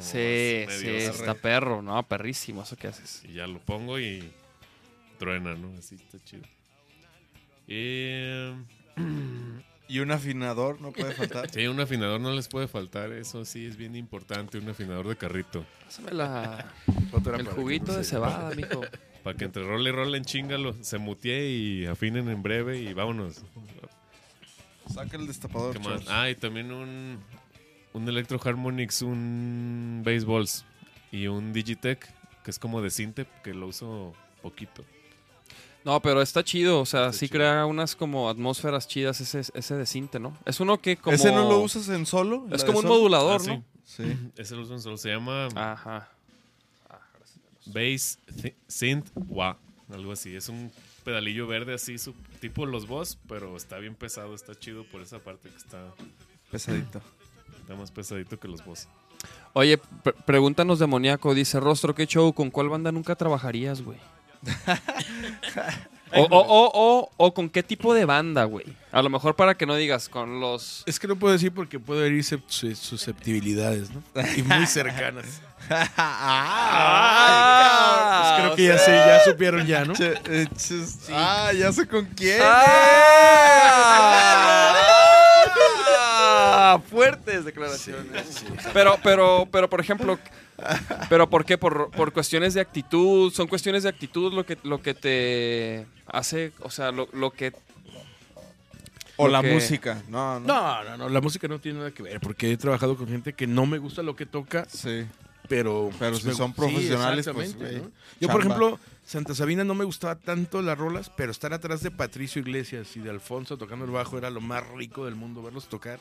Sí, 0.00 0.64
sí, 0.68 0.88
está 0.88 1.34
perro, 1.34 1.82
¿no? 1.82 2.02
Perrísimo, 2.04 2.62
eso 2.62 2.76
que 2.76 2.88
haces. 2.88 3.22
Y 3.24 3.34
ya 3.34 3.46
lo 3.46 3.58
pongo 3.60 3.98
y 3.98 4.30
truena, 5.18 5.54
¿no? 5.54 5.76
Así 5.78 5.94
está 5.96 6.18
chido. 6.24 6.44
Y 7.66 8.52
Y 9.90 10.00
un 10.00 10.10
afinador 10.10 10.82
no 10.82 10.92
puede 10.92 11.14
faltar. 11.14 11.48
Sí, 11.50 11.66
un 11.66 11.80
afinador 11.80 12.20
no 12.20 12.32
les 12.34 12.46
puede 12.48 12.68
faltar. 12.68 13.10
Eso 13.12 13.46
sí 13.46 13.64
es 13.64 13.78
bien 13.78 13.96
importante, 13.96 14.58
un 14.58 14.68
afinador 14.68 15.08
de 15.08 15.16
carrito. 15.16 15.64
Pásame 15.86 16.12
la- 16.12 16.70
el 17.38 17.46
juguito 17.46 17.96
de 17.96 18.04
cebada, 18.04 18.54
mijo. 18.54 18.82
Para 19.24 19.36
que 19.38 19.46
entre 19.46 19.62
rol 19.64 19.86
y 19.88 19.90
rol 19.90 20.14
en 20.14 20.24
chingalo, 20.26 20.74
se 20.82 20.98
mutee 20.98 21.48
y 21.50 21.86
afinen 21.86 22.28
en 22.28 22.42
breve 22.42 22.78
y 22.80 22.92
vámonos. 22.92 23.42
Saca 24.92 25.16
el 25.16 25.26
destapador. 25.26 25.74
¿Qué 25.78 25.88
más? 25.88 26.02
Ah, 26.08 26.28
y 26.30 26.34
también 26.34 26.72
un, 26.72 27.18
un 27.92 28.08
Electro 28.08 28.40
Harmonix, 28.42 29.02
un 29.02 30.02
Baseballs 30.04 30.64
y 31.12 31.26
un 31.26 31.52
Digitech, 31.52 32.00
que 32.44 32.50
es 32.50 32.58
como 32.58 32.80
de 32.82 32.90
Sinte, 32.90 33.26
que 33.44 33.52
lo 33.54 33.66
uso 33.68 34.12
poquito. 34.42 34.84
No, 35.84 36.00
pero 36.02 36.20
está 36.20 36.42
chido, 36.44 36.80
o 36.80 36.86
sea, 36.86 37.06
Está 37.06 37.12
sí 37.18 37.26
chido. 37.28 37.38
crea 37.38 37.64
unas 37.64 37.94
como 37.96 38.28
atmósferas 38.28 38.88
chidas 38.88 39.20
ese, 39.20 39.40
ese 39.54 39.74
de 39.74 39.86
cinte, 39.86 40.18
¿no? 40.18 40.36
Es 40.44 40.60
uno 40.60 40.78
que 40.80 40.96
como... 40.96 41.14
¿Ese 41.14 41.30
no 41.32 41.48
lo 41.48 41.60
usas 41.60 41.88
en 41.88 42.04
solo? 42.04 42.46
Es 42.50 42.60
¿La 42.62 42.66
como 42.66 42.78
un 42.78 42.82
solo? 42.82 42.94
modulador, 42.96 43.36
Ah, 43.36 43.38
sí. 43.44 43.50
¿no? 43.50 43.64
Sí. 43.84 44.04
Ese 44.36 44.54
lo 44.56 44.62
uso 44.62 44.74
en 44.74 44.80
solo. 44.80 44.96
Se 44.98 45.08
llama 45.08 45.48
Ajá. 45.54 46.10
Bass 47.66 48.18
Thi- 48.42 48.54
Synth 48.66 49.10
Wah, 49.14 49.56
algo 49.92 50.12
así. 50.12 50.34
Es 50.34 50.48
un 50.48 50.70
pedalillo 51.08 51.46
verde 51.46 51.72
así, 51.72 51.96
su, 51.96 52.12
tipo 52.38 52.66
los 52.66 52.86
Boss, 52.86 53.18
pero 53.26 53.56
está 53.56 53.78
bien 53.78 53.94
pesado, 53.94 54.34
está 54.34 54.54
chido 54.54 54.84
por 54.84 55.00
esa 55.00 55.20
parte 55.20 55.48
que 55.48 55.56
está, 55.56 55.94
Pesadito. 56.50 57.00
está 57.62 57.74
más 57.76 57.90
pesadito 57.90 58.38
que 58.38 58.46
los 58.46 58.62
Boss. 58.62 58.88
Oye, 59.54 59.78
pre- 59.78 60.12
pregúntanos 60.12 60.78
demoníaco, 60.78 61.32
dice 61.32 61.60
Rostro, 61.60 61.94
¿qué 61.94 62.06
show? 62.06 62.34
¿Con 62.34 62.50
cuál 62.50 62.68
banda 62.68 62.92
nunca 62.92 63.16
trabajarías, 63.16 63.80
güey? 63.80 63.96
o, 66.14 66.22
o, 66.22 66.40
o, 66.40 66.70
o, 66.74 67.10
o 67.16 67.34
con 67.34 67.48
qué 67.50 67.62
tipo 67.62 67.94
de 67.94 68.04
banda, 68.04 68.44
güey. 68.44 68.66
A 68.92 69.02
lo 69.02 69.10
mejor 69.10 69.36
para 69.36 69.54
que 69.56 69.66
no 69.66 69.74
digas 69.76 70.08
con 70.08 70.40
los... 70.40 70.82
Es 70.86 70.98
que 70.98 71.06
no 71.08 71.16
puedo 71.16 71.32
decir 71.34 71.52
porque 71.52 71.78
puedo 71.78 72.04
herir 72.04 72.24
susceptibilidades, 72.24 73.90
¿no? 73.90 74.02
Y 74.36 74.42
muy 74.42 74.66
cercanas. 74.66 75.42
Ah, 77.20 78.22
Pues 78.22 78.32
creo 78.40 78.56
que 78.56 78.64
ya, 78.64 78.78
sea- 78.78 78.86
sé, 78.86 78.92
ya 79.10 79.20
supieron 79.30 79.66
ya, 79.66 79.84
¿no? 79.84 79.92
Eh, 79.98 80.46
Ah, 81.12 81.52
ya 81.52 81.70
sé 81.72 81.86
con 81.86 82.06
quién. 82.06 82.40
Ah, 82.42 84.74
fuertes 86.78 87.44
declaraciones. 87.44 88.44
Pero, 88.72 88.96
pero, 89.02 89.48
pero, 89.50 89.70
por 89.70 89.80
ejemplo, 89.80 90.18
pero 91.08 91.30
¿por 91.30 91.44
qué? 91.44 91.56
Por, 91.56 91.90
por 91.90 92.12
cuestiones 92.12 92.54
de 92.54 92.60
actitud, 92.60 93.32
son 93.32 93.46
cuestiones 93.48 93.84
de 93.84 93.88
actitud 93.88 94.32
lo 94.34 94.44
que, 94.44 94.58
lo 94.64 94.82
que 94.82 94.94
te 94.94 95.86
hace, 96.06 96.52
o 96.60 96.70
sea, 96.70 96.90
lo, 96.92 97.08
lo 97.12 97.30
que 97.30 97.52
O 99.16 99.26
Lo 99.26 99.32
la 99.32 99.42
que- 99.42 99.52
música. 99.52 100.02
No, 100.08 100.38
no. 100.40 100.46
No, 100.46 100.84
no, 100.84 100.96
no, 100.96 101.08
la 101.08 101.20
música 101.20 101.48
no 101.48 101.58
tiene 101.58 101.78
nada 101.78 101.90
que 101.90 102.02
ver 102.02 102.20
porque 102.20 102.52
he 102.52 102.56
trabajado 102.56 102.96
con 102.96 103.08
gente 103.08 103.32
que 103.32 103.46
no 103.46 103.66
me 103.66 103.78
gusta 103.78 104.02
lo 104.02 104.14
que 104.14 104.26
toca, 104.26 104.64
Sí. 104.68 105.06
pero... 105.48 105.90
Pero 105.98 106.12
pues, 106.12 106.22
si 106.22 106.28
me- 106.28 106.34
son 106.34 106.50
sí, 106.50 106.56
profesionales, 106.56 107.28
pues, 107.32 107.46
exactamente, 107.48 107.78
güey, 107.80 107.90
¿no? 107.92 107.98
Yo, 108.20 108.28
por 108.28 108.40
ejemplo, 108.40 108.78
Santa 109.04 109.34
Sabina 109.34 109.64
no 109.64 109.74
me 109.74 109.84
gustaba 109.84 110.14
tanto 110.16 110.60
las 110.62 110.78
rolas, 110.78 111.10
pero 111.16 111.32
estar 111.32 111.52
atrás 111.52 111.82
de 111.82 111.90
Patricio 111.90 112.40
Iglesias 112.42 112.94
y 112.96 113.00
de 113.00 113.10
Alfonso 113.10 113.56
tocando 113.56 113.84
el 113.86 113.90
bajo 113.90 114.18
era 114.18 114.30
lo 114.30 114.40
más 114.40 114.64
rico 114.68 115.04
del 115.06 115.14
mundo, 115.16 115.42
verlos 115.42 115.68
tocar. 115.68 115.98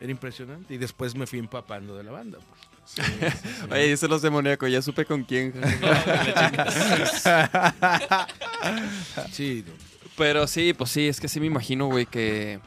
Era 0.00 0.10
impresionante. 0.10 0.72
Y 0.74 0.78
después 0.78 1.14
me 1.14 1.26
fui 1.26 1.38
empapando 1.38 1.94
de 1.96 2.04
la 2.04 2.12
banda. 2.12 2.38
pues. 2.48 2.60
Oye, 3.70 3.88
dice 3.88 4.08
los 4.08 4.22
demoníacos, 4.22 4.70
ya 4.70 4.80
supe 4.82 5.04
con 5.04 5.22
quién. 5.24 5.52
Sí, 9.32 9.64
no. 9.66 9.72
Pero 10.16 10.46
sí, 10.46 10.72
pues 10.74 10.90
sí, 10.90 11.08
es 11.08 11.20
que 11.20 11.28
sí 11.28 11.40
me 11.40 11.46
imagino, 11.46 11.86
güey, 11.86 12.06
que. 12.06 12.60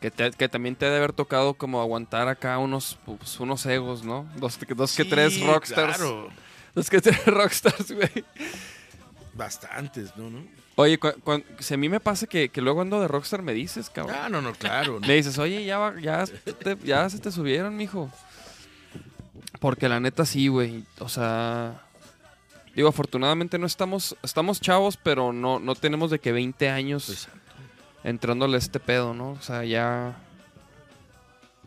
Que, 0.00 0.10
te- 0.10 0.32
que 0.32 0.48
también 0.50 0.76
te 0.76 0.84
ha 0.86 0.90
de 0.90 0.98
haber 0.98 1.14
tocado 1.14 1.54
como 1.54 1.80
aguantar 1.80 2.28
acá 2.28 2.58
unos, 2.58 2.98
pues, 3.06 3.40
unos 3.40 3.64
egos, 3.64 4.04
¿no? 4.04 4.28
Dos, 4.36 4.58
dos 4.76 4.94
que 4.94 5.04
Sí, 5.04 5.08
tres 5.08 5.40
rockstars. 5.40 5.96
Claro, 5.96 6.28
Dos 6.74 6.90
que 6.90 7.00
tres 7.00 7.24
rockstars, 7.26 7.90
güey. 7.92 8.10
Bastantes, 9.36 10.16
¿no? 10.16 10.30
¿no? 10.30 10.44
Oye, 10.76 10.98
si 11.60 11.74
a 11.74 11.76
mí 11.76 11.88
me 11.88 12.00
pasa 12.00 12.26
que, 12.26 12.48
que 12.48 12.60
luego 12.60 12.80
ando 12.80 13.00
de 13.00 13.06
rockstar, 13.08 13.42
me 13.42 13.52
dices, 13.54 13.90
cabrón. 13.90 14.16
Ah, 14.20 14.28
no, 14.28 14.40
no, 14.42 14.52
claro. 14.52 14.98
¿no? 15.00 15.06
Le 15.06 15.14
dices, 15.14 15.38
oye, 15.38 15.64
ya, 15.64 15.78
va- 15.78 16.00
ya, 16.00 16.24
te- 16.26 16.78
ya 16.84 17.08
se 17.08 17.18
te 17.20 17.30
subieron, 17.30 17.76
mijo. 17.76 18.10
Porque 19.60 19.88
la 19.88 20.00
neta 20.00 20.24
sí, 20.26 20.48
güey. 20.48 20.84
O 20.98 21.08
sea. 21.08 21.80
Digo, 22.74 22.88
afortunadamente 22.88 23.58
no 23.58 23.66
estamos. 23.66 24.16
Estamos 24.22 24.60
chavos, 24.60 24.96
pero 24.96 25.32
no, 25.32 25.58
no 25.60 25.74
tenemos 25.74 26.10
de 26.10 26.18
que 26.18 26.32
20 26.32 26.68
años 26.68 27.08
Exacto. 27.08 27.38
entrándole 28.02 28.56
a 28.56 28.58
este 28.58 28.80
pedo, 28.80 29.14
¿no? 29.14 29.30
O 29.32 29.40
sea, 29.40 29.64
ya. 29.64 30.16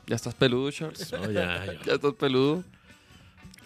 Ya 0.05 0.15
estás 0.15 0.35
peludo, 0.35 0.69
Charles. 0.71 1.11
No, 1.13 1.31
ya, 1.31 1.65
ya. 1.65 1.73
Ya 1.85 1.93
estás 1.93 2.13
peludo. 2.13 2.63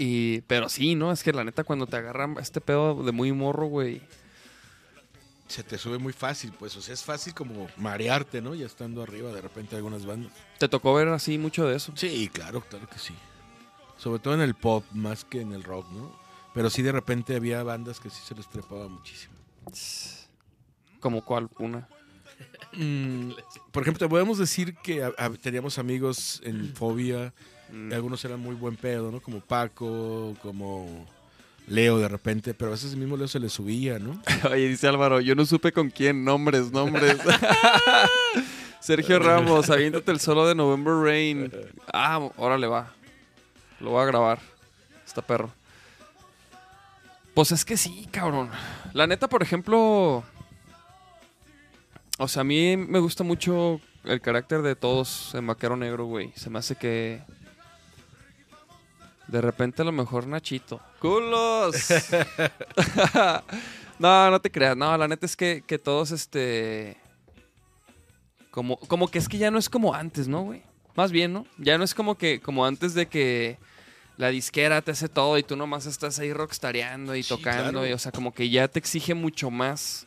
Y. 0.02 0.42
Pero 0.42 0.68
sí, 0.70 0.96
¿no? 0.96 1.12
Es 1.12 1.22
que 1.24 1.32
la 1.34 1.44
neta, 1.44 1.64
cuando 1.64 1.86
te 1.88 1.96
agarran 1.98 2.36
este 2.40 2.60
pedo 2.62 3.04
de 3.04 3.12
muy 3.12 3.32
morro, 3.32 3.68
güey. 3.68 4.02
Se 5.48 5.64
te 5.64 5.78
sube 5.78 5.98
muy 5.98 6.14
fácil, 6.14 6.54
pues. 6.58 6.76
O 6.78 6.82
sea, 6.82 6.94
es 6.94 7.04
fácil 7.04 7.34
como 7.34 7.68
marearte, 7.78 8.42
¿no? 8.42 8.56
Ya 8.56 8.66
estando 8.66 9.04
arriba 9.04 9.32
de 9.32 9.42
repente 9.42 9.76
algunas 9.76 10.06
bandas. 10.06 10.32
Te 10.58 10.68
tocó 10.70 10.94
ver 10.94 11.10
así 11.10 11.38
mucho 11.38 11.68
de 11.68 11.76
eso. 11.76 11.92
Sí, 11.96 12.30
claro, 12.34 12.62
claro 12.62 12.88
que 12.88 12.98
sí. 12.98 13.14
Sobre 13.98 14.20
todo 14.20 14.34
en 14.34 14.42
el 14.42 14.56
pop, 14.56 14.84
más 14.94 15.26
que 15.26 15.42
en 15.42 15.52
el 15.52 15.64
rock, 15.64 15.88
¿no? 15.92 16.18
Pero 16.54 16.70
sí 16.70 16.82
de 16.82 16.92
repente 16.94 17.36
había 17.36 17.62
bandas 17.64 18.00
que 18.00 18.10
sí 18.10 18.22
se 18.26 18.34
les 18.34 18.50
trepaba 18.50 18.88
muchísimo. 18.88 19.34
Como 21.00 21.24
cuál, 21.24 21.50
una. 21.60 21.88
Mm, 22.74 23.32
por 23.72 23.84
ejemplo, 23.84 24.00
te 24.06 24.10
podemos 24.10 24.38
decir 24.38 24.76
que 24.76 25.04
a- 25.04 25.14
a- 25.18 25.30
teníamos 25.32 25.78
amigos 25.78 26.42
en 26.44 26.74
Fobia, 26.76 27.34
Mm. 27.72 27.94
algunos 27.94 28.24
eran 28.26 28.40
muy 28.40 28.56
buen 28.56 28.76
pedo, 28.76 29.12
¿no? 29.12 29.22
Como 29.22 29.40
Paco, 29.40 30.36
como 30.42 31.08
Leo 31.68 32.00
de 32.00 32.08
repente, 32.08 32.54
pero 32.54 32.70
a 32.70 32.74
veces 32.74 32.94
el 32.94 33.00
mismo 33.00 33.18
Leo 33.18 33.28
se 33.28 33.40
le 33.40 33.50
subía, 33.50 34.00
¿no? 34.00 34.22
Oye, 34.52 34.68
dice 34.70 34.88
Álvaro, 34.88 35.22
yo 35.22 35.36
no 35.36 35.46
supe 35.46 35.72
con 35.72 35.90
quién, 35.90 36.24
nombres, 36.24 36.72
nombres. 36.72 37.18
Sergio 38.80 39.20
Ramos, 39.20 39.70
aviéntate 39.70 40.12
el 40.12 40.20
solo 40.20 40.48
de 40.48 40.56
November 40.56 40.94
Rain. 40.96 41.52
Ah, 41.94 42.20
órale, 42.36 42.68
va. 42.68 42.92
Lo 43.80 43.92
voy 43.92 44.02
a 44.02 44.06
grabar. 44.06 44.40
Está 45.06 45.22
perro. 45.22 45.52
Pues 47.34 47.52
es 47.52 47.64
que 47.64 47.78
sí, 47.78 48.08
cabrón. 48.12 48.50
La 48.94 49.08
neta, 49.08 49.28
por 49.30 49.42
ejemplo. 49.42 50.24
O 52.18 52.28
sea, 52.28 52.42
a 52.42 52.44
mí 52.44 52.76
me 52.76 53.00
gusta 53.00 53.24
mucho 53.24 53.80
el 54.04 54.20
carácter 54.20 54.62
de 54.62 54.76
todos 54.76 55.34
en 55.36 55.48
Vaquero 55.48 55.78
Negro, 55.78 56.06
güey. 56.06 56.32
Se 56.36 56.50
me 56.50 56.60
hace 56.60 56.76
que. 56.76 57.22
De 59.32 59.42
repente 59.42 59.82
a 59.82 59.86
lo 59.86 59.92
mejor 59.94 60.28
Nachito. 60.28 60.82
¡Culos! 61.00 61.76
no, 64.00 64.32
no 64.32 64.42
te 64.42 64.52
creas. 64.52 64.76
No, 64.76 64.98
la 64.98 65.08
neta 65.08 65.26
es 65.26 65.36
que, 65.36 65.64
que 65.66 65.80
todos, 65.80 66.12
este. 66.12 66.98
Como, 68.52 68.78
como 68.78 69.08
que 69.08 69.20
es 69.20 69.30
que 69.30 69.38
ya 69.38 69.50
no 69.50 69.58
es 69.58 69.70
como 69.70 69.94
antes, 69.94 70.28
¿no, 70.28 70.42
güey? 70.42 70.62
Más 70.96 71.12
bien, 71.14 71.32
¿no? 71.32 71.46
Ya 71.58 71.78
no 71.78 71.86
es 71.86 71.94
como 71.94 72.18
que, 72.18 72.42
como 72.42 72.66
antes 72.66 72.94
de 72.94 73.08
que 73.08 73.58
la 74.18 74.28
disquera 74.28 74.82
te 74.82 74.92
hace 74.92 75.08
todo 75.08 75.38
y 75.38 75.44
tú 75.44 75.56
nomás 75.56 75.86
estás 75.86 76.20
ahí 76.20 76.34
rockstareando 76.34 77.16
y 77.16 77.24
Sí, 77.24 77.30
tocando. 77.30 77.72
claro. 77.72 77.88
Y, 77.88 77.94
o 77.94 77.98
sea, 77.98 78.12
como 78.12 78.34
que 78.34 78.50
ya 78.50 78.68
te 78.68 78.80
exige 78.80 79.14
mucho 79.14 79.50
más 79.50 80.06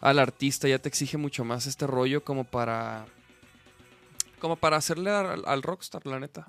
al 0.00 0.18
artista, 0.18 0.66
ya 0.66 0.80
te 0.80 0.88
exige 0.88 1.16
mucho 1.16 1.44
más 1.44 1.66
este 1.66 1.86
rollo 1.86 2.24
como 2.24 2.42
para. 2.42 3.06
Como 4.40 4.56
para 4.56 4.76
hacerle 4.76 5.10
al, 5.12 5.44
al 5.46 5.62
rockstar, 5.62 6.04
la 6.06 6.18
neta. 6.18 6.48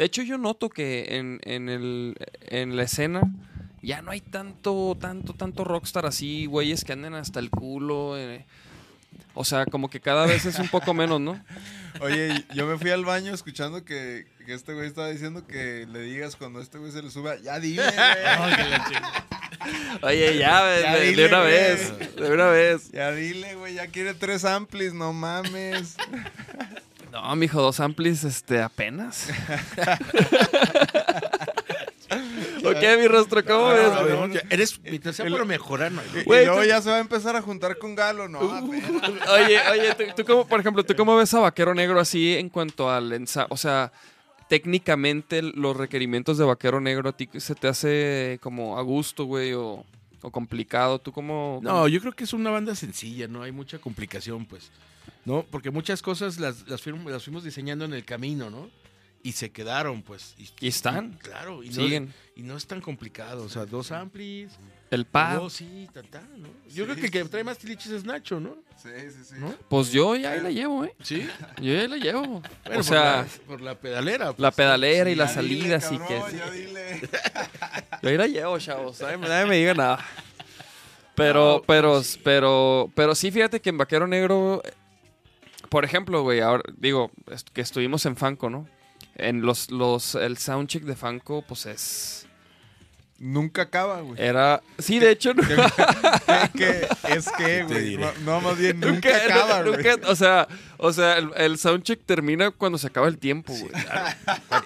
De 0.00 0.06
hecho, 0.06 0.22
yo 0.22 0.38
noto 0.38 0.70
que 0.70 1.18
en, 1.18 1.40
en, 1.44 1.68
el, 1.68 2.16
en 2.48 2.74
la 2.74 2.84
escena 2.84 3.20
ya 3.82 4.00
no 4.00 4.12
hay 4.12 4.22
tanto, 4.22 4.96
tanto, 4.98 5.34
tanto 5.34 5.62
rockstar 5.62 6.06
así, 6.06 6.46
güeyes 6.46 6.84
que 6.86 6.94
anden 6.94 7.12
hasta 7.12 7.38
el 7.38 7.50
culo. 7.50 8.16
eh. 8.16 8.46
O 9.34 9.44
sea, 9.44 9.66
como 9.66 9.90
que 9.90 10.00
cada 10.00 10.24
vez 10.24 10.46
es 10.46 10.58
un 10.58 10.68
poco 10.68 10.94
menos, 10.94 11.20
¿no? 11.20 11.38
Oye, 12.00 12.46
yo 12.54 12.66
me 12.66 12.78
fui 12.78 12.88
al 12.88 13.04
baño 13.04 13.34
escuchando 13.34 13.84
que, 13.84 14.26
que 14.46 14.54
este 14.54 14.72
güey 14.72 14.86
estaba 14.86 15.10
diciendo 15.10 15.46
que 15.46 15.86
le 15.86 16.00
digas 16.00 16.34
cuando 16.34 16.62
este 16.62 16.78
güey 16.78 16.92
se 16.92 17.02
le 17.02 17.10
suba, 17.10 17.36
ya 17.38 17.60
dile, 17.60 17.82
güey. 17.82 18.98
Oye, 20.02 20.38
ya, 20.38 20.64
de, 20.64 20.82
Ya 20.82 20.94
de- 20.94 21.00
de 21.00 21.06
dile, 21.08 21.26
una 21.26 21.40
güey. 21.40 21.50
vez, 21.52 22.16
de 22.16 22.32
una 22.32 22.46
vez. 22.46 22.90
Ya 22.92 23.12
dile, 23.12 23.54
güey, 23.56 23.74
ya 23.74 23.86
quiere 23.88 24.14
tres 24.14 24.46
amplis, 24.46 24.94
no 24.94 25.12
mames. 25.12 25.96
No, 27.12 27.36
mijo, 27.36 27.60
dos 27.60 27.80
amplis, 27.80 28.24
este, 28.24 28.62
apenas. 28.62 29.28
¿O 32.64 32.70
qué, 32.78 32.96
mi 32.98 33.06
rostro? 33.08 33.44
¿Cómo 33.44 33.68
ves, 33.68 33.88
no, 33.88 34.26
Ya 34.28 34.42
Eres, 34.50 34.80
mientras 34.82 35.16
sea 35.16 35.26
por 35.28 35.44
mejorar, 35.44 35.92
no 35.92 36.02
y 36.14 36.24
luego 36.26 36.60
tú- 36.60 36.66
ya 36.66 36.82
se 36.82 36.90
va 36.90 36.96
a 36.96 37.00
empezar 37.00 37.36
a 37.36 37.42
juntar 37.42 37.78
con 37.78 37.94
Galo, 37.94 38.28
no. 38.28 38.38
apenas. 38.40 39.28
Oye, 39.28 39.58
oye, 39.70 39.94
tú, 39.94 40.04
tú 40.16 40.24
cómo, 40.24 40.46
por 40.46 40.60
ejemplo, 40.60 40.84
¿tú 40.84 40.94
cómo 40.94 41.16
ves 41.16 41.32
a 41.34 41.40
Vaquero 41.40 41.74
Negro 41.74 42.00
así 42.00 42.34
en 42.36 42.48
cuanto 42.48 42.90
al 42.90 43.12
ensayo? 43.12 43.46
O 43.50 43.56
sea, 43.56 43.92
técnicamente 44.48 45.42
los 45.42 45.76
requerimientos 45.76 46.38
de 46.38 46.44
Vaquero 46.44 46.80
Negro 46.80 47.08
a 47.10 47.16
ti 47.16 47.28
se 47.38 47.54
te 47.54 47.68
hace 47.68 48.38
como 48.42 48.78
a 48.78 48.82
gusto, 48.82 49.24
güey, 49.24 49.52
o 49.54 49.84
o 50.22 50.30
complicado? 50.30 50.98
¿Tú 50.98 51.12
cómo...? 51.12 51.60
No, 51.62 51.88
yo 51.88 51.98
creo 52.00 52.12
que 52.12 52.24
es 52.24 52.32
una 52.34 52.50
banda 52.50 52.74
sencilla, 52.74 53.26
no 53.26 53.42
hay 53.42 53.52
mucha 53.52 53.78
complicación, 53.78 54.44
pues. 54.44 54.70
¿No? 55.30 55.46
Porque 55.48 55.70
muchas 55.70 56.02
cosas 56.02 56.38
las, 56.40 56.68
las, 56.68 56.82
fuimos, 56.82 57.10
las 57.10 57.22
fuimos 57.22 57.44
diseñando 57.44 57.84
en 57.84 57.94
el 57.94 58.04
camino, 58.04 58.50
¿no? 58.50 58.68
Y 59.22 59.32
se 59.32 59.50
quedaron, 59.50 60.02
pues. 60.02 60.34
¿Y 60.38 60.66
están? 60.66 61.12
claro, 61.22 61.62
y 61.62 61.68
no, 61.68 61.74
Siguen. 61.74 62.12
y 62.36 62.42
no 62.42 62.56
es 62.56 62.66
tan 62.66 62.80
complicado. 62.80 63.44
O 63.44 63.48
sea, 63.50 63.66
dos 63.66 63.92
amplis, 63.92 64.50
El 64.90 65.04
pad. 65.04 65.36
dos, 65.36 65.52
sí, 65.52 65.86
tan, 65.92 66.06
tan, 66.08 66.42
¿no? 66.42 66.48
Yo 66.72 66.84
creo 66.84 66.96
que 66.96 67.04
el 67.06 67.10
que 67.10 67.24
trae 67.26 67.44
más 67.44 67.58
tiliches 67.58 67.92
es 67.92 68.04
Nacho, 68.04 68.40
¿no? 68.40 68.56
Sí, 68.82 68.88
sí, 69.10 69.24
sí. 69.28 69.34
¿No? 69.38 69.54
Pues 69.68 69.92
yo 69.92 70.16
ya 70.16 70.32
ahí 70.32 70.40
la 70.40 70.50
llevo, 70.50 70.84
¿eh? 70.86 70.94
Sí. 71.02 71.28
Yo 71.60 71.74
ya 71.74 71.86
la 71.86 71.96
llevo. 71.98 72.22
Bueno, 72.26 72.42
o 72.66 72.72
por 72.72 72.84
sea, 72.84 73.02
la, 73.22 73.26
por 73.46 73.60
la 73.60 73.74
pedalera. 73.78 74.24
la 74.26 74.32
pues. 74.32 74.54
pedalera 74.54 75.10
y 75.10 75.14
las 75.14 75.34
salidas 75.34 75.92
y 75.92 75.98
que... 75.98 76.22
Ya 76.36 76.50
dile. 76.50 77.00
Yo 78.02 78.08
ahí 78.08 78.16
la 78.16 78.26
llevo, 78.26 78.58
chavos. 78.58 79.00
Nadie, 79.02 79.18
nadie 79.18 79.46
me 79.46 79.56
diga 79.58 79.74
nada. 79.74 80.04
Pero, 81.14 81.62
pero, 81.66 82.00
pero, 82.24 82.90
pero 82.94 83.14
sí, 83.14 83.30
fíjate 83.30 83.60
que 83.60 83.68
en 83.68 83.76
Vaquero 83.76 84.06
Negro, 84.06 84.62
eh, 84.64 84.72
por 85.70 85.84
ejemplo, 85.86 86.22
güey, 86.22 86.40
ahora 86.40 86.62
digo 86.76 87.10
est- 87.30 87.48
que 87.48 87.62
estuvimos 87.62 88.04
en 88.04 88.16
Fanco, 88.16 88.50
¿no? 88.50 88.68
En 89.16 89.40
los, 89.42 89.70
los, 89.70 90.14
el 90.14 90.36
soundcheck 90.36 90.82
de 90.84 90.96
Fanco, 90.96 91.42
pues 91.48 91.64
es. 91.66 92.26
Nunca 93.18 93.62
acaba, 93.62 94.00
güey. 94.00 94.18
Era. 94.18 94.62
Sí, 94.78 94.98
de 94.98 95.10
hecho, 95.10 95.34
no- 95.34 95.42
¿Qué, 95.46 95.56
qué- 96.56 96.88
es 97.14 97.28
que, 97.36 97.64
güey. 97.64 97.98
No, 98.24 98.40
más 98.40 98.56
bien, 98.56 98.80
nunca, 98.80 99.10
nunca, 99.12 99.24
acaba, 99.24 99.62
güey. 99.62 99.76
nunca- 99.76 100.08
o 100.10 100.16
sea, 100.16 100.48
o 100.78 100.90
sea, 100.92 101.18
el, 101.18 101.30
el 101.36 101.58
soundcheck 101.58 102.00
termina 102.06 102.50
cuando 102.50 102.78
se 102.78 102.86
acaba 102.86 103.08
el 103.08 103.18
tiempo, 103.18 103.52
güey. 103.52 103.72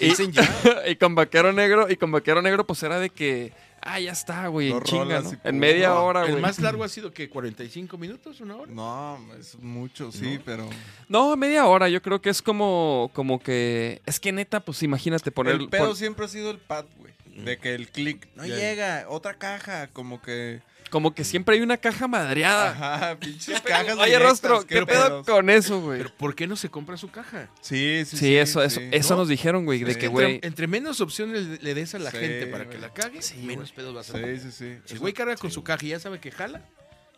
Y 0.87 0.97
con 0.97 1.15
Vaquero 1.15 1.53
Negro, 1.53 1.91
y 1.91 1.97
con 1.97 2.13
Vaquero 2.13 2.43
Negro, 2.43 2.65
pues 2.65 2.83
era 2.83 2.99
de 3.01 3.11
que, 3.11 3.53
ah, 3.85 4.01
ya 4.01 4.13
está, 4.13 4.47
güey, 4.49 4.71
en 4.73 4.81
chinga, 4.83 5.23
En 5.45 5.59
media 5.59 5.89
No, 5.91 6.05
hora, 6.05 6.25
El 6.25 6.33
güey. 6.33 6.43
más 6.43 6.59
largo 6.59 6.83
ha 6.85 6.89
sido 6.89 7.13
que 7.13 7.29
45 7.29 7.97
minutos, 7.99 8.41
una 8.41 8.57
hora. 8.57 8.73
No, 8.73 9.19
es 9.39 9.57
mucho, 9.61 10.11
sí, 10.11 10.41
pero... 10.45 10.69
No, 11.09 11.37
media 11.37 11.67
hora. 11.67 11.89
Yo 11.89 12.03
creo 12.03 12.21
que 12.21 12.31
es 12.31 12.43
como, 12.43 13.11
como 13.15 13.39
que. 13.39 14.01
Es 14.07 14.19
que 14.19 14.33
neta, 14.33 14.61
pues 14.61 14.83
imagínate 14.83 15.31
poner. 15.31 15.55
el 15.57 15.69
pedo 15.69 15.87
pon- 15.89 15.97
siempre 15.97 16.25
ha 16.25 16.29
sido 16.29 16.51
el 16.51 16.59
pad, 16.59 16.85
güey. 16.99 17.13
De 17.45 17.59
que 17.59 17.75
el 17.75 17.89
click 17.91 18.29
no 18.37 18.45
llega, 18.47 19.07
otra 19.09 19.35
caja, 19.35 19.89
como 19.89 20.23
que... 20.23 20.63
como 20.95 21.13
que 21.13 21.25
siempre 21.25 21.57
hay 21.57 21.61
una 21.61 21.77
caja 21.77 22.07
madreada. 22.07 22.71
Ajá, 22.71 23.19
pinches 23.19 23.61
cajas 23.63 23.97
Oye, 23.99 24.13
directas, 24.13 24.23
Rostro, 24.23 24.65
¿qué 24.65 24.87
pedo 24.87 24.87
pedos? 24.87 25.27
con 25.27 25.51
eso, 25.51 25.81
güey? 25.81 25.99
Pero 25.99 26.15
¿por 26.17 26.37
qué 26.37 26.47
no 26.47 26.55
se 26.55 26.69
compra 26.69 26.97
su 26.97 27.11
caja? 27.11 27.51
Sí, 27.63 28.05
sí, 28.07 28.17
Sí, 28.17 28.37
eso, 28.37 28.63
eso, 28.63 28.79
sí. 28.79 28.89
eso 28.93 29.15
¿No? 29.15 29.21
nos 29.23 29.29
dijeron, 29.29 29.65
güey, 29.65 29.83
de 29.83 29.95
Sí. 29.95 29.99
que, 29.99 30.07
Entre, 30.07 30.25
güey. 30.25 30.41
entre 30.45 30.69
menos 30.69 31.01
opciones 31.01 31.47
le, 31.47 31.57
le 31.59 31.75
des 31.75 31.97
a 31.97 31.99
la 31.99 32.13
Sí, 32.13 32.19
gente 32.19 32.47
para 32.47 32.71
que 32.71 32.79
la 32.79 32.93
cague, 32.95 33.19
menos 33.43 33.73
pedos 33.73 33.93
vas 33.93 34.09
a 34.11 34.13
tener. 34.13 34.39
Sí, 34.39 34.53
sí, 34.53 34.57
sí. 34.77 34.79
Si 34.85 34.93
el 34.95 35.01
güey 35.01 35.13
carga 35.13 35.35
con 35.37 35.51
su 35.51 35.65
caja 35.65 35.85
y 35.85 35.89
ya 35.89 35.99
sabe 35.99 36.21
que 36.21 36.31
jala, 36.31 36.63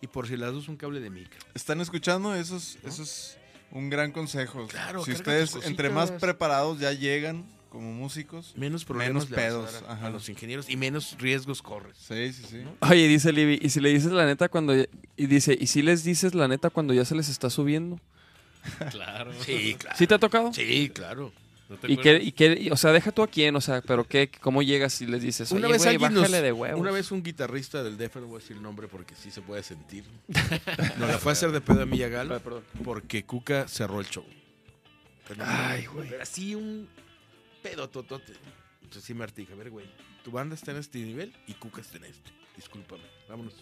y 0.01 0.07
por 0.07 0.27
si 0.27 0.39
las 0.39 0.55
dos 0.55 0.69
un 0.69 0.79
cable 0.79 1.01
de 1.01 1.11
micro. 1.11 1.39
¿Están 1.53 1.83
escuchando? 1.83 2.35
Eso 2.35 2.57
es, 2.57 2.79
eso 2.83 3.03
es 3.03 3.37
un 3.73 3.91
gran 3.91 4.11
consejo. 4.11 4.67
Claro, 4.69 5.05
si 5.05 5.13
ustedes 5.13 5.55
entre 5.65 5.91
más 5.91 6.13
preparados 6.13 6.81
ya 6.81 6.93
llegan 6.93 7.45
como 7.77 7.93
músicos. 7.93 8.53
Menos 8.57 8.85
problemas 8.85 9.29
Menos 9.29 9.31
le 9.31 9.37
vas 9.37 9.45
a 9.45 9.49
pedos, 9.49 9.83
dar 9.89 10.05
a- 10.05 10.11
los 10.11 10.29
ingenieros 10.29 10.69
y 10.69 10.77
menos 10.77 11.17
riesgos 11.19 11.63
corres. 11.63 11.97
Sí, 11.99 12.33
sí, 12.33 12.45
sí. 12.49 12.63
Oye, 12.81 13.07
dice 13.09 13.33
Libby, 13.33 13.59
y 13.63 13.69
si 13.71 13.81
le 13.81 13.91
dices 13.91 14.13
la 14.13 14.27
neta 14.27 14.49
cuando. 14.49 14.75
ya- 14.75 14.87
Y 15.17 15.27
dice, 15.27 15.57
¿y 15.59 15.67
si 15.69 15.83
les 15.83 16.05
dices 16.05 16.35
la 16.35 16.49
neta 16.49 16.71
cuando 16.71 16.93
ya 16.95 17.05
se 17.05 17.15
les 17.15 17.29
está 17.29 17.51
subiendo? 17.51 18.01
Claro. 18.91 19.33
Sí, 19.45 19.77
claro. 19.79 19.97
¿Sí 19.97 20.07
te 20.07 20.15
ha 20.15 20.19
tocado? 20.19 20.53
Sí, 20.53 20.91
claro. 20.93 21.33
¿No 21.69 21.77
¿Y 21.89 21.97
qué, 21.97 22.21
y 22.23 22.31
qué, 22.31 22.69
o 22.71 22.77
sea, 22.77 22.93
deja 22.93 23.11
tú 23.11 23.23
a 23.25 23.27
quién, 23.27 23.57
o 23.57 23.61
sea, 23.61 23.81
pero 23.83 24.07
qué, 24.07 24.31
cómo 24.41 24.63
llegas 24.63 25.01
y 25.03 25.07
les 25.07 25.21
dices, 25.21 25.51
Una 25.51 25.67
vez 25.67 25.85
alguien 25.85 26.15
nos- 26.15 26.31
de 26.31 26.53
huevos? 26.53 26.81
Una 26.81 26.93
vez 26.93 27.11
un 27.11 27.25
guitarrista 27.25 27.83
del 27.83 27.97
Def, 27.97 28.15
no 28.17 28.27
voy 28.27 28.37
a 28.37 28.39
decir 28.41 28.57
el 28.57 28.63
nombre 28.63 28.87
porque 28.87 29.17
sí 29.17 29.33
se 29.33 29.41
puede 29.43 29.65
sentir. 29.65 30.05
Nos 30.99 31.09
la 31.09 31.19
fue 31.19 31.33
a 31.33 31.35
hacer 31.35 31.51
de 31.51 31.61
pedo 31.61 31.83
a 31.83 31.87
Milla 31.87 32.07
Gal 32.09 32.31
Ay, 32.31 32.39
perdón. 32.39 32.63
porque 32.85 33.25
Cuca 33.25 33.67
cerró 33.67 33.99
el 33.99 34.07
show. 34.07 34.25
Pero, 35.27 35.43
Ay, 35.45 35.87
güey. 35.87 36.11
Así 36.23 36.55
un 36.55 36.89
pedo 37.69 37.89
totote. 37.89 38.33
Entonces 38.83 39.05
sí 39.05 39.15
me 39.15 39.25
artija. 39.25 39.53
A 39.53 39.57
ver, 39.57 39.71
güey, 39.71 39.87
tu 40.25 40.31
banda 40.31 40.55
está 40.55 40.71
en 40.73 40.79
este 40.79 40.99
nivel 40.99 41.35
y 41.47 41.55
Cuca 41.55 41.81
está 41.81 41.97
en 41.99 42.05
este. 42.05 42.31
Discúlpame. 42.57 43.03
Vámonos. 43.29 43.55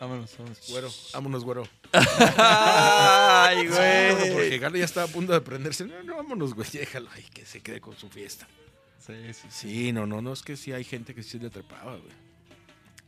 Vámonos, 0.00 0.36
vámonos. 0.36 0.58
Güero, 0.70 0.90
vámonos, 1.12 1.44
güero. 1.44 1.68
Ay, 1.92 3.66
güey. 3.68 4.32
Porque 4.32 4.58
Galo 4.58 4.76
ya 4.76 4.84
estaba 4.84 5.06
a 5.06 5.10
punto 5.10 5.32
de 5.32 5.40
prenderse. 5.40 5.84
No, 5.86 6.02
no, 6.02 6.16
vámonos, 6.16 6.54
güey. 6.54 6.68
Déjalo 6.72 7.08
ahí, 7.12 7.22
que 7.32 7.44
se 7.46 7.60
quede 7.60 7.80
con 7.80 7.96
su 7.96 8.08
fiesta. 8.08 8.46
Sí, 8.98 9.12
sí, 9.26 9.32
sí. 9.34 9.48
Sí, 9.50 9.92
no, 9.92 10.06
no, 10.06 10.20
no. 10.22 10.32
Es 10.32 10.42
que 10.42 10.56
sí 10.56 10.72
hay 10.72 10.82
gente 10.84 11.14
que 11.14 11.22
sí 11.22 11.38
le 11.38 11.50
trepaba, 11.50 11.96
güey. 11.96 12.12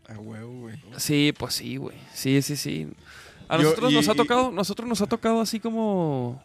A 0.08 0.18
huevo, 0.20 0.60
güey. 0.60 0.80
Sí, 0.98 1.32
pues 1.36 1.54
sí, 1.54 1.76
güey. 1.76 1.96
Sí, 2.14 2.40
sí, 2.42 2.56
sí. 2.56 2.86
A 3.48 3.56
Yo- 3.56 3.64
nosotros 3.64 3.92
y- 3.92 3.94
nos 3.96 4.08
ha 4.08 4.12
y- 4.12 4.16
tocado, 4.16 4.50
nosotros 4.52 4.88
nos 4.88 5.00
ha 5.00 5.06
tocado 5.06 5.40
así 5.40 5.58
como 5.58 6.42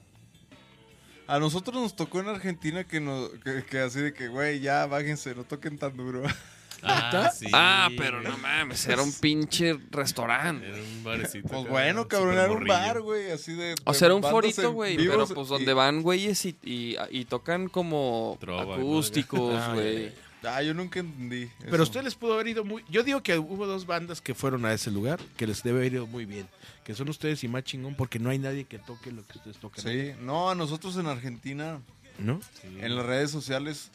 A 1.31 1.39
nosotros 1.39 1.75
nos 1.81 1.95
tocó 1.95 2.19
en 2.19 2.27
Argentina 2.27 2.83
que, 2.83 2.99
nos, 2.99 3.29
que, 3.43 3.63
que 3.63 3.79
así 3.79 3.99
de 4.01 4.13
que, 4.13 4.27
güey, 4.27 4.59
ya 4.59 4.85
bájense, 4.85 5.33
no 5.33 5.43
toquen 5.45 5.77
tan 5.77 5.95
duro. 5.95 6.23
Ah, 6.83 7.29
sí, 7.31 7.45
ah, 7.53 7.89
pero 7.95 8.21
no 8.23 8.35
mames, 8.39 8.87
era 8.87 9.03
un 9.03 9.13
pinche 9.13 9.77
restaurante. 9.91 10.67
Era 10.67 10.77
un 10.81 11.03
barecito. 11.03 11.47
Pues 11.47 11.67
bueno, 11.69 12.07
cabrón, 12.07 12.33
era 12.33 12.51
un 12.51 12.65
bar, 12.65 13.01
güey, 13.01 13.29
así 13.29 13.53
de... 13.53 13.75
O 13.83 13.93
sea, 13.93 14.07
era 14.07 14.15
un 14.15 14.23
forito, 14.23 14.71
güey, 14.71 14.97
pero 14.97 15.27
pues 15.27 15.47
y- 15.47 15.51
donde 15.51 15.73
van 15.73 16.01
güeyes 16.01 16.43
y, 16.43 16.57
y, 16.63 16.95
y 17.11 17.25
tocan 17.25 17.69
como 17.69 18.39
acústicos, 18.41 19.53
Ah, 19.61 19.73
güey. 19.75 20.11
Ah, 20.43 20.61
yo 20.63 20.73
nunca 20.73 20.99
entendí. 20.99 21.49
Pero 21.59 21.75
eso. 21.75 21.83
usted 21.83 22.03
les 22.03 22.15
pudo 22.15 22.33
haber 22.33 22.47
ido 22.47 22.63
muy. 22.65 22.83
Yo 22.89 23.03
digo 23.03 23.21
que 23.21 23.37
hubo 23.37 23.67
dos 23.67 23.85
bandas 23.85 24.21
que 24.21 24.33
fueron 24.33 24.65
a 24.65 24.73
ese 24.73 24.89
lugar 24.89 25.19
que 25.37 25.45
les 25.45 25.61
debe 25.61 25.79
haber 25.79 25.93
ido 25.93 26.07
muy 26.07 26.25
bien. 26.25 26.47
Que 26.83 26.95
son 26.95 27.09
ustedes 27.09 27.43
y 27.43 27.47
más 27.47 27.63
chingón 27.63 27.93
porque 27.95 28.17
no 28.17 28.29
hay 28.31 28.39
nadie 28.39 28.63
que 28.65 28.79
toque 28.79 29.11
lo 29.11 29.25
que 29.25 29.37
ustedes 29.37 29.57
tocan. 29.57 29.83
Sí, 29.83 30.13
no, 30.19 30.49
a 30.49 30.55
nosotros 30.55 30.97
en 30.97 31.05
Argentina, 31.07 31.79
¿No? 32.17 32.41
Sí. 32.61 32.67
en 32.79 32.95
las 32.95 33.05
redes 33.05 33.29
sociales, 33.29 33.91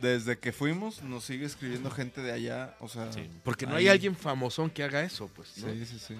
desde 0.00 0.38
que 0.38 0.52
fuimos, 0.52 1.02
nos 1.02 1.24
sigue 1.24 1.44
escribiendo 1.44 1.90
gente 1.90 2.20
de 2.22 2.32
allá, 2.32 2.74
o 2.80 2.88
sea... 2.88 3.12
Sí. 3.12 3.28
Porque 3.44 3.66
no 3.66 3.76
Ahí. 3.76 3.84
hay 3.84 3.88
alguien 3.92 4.16
famosón 4.16 4.70
que 4.70 4.82
haga 4.82 5.02
eso, 5.02 5.28
pues. 5.36 5.56
¿no? 5.58 5.70
Sí, 5.70 5.84
sí, 5.86 5.98
sí. 5.98 6.14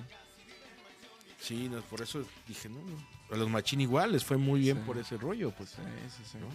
Sí, 1.41 1.69
no, 1.69 1.81
por 1.83 2.01
eso 2.03 2.25
dije, 2.49 2.69
no, 2.69 2.79
no. 2.81 3.15
A 3.35 3.37
los 3.37 3.49
machín 3.51 3.81
igual 3.81 4.13
les 4.13 4.25
fue 4.25 4.37
muy 4.37 4.61
bien 4.61 4.77
Sí. 4.79 4.83
por 4.87 4.99
ese 4.99 5.17
rollo, 5.17 5.51
pues. 5.53 5.71
Sí, 5.71 5.83
sí, 6.17 6.23
sí. 6.33 6.39
¿no? 6.39 6.49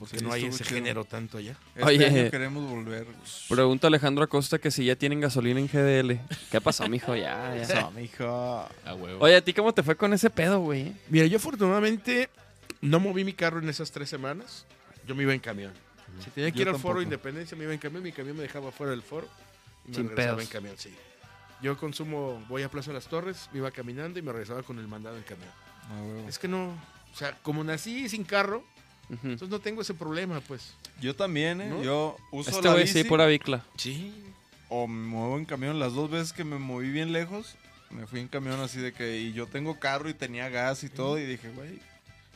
Porque 0.00 0.18
Sí, 0.18 0.24
no 0.24 0.32
hay 0.32 0.46
ese 0.46 0.64
chido. 0.64 0.76
género 0.76 1.04
tanto 1.04 1.38
allá. 1.38 1.54
Este 1.76 1.84
Oye. 1.84 2.06
año 2.06 2.30
queremos 2.30 2.68
volver. 2.68 3.06
Pregunta 3.48 3.86
Alejandro 3.86 4.24
Acosta 4.24 4.58
que 4.58 4.70
si 4.72 4.86
ya 4.86 4.96
tienen 4.96 5.20
gasolina 5.20 5.60
en 5.60 5.68
GDL. 5.68 6.18
¿Qué 6.50 6.60
pasó, 6.60 6.88
mijo? 6.88 7.14
Ya, 7.14 7.54
ya. 7.54 7.62
Eso, 7.62 7.90
mijo. 7.92 8.24
A 8.26 8.94
huevo. 8.96 9.22
Oye, 9.22 9.36
¿a 9.36 9.44
ti 9.44 9.52
cómo 9.52 9.72
te 9.74 9.82
fue 9.82 9.94
con 9.96 10.12
ese 10.14 10.30
pedo, 10.30 10.58
güey? 10.60 10.94
Mira, 11.10 11.26
yo 11.26 11.36
afortunadamente 11.36 12.30
no 12.80 12.98
moví 12.98 13.24
mi 13.24 13.34
carro 13.34 13.58
en 13.60 13.68
esas 13.68 13.92
tres 13.92 14.08
semanas. 14.08 14.66
Yo 15.06 15.14
me 15.14 15.22
iba 15.22 15.34
en 15.34 15.40
camión. 15.40 15.72
Si 16.24 16.30
tenía 16.30 16.50
que 16.50 16.56
Yo 16.56 16.62
ir 16.62 16.68
al 16.70 16.74
foro 16.74 16.94
tampoco. 16.94 17.02
Independencia, 17.02 17.56
me 17.56 17.64
iba 17.64 17.72
en 17.74 17.78
camión. 17.78 18.02
Mi 18.02 18.10
camión 18.12 18.36
me 18.36 18.42
dejaba 18.42 18.72
fuera 18.72 18.90
del 18.92 19.02
foro. 19.02 19.28
Y 19.86 19.90
me 19.90 19.94
Sin 19.96 20.08
regresaba 20.08 20.36
pedos. 20.38 20.48
en 20.48 20.52
camión, 20.52 20.74
sí. 20.78 20.94
Yo 21.62 21.76
consumo, 21.76 22.42
voy 22.48 22.62
a 22.62 22.70
Plaza 22.70 22.88
de 22.90 22.94
las 22.94 23.06
Torres, 23.06 23.50
me 23.52 23.58
iba 23.58 23.70
caminando 23.70 24.18
y 24.18 24.22
me 24.22 24.32
regresaba 24.32 24.62
con 24.62 24.78
el 24.78 24.88
mandado 24.88 25.18
en 25.18 25.24
camión. 25.24 25.50
Ah, 25.90 26.00
huevo. 26.02 26.26
Es 26.26 26.38
que 26.38 26.48
no, 26.48 26.68
o 27.12 27.16
sea, 27.16 27.36
como 27.42 27.62
nací 27.62 28.08
sin 28.08 28.24
carro, 28.24 28.64
Entonces 29.10 29.48
no 29.48 29.58
tengo 29.60 29.82
ese 29.82 29.94
problema, 29.94 30.40
pues. 30.40 30.72
Yo 31.00 31.16
también, 31.16 31.60
¿eh? 31.60 31.68
¿No? 31.68 31.82
Yo 31.82 32.16
uso 32.30 32.50
Este 32.50 32.68
la 32.68 32.74
bici 32.74 33.02
sí, 33.02 33.04
pura 33.04 33.26
bicla. 33.26 33.64
Sí. 33.76 34.14
o 34.68 34.86
me 34.86 35.06
muevo 35.08 35.36
en 35.36 35.44
camión. 35.44 35.78
Las 35.80 35.94
dos 35.94 36.10
veces 36.10 36.32
que 36.32 36.44
me 36.44 36.58
moví 36.58 36.90
bien 36.90 37.12
lejos, 37.12 37.56
me 37.90 38.06
fui 38.06 38.20
en 38.20 38.28
camión 38.28 38.60
así 38.60 38.78
de 38.78 38.92
que... 38.92 39.18
Y 39.18 39.32
yo 39.32 39.46
tengo 39.46 39.80
carro 39.80 40.08
y 40.08 40.14
tenía 40.14 40.48
gas 40.48 40.84
y 40.84 40.88
todo. 40.88 41.18
Y 41.18 41.26
dije, 41.26 41.50
güey, 41.50 41.74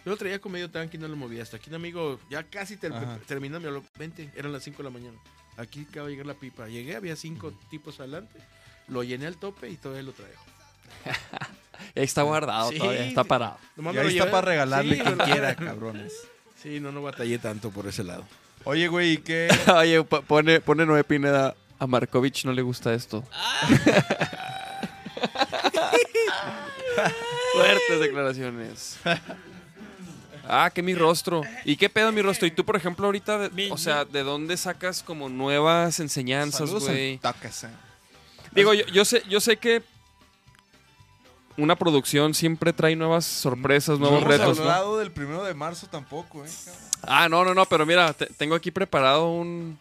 Yo 0.05 0.11
lo 0.11 0.17
traía 0.17 0.41
con 0.41 0.51
medio 0.51 0.69
tanque 0.71 0.97
y 0.97 1.01
no 1.01 1.07
lo 1.07 1.15
movía. 1.17 1.43
Hasta 1.45 1.59
aquí 1.59 1.71
un 1.71 1.77
amigo, 1.77 2.19
ya 2.29 2.43
casi 2.43 2.77
ter- 2.77 2.93
Ajá. 2.93 3.19
terminó, 3.27 3.61
me 3.61 3.69
habló, 3.69 3.85
vente, 3.99 4.31
eran 4.35 4.53
las 4.53 4.65
5 4.65 4.79
de 4.79 4.85
la 4.85 4.91
mañana. 4.91 5.17
Aquí 5.57 5.87
acaba 5.89 6.07
de 6.07 6.13
llegar 6.15 6.27
la 6.27 6.35
pipa. 6.35 6.67
Llegué, 6.67 6.97
había 6.97 7.15
cinco 7.15 7.53
tipos 7.71 8.01
adelante. 8.01 8.41
Lo 8.89 9.05
llené 9.05 9.27
al 9.29 9.37
tope 9.37 9.71
y 9.71 9.77
todavía 9.77 10.03
lo 10.03 10.11
traigo. 10.13 10.41
Ahí 11.95 12.03
está 12.05 12.23
guardado 12.23 12.71
Sí. 12.71 12.79
todavía, 12.79 13.07
está 13.07 13.23
parado. 13.25 13.59
Nomás 13.77 13.95
y 13.95 13.97
me 13.97 14.03
ahí 14.03 14.07
lo 14.15 14.19
está 14.25 14.31
para 14.33 14.47
regalarle 14.49 14.97
Sí, 14.97 15.01
quien 15.03 15.19
quiera, 15.25 15.55
cabrones. 15.55 16.13
Sí, 16.65 16.81
no, 16.81 16.91
no 16.91 17.01
batallé 17.03 17.39
tanto 17.39 17.71
por 17.71 17.87
ese 17.87 18.03
lado. 18.03 18.25
Oye, 18.65 18.89
güey, 18.89 19.13
¿y 19.13 19.19
qué? 19.19 19.49
Oye, 19.77 20.03
po- 20.03 20.23
pone, 20.23 20.61
pone 20.61 20.85
Noé 20.87 21.05
Pineda. 21.05 21.55
A 21.79 21.87
Markovich 21.87 22.45
no 22.47 22.53
le 22.53 22.63
gusta 22.63 22.93
esto. 22.95 23.23
Fuertes 27.55 28.01
declaraciones. 28.01 28.97
Ah, 30.47 30.69
que 30.69 30.83
mi 30.83 30.95
rostro. 30.95 31.41
¿Y 31.65 31.75
qué 31.77 31.89
pedo 31.89 32.13
mi 32.13 32.21
rostro? 32.21 32.47
Y 32.47 32.51
tú, 32.51 32.67
por 32.67 32.77
ejemplo, 32.77 33.07
ahorita, 33.07 33.49
de- 33.49 33.73
o 33.73 33.79
sea, 33.79 34.05
¿de 34.05 34.23
dónde 34.23 34.59
sacas 34.59 35.03
como 35.03 35.31
nuevas 35.31 36.01
enseñanzas, 36.01 36.69
güey? 36.69 37.17
Tacas, 37.17 37.65
eh. 37.65 37.69
Digo, 38.53 38.75
yo, 38.75 38.85
yo 38.89 39.07
sé, 39.07 39.23
yo 39.27 39.41
sé 39.41 39.57
que 39.57 39.83
una 41.57 41.77
producción 41.77 42.35
siempre 42.35 42.73
trae 42.73 42.97
nuevas 42.97 43.25
sorpresas, 43.25 43.99
nuevos 43.99 44.23
No 44.23 44.29
retos, 44.29 44.57
¿no? 44.59 44.65
hablado 44.65 44.99
del 44.99 45.13
primero 45.13 45.45
de 45.45 45.55
marzo 45.55 45.87
tampoco, 45.89 46.45
¿eh? 46.45 46.49
Ah, 47.03 47.29
no, 47.29 47.45
no, 47.45 47.55
no, 47.55 47.65
pero 47.67 47.85
mira, 47.87 48.13
te- 48.13 48.27
tengo 48.27 48.55
aquí 48.55 48.71
preparado 48.71 49.29
un, 49.31 49.79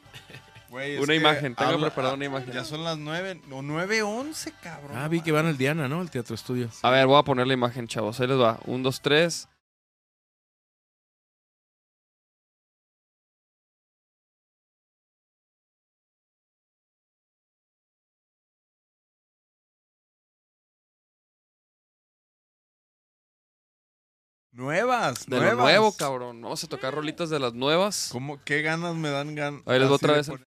Una 0.72 1.14
imagen, 1.16 1.56
tengo 1.56 1.72
habla- 1.72 1.88
preparada 1.88 2.16
una 2.16 2.26
imagen. 2.26 2.52
Ya 2.52 2.66
son 2.66 2.84
las 2.84 2.98
nueve, 2.98 3.40
o 3.52 3.62
nueve 3.62 4.02
once, 4.04 4.52
cabrón. 4.62 4.98
Ah, 4.98 5.08
vi 5.08 5.22
que 5.22 5.32
van 5.32 5.45
al 5.45 5.58
Diana, 5.58 5.88
¿no? 5.88 6.02
El 6.02 6.10
Teatro 6.10 6.34
Estudio. 6.36 6.70
A 6.82 6.90
ver, 6.90 7.06
voy 7.08 7.20
a 7.20 7.24
poner 7.24 7.45
la 7.48 7.54
imagen, 7.54 7.88
chavos. 7.88 8.20
Ahí 8.20 8.28
les 8.28 8.40
va. 8.40 8.60
Un, 8.66 8.82
dos, 8.84 9.00
tres. 9.02 9.48
Nuevas, 24.64 25.26
De 25.26 25.35
nuevas. 25.38 25.57
lo 25.57 25.64
nuevo, 25.64 25.94
cabrón. 25.98 26.41
Vamos 26.41 26.64
a 26.64 26.68
tocar 26.68 26.94
rolitas 26.94 27.30
de 27.30 27.38
las 27.38 27.53
nuevas. 27.53 28.07
¿Cómo, 28.14 28.41
qué 28.45 28.61
ganas 28.61 28.95
me 28.95 29.10
dan 29.10 29.35
gan 29.35 29.61
Ahí 29.65 29.77
les 29.77 29.90
va 29.90 29.95
otra 29.95 30.14
de 30.14 30.18
vez 30.19 30.30
poner- 30.30 30.48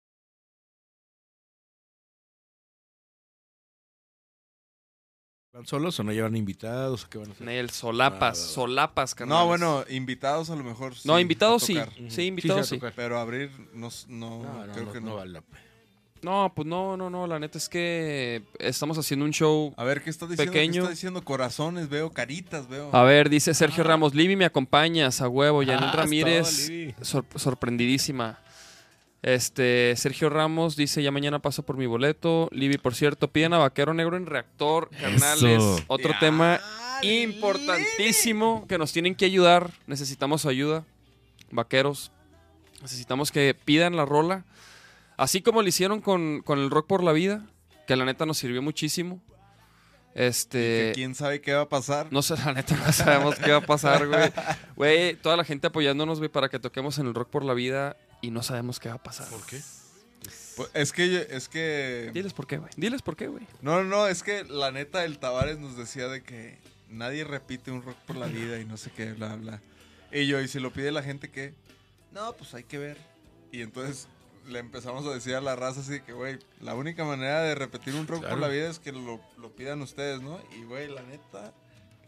¿Van 5.53 5.67
solos 5.67 5.99
o 5.99 6.05
no 6.05 6.13
llevan 6.13 6.37
invitados? 6.37 7.05
¿o 7.05 7.09
¿Qué 7.11 7.19
van 7.19 7.29
a 7.31 7.33
hacer? 7.33 7.45
Nel, 7.47 7.71
solapas, 7.71 8.39
Ah, 8.39 8.53
solapas, 8.55 9.15
carnal. 9.17 9.39
No, 9.39 9.47
bueno, 9.47 9.85
invitados 9.89 10.49
a 10.51 10.55
lo 10.57 10.63
mejor. 10.63 10.93
No, 11.05 11.19
invitados 11.19 11.65
sí. 11.65 11.77
Sí, 12.09 12.23
invitados 12.27 12.69
Sí. 12.69 12.81
Pero 12.95 13.19
abrir, 13.19 13.51
no, 13.75 13.89
no, 14.09 14.43
No, 14.43 14.67
no, 14.67 14.73
creo 14.73 14.85
no, 14.87 14.93
que 14.93 15.01
no 15.01 15.07
no. 15.11 15.17
vale 15.17 15.33
la 15.33 15.41
pena. 15.41 15.65
No, 16.23 16.53
pues 16.55 16.67
no, 16.69 16.97
no, 16.97 17.09
no. 17.09 17.27
La 17.27 17.39
neta 17.39 17.57
es 17.57 17.69
que 17.69 18.43
estamos 18.59 18.99
haciendo 18.99 19.25
un 19.25 19.31
show. 19.33 19.73
A 19.77 19.85
ver, 19.85 20.03
¿qué 20.03 20.11
estás 20.11 20.29
diciendo? 20.29 20.53
Pequeño. 20.53 20.73
¿Qué 20.73 20.79
estás 20.81 20.91
diciendo? 20.97 21.25
Corazones, 21.25 21.89
veo 21.89 22.11
caritas, 22.11 22.69
veo. 22.69 22.91
A 22.95 23.03
ver, 23.05 23.31
dice 23.31 23.55
Sergio 23.55 23.85
Ramos. 23.85 24.15
Libby, 24.15 24.37
me 24.37 24.45
acompañas 24.45 25.21
a 25.23 25.29
huevo. 25.29 25.63
Yanel 25.63 25.89
Ah, 25.89 25.93
Ramírez, 25.93 26.71
todo, 26.97 27.05
sor- 27.05 27.25
sorprendidísima. 27.37 28.39
Este, 29.23 29.95
Sergio 29.97 30.31
Ramos 30.31 30.77
dice, 30.77 31.03
ya 31.03 31.11
mañana 31.11 31.39
paso 31.41 31.63
por 31.63 31.77
mi 31.77 31.87
boleto. 31.87 32.49
Libby, 32.53 32.79
por 32.79 32.95
cierto, 32.95 33.29
piden 33.29 33.53
a 33.55 33.59
Vaquero 33.59 33.93
Negro 33.95 34.17
en 34.17 34.27
Reactor, 34.27 34.91
carnales. 34.91 35.43
Eso. 35.43 35.79
Otro 35.89 36.13
tema 36.21 36.61
importantísimo 37.03 38.67
que 38.69 38.79
nos 38.79 38.93
tienen 38.93 39.15
que 39.15 39.25
ayudar. 39.25 39.71
Necesitamos 39.87 40.47
ayuda, 40.47 40.85
vaqueros. 41.51 42.11
Necesitamos 42.83 43.31
que 43.31 43.55
pidan 43.55 43.97
la 43.97 44.05
rola. 44.05 44.45
Así 45.21 45.43
como 45.43 45.61
lo 45.61 45.69
hicieron 45.69 46.01
con, 46.01 46.41
con 46.41 46.59
el 46.59 46.71
Rock 46.71 46.87
por 46.87 47.03
la 47.05 47.13
Vida, 47.13 47.45
que 47.87 47.95
la 47.95 48.07
neta 48.07 48.25
nos 48.25 48.39
sirvió 48.39 48.63
muchísimo. 48.63 49.21
Este. 50.15 50.59
Que 50.59 50.93
quién 50.95 51.15
sabe 51.15 51.43
qué 51.43 51.53
va 51.53 51.61
a 51.63 51.69
pasar. 51.69 52.09
No 52.11 52.23
sé, 52.23 52.37
la 52.39 52.55
neta 52.55 52.75
no 52.87 52.91
sabemos 52.91 53.37
qué 53.37 53.51
va 53.51 53.59
a 53.59 53.67
pasar, 53.67 54.07
güey. 54.09 54.33
Güey, 54.77 55.17
toda 55.17 55.37
la 55.37 55.45
gente 55.45 55.67
apoyándonos, 55.67 56.21
güey, 56.21 56.31
para 56.31 56.49
que 56.49 56.59
toquemos 56.59 56.99
en 56.99 57.07
el 57.07 57.15
Rock 57.15 57.29
por 57.29 57.45
la 57.45 57.53
Vida 57.53 57.99
y 58.23 58.31
no 58.31 58.43
sabemos 58.43 58.81
qué 58.81 58.89
va 58.89 58.95
a 58.95 59.03
pasar. 59.03 59.29
¿Por 59.29 59.45
qué? 59.45 59.61
Pues, 60.57 60.71
es 60.73 60.93
que, 60.93 61.13
yo- 61.13 61.21
es 61.21 61.51
que. 61.51 62.11
Diles 62.15 62.33
por 62.33 62.47
qué, 62.47 62.57
güey. 62.57 62.71
Diles 62.79 63.03
por 63.03 63.15
qué, 63.15 63.29
güey. 63.29 63.47
No, 63.61 63.83
no, 63.83 63.85
no, 63.85 64.09
es 64.09 64.23
que 64.23 64.45
la 64.45 64.71
neta, 64.73 65.05
el 65.05 65.19
Tavares 65.19 65.59
nos 65.59 65.77
decía 65.77 66.09
de 66.09 66.23
que 66.23 66.57
nadie 66.89 67.25
repite 67.25 67.71
un 67.71 67.83
rock 67.83 67.97
por 68.07 68.17
la 68.17 68.27
vida 68.27 68.59
y 68.59 68.65
no 68.65 68.79
sé 68.79 68.91
qué, 68.91 69.13
bla, 69.13 69.37
bla. 69.37 69.61
Y 70.13 70.27
yo, 70.27 70.41
y 70.41 70.49
si 70.49 70.61
lo 70.61 70.73
pide 70.73 70.91
la 70.91 71.03
gente, 71.03 71.31
¿qué? 71.31 71.53
No, 72.11 72.33
pues 72.33 72.55
hay 72.55 72.65
que 72.65 72.79
ver. 72.79 72.97
Y 73.53 73.61
entonces 73.63 74.09
le 74.49 74.59
empezamos 74.59 75.07
a 75.07 75.11
decir 75.15 75.35
a 75.35 75.41
la 75.41 75.57
raza 75.57 75.81
así 75.81 76.01
que, 76.01 76.13
güey, 76.13 76.39
la 76.61 76.75
única 76.75 77.05
manera 77.05 77.43
de 77.43 77.55
repetir 77.55 77.95
un 77.95 78.07
rock 78.07 78.21
Claro. 78.21 78.35
por 78.37 78.41
la 78.43 78.49
vida 78.49 78.69
es 78.71 78.79
que 78.79 78.93
lo, 78.93 79.21
lo 79.39 79.51
pidan 79.55 79.81
ustedes, 79.83 80.21
¿no? 80.23 80.41
Y, 80.59 80.65
güey, 80.65 80.89
la 80.89 81.03
neta, 81.03 81.53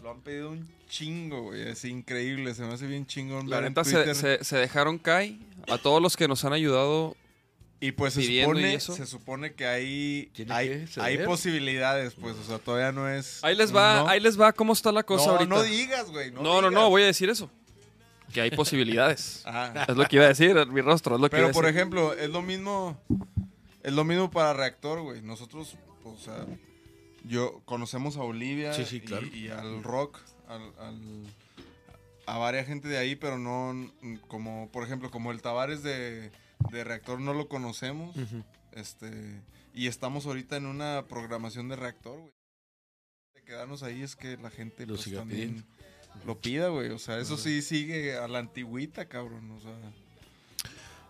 lo 0.02 0.10
han 0.10 0.20
pedido 0.22 0.50
un 0.50 0.68
chingo, 0.88 1.42
güey. 1.42 1.62
Es 1.68 1.84
increíble, 1.84 2.54
se 2.54 2.62
me 2.62 2.72
hace 2.74 2.86
bien 2.86 3.06
chingón. 3.06 3.48
La 3.48 3.60
neta 3.60 3.84
se, 3.84 3.92
Twitter. 3.94 4.14
se- 4.16 4.44
se 4.44 4.56
dejaron 4.56 4.98
caer 4.98 5.34
a 5.68 5.78
todos 5.78 6.02
los 6.02 6.16
que 6.16 6.26
nos 6.28 6.44
han 6.44 6.52
ayudado. 6.52 7.16
Y 7.80 7.90
pues 7.92 8.14
se 8.14 8.22
y 8.22 8.40
supone, 8.42 8.74
eso. 8.74 8.94
se 8.94 9.06
supone 9.06 9.54
que 9.54 9.66
hay, 9.66 10.30
hay, 10.50 10.84
que 10.86 11.00
hay 11.00 11.18
posibilidades, 11.24 12.14
pues, 12.14 12.36
o 12.36 12.44
sea, 12.44 12.58
todavía 12.60 12.92
no 12.92 13.08
es... 13.08 13.42
Ahí 13.42 13.56
les 13.56 13.74
va, 13.74 14.02
no. 14.02 14.08
ahí 14.08 14.20
les 14.20 14.40
va 14.40 14.52
cómo 14.52 14.72
está 14.72 14.92
la 14.92 15.02
cosa 15.02 15.26
no, 15.26 15.32
ahorita. 15.32 15.48
no 15.52 15.62
digas, 15.64 16.08
güey. 16.08 16.30
No, 16.30 16.42
no, 16.42 16.52
no, 16.62 16.68
digas. 16.68 16.72
no, 16.74 16.90
voy 16.90 17.02
a 17.02 17.06
decir 17.06 17.28
eso. 17.28 17.50
Que 18.32 18.40
hay 18.40 18.50
posibilidades. 18.50 19.42
Ah, 19.46 19.86
es 19.88 19.96
lo 19.96 20.06
que 20.06 20.16
iba 20.16 20.24
a 20.24 20.28
decir, 20.28 20.54
mi 20.68 20.80
rostro, 20.80 21.16
es 21.16 21.20
lo 21.20 21.26
que 21.28 21.32
pero 21.36 21.42
iba 21.44 21.50
a 21.50 21.52
por 21.52 21.64
decir. 21.64 21.78
ejemplo, 21.78 22.14
es 22.14 22.30
lo 22.30 22.42
mismo. 22.42 23.00
Es 23.82 23.92
lo 23.92 24.04
mismo 24.04 24.30
para 24.30 24.52
reactor, 24.52 25.00
güey. 25.02 25.22
Nosotros, 25.22 25.76
o 26.04 26.16
sea, 26.16 26.46
yo 27.24 27.60
conocemos 27.64 28.16
a 28.16 28.22
Olivia 28.22 28.72
Sí, 28.72 28.84
sí, 28.84 28.96
y- 28.96 29.00
claro. 29.00 29.26
y, 29.26 29.48
al 29.48 29.82
rock, 29.82 30.18
al, 30.48 30.62
al- 30.78 31.26
a 32.26 32.38
varias 32.38 32.66
gente 32.66 32.86
de 32.88 32.98
ahí, 32.98 33.16
pero 33.16 33.38
no 33.38 33.90
como, 34.28 34.70
por 34.70 34.84
ejemplo, 34.84 35.10
como 35.10 35.32
el 35.32 35.42
Tavares 35.42 35.82
de, 35.82 36.30
de 36.70 36.84
reactor 36.84 37.20
no 37.20 37.34
lo 37.34 37.48
conocemos, 37.48 38.14
este, 38.72 39.42
y 39.74 39.88
estamos 39.88 40.26
ahorita 40.26 40.56
en 40.56 40.66
una 40.66 41.04
programación 41.08 41.68
de 41.68 41.76
reactor, 41.76 42.18
güey. 42.20 42.32
De 43.34 43.42
quedarnos 43.42 43.82
ahí 43.82 44.02
es 44.02 44.14
que 44.14 44.36
la 44.36 44.50
gente 44.50 44.86
Lo 44.86 44.94
pues, 44.94 45.02
siga 45.04 45.18
también 45.20 45.64
pidiendo. 45.64 45.81
Lo 46.26 46.38
pida, 46.38 46.68
güey. 46.68 46.90
O 46.90 46.98
sea, 46.98 47.18
eso 47.18 47.36
sí 47.36 47.62
sigue 47.62 48.16
a 48.16 48.28
la 48.28 48.38
antigüita, 48.38 49.06
cabrón. 49.06 49.50
O 49.52 49.60
sea. 49.60 49.72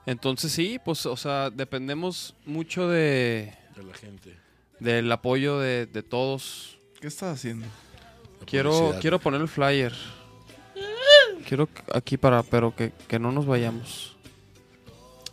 Entonces 0.06 0.52
sí, 0.52 0.80
pues, 0.84 1.06
o 1.06 1.16
sea, 1.16 1.50
dependemos 1.50 2.34
mucho 2.44 2.88
de 2.88 3.54
De 3.76 3.82
la 3.84 3.94
gente. 3.94 4.36
del 4.80 5.10
apoyo 5.12 5.58
de, 5.58 5.86
de 5.86 6.02
todos. 6.02 6.76
¿Qué 7.00 7.06
estás 7.06 7.38
haciendo? 7.38 7.66
La 8.40 8.46
Quiero, 8.46 8.96
quiero 9.00 9.18
poner 9.18 9.40
el 9.40 9.48
flyer. 9.48 9.92
Quiero 11.46 11.68
aquí 11.92 12.16
para, 12.16 12.42
pero 12.42 12.74
que, 12.74 12.92
que 13.08 13.18
no 13.18 13.32
nos 13.32 13.46
vayamos. 13.46 14.16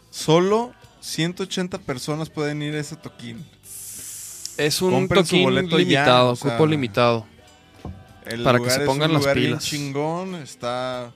Solo 0.09 0.73
180 1.01 1.77
personas 1.79 2.29
pueden 2.29 2.61
ir 2.61 2.75
a 2.75 2.79
ese 2.79 2.95
toquín. 2.95 3.45
Es 4.57 4.81
un 4.81 4.91
Compren 4.91 5.23
toquín 5.23 5.53
ya, 5.53 5.77
limitado, 5.77 6.31
o 6.31 6.35
sea, 6.35 6.51
cupo 6.51 6.67
limitado. 6.67 7.25
El 8.29 8.43
Para 8.43 8.59
que 8.59 8.69
se 8.69 8.81
es 8.81 8.85
pongan 8.85 9.09
un 9.09 9.13
las 9.15 9.21
lugar 9.23 9.35
bien 9.35 9.47
pilas. 9.51 9.63
chingón, 9.65 10.35
está. 10.35 11.11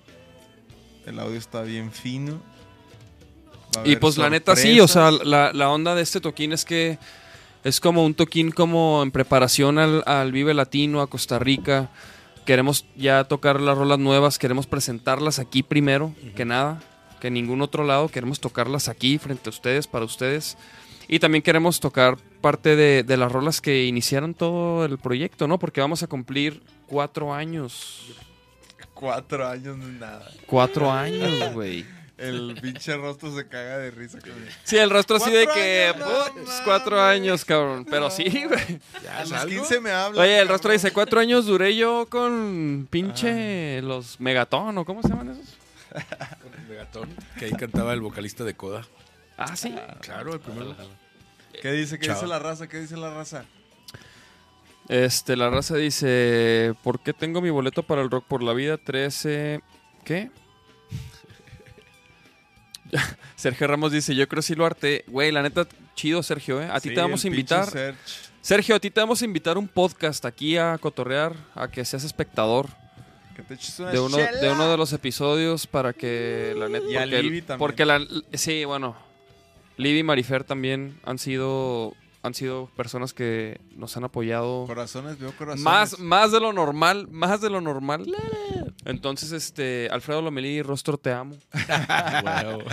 El 1.05 1.19
audio 1.19 1.37
está 1.37 1.61
bien 1.61 1.91
fino. 1.91 2.41
Y 3.85 3.95
pues 3.95 4.17
la 4.17 4.29
neta 4.29 4.55
sí, 4.55 4.79
o 4.79 4.87
sea, 4.87 5.11
la, 5.11 5.51
la 5.53 5.69
onda 5.69 5.95
de 5.95 6.01
este 6.03 6.21
toquín 6.21 6.53
es 6.53 6.63
que 6.63 6.99
es 7.63 7.79
como 7.79 8.05
un 8.05 8.13
toquín 8.13 8.51
como 8.51 9.01
en 9.01 9.11
preparación 9.11 9.79
al, 9.79 10.03
al 10.05 10.31
Vive 10.31 10.53
Latino, 10.53 11.01
a 11.01 11.07
Costa 11.07 11.39
Rica. 11.39 11.89
Queremos 12.45 12.85
ya 12.95 13.23
tocar 13.23 13.59
las 13.61 13.77
rolas 13.77 13.99
nuevas, 13.99 14.37
queremos 14.37 14.67
presentarlas 14.67 15.39
aquí 15.39 15.63
primero, 15.63 16.13
que 16.35 16.45
nada, 16.45 16.81
que 17.19 17.27
en 17.29 17.35
ningún 17.35 17.61
otro 17.61 17.83
lado. 17.83 18.09
Queremos 18.09 18.39
tocarlas 18.39 18.89
aquí 18.89 19.17
frente 19.17 19.49
a 19.49 19.51
ustedes, 19.51 19.87
para 19.87 20.05
ustedes. 20.05 20.57
Y 21.07 21.19
también 21.19 21.41
queremos 21.41 21.79
tocar 21.79 22.17
parte 22.41 22.75
de, 22.75 23.03
de 23.03 23.17
las 23.17 23.31
rolas 23.31 23.59
que 23.59 23.85
iniciaron 23.85 24.33
todo 24.33 24.85
el 24.85 24.97
proyecto, 24.99 25.47
¿no? 25.47 25.57
Porque 25.57 25.81
vamos 25.81 26.03
a 26.03 26.07
cumplir 26.07 26.61
cuatro 26.93 27.33
años. 27.33 28.13
Cuatro 28.93 29.47
años 29.47 29.77
no 29.77 29.85
es 29.85 29.93
nada. 29.93 30.29
Cuatro 30.45 30.91
años, 30.91 31.53
güey. 31.53 31.85
El 32.17 32.57
pinche 32.61 32.95
rostro 32.95 33.35
se 33.35 33.47
caga 33.47 33.79
de 33.79 33.89
risa. 33.91 34.19
cabrón. 34.19 34.45
Sí, 34.63 34.77
el 34.77 34.89
rostro 34.91 35.15
así 35.17 35.31
de 35.31 35.47
que... 35.47 35.87
años, 35.93 35.97
no 35.99 36.05
"Putz, 36.05 36.35
mames". 36.35 36.61
cuatro 36.63 37.01
años, 37.01 37.43
cabrón. 37.43 37.85
Pero 37.89 38.09
sí, 38.11 38.23
güey. 38.47 38.79
¿Ya 39.03 39.17
A 39.17 39.21
los 39.21 39.31
algo? 39.33 39.55
15 39.61 39.79
me 39.81 39.91
habla. 39.91 40.21
Oye, 40.21 40.33
el 40.33 40.37
cabrón. 40.41 40.53
rostro 40.53 40.71
dice, 40.71 40.91
cuatro 40.91 41.19
años 41.19 41.45
duré 41.47 41.75
yo 41.75 42.05
con 42.09 42.87
pinche 42.89 43.81
los 43.81 44.19
megatón, 44.19 44.77
¿o 44.77 44.85
cómo 44.85 45.01
se 45.01 45.09
llaman 45.09 45.31
esos? 45.31 45.57
Con 46.41 46.53
el 46.53 46.67
Megatón, 46.69 47.09
que 47.37 47.45
ahí 47.45 47.51
cantaba 47.53 47.93
el 47.93 48.01
vocalista 48.01 48.43
de 48.43 48.53
Coda. 48.55 48.85
Ah, 49.37 49.55
sí. 49.55 49.75
Claro, 50.01 50.33
el 50.33 50.39
primero. 50.39 50.75
¿Qué 51.61 51.71
dice? 51.71 51.97
¿Qué 51.99 52.05
Chao. 52.07 52.15
dice 52.15 52.27
la 52.27 52.39
raza? 52.39 52.67
¿Qué 52.67 52.79
dice 52.79 52.95
la 52.95 53.13
raza? 53.13 53.45
Este, 54.89 55.35
la 55.37 55.49
raza 55.49 55.75
dice, 55.77 56.73
¿por 56.83 56.99
qué 57.01 57.13
tengo 57.13 57.41
mi 57.41 57.49
boleto 57.49 57.83
para 57.83 58.01
el 58.01 58.11
Rock 58.11 58.25
por 58.27 58.43
la 58.43 58.53
Vida 58.53 58.77
13? 58.77 59.61
¿Qué? 60.03 60.29
Sergio 63.35 63.67
Ramos 63.67 63.91
dice, 63.91 64.15
yo 64.15 64.27
creo 64.27 64.41
sí 64.41 64.55
lo 64.55 64.65
arte. 64.65 65.03
Güey, 65.07 65.31
la 65.31 65.41
neta, 65.41 65.67
chido, 65.95 66.21
Sergio, 66.23 66.61
¿eh? 66.61 66.69
A 66.71 66.79
ti 66.79 66.89
Sí, 66.89 66.95
te 66.95 67.01
vamos 67.01 67.23
a 67.23 67.27
invitar. 67.27 67.95
Sergio, 68.41 68.75
a 68.75 68.79
ti 68.79 68.91
te 68.91 68.99
vamos 68.99 69.21
a 69.21 69.25
invitar 69.25 69.55
a 69.55 69.59
un 69.59 69.67
podcast 69.67 70.25
aquí 70.25 70.57
a 70.57 70.77
cotorrear, 70.77 71.33
a 71.55 71.69
que 71.69 71.85
seas 71.85 72.03
espectador. 72.03 72.67
Que 73.35 73.41
te 73.41 73.53
eches 73.55 73.79
una 73.79 73.91
de 73.91 73.99
uno, 73.99 74.17
chela. 74.17 74.39
de 74.39 74.49
uno 74.51 74.69
de 74.69 74.77
los 74.77 74.93
episodios 74.93 75.65
para 75.65 75.93
que 75.93 76.53
la 76.55 76.67
neta 76.69 76.85
Y 76.85 76.95
a 76.97 76.99
porque, 77.01 77.21
Libby 77.23 77.41
también. 77.41 77.57
porque 77.59 77.85
la 77.85 78.01
sí 78.33 78.63
bueno 78.63 78.95
Libby 79.77 79.99
y 79.99 80.03
Marifer 80.03 80.43
también 80.43 80.99
han 81.03 81.17
sido 81.17 81.95
han 82.23 82.33
sido 82.33 82.69
personas 82.75 83.13
que 83.13 83.59
nos 83.75 83.95
han 83.97 84.05
apoyado 84.05 84.65
Corazones, 84.65 85.19
veo 85.19 85.31
corazones. 85.37 85.63
más 85.63 85.99
más 85.99 86.31
de 86.31 86.39
lo 86.39 86.53
normal 86.53 87.07
más 87.11 87.41
de 87.41 87.49
lo 87.49 87.61
normal 87.61 88.05
entonces 88.85 89.31
este 89.33 89.89
Alfredo 89.91 90.21
Lomelí 90.21 90.61
rostro 90.61 90.97
te 90.97 91.11
amo 91.11 91.35
Wow. 92.23 92.63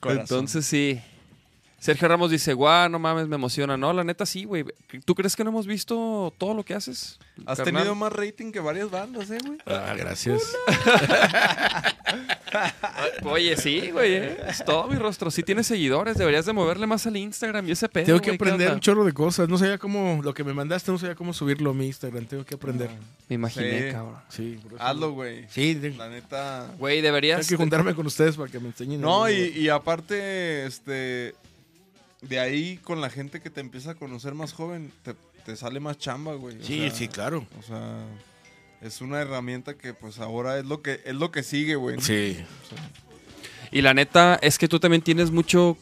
Corazón. 0.00 0.20
entonces 0.20 0.66
sí 0.66 1.00
Sergio 1.82 2.06
Ramos 2.06 2.30
dice, 2.30 2.52
guau, 2.54 2.88
no 2.88 3.00
mames, 3.00 3.26
me 3.26 3.34
emociona. 3.34 3.76
No, 3.76 3.92
la 3.92 4.04
neta 4.04 4.24
sí, 4.24 4.44
güey. 4.44 4.64
¿Tú 5.04 5.16
crees 5.16 5.34
que 5.34 5.42
no 5.42 5.50
hemos 5.50 5.66
visto 5.66 6.32
todo 6.38 6.54
lo 6.54 6.64
que 6.64 6.74
haces? 6.74 7.18
Has 7.44 7.58
carnal? 7.58 7.74
tenido 7.82 7.94
más 7.96 8.12
rating 8.12 8.52
que 8.52 8.60
varias 8.60 8.88
bandas, 8.88 9.28
¿eh, 9.32 9.38
güey? 9.44 9.58
Ah, 9.66 9.92
gracias. 9.98 10.42
Oye, 13.24 13.56
sí, 13.56 13.90
güey. 13.90 14.12
eh. 14.14 14.36
Es 14.48 14.64
todo 14.64 14.86
mi 14.86 14.94
rostro. 14.94 15.28
Sí 15.32 15.42
tienes 15.42 15.66
seguidores. 15.66 16.16
Deberías 16.16 16.46
de 16.46 16.52
moverle 16.52 16.86
más 16.86 17.04
al 17.08 17.16
Instagram 17.16 17.66
y 17.66 17.72
ese 17.72 17.88
pedo, 17.88 18.06
Tengo 18.06 18.20
que 18.20 18.30
güey, 18.30 18.38
¿qué 18.38 18.44
aprender 18.44 18.72
un 18.74 18.78
chorro 18.80 19.04
de 19.04 19.12
cosas. 19.12 19.48
No 19.48 19.58
sabía 19.58 19.78
cómo, 19.78 20.20
lo 20.22 20.34
que 20.34 20.44
me 20.44 20.54
mandaste, 20.54 20.92
no 20.92 20.98
sabía 20.98 21.16
cómo 21.16 21.32
subirlo 21.32 21.70
a 21.70 21.74
mi 21.74 21.86
Instagram. 21.86 22.26
Tengo 22.26 22.44
que 22.44 22.54
aprender. 22.54 22.90
Me 23.28 23.34
imaginé, 23.34 23.86
Sí. 23.88 23.92
cabrón. 23.92 24.16
Sí, 24.28 24.60
por 24.62 24.74
eso- 24.74 24.82
Hazlo, 24.84 25.12
güey. 25.14 25.46
Sí, 25.48 25.74
La 25.96 26.08
neta. 26.08 26.68
Güey, 26.78 27.00
deberías... 27.00 27.40
tengo 27.40 27.48
que 27.48 27.56
juntarme 27.56 27.92
con 27.94 28.06
ustedes 28.06 28.36
para 28.36 28.48
que 28.50 28.60
me 28.60 28.68
enseñen. 28.68 29.00
No, 29.00 29.24
algo. 29.24 29.36
y, 29.36 29.62
y 29.62 29.68
aparte, 29.68 30.64
este. 30.66 31.34
De 32.22 32.38
ahí, 32.40 32.78
con 32.78 33.00
la 33.00 33.10
gente 33.10 33.40
que 33.40 33.50
te 33.50 33.60
empieza 33.60 33.90
a 33.92 33.94
conocer 33.94 34.34
más 34.34 34.52
joven, 34.52 34.92
te, 35.02 35.14
te 35.44 35.56
sale 35.56 35.80
más 35.80 35.98
chamba, 35.98 36.34
güey. 36.34 36.58
O 36.58 36.64
Sí, 36.64 36.78
sea, 36.80 36.90
sí, 36.90 37.08
claro. 37.08 37.46
O 37.58 37.62
sea, 37.62 38.04
es 38.80 39.00
una 39.00 39.20
herramienta 39.20 39.74
que, 39.74 39.92
pues, 39.92 40.18
ahora 40.20 40.58
es 40.58 40.64
lo 40.64 40.82
que 40.82 41.00
es 41.04 41.14
lo 41.14 41.30
que 41.32 41.42
sigue, 41.42 41.74
güey. 41.74 42.00
Sí. 42.00 42.38
Y 43.72 43.82
la 43.82 43.92
neta 43.94 44.38
es 44.40 44.56
que 44.58 44.68
tú 44.68 44.78
también 44.78 45.02
tienes 45.02 45.30
mucho, 45.30 45.76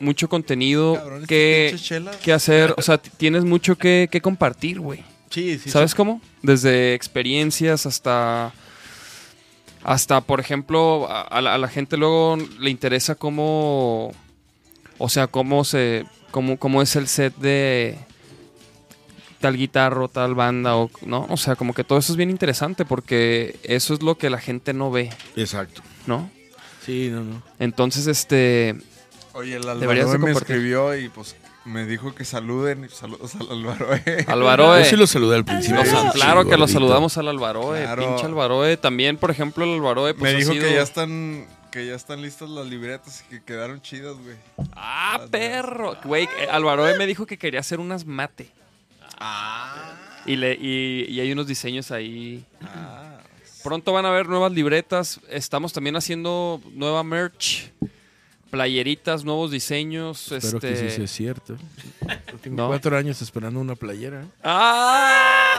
mucho 0.00 0.28
contenido 0.28 0.94
Cabrón, 0.94 1.26
que, 1.26 1.76
que 2.22 2.32
hacer. 2.32 2.74
O 2.78 2.82
sea, 2.82 2.98
tienes 2.98 3.44
mucho 3.44 3.76
que, 3.76 4.08
que 4.10 4.20
compartir, 4.22 4.80
güey. 4.80 5.04
Sí, 5.28 5.58
sí. 5.58 5.70
¿Sabes 5.70 5.94
cómo? 5.94 6.20
Desde 6.42 6.94
experiencias 6.94 7.84
hasta... 7.86 8.52
Hasta, 9.84 10.20
por 10.20 10.38
ejemplo, 10.38 11.08
a, 11.10 11.22
a 11.22 11.40
la, 11.42 11.54
a 11.54 11.58
la 11.58 11.68
gente 11.68 11.96
luego 11.96 12.38
le 12.60 12.70
interesa 12.70 13.16
cómo... 13.16 14.12
O 15.04 15.08
sea, 15.08 15.26
cómo 15.26 15.64
se... 15.64 16.04
Cómo, 16.30 16.56
cómo 16.58 16.80
es 16.80 16.96
el 16.96 17.08
set 17.08 17.34
de 17.36 17.98
tal 19.40 19.56
guitarra 19.56 20.02
o 20.04 20.08
tal 20.08 20.34
banda 20.34 20.76
o 20.76 20.88
no 21.04 21.26
o 21.28 21.36
sea 21.36 21.56
como 21.56 21.74
que 21.74 21.82
todo 21.84 21.98
eso 21.98 22.12
es 22.12 22.16
bien 22.16 22.30
interesante 22.30 22.84
porque 22.84 23.58
eso 23.64 23.92
es 23.94 24.02
lo 24.02 24.16
que 24.16 24.30
la 24.30 24.38
gente 24.38 24.72
no 24.72 24.90
ve 24.90 25.10
Exacto. 25.36 25.82
no 26.06 26.30
Sí, 26.86 27.08
no, 27.12 27.22
no. 27.22 27.42
entonces 27.58 28.06
este 28.06 28.76
Oye, 29.34 29.56
el 29.56 29.68
Álvaro 29.68 30.18
me 30.18 30.30
escribió 30.32 30.96
y, 30.96 31.08
pues, 31.08 31.36
me 31.64 31.86
dijo 31.86 32.14
que 32.14 32.24
saluden. 32.24 32.84
y 32.84 32.88
Saludos 32.90 33.34
al 33.36 33.50
Álvaro. 33.50 33.94
eh. 33.94 34.24
Alvaroe 34.28 34.82
Yo 34.84 34.90
sí 34.90 34.96
lo 34.96 35.06
saludé 35.06 35.36
al 35.36 35.44
principio. 35.46 35.82
Sí, 35.86 35.90
claro 36.12 36.44
que 36.46 36.56
lo 36.58 36.68
saludamos 36.68 37.16
al 37.16 37.28
Alvaroe, 37.28 37.82
Claro. 37.82 38.06
pinche 38.08 38.26
Alvaroe. 38.26 38.76
También, 38.76 39.16
por 39.16 39.30
ejemplo, 39.30 39.64
el 39.64 39.70
Alvaroe 39.74 40.12
pues, 40.12 40.22
me 40.22 40.36
ha 40.36 40.38
dijo 40.38 40.52
sido- 40.52 40.64
que 40.66 40.74
ya 40.74 40.82
están 40.82 41.46
que 41.72 41.86
ya 41.86 41.94
están 41.96 42.22
listas 42.22 42.48
las 42.50 42.66
libretas 42.66 43.24
y 43.26 43.30
que 43.30 43.42
quedaron 43.42 43.80
chidas, 43.82 44.14
güey. 44.18 44.36
¡Ah, 44.76 45.26
perro! 45.30 45.96
Güey, 46.04 46.28
eh, 46.38 46.46
Alvaroe 46.50 46.96
me 46.98 47.06
dijo 47.06 47.26
que 47.26 47.38
quería 47.38 47.60
hacer 47.60 47.80
unas 47.80 48.04
mate. 48.06 48.50
Ah. 49.18 49.94
Y, 50.26 50.36
le, 50.36 50.52
y, 50.54 51.06
y 51.08 51.18
hay 51.20 51.32
unos 51.32 51.46
diseños 51.46 51.90
ahí. 51.90 52.44
Ah. 52.62 53.18
Pronto 53.64 53.92
van 53.92 54.04
a 54.04 54.10
haber 54.10 54.28
nuevas 54.28 54.52
libretas. 54.52 55.18
Estamos 55.28 55.72
también 55.72 55.96
haciendo 55.96 56.60
nueva 56.74 57.02
merch. 57.02 57.72
Playeritas, 58.50 59.24
nuevos 59.24 59.50
diseños. 59.50 60.30
Espero 60.30 60.58
este... 60.58 60.68
que 60.74 60.90
sí 60.90 60.96
sea 60.96 61.06
cierto. 61.06 61.56
Yo 62.30 62.38
Tengo 62.38 62.56
No. 62.56 62.68
cuatro 62.68 62.96
años 62.98 63.22
esperando 63.22 63.58
una 63.60 63.74
playera. 63.76 64.26
¡Ah! 64.44 65.51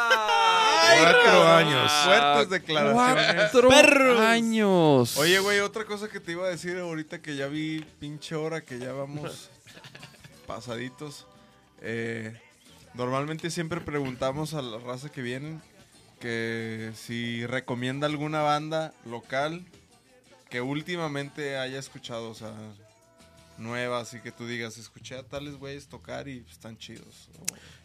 Cuatro 1.02 1.48
años. 1.48 1.92
Fuertes 2.06 2.50
declaraciones. 2.50 3.52
Cuatro 3.52 4.20
años. 4.20 5.18
Oye, 5.18 5.40
güey, 5.40 5.60
otra 5.60 5.86
cosa 5.86 6.08
que 6.10 6.20
te 6.20 6.34
iba 6.34 6.46
a 6.46 6.50
decir 6.50 6.78
ahorita 6.78 7.22
que 7.22 7.36
ya 7.36 7.48
vi 7.48 7.86
pinche 8.00 8.36
hora, 8.36 8.62
que 8.62 8.80
ya 8.80 8.94
vamos 8.94 9.50
pasaditos. 10.48 11.28
Eh, 11.82 12.40
normalmente 12.94 13.50
siempre 13.50 13.82
preguntamos 13.82 14.54
a 14.54 14.62
la 14.62 14.78
raza 14.80 15.10
que 15.10 15.22
vienen 15.22 15.62
que 16.20 16.92
si 16.96 17.46
recomienda 17.46 18.08
alguna 18.08 18.42
banda 18.42 18.94
local 19.06 19.66
que 20.50 20.62
últimamente 20.62 21.58
haya 21.58 21.78
escuchado, 21.80 22.30
o 22.30 22.34
sea, 22.34 22.54
nueva, 23.58 24.00
así 24.02 24.20
que 24.20 24.32
tú 24.32 24.48
digas, 24.48 24.78
escuché 24.78 25.16
a 25.16 25.24
tales 25.24 25.56
güeyes 25.56 25.88
tocar 25.88 26.28
y 26.28 26.46
están 26.50 26.78
chidos. 26.78 27.30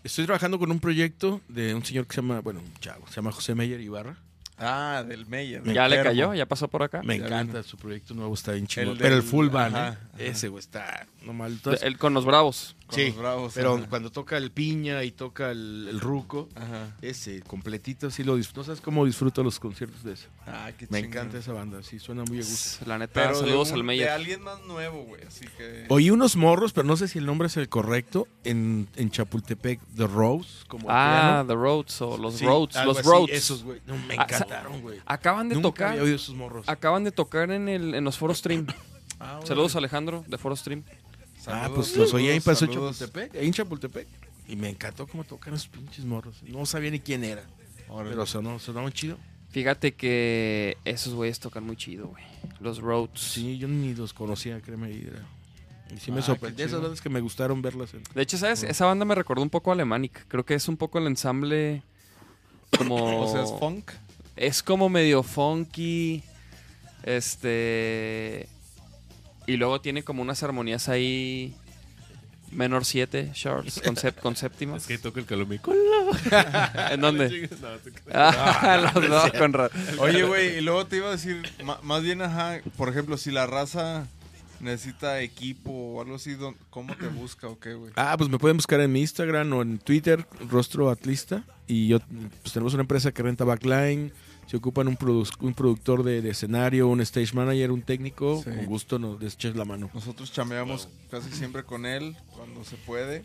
Estoy 0.05 0.25
trabajando 0.27 0.59
con 0.59 0.71
un 0.71 0.81
proyecto 0.81 1.41
de 1.49 1.75
un 1.75 1.85
señor 1.85 2.07
que 2.07 2.15
se 2.15 2.21
llama, 2.23 2.41
bueno, 2.41 2.61
un 2.61 2.75
chavo, 2.81 3.07
se 3.09 3.15
llama 3.17 3.33
José 3.33 3.55
Meyer 3.55 3.81
Ibarra. 3.81 4.17
Ah, 4.61 5.05
del 5.07 5.25
Meyer. 5.27 5.63
¿Ya 5.73 5.87
le 5.89 6.03
cayó? 6.03 6.35
¿Ya 6.35 6.45
pasó 6.47 6.67
por 6.67 6.83
acá? 6.83 7.01
Me 7.05 7.17
Ya 7.19 7.27
encanta 7.27 7.53
vino. 7.59 7.63
su 7.63 7.77
proyecto 7.77 8.13
nuevo, 8.15 8.35
está 8.35 8.53
bien 8.53 8.67
chido. 8.67 8.95
Pero 8.99 9.15
el 9.15 9.23
full 9.23 9.49
band, 9.51 9.77
ajá, 9.77 9.89
¿eh? 9.89 9.99
ajá. 10.15 10.23
Ese, 10.25 10.49
güey, 10.49 10.61
está 10.61 11.07
De- 11.37 11.97
con 11.97 12.15
los 12.15 12.25
bravos. 12.25 12.75
Con 12.87 12.95
sí, 12.97 13.07
los 13.09 13.17
bravos, 13.17 13.53
pero 13.55 13.75
ajá. 13.77 13.87
cuando 13.91 14.11
toca 14.11 14.39
el 14.39 14.51
piña 14.51 15.05
y 15.05 15.11
toca 15.11 15.51
el, 15.51 15.89
el 15.91 16.01
ruco, 16.01 16.49
Ajá. 16.55 16.97
ese 17.03 17.43
completito, 17.43 18.11
sí 18.11 18.25
lo 18.25 18.37
disfruto. 18.37 18.61
No 18.61 18.65
sabes 18.65 18.81
cómo 18.81 19.05
disfruto 19.05 19.43
los 19.45 19.61
conciertos 19.61 20.03
de 20.05 20.15
eso. 20.15 20.29
Ah, 20.47 20.71
qué 20.79 20.87
Me 20.89 21.01
encanta 21.01 21.37
esa 21.37 21.53
banda, 21.53 21.83
sí, 21.83 21.99
suena 21.99 22.25
muy 22.25 22.39
a 22.39 22.41
gusto. 22.41 22.87
La 22.87 22.97
neta, 22.97 23.13
Pero 23.13 23.29
de 23.41 23.47
saludos 23.47 23.73
al 23.73 23.79
De 23.79 23.83
Meyer. 23.85 24.09
alguien 24.09 24.41
más 24.43 24.63
nuevo, 24.63 25.03
güey, 25.05 25.23
así 25.25 25.45
que... 25.59 25.85
Oí 25.91 26.11
unos 26.11 26.37
morros, 26.37 26.73
pero 26.73 26.87
no 26.87 26.97
sé 26.97 27.09
si 27.09 27.19
el 27.19 27.27
nombre 27.27 27.49
es 27.49 27.59
el 27.59 27.69
correcto, 27.69 28.27
en, 28.45 28.89
en 28.97 29.11
Chapultepec, 29.11 29.81
The 29.95 30.07
Rose, 30.07 30.65
como 30.67 30.87
Ah, 30.89 31.43
piano. 31.45 31.47
The 31.49 31.55
Roads 31.55 32.01
o 32.01 32.17
los 32.17 32.37
Sí, 32.37 32.47
Roads. 32.47 32.85
Los 32.87 32.99
así, 33.01 33.07
Roads. 33.09 33.33
Esos, 33.35 33.65
güey. 33.65 33.83
No, 33.87 33.99
me 33.99 34.15
Ah, 34.17 34.23
encantaron, 34.23 34.81
güey. 34.81 34.99
Acaban 35.05 35.51
de 35.51 35.57
Nunca 35.57 35.69
tocar. 35.69 35.89
había 35.91 36.03
oído 36.05 36.17
esos 36.17 36.35
morros. 36.35 36.67
Acaban 36.69 37.05
de 37.05 37.13
tocar 37.13 37.51
en, 37.51 37.69
el, 37.69 37.95
en 37.95 38.03
los 38.05 38.17
Foro 38.17 38.35
Stream. 38.35 38.67
Ah, 39.21 39.41
Saludos 39.43 39.75
Alejandro 39.75 40.25
de 40.29 40.39
Foro 40.39 40.55
Stream. 40.55 40.85
Ah, 41.47 41.71
pues 41.75 41.97
los 41.97 42.13
oí 42.15 42.29
ahí 42.29 42.41
saludos. 42.41 42.99
Chapultepec, 42.99 43.35
ahí 43.37 43.47
en 43.47 43.53
Chapultepec. 43.53 44.07
Y 44.49 44.57
me 44.57 44.69
encantó 44.71 45.07
cómo 45.07 45.25
tocan 45.25 45.55
esos 45.55 45.69
pinches 45.69 46.05
morros. 46.05 46.43
No 46.43 46.65
sabía 46.67 46.91
ni 46.91 47.01
quién 47.01 47.23
era. 47.25 47.45
Órale. 47.89 48.11
Pero 48.11 48.27
sonó, 48.27 48.59
sonaban 48.59 48.93
chido. 48.93 49.19
Fíjate 49.51 49.95
que 49.95 50.77
esos 50.85 51.15
güeyes 51.15 51.39
tocan 51.41 51.65
muy 51.65 51.77
chido, 51.77 52.09
güey. 52.09 52.25
Los 52.61 52.79
Roads. 52.79 53.21
Sí, 53.21 53.57
yo 53.59 53.69
ni 53.69 53.95
los 53.95 54.13
conocía, 54.13 54.61
créeme. 54.61 54.91
Y, 54.91 55.09
y 55.95 55.99
sí 55.99 56.11
me 56.13 56.21
Ah, 56.21 56.23
sorprendió. 56.23 56.67
Esas 56.67 56.81
bandas 56.83 57.01
que 57.01 57.09
me 57.09 57.21
gustaron 57.21 57.63
verlas. 57.63 57.95
En... 57.95 58.03
De 58.15 58.23
hecho, 58.23 58.37
¿sabes? 58.37 58.63
Esa 58.63 58.85
banda 58.87 59.05
me 59.05 59.15
recordó 59.15 59.43
un 59.43 59.51
poco 59.51 59.71
a 59.71 59.75
Alemanic. 59.75 60.27
Creo 60.29 60.45
que 60.45 60.55
es 60.55 60.69
un 60.69 60.77
poco 60.77 60.99
el 60.99 61.07
ensamble 61.07 61.83
como... 62.77 62.97
O 63.25 63.33
sea, 63.33 63.45
es 63.45 63.53
funk. 63.59 63.91
es 64.37 64.63
como 64.63 64.89
medio 64.89 65.23
funky. 65.23 66.23
Este... 67.03 68.49
Y 69.49 69.57
luego 69.57 69.81
tiene 69.81 70.03
como 70.05 70.23
unas 70.23 70.43
armonías 70.43 70.89
ahí... 70.89 71.55
Menor 72.51 72.87
7, 72.87 73.33
sharps, 73.35 73.83
con, 73.83 73.95
sep- 73.97 74.15
con 74.21 74.35
séptimas. 74.35 74.81
Es 74.83 74.89
que 74.89 74.97
toca 74.97 75.21
el 75.21 75.27
calomíco. 75.27 75.71
¿En 76.91 77.01
dónde? 77.03 77.47
No. 77.61 77.69
Ah, 78.15 78.91
los 78.95 79.07
dos 79.09 79.33
con 79.33 79.55
Oye, 79.99 80.23
güey, 80.23 80.57
y 80.57 80.61
luego 80.63 80.87
te 80.87 80.97
iba 80.97 81.09
a 81.09 81.11
decir, 81.11 81.43
ma- 81.63 81.79
más 81.83 82.03
bien, 82.03 82.23
ajá, 82.23 82.61
por 82.79 82.89
ejemplo, 82.89 83.19
si 83.19 83.31
la 83.31 83.47
raza 83.47 84.07
necesita 84.61 85.21
equipo 85.21 85.71
o 85.71 86.01
algo 86.01 86.17
así, 86.17 86.37
¿dó- 86.37 86.55
¿cómo 86.71 86.97
te 86.97 87.09
busca 87.09 87.49
o 87.49 87.59
qué, 87.59 87.75
güey? 87.75 87.93
Ah, 87.97 88.15
pues 88.17 88.31
me 88.31 88.39
pueden 88.39 88.57
buscar 88.57 88.81
en 88.81 88.93
mi 88.93 89.01
Instagram 89.03 89.53
o 89.53 89.61
en 89.61 89.79
Twitter, 89.79 90.27
Rostro 90.49 90.89
Atlista. 90.89 91.45
Y 91.67 91.89
yo, 91.89 92.01
pues 92.43 92.55
tenemos 92.55 92.73
una 92.73 92.81
empresa 92.83 93.13
que 93.13 93.23
renta 93.23 93.45
backline. 93.45 94.11
Si 94.49 94.57
ocupan 94.57 94.89
un, 94.89 94.97
produ- 94.97 95.31
un 95.41 95.53
productor 95.55 96.03
de, 96.03 96.23
de 96.23 96.31
escenario, 96.31 96.89
un 96.89 97.01
stage 97.03 97.35
manager, 97.35 97.71
un 97.71 97.83
técnico, 97.83 98.43
Sí. 98.43 98.51
con 98.51 98.65
gusto 98.67 98.99
nos 98.99 99.21
les 99.21 99.35
echas 99.35 99.55
la 99.55 99.65
mano. 99.67 99.91
Nosotros 99.93 100.33
chameamos 100.33 100.89
casi 101.11 101.31
siempre 101.33 101.65
con 101.65 101.85
él 101.85 102.17
cuando 102.35 102.65
se 102.65 102.77
puede, 102.77 103.25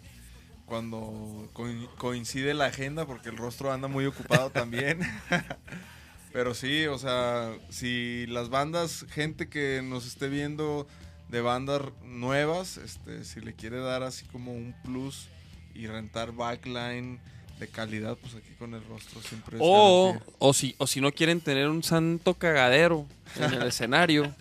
cuando 0.66 1.50
coin- 1.54 1.88
coincide 1.98 2.54
la 2.54 2.66
agenda, 2.66 3.06
porque 3.06 3.30
el 3.30 3.38
rostro 3.38 3.72
anda 3.72 3.88
muy 3.88 4.06
ocupado 4.06 4.50
también. 4.52 5.00
Pero 6.34 6.54
sí, 6.56 6.88
o 6.88 6.98
sea, 6.98 7.52
si 7.70 8.26
las 8.28 8.50
bandas, 8.50 9.06
gente 9.10 9.48
que 9.50 9.82
nos 9.84 10.06
esté 10.08 10.28
viendo 10.30 10.88
de 11.30 11.42
bandas 11.42 11.82
nuevas, 12.04 12.78
este, 12.78 13.24
si 13.24 13.40
le 13.40 13.54
quiere 13.54 13.78
dar 13.80 14.04
así 14.04 14.26
como 14.26 14.52
un 14.54 14.76
plus 14.84 15.30
y 15.76 15.88
rentar 15.88 16.32
backline 16.34 17.20
de 17.64 17.70
calidad, 17.70 18.18
pues 18.22 18.36
aquí 18.36 18.50
con 18.60 18.74
el 18.74 18.84
rostro 18.86 19.22
siempre 19.22 19.58
es 19.58 19.64
O, 19.66 20.16
o, 20.40 20.54
si, 20.54 20.76
o 20.78 20.88
si 20.88 21.02
no 21.02 21.12
quieren 21.12 21.42
tener 21.42 21.68
un 21.70 21.84
santo 21.84 22.34
cagadero 22.36 23.06
en 23.38 23.54
el 23.54 23.64
escenario, 23.68 24.34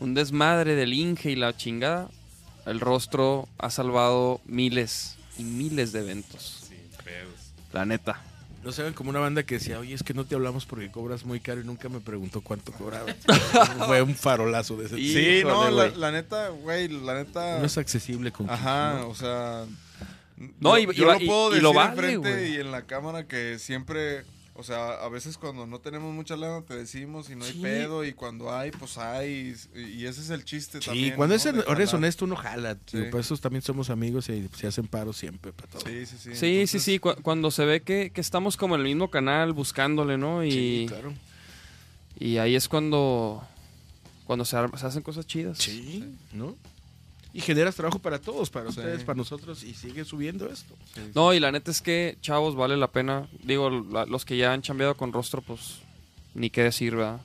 un 0.00 0.14
desmadre 0.14 0.74
del 0.74 0.92
Inge 0.92 1.30
y 1.30 1.36
la 1.36 1.56
chingada, 1.56 2.08
el 2.66 2.80
rostro 2.80 3.48
ha 3.58 3.70
salvado 3.70 4.40
miles 4.44 5.16
y 5.38 5.42
miles 5.44 5.92
de 5.92 6.00
eventos. 6.00 6.66
Sin 6.68 6.78
pedos. 7.04 7.34
La 7.72 7.84
neta. 7.84 8.20
No 8.62 8.70
se 8.70 8.84
ven 8.84 8.94
como 8.94 9.10
una 9.10 9.18
banda 9.18 9.42
que 9.42 9.56
decía, 9.56 9.80
oye, 9.80 9.92
es 9.92 10.04
que 10.04 10.14
no 10.14 10.24
te 10.24 10.36
hablamos 10.36 10.66
porque 10.66 10.88
cobras 10.88 11.24
muy 11.24 11.40
caro 11.40 11.60
y 11.60 11.64
nunca 11.64 11.88
me 11.88 11.98
preguntó 11.98 12.40
cuánto 12.42 12.70
cobraba. 12.70 13.12
Fue 13.88 14.00
un 14.02 14.14
farolazo 14.14 14.76
de 14.76 14.86
ese 14.86 15.00
Y- 15.00 15.12
Sí, 15.12 15.18
Híjole, 15.40 15.90
no, 15.90 15.96
la, 15.96 16.12
neta, 16.12 16.48
güey, 16.50 16.86
la 16.86 17.14
neta... 17.14 17.58
No 17.58 17.66
es 17.66 17.76
accesible 17.76 18.30
con 18.30 18.48
Ajá, 18.48 18.98
¿no? 19.00 19.08
o 19.08 19.14
sea. 19.16 19.64
No, 20.60 20.78
yo, 20.78 20.92
y- 20.92 20.94
yo 20.96 21.04
y 21.16 21.20
lo 21.20 21.26
puedo 21.26 21.48
y- 21.50 21.54
decir 21.54 21.62
lo 21.62 21.82
enfrente 21.82 22.48
y 22.50 22.54
en 22.56 22.70
la 22.70 22.82
cámara 22.86 23.26
que 23.26 23.58
siempre 23.58 24.24
O 24.54 24.62
sea, 24.62 25.02
a 25.02 25.08
veces 25.08 25.38
cuando 25.38 25.66
no 25.66 25.78
tenemos 25.80 26.12
mucha 26.12 26.36
lana 26.36 26.60
te 26.60 26.76
decimos 26.76 27.30
y 27.30 27.36
no 27.36 27.46
hay 27.46 27.52
Sí. 27.54 27.58
pedo 27.62 28.04
y 28.04 28.12
cuando 28.12 28.54
hay, 28.54 28.70
pues 28.70 28.98
hay. 28.98 29.56
Y, 29.74 30.04
ese 30.04 30.20
es 30.20 30.28
el 30.28 30.44
chiste 30.44 30.78
Sí, 30.80 30.84
también. 30.84 31.16
cuando 31.16 31.34
¿no? 31.34 31.36
es, 31.40 31.46
eres 31.46 31.94
honesto 31.94 32.26
uno 32.26 32.36
jala. 32.36 32.76
Sí. 32.84 32.98
Por 33.10 33.20
eso 33.20 33.34
también 33.38 33.62
somos 33.62 33.88
amigos 33.88 34.28
y 34.28 34.46
se 34.54 34.66
hacen 34.66 34.86
paro 34.88 35.14
siempre 35.14 35.54
para 35.54 35.68
todo. 35.72 35.80
Sí, 35.86 36.04
sí, 36.04 36.16
sí. 36.18 36.30
Sí, 36.32 36.36
sí, 36.36 36.46
Entonces, 36.54 36.82
sí, 36.82 36.98
cu- 36.98 37.16
cuando 37.22 37.50
se 37.50 37.64
ve 37.64 37.80
que, 37.80 38.10
que 38.12 38.20
estamos 38.20 38.58
como 38.58 38.74
en 38.74 38.82
el 38.82 38.88
mismo 38.88 39.10
canal 39.10 39.54
buscándole, 39.54 40.18
¿no? 40.18 40.44
Y, 40.44 40.84
claro. 40.86 41.14
y 42.20 42.36
ahí 42.36 42.54
es 42.54 42.68
cuando, 42.68 43.42
cuando 44.26 44.44
se, 44.44 44.58
se 44.76 44.86
hacen 44.86 45.02
cosas 45.02 45.26
chidas. 45.26 45.56
Sí, 45.56 46.14
¿no? 46.34 46.56
Y 47.34 47.40
generas 47.40 47.74
trabajo 47.76 47.98
para 47.98 48.18
todos, 48.20 48.50
para 48.50 48.70
Sí. 48.70 48.78
ustedes, 48.78 49.04
para 49.04 49.16
nosotros, 49.16 49.62
y 49.64 49.72
sigue 49.74 50.04
subiendo 50.04 50.46
esto. 50.50 50.74
sí, 50.94 51.00
sí. 51.04 51.10
No, 51.14 51.32
y 51.32 51.40
la 51.40 51.50
neta 51.50 51.70
es 51.70 51.80
que, 51.80 52.18
chavos, 52.20 52.54
vale 52.54 52.76
la 52.76 52.88
pena. 52.92 53.26
Digo, 53.42 53.70
la- 53.70 54.04
los 54.06 54.24
que 54.24 54.36
ya 54.36 54.52
han 54.52 54.60
chambeado 54.62 54.96
con 54.96 55.12
rostro, 55.12 55.40
pues 55.40 55.78
ni 56.34 56.50
qué 56.50 56.62
decir, 56.62 56.94
¿verdad? 56.96 57.20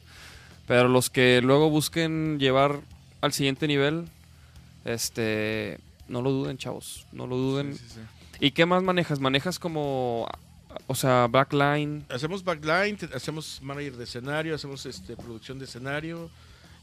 Pero 0.65 0.87
los 0.87 1.09
que 1.09 1.41
luego 1.41 1.69
busquen 1.69 2.39
llevar 2.39 2.81
al 3.21 3.33
siguiente 3.33 3.67
nivel, 3.67 4.05
este, 4.85 5.79
no 6.07 6.21
lo 6.21 6.31
duden, 6.31 6.57
chavos, 6.57 7.05
no 7.11 7.27
lo 7.27 7.35
duden. 7.37 7.73
Sí, 7.73 7.83
sí, 7.87 7.95
sí. 7.95 7.99
¿Y 8.39 8.51
qué 8.51 8.65
más 8.65 8.83
manejas? 8.83 9.19
¿Manejas 9.19 9.59
como, 9.59 10.27
o 10.87 10.95
sea, 10.95 11.27
backline? 11.27 12.05
Hacemos 12.09 12.43
backline, 12.43 12.97
hacemos 13.13 13.59
manager 13.61 13.97
de 13.97 14.03
escenario, 14.03 14.55
hacemos 14.55 14.85
este 14.85 15.15
producción 15.15 15.59
de 15.59 15.65
escenario 15.65 16.29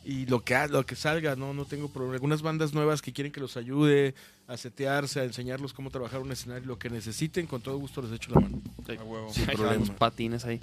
y 0.05 0.27
lo 0.27 0.45
que 0.45 0.55
lo 0.69 0.85
que 0.85 0.97
salga, 0.97 1.35
no 1.37 1.55
no 1.55 1.65
tengo 1.65 1.89
problema. 1.89 2.15
Algunas 2.15 2.43
bandas 2.43 2.73
nuevas 2.75 3.01
que 3.03 3.13
quieren 3.13 3.33
que 3.33 3.41
los 3.41 3.57
ayude 3.57 4.15
a 4.47 4.57
setearse, 4.59 5.21
a 5.21 5.25
enseñarlos 5.25 5.73
cómo 5.73 5.91
trabajar 5.91 6.21
un 6.21 6.31
escenario, 6.31 6.67
lo 6.67 6.79
que 6.79 6.91
necesiten, 6.91 7.47
con 7.47 7.63
todo 7.63 7.79
gusto 7.79 8.03
les 8.03 8.13
echo 8.13 8.31
la 8.35 8.41
mano. 8.41 8.61
A 8.89 9.03
huevo. 9.03 9.33
Sin 9.33 9.47
problema. 9.47 9.87
patines 9.97 10.45
ahí. 10.45 10.61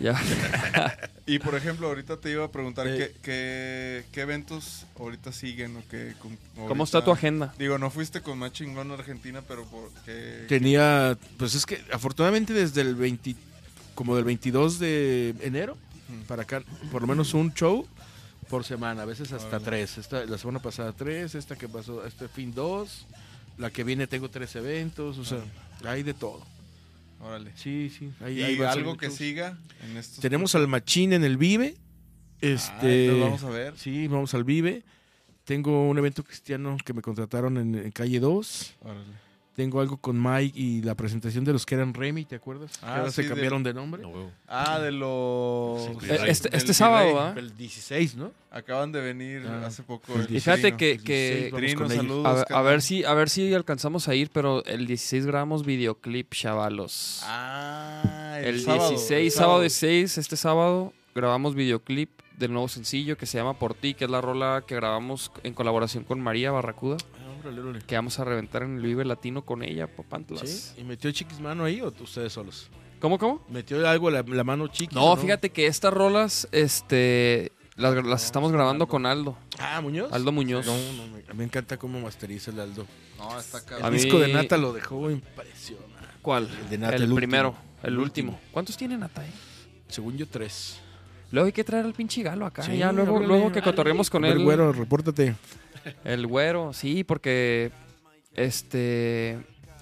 Y 1.26 1.38
por 1.38 1.54
ejemplo, 1.54 1.86
ahorita 1.86 2.16
te 2.16 2.32
iba 2.32 2.44
a 2.44 2.50
preguntar 2.50 2.86
Eh. 2.88 2.96
¿qué, 2.98 3.12
qué, 3.22 4.04
qué 4.10 4.20
eventos 4.22 4.86
ahorita 4.98 5.30
siguen 5.32 5.76
o 5.76 5.82
qué. 5.88 6.14
con- 6.18 6.36
¿Cómo 6.66 6.82
está 6.84 7.04
tu 7.04 7.12
agenda? 7.12 7.54
Digo, 7.58 7.78
no 7.78 7.90
fuiste 7.90 8.20
con 8.22 8.38
más 8.38 8.52
chingón 8.52 8.90
a 8.90 8.94
Argentina, 8.94 9.40
pero 9.46 9.64
porque. 9.66 10.46
Tenía, 10.48 11.16
pues 11.38 11.54
es 11.54 11.64
que 11.64 11.80
afortunadamente 11.92 12.52
desde 12.52 12.80
el 12.80 12.96
20, 12.96 13.36
como 13.94 14.16
del 14.16 14.24
22 14.24 14.80
de 14.80 15.34
enero 15.42 15.76
para 16.26 16.42
acá, 16.42 16.62
por 16.90 17.02
lo 17.02 17.06
menos 17.08 17.32
un 17.34 17.54
show 17.54 17.86
por 18.52 18.64
semana, 18.64 19.00
a 19.00 19.04
veces 19.06 19.32
hasta 19.32 19.56
Órale. 19.56 19.64
tres. 19.64 19.96
Esta, 19.96 20.26
la 20.26 20.36
semana 20.36 20.60
pasada 20.60 20.92
tres, 20.92 21.34
esta 21.34 21.56
que 21.56 21.70
pasó, 21.70 22.04
este 22.04 22.28
fin 22.28 22.54
dos, 22.54 23.06
la 23.56 23.70
que 23.70 23.82
viene 23.82 24.06
tengo 24.06 24.28
tres 24.28 24.54
eventos, 24.56 25.16
o 25.16 25.24
sea, 25.24 25.38
hay 25.86 26.02
de 26.02 26.12
todo. 26.12 26.42
Órale. 27.22 27.50
Sí, 27.56 27.90
sí. 27.98 28.12
Hay, 28.20 28.40
¿Y 28.40 28.42
hay 28.42 28.60
algo 28.60 28.98
que 28.98 29.08
siga 29.08 29.56
en 29.82 29.96
estos. 29.96 30.20
Tenemos 30.20 30.54
al 30.54 30.68
Machín 30.68 31.14
en 31.14 31.24
el 31.24 31.38
Vive. 31.38 31.76
Este, 32.42 33.08
Ay, 33.08 33.08
nos 33.08 33.20
vamos 33.20 33.44
a 33.44 33.48
ver. 33.48 33.78
Sí, 33.78 34.06
vamos 34.06 34.34
al 34.34 34.44
Vive. 34.44 34.82
Tengo 35.44 35.88
un 35.88 35.96
evento 35.96 36.22
cristiano 36.22 36.76
que 36.84 36.92
me 36.92 37.00
contrataron 37.00 37.56
en, 37.56 37.74
en 37.74 37.90
calle 37.90 38.20
2. 38.20 38.74
Órale. 38.80 39.21
Tengo 39.54 39.82
algo 39.82 39.98
con 39.98 40.18
Mike 40.22 40.58
y 40.58 40.80
la 40.80 40.94
presentación 40.94 41.44
de 41.44 41.52
los 41.52 41.66
que 41.66 41.74
eran 41.74 41.92
Remy, 41.92 42.24
¿te 42.24 42.36
acuerdas? 42.36 42.78
Que 42.78 42.86
Ah, 42.86 42.96
ahora 42.96 43.10
sí, 43.10 43.16
se 43.16 43.22
de- 43.24 43.28
cambiaron 43.28 43.62
de 43.62 43.74
nombre. 43.74 44.00
No. 44.00 44.30
Ah, 44.48 44.78
de 44.78 44.90
los. 44.92 45.82
Sí, 46.00 46.06
Eh, 46.10 46.18
Este, 46.28 46.56
este 46.56 46.72
sábado. 46.72 47.20
¿ah? 47.20 47.34
El 47.36 47.54
16, 47.54 48.16
¿no? 48.16 48.32
Acaban 48.50 48.92
de 48.92 49.02
venir 49.02 49.42
Ah, 49.46 49.66
hace 49.66 49.82
poco. 49.82 50.14
el 50.14 50.22
Y 50.24 50.40
fíjate 50.40 50.72
que, 50.78 50.96
que 50.98 51.50
16 51.50 51.52
vamos 51.52 51.60
Trino, 51.66 51.78
con 51.82 51.92
ellos. 51.92 52.02
saludos. 52.06 52.26
a, 52.26 52.32
ver- 52.32 52.42
a 52.42 52.44
carnal. 52.46 52.64
ver 52.64 52.82
si 52.82 53.04
a 53.04 53.12
ver 53.12 53.28
si 53.28 53.52
alcanzamos 53.54 54.08
a 54.08 54.14
ir, 54.14 54.30
pero 54.32 54.64
el 54.64 54.86
16 54.86 55.26
grabamos 55.26 55.66
videoclip, 55.66 56.32
chavalos. 56.32 57.20
Ah, 57.24 58.36
el, 58.40 58.46
el 58.54 58.60
sábado, 58.62 58.88
16, 58.88 59.34
el 59.34 59.38
sábado 59.38 59.60
16, 59.60 60.16
este 60.18 60.36
sábado 60.38 60.94
grabamos 61.14 61.54
videoclip 61.54 62.08
del 62.38 62.52
nuevo 62.54 62.68
sencillo 62.68 63.18
que 63.18 63.26
se 63.26 63.36
llama 63.36 63.52
Por 63.58 63.74
ti, 63.74 63.92
que 63.94 64.06
es 64.06 64.10
la 64.10 64.22
rola 64.22 64.64
que 64.66 64.74
grabamos 64.74 65.30
en 65.44 65.52
colaboración 65.52 66.04
con 66.04 66.20
María 66.20 66.50
Barracuda, 66.50 66.96
Ah, 67.14 67.21
órale, 67.42 67.60
órale. 67.60 67.80
que 67.86 67.94
vamos 67.96 68.18
a 68.18 68.24
reventar 68.24 68.62
en 68.62 68.76
el 68.76 68.82
Vive 68.82 69.04
Latino 69.04 69.42
con 69.44 69.62
ella, 69.62 69.86
Papantlas. 69.86 70.48
¿Sí? 70.48 70.80
¿Y 70.80 70.84
metió 70.84 71.10
Chiquis 71.12 71.40
mano 71.40 71.64
ahí 71.64 71.80
o 71.80 71.92
ustedes 72.00 72.32
solos? 72.32 72.68
¿Cómo, 73.00 73.18
cómo? 73.18 73.44
¿Metió 73.48 73.86
algo 73.88 74.10
la, 74.10 74.22
la 74.22 74.44
mano 74.44 74.68
Chiquis? 74.68 74.94
No, 74.94 75.16
fíjate 75.16 75.50
que 75.50 75.66
estas 75.66 75.92
rolas, 75.92 76.46
este, 76.52 77.50
las, 77.76 77.94
las 78.06 78.24
estamos 78.24 78.52
grabando 78.52 78.86
con 78.86 79.06
Aldo, 79.06 79.36
Ah, 79.58 79.80
Muñoz. 79.80 80.12
Aldo 80.12 80.30
Muñoz. 80.32 80.64
No, 80.66 80.76
no, 80.76 81.06
me, 81.08 81.34
me 81.34 81.44
encanta 81.44 81.76
cómo 81.76 82.00
masteriza 82.00 82.50
el 82.52 82.60
Aldo. 82.60 82.86
No, 83.18 83.38
está 83.38 83.58
El 83.58 83.64
cabrón. 83.64 83.86
A 83.86 83.90
mí- 83.90 83.96
disco 83.98 84.18
de 84.18 84.32
Nata 84.32 84.56
lo 84.56 84.72
dejó 84.72 85.10
impresionante. 85.10 85.90
¿Cuál? 86.22 86.48
El 86.62 86.70
de 86.70 86.78
Nata, 86.78 86.96
el, 86.96 87.02
el 87.02 87.14
primero, 87.14 87.54
el, 87.82 87.94
El 87.94 87.98
último. 87.98 88.38
¿Cuántos 88.52 88.76
tiene 88.76 88.96
Nata? 88.96 89.24
eh? 89.26 89.30
Según 89.88 90.16
yo, 90.16 90.28
tres. 90.28 90.78
Luego 91.32 91.46
hay 91.46 91.52
que 91.52 91.64
traer 91.64 91.86
al 91.86 91.94
pinche 91.94 92.22
galo 92.22 92.46
acá. 92.46 92.62
Sí, 92.62 92.76
ya 92.76 92.92
luego, 92.92 93.16
háblale, 93.16 93.26
luego 93.26 93.50
que 93.52 93.62
cotorremos 93.62 94.08
con 94.10 94.24
él. 94.24 94.38
güero, 94.44 94.72
repórtate. 94.72 95.34
El 96.04 96.26
güero, 96.26 96.72
sí, 96.72 97.04
porque 97.04 97.70
este 98.34 99.38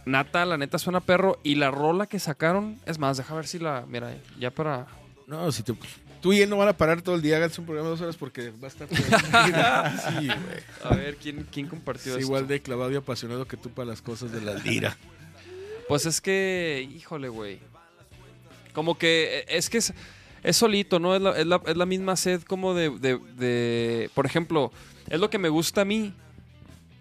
Nata, 0.07 0.45
la 0.47 0.57
neta 0.59 0.79
suena 0.79 1.01
perro 1.01 1.39
y 1.43 1.55
la 1.57 1.71
rola 1.71 2.07
que 2.07 2.19
sacaron, 2.19 2.79
es 2.87 2.99
más, 2.99 3.17
deja 3.17 3.35
ver 3.35 3.47
si 3.47 3.59
la, 3.59 3.85
mira, 3.87 4.15
ya 4.39 4.51
para 4.51 4.87
No, 5.27 5.51
si 5.53 5.63
te... 5.63 5.75
Tú 6.21 6.35
y 6.35 6.41
él 6.43 6.51
no 6.51 6.59
van 6.59 6.69
a 6.69 6.75
parar 6.77 7.01
todo 7.01 7.15
el 7.15 7.23
día, 7.23 7.37
háganse 7.37 7.61
un 7.63 7.67
programa 7.67 7.89
de 7.89 7.93
dos 7.93 8.01
horas 8.03 8.17
porque 8.17 8.51
va 8.51 8.67
a 8.67 8.69
estar... 8.69 8.89
sí, 10.21 10.27
güey. 10.27 10.37
a 10.85 10.95
ver 10.95 11.17
quién 11.17 11.47
quién 11.51 11.67
compartió 11.67 12.13
Es 12.13 12.19
esto? 12.19 12.27
igual 12.27 12.47
de 12.47 12.61
clavado 12.61 12.91
y 12.93 12.97
apasionado 12.97 13.47
que 13.47 13.57
tú 13.57 13.71
para 13.71 13.87
las 13.89 14.03
cosas 14.03 14.31
de 14.33 14.41
la 14.43 14.55
lira. 14.55 14.97
Pues 15.89 16.05
es 16.07 16.21
que, 16.21 16.87
híjole, 16.95 17.29
güey. 17.31 17.59
Como 18.75 18.99
que 18.99 19.45
es 19.49 19.71
que 19.71 19.79
es, 19.79 19.95
es 20.43 20.57
solito, 20.57 20.99
¿no? 20.99 21.17
Es 21.17 21.23
la, 21.23 21.31
es 21.39 21.47
la- 21.47 21.63
es 21.67 21.77
la 21.77 21.87
misma 21.87 22.17
sed 22.17 22.43
como 22.43 22.75
de, 22.75 22.91
de- 22.91 23.19
de- 23.37 24.11
Por 24.15 24.27
ejemplo, 24.27 24.73
es 25.11 25.21
lo 25.21 25.29
que 25.29 25.37
me 25.37 25.51
gusta 25.51 25.83
a 25.83 25.85
mí 25.85 26.15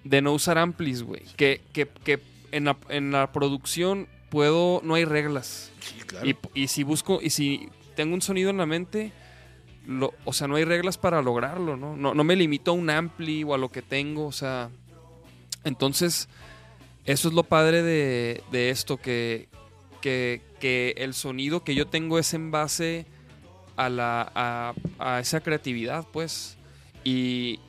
de 0.03 0.21
no 0.21 0.33
usar 0.33 0.57
amplis, 0.57 1.03
güey. 1.03 1.23
Que, 1.37 1.61
que, 1.71 1.87
que 1.87 2.19
en, 2.51 2.65
la, 2.65 2.75
en 2.89 3.11
la 3.11 3.31
producción 3.31 4.07
puedo... 4.29 4.81
No 4.83 4.95
hay 4.95 5.05
reglas. 5.05 5.71
Sí, 5.79 6.01
claro. 6.05 6.27
Y, 6.27 6.35
y 6.53 6.67
si 6.67 6.83
busco... 6.83 7.19
Y 7.21 7.29
si 7.29 7.69
tengo 7.95 8.13
un 8.13 8.21
sonido 8.21 8.49
en 8.49 8.57
la 8.57 8.65
mente... 8.65 9.13
Lo, 9.87 10.13
o 10.25 10.33
sea, 10.33 10.47
no 10.49 10.57
hay 10.57 10.65
reglas 10.65 10.97
para 10.97 11.21
lograrlo, 11.21 11.77
¿no? 11.77 11.95
¿no? 11.95 12.13
No 12.13 12.23
me 12.25 12.35
limito 12.35 12.71
a 12.71 12.73
un 12.73 12.89
ampli 12.89 13.45
o 13.45 13.53
a 13.53 13.57
lo 13.57 13.71
que 13.71 13.81
tengo, 13.81 14.25
o 14.25 14.33
sea... 14.33 14.69
Entonces... 15.63 16.27
Eso 17.05 17.29
es 17.29 17.33
lo 17.33 17.43
padre 17.43 17.81
de, 17.81 18.43
de 18.51 18.69
esto, 18.69 18.97
que, 18.97 19.47
que, 19.99 20.43
que 20.59 20.93
el 20.97 21.15
sonido 21.15 21.63
que 21.63 21.73
yo 21.73 21.87
tengo 21.87 22.19
es 22.19 22.35
en 22.35 22.51
base 22.51 23.07
a, 23.77 23.89
la, 23.89 24.31
a, 24.35 24.73
a 24.99 25.19
esa 25.19 25.39
creatividad, 25.39 26.05
pues. 26.11 26.55
Y, 27.03 27.61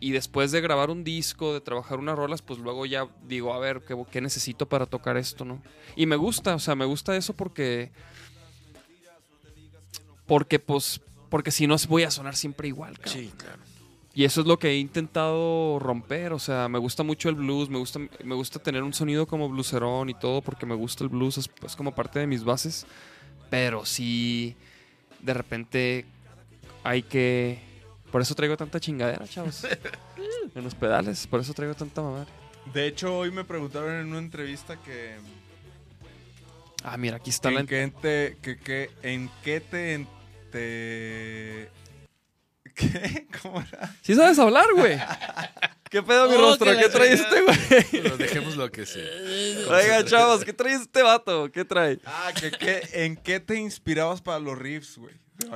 y 0.00 0.12
después 0.12 0.52
de 0.52 0.60
grabar 0.60 0.90
un 0.90 1.04
disco, 1.04 1.54
de 1.54 1.60
trabajar 1.60 1.98
unas 1.98 2.16
rolas, 2.16 2.42
pues 2.42 2.58
luego 2.58 2.86
ya 2.86 3.08
digo, 3.26 3.52
a 3.52 3.58
ver, 3.58 3.82
¿qué, 3.86 3.96
qué 4.10 4.20
necesito 4.20 4.68
para 4.68 4.86
tocar 4.86 5.16
esto, 5.16 5.44
no? 5.44 5.62
Y 5.96 6.06
me 6.06 6.16
gusta, 6.16 6.54
o 6.54 6.58
sea, 6.58 6.74
me 6.74 6.84
gusta 6.84 7.16
eso 7.16 7.34
porque... 7.34 7.90
Porque, 10.26 10.58
pues, 10.58 11.00
porque 11.30 11.50
si 11.50 11.66
no 11.66 11.76
voy 11.88 12.02
a 12.02 12.10
sonar 12.10 12.36
siempre 12.36 12.68
igual, 12.68 12.98
cabrón. 12.98 13.14
Sí, 13.14 13.32
claro. 13.36 13.62
Y 14.18 14.24
eso 14.24 14.40
es 14.40 14.48
lo 14.48 14.58
que 14.58 14.70
he 14.70 14.78
intentado 14.78 15.78
romper. 15.78 16.32
O 16.32 16.40
sea, 16.40 16.68
me 16.68 16.80
gusta 16.80 17.04
mucho 17.04 17.28
el 17.28 17.36
blues, 17.36 17.68
me 17.68 17.78
gusta, 17.78 18.00
me 18.24 18.34
gusta 18.34 18.58
tener 18.58 18.82
un 18.82 18.92
sonido 18.92 19.26
como 19.26 19.48
blueserón 19.48 20.10
y 20.10 20.14
todo, 20.14 20.42
porque 20.42 20.66
me 20.66 20.74
gusta 20.74 21.04
el 21.04 21.08
blues, 21.08 21.38
es, 21.38 21.48
es 21.64 21.76
como 21.76 21.94
parte 21.94 22.18
de 22.18 22.26
mis 22.26 22.42
bases. 22.42 22.84
Pero 23.48 23.86
sí, 23.86 24.56
de 25.20 25.34
repente 25.34 26.04
hay 26.82 27.02
que. 27.02 27.60
Por 28.10 28.20
eso 28.22 28.34
traigo 28.34 28.56
tanta 28.56 28.80
chingadera, 28.80 29.26
chavos. 29.28 29.64
en 30.54 30.64
los 30.64 30.74
pedales, 30.74 31.26
por 31.26 31.40
eso 31.40 31.52
traigo 31.54 31.74
tanta 31.74 32.00
mamada. 32.02 32.26
De 32.72 32.86
hecho, 32.86 33.16
hoy 33.18 33.30
me 33.30 33.44
preguntaron 33.44 33.94
en 33.94 34.06
una 34.08 34.18
entrevista 34.18 34.76
que. 34.76 35.16
Ah, 36.84 36.96
mira, 36.96 37.16
aquí 37.16 37.30
está 37.30 37.50
la. 37.50 37.60
¿En 37.60 37.66
qué 37.66 37.92
te, 38.00 38.36
que, 38.40 38.58
que- 38.58 38.90
en 39.02 39.30
qué 39.42 39.60
te, 39.60 39.94
en- 39.94 40.08
te- 40.52 41.68
¿Qué? 42.74 43.26
¿Cómo 43.42 43.60
era? 43.60 43.94
Sí 44.02 44.14
sabes 44.14 44.38
hablar, 44.38 44.66
güey. 44.74 44.98
¿Qué 45.90 46.02
pedo, 46.02 46.28
mi 46.28 46.34
Oh, 46.36 46.40
rostro? 46.50 46.70
la 46.72 46.80
¿Qué 46.82 46.88
trae 46.90 47.12
este, 47.14 47.40
güey? 47.42 47.58
Pero 47.90 48.16
dejemos 48.18 48.56
lo 48.56 48.70
que 48.70 48.84
sea. 48.84 49.02
Oiga, 49.70 50.04
chavos, 50.04 50.44
¿qué 50.44 50.52
trae 50.52 50.74
este 50.74 51.02
vato? 51.02 51.50
¿Qué 51.50 51.64
trae? 51.64 51.98
Ah, 52.04 52.30
que, 52.38 52.50
que- 52.50 52.82
¿en 53.04 53.16
qué 53.16 53.40
te 53.40 53.56
inspirabas 53.56 54.20
para 54.20 54.38
los 54.38 54.56
riffs, 54.58 54.98
güey? 54.98 55.14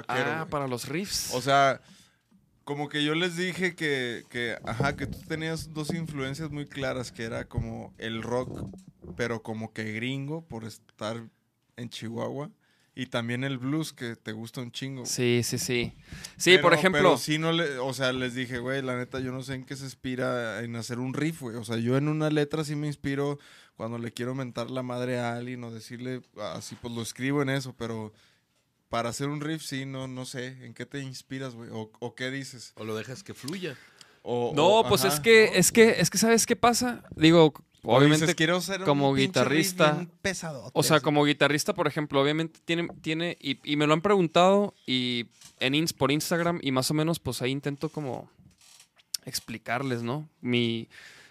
Ah, 0.08 0.46
para 0.48 0.66
los 0.66 0.88
riffs. 0.88 1.34
O 1.34 1.42
sea, 1.42 1.80
como 2.64 2.88
que 2.88 3.04
yo 3.04 3.14
les 3.14 3.36
dije 3.36 3.74
que, 3.74 4.24
que, 4.30 4.56
ajá, 4.64 4.96
que 4.96 5.06
tú 5.06 5.18
tenías 5.26 5.72
dos 5.72 5.92
influencias 5.92 6.50
muy 6.50 6.66
claras, 6.66 7.12
que 7.12 7.24
era 7.24 7.44
como 7.46 7.94
el 7.98 8.22
rock, 8.22 8.68
pero 9.16 9.42
como 9.42 9.72
que 9.72 9.92
gringo 9.92 10.42
por 10.46 10.64
estar 10.64 11.22
en 11.76 11.88
Chihuahua. 11.88 12.50
Y 12.94 13.06
también 13.06 13.42
el 13.42 13.56
blues, 13.56 13.94
que 13.94 14.16
te 14.16 14.32
gusta 14.32 14.60
un 14.60 14.70
chingo. 14.70 15.06
Sí, 15.06 15.40
sí, 15.44 15.56
sí. 15.56 15.94
Sí, 16.36 16.50
Pero- 16.50 16.62
por 16.62 16.74
ejemplo. 16.74 17.00
Pero 17.00 17.16
sí 17.16 17.38
no 17.38 17.50
le, 17.50 17.78
o 17.78 17.94
sea, 17.94 18.12
les 18.12 18.34
dije, 18.34 18.58
güey, 18.58 18.82
la 18.82 18.96
neta, 18.98 19.18
yo 19.18 19.32
no 19.32 19.42
sé 19.42 19.54
en 19.54 19.64
qué 19.64 19.76
se 19.76 19.84
inspira 19.84 20.62
en 20.62 20.76
hacer 20.76 20.98
un 20.98 21.14
riff, 21.14 21.40
güey. 21.40 21.56
O 21.56 21.64
sea, 21.64 21.78
yo 21.78 21.96
en 21.96 22.06
una 22.08 22.28
letra 22.28 22.64
sí 22.64 22.76
me 22.76 22.86
inspiro 22.88 23.38
cuando 23.76 23.96
le 23.96 24.12
quiero 24.12 24.34
mentar 24.34 24.70
la 24.70 24.82
madre 24.82 25.18
a 25.18 25.34
alguien 25.34 25.64
o 25.64 25.70
decirle 25.70 26.20
así, 26.54 26.76
pues 26.82 26.92
lo 26.92 27.00
escribo 27.00 27.40
en 27.40 27.48
eso, 27.48 27.74
pero 27.78 28.12
para 28.92 29.08
hacer 29.08 29.28
un 29.28 29.40
riff, 29.40 29.62
sí, 29.62 29.86
no, 29.86 30.06
no 30.06 30.26
sé, 30.26 30.48
¿en 30.66 30.74
qué 30.74 30.84
te 30.84 31.00
inspiras, 31.00 31.54
güey? 31.54 31.70
O, 31.72 31.90
o 31.98 32.14
qué 32.14 32.30
dices? 32.30 32.72
O 32.76 32.84
lo 32.84 32.94
dejas 32.94 33.22
que 33.22 33.32
fluya. 33.32 33.74
O- 34.22 34.52
No, 34.54 34.80
o- 34.80 34.86
pues 34.86 35.02
ajá, 35.06 35.14
es 35.14 35.20
que, 35.20 35.46
¿no? 35.46 35.58
es 35.58 35.72
que, 35.72 35.90
es 35.98 36.10
que, 36.10 36.18
¿sabes 36.18 36.44
qué 36.44 36.56
pasa? 36.56 37.02
Digo, 37.16 37.54
obviamente, 37.84 38.26
dices, 38.26 38.34
quiero 38.36 38.60
ser 38.60 38.80
un 38.80 38.86
como 38.86 39.14
riff 39.14 39.28
guitarrista, 39.28 39.92
bien 39.94 40.10
pesadote, 40.20 40.70
o 40.74 40.82
sea, 40.82 40.96
así. 40.98 41.04
como 41.04 41.24
guitarrista, 41.24 41.72
por 41.72 41.86
ejemplo, 41.86 42.20
obviamente 42.20 42.60
tiene, 42.66 42.86
tiene 43.00 43.38
y, 43.40 43.58
y 43.64 43.76
me 43.76 43.86
lo 43.86 43.94
han 43.94 44.02
preguntado 44.02 44.74
y 44.86 45.24
en 45.58 45.74
ins, 45.74 45.94
por 45.94 46.12
Instagram 46.12 46.58
y 46.62 46.70
más 46.70 46.90
o 46.90 46.94
menos, 46.94 47.18
pues 47.18 47.40
ahí 47.40 47.50
intento 47.50 47.88
como 47.88 48.30
explicarles, 49.24 50.02
¿no? 50.02 50.28
Mi, 50.42 50.88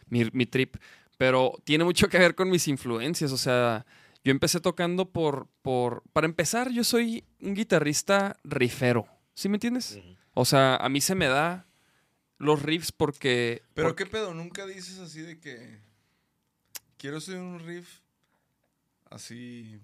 mi, 0.10 0.26
mi 0.34 0.46
trip. 0.48 0.78
Pero 1.18 1.54
tiene 1.64 1.84
mucho 1.84 2.10
que 2.10 2.18
ver 2.18 2.34
con 2.34 2.50
mis 2.50 2.68
influencias, 2.68 3.32
o 3.32 3.38
sea, 3.38 3.86
yo 4.24 4.32
empecé 4.32 4.60
tocando 4.60 5.10
por, 5.12 5.48
por, 5.62 6.04
para 6.14 6.26
empezar, 6.28 6.72
yo 6.72 6.84
soy 6.84 7.26
un 7.42 7.54
guitarrista 7.54 8.38
rifero, 8.44 9.08
¿sí 9.34 9.50
me 9.50 9.56
entiendes? 9.56 10.00
O 10.34 10.46
sea, 10.46 10.76
a 10.76 10.90
mí 10.90 11.02
se 11.02 11.16
me 11.16 11.28
da 11.28 11.68
los 12.38 12.62
riffs 12.62 12.92
porque... 12.92 13.64
Pero 13.74 13.90
porque- 13.90 14.06
qué 14.06 14.10
pedo, 14.10 14.34
nunca 14.34 14.66
dices 14.66 15.00
así 15.00 15.22
de 15.22 15.40
que 15.40 15.80
quiero 16.98 17.18
hacer 17.18 17.38
un 17.38 17.60
riff 17.60 18.00
así 19.10 19.80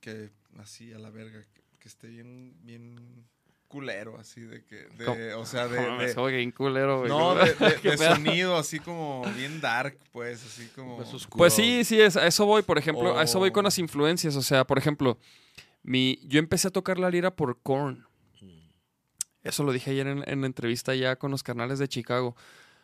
que 0.00 0.30
así 0.58 0.92
a 0.92 0.98
la 0.98 1.10
verga, 1.10 1.44
que, 1.52 1.62
que 1.78 1.88
esté 1.88 2.08
bien 2.08 2.54
bien 2.62 3.24
culero 3.72 4.18
así 4.18 4.42
de 4.42 4.62
que 4.64 4.86
o 5.34 5.46
sea, 5.46 5.66
de, 5.66 5.80
de- 5.98 6.12
soy 6.12 6.34
bien 6.36 6.50
culero, 6.52 6.98
güey. 7.00 7.08
no, 7.08 7.34
de, 7.34 7.96
sonido 7.96 8.56
así 8.56 8.78
como 8.78 9.22
bien 9.36 9.60
dark, 9.60 9.98
pues, 10.12 10.44
así 10.44 10.68
como. 10.74 11.02
Pues 11.36 11.54
sí, 11.54 11.82
sí, 11.84 12.00
es, 12.00 12.16
a 12.16 12.26
eso 12.26 12.44
voy, 12.46 12.62
por 12.62 12.76
ejemplo, 12.78 13.18
a 13.18 13.22
eso 13.22 13.38
voy 13.38 13.50
con 13.50 13.64
Oh. 13.64 13.68
las 13.68 13.78
influencias. 13.78 14.36
O 14.36 14.42
sea, 14.42 14.66
por 14.66 14.76
ejemplo, 14.78 15.18
mi, 15.82 16.20
yo 16.28 16.38
empecé 16.38 16.68
a 16.68 16.70
tocar 16.70 16.98
la 16.98 17.10
lira 17.10 17.34
por 17.34 17.58
Korn. 17.62 18.06
Eso 19.42 19.64
lo 19.64 19.72
dije 19.72 19.90
ayer 19.90 20.06
en, 20.06 20.22
en 20.28 20.40
la 20.42 20.46
entrevista 20.46 20.94
ya 20.94 21.16
con 21.16 21.30
los 21.32 21.42
carnales 21.42 21.78
de 21.80 21.88
Chicago. 21.88 22.36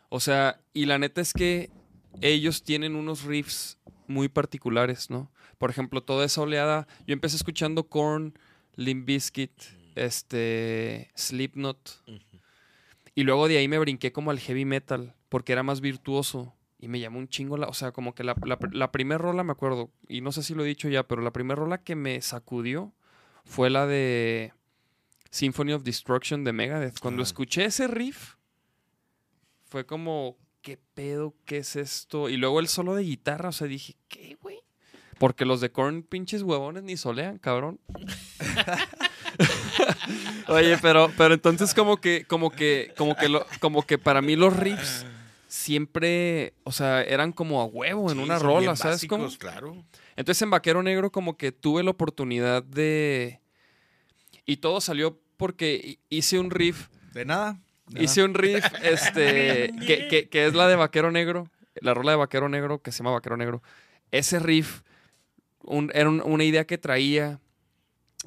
O 0.09 0.19
sea, 0.19 0.59
y 0.73 0.85
la 0.87 0.97
neta 0.97 1.21
es 1.21 1.31
que 1.33 1.69
ellos 2.21 2.63
tienen 2.63 2.95
unos 2.95 3.23
riffs 3.23 3.77
muy 4.07 4.27
particulares, 4.27 5.09
¿no? 5.09 5.31
Por 5.57 5.69
ejemplo, 5.69 6.01
toda 6.01 6.25
esa 6.25 6.41
oleada, 6.41 6.87
yo 7.05 7.13
empecé 7.13 7.35
escuchando 7.37 7.83
Korn, 7.87 8.33
Limp 8.75 9.05
Bizkit, 9.05 9.51
este, 10.05 11.11
Slipknot. 11.15 12.03
Y 13.15 13.23
luego 13.23 13.47
de 13.47 13.57
ahí 13.57 13.67
me 13.67 13.79
brinqué 13.79 14.11
como 14.11 14.31
al 14.31 14.39
heavy 14.39 14.65
metal, 14.65 15.13
porque 15.29 15.51
era 15.53 15.63
más 15.63 15.81
virtuoso. 15.81 16.53
Y 16.79 16.87
me 16.87 16.99
llamó 16.99 17.19
un 17.19 17.27
chingo 17.27 17.57
la. 17.57 17.67
O 17.67 17.73
sea, 17.73 17.91
como 17.91 18.15
que 18.15 18.23
la, 18.23 18.35
la, 18.45 18.57
la 18.71 18.91
primera 18.91 19.17
rola, 19.17 19.43
me 19.43 19.51
acuerdo, 19.51 19.91
y 20.07 20.21
no 20.21 20.31
sé 20.31 20.43
si 20.43 20.53
lo 20.55 20.63
he 20.63 20.67
dicho 20.67 20.87
ya, 20.87 21.03
pero 21.07 21.21
la 21.21 21.31
primera 21.33 21.59
rola 21.59 21.79
que 21.83 21.95
me 21.95 22.21
sacudió 22.21 22.93
fue 23.43 23.69
la 23.69 23.85
de 23.85 24.53
Symphony 25.29 25.73
of 25.73 25.83
Destruction 25.83 26.43
de 26.45 26.53
Megadeth. 26.53 26.99
Cuando 26.99 27.21
Ah. 27.21 27.23
escuché 27.23 27.65
ese 27.65 27.87
riff, 27.87 28.35
fue 29.65 29.85
como, 29.85 30.37
¿qué 30.61 30.79
pedo? 30.93 31.35
¿Qué 31.45 31.57
es 31.57 31.75
esto? 31.75 32.29
Y 32.29 32.37
luego 32.37 32.61
el 32.61 32.69
solo 32.69 32.95
de 32.95 33.03
guitarra, 33.03 33.49
o 33.49 33.51
sea, 33.51 33.67
dije, 33.67 33.95
¿qué, 34.07 34.37
güey? 34.41 34.59
Porque 35.17 35.43
los 35.43 35.59
de 35.59 35.71
Korn, 35.73 36.03
pinches 36.03 36.43
huevones, 36.43 36.83
ni 36.83 36.95
solean, 36.95 37.39
cabrón. 37.39 37.81
Oye, 40.47 40.77
pero, 40.81 41.11
pero 41.17 41.33
entonces 41.33 41.73
como 41.73 41.97
que, 41.97 42.25
como 42.25 42.49
que, 42.51 42.93
como 42.97 43.15
que, 43.15 43.29
lo- 43.29 43.45
como 43.59 43.83
que 43.85 43.97
para 43.97 44.21
mí 44.21 44.35
los 44.35 44.55
riffs 44.55 45.05
siempre, 45.47 46.53
o 46.63 46.71
sea, 46.71 47.01
eran 47.03 47.31
como 47.31 47.61
a 47.61 47.65
huevo 47.65 48.11
en 48.11 48.17
Sí, 48.17 48.23
una 48.23 48.37
son 48.37 48.47
rola, 48.47 48.59
bien 48.61 48.77
¿sabes 48.77 49.05
cómo? 49.07 49.23
básicos, 49.25 49.39
Claro. 49.39 49.83
Entonces 50.15 50.41
en 50.41 50.49
Vaquero 50.49 50.83
Negro 50.83 51.11
como 51.11 51.37
que 51.37 51.51
tuve 51.51 51.81
la 51.83 51.91
oportunidad 51.91 52.61
de... 52.63 53.39
Y 54.45 54.57
todo 54.57 54.81
salió 54.81 55.17
porque 55.37 55.79
hi- 55.83 55.99
hice 56.09 56.39
un 56.39 56.51
riff, 56.51 56.87
de 57.13 57.23
nada. 57.25 57.57
de 57.87 58.03
hice 58.03 58.23
un 58.23 58.33
riff, 58.33 58.65
este, 58.83 59.71
que, 59.87 60.07
que- 60.09 60.27
que 60.29 60.45
es 60.45 60.53
la 60.55 60.67
de 60.67 60.75
Vaquero 60.75 61.11
Negro, 61.11 61.47
la 61.75 61.93
rola 61.93 62.11
de 62.11 62.17
Vaquero 62.17 62.49
Negro, 62.49 62.81
que 62.81 62.91
se 62.91 62.97
llama 62.99 63.11
Vaquero 63.11 63.37
Negro. 63.37 63.63
Ese 64.11 64.39
riff 64.39 64.81
un- 65.61 65.91
era 65.93 66.09
un- 66.09 66.21
una 66.25 66.43
idea 66.43 66.65
que 66.65 66.77
traía 66.77 67.39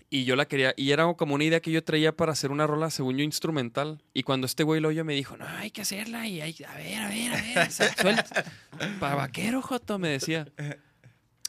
y 0.08 0.24
yo 0.24 0.36
la 0.36 0.46
quería, 0.46 0.72
y 0.76 0.90
era 0.92 1.12
como 1.14 1.34
una 1.34 1.44
idea 1.44 1.60
que 1.60 1.70
yo 1.70 1.84
traía 1.84 2.16
para 2.16 2.32
hacer 2.32 2.50
una 2.50 2.66
rola, 2.66 2.90
según 2.90 3.18
yo, 3.18 3.24
instrumental. 3.24 4.02
Y 4.14 4.22
cuando 4.22 4.46
este 4.46 4.62
güey 4.62 4.80
lo 4.80 4.88
oyó 4.88 5.04
me 5.04 5.14
dijo, 5.14 5.36
no, 5.36 5.46
hay 5.46 5.70
que 5.70 5.82
hacerla 5.82 6.26
y 6.26 6.40
hay, 6.40 6.56
a 6.66 6.74
ver, 6.76 6.98
a 7.02 7.08
ver, 7.08 7.32
a 7.34 7.42
ver, 7.60 7.70
su- 7.70 7.84
suelta. 8.00 8.44
Para 9.00 9.14
Vaquero, 9.16 9.60
Joto, 9.62 9.98
me 9.98 10.08
decía. 10.08 10.48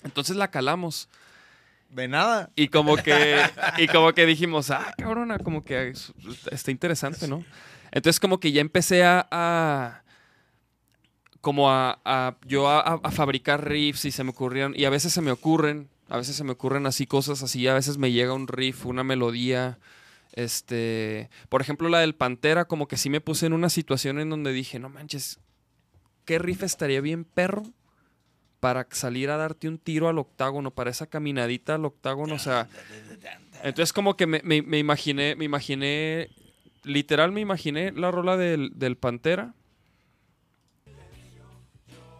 Entonces 0.04 0.36
la 0.36 0.50
calamos. 0.52 1.08
De 1.90 2.08
nada. 2.08 2.50
Y 2.56 2.70
como 2.70 2.98
que, 2.98 3.40
y 3.78 3.88
como 3.88 4.12
que 4.14 4.26
dijimos, 4.26 4.72
ah, 4.72 4.94
cabrona, 4.98 5.38
como 5.40 5.64
que 5.64 5.90
es- 5.90 6.12
está 6.52 6.72
interesante, 6.72 7.28
¿no? 7.28 7.46
Entonces 7.92 8.20
como 8.20 8.40
que 8.40 8.52
ya 8.52 8.62
empecé 8.62 9.04
a, 9.04 9.28
a- 9.32 10.02
como 11.40 11.70
a, 11.72 12.00
a- 12.04 12.36
yo 12.46 12.68
a- 12.68 12.80
a 13.04 13.12
fabricar 13.12 13.68
riffs 13.70 14.06
y 14.06 14.12
se 14.12 14.24
me 14.24 14.32
ocurrieron, 14.32 14.74
y 14.76 14.86
a 14.86 14.90
veces 14.90 15.14
se 15.14 15.22
me 15.22 15.30
ocurren, 15.32 15.88
a 16.10 16.18
veces 16.18 16.36
se 16.36 16.44
me 16.44 16.52
ocurren 16.52 16.86
así 16.86 17.06
cosas 17.08 17.42
así, 17.44 17.68
a 17.68 17.74
veces 17.74 17.98
me 17.98 18.12
llega 18.12 18.34
un 18.34 18.48
riff, 18.48 18.86
una 18.86 19.04
melodía, 19.04 19.80
este, 20.34 21.30
por 21.50 21.62
ejemplo 21.62 21.90
la 21.90 22.00
del 22.00 22.16
Pantera, 22.16 22.66
como 22.66 22.88
que 22.88 22.98
sí 22.98 23.10
me 23.10 23.22
puse 23.22 23.46
en 23.46 23.54
una 23.54 23.70
situación 23.70 24.20
en 24.20 24.30
donde 24.30 24.52
dije, 24.52 24.80
no 24.80 24.90
manches, 24.90 25.40
¿qué 26.26 26.40
riff 26.40 26.64
estaría 26.64 27.02
bien 27.02 27.24
perro? 27.26 27.64
para 28.60 28.88
salir 28.92 29.30
a 29.30 29.36
darte 29.36 29.68
un 29.68 29.78
tiro 29.78 30.08
al 30.08 30.18
octágono, 30.18 30.72
para 30.72 30.90
esa 30.90 31.06
caminadita 31.06 31.76
al 31.76 31.84
octágono, 31.84 32.36
o 32.36 32.40
sea, 32.40 32.70
entonces 33.62 33.92
como 33.92 34.16
que 34.16 34.26
me, 34.26 34.40
me- 34.46 34.62
me 34.62 34.78
imaginé, 34.80 35.36
me 35.36 35.44
imaginé, 35.44 36.30
literal 36.84 37.34
me 37.34 37.42
imaginé 37.42 37.92
la 37.92 38.10
rola 38.10 38.38
del, 38.38 38.72
del 38.80 38.96
Pantera. 38.96 39.54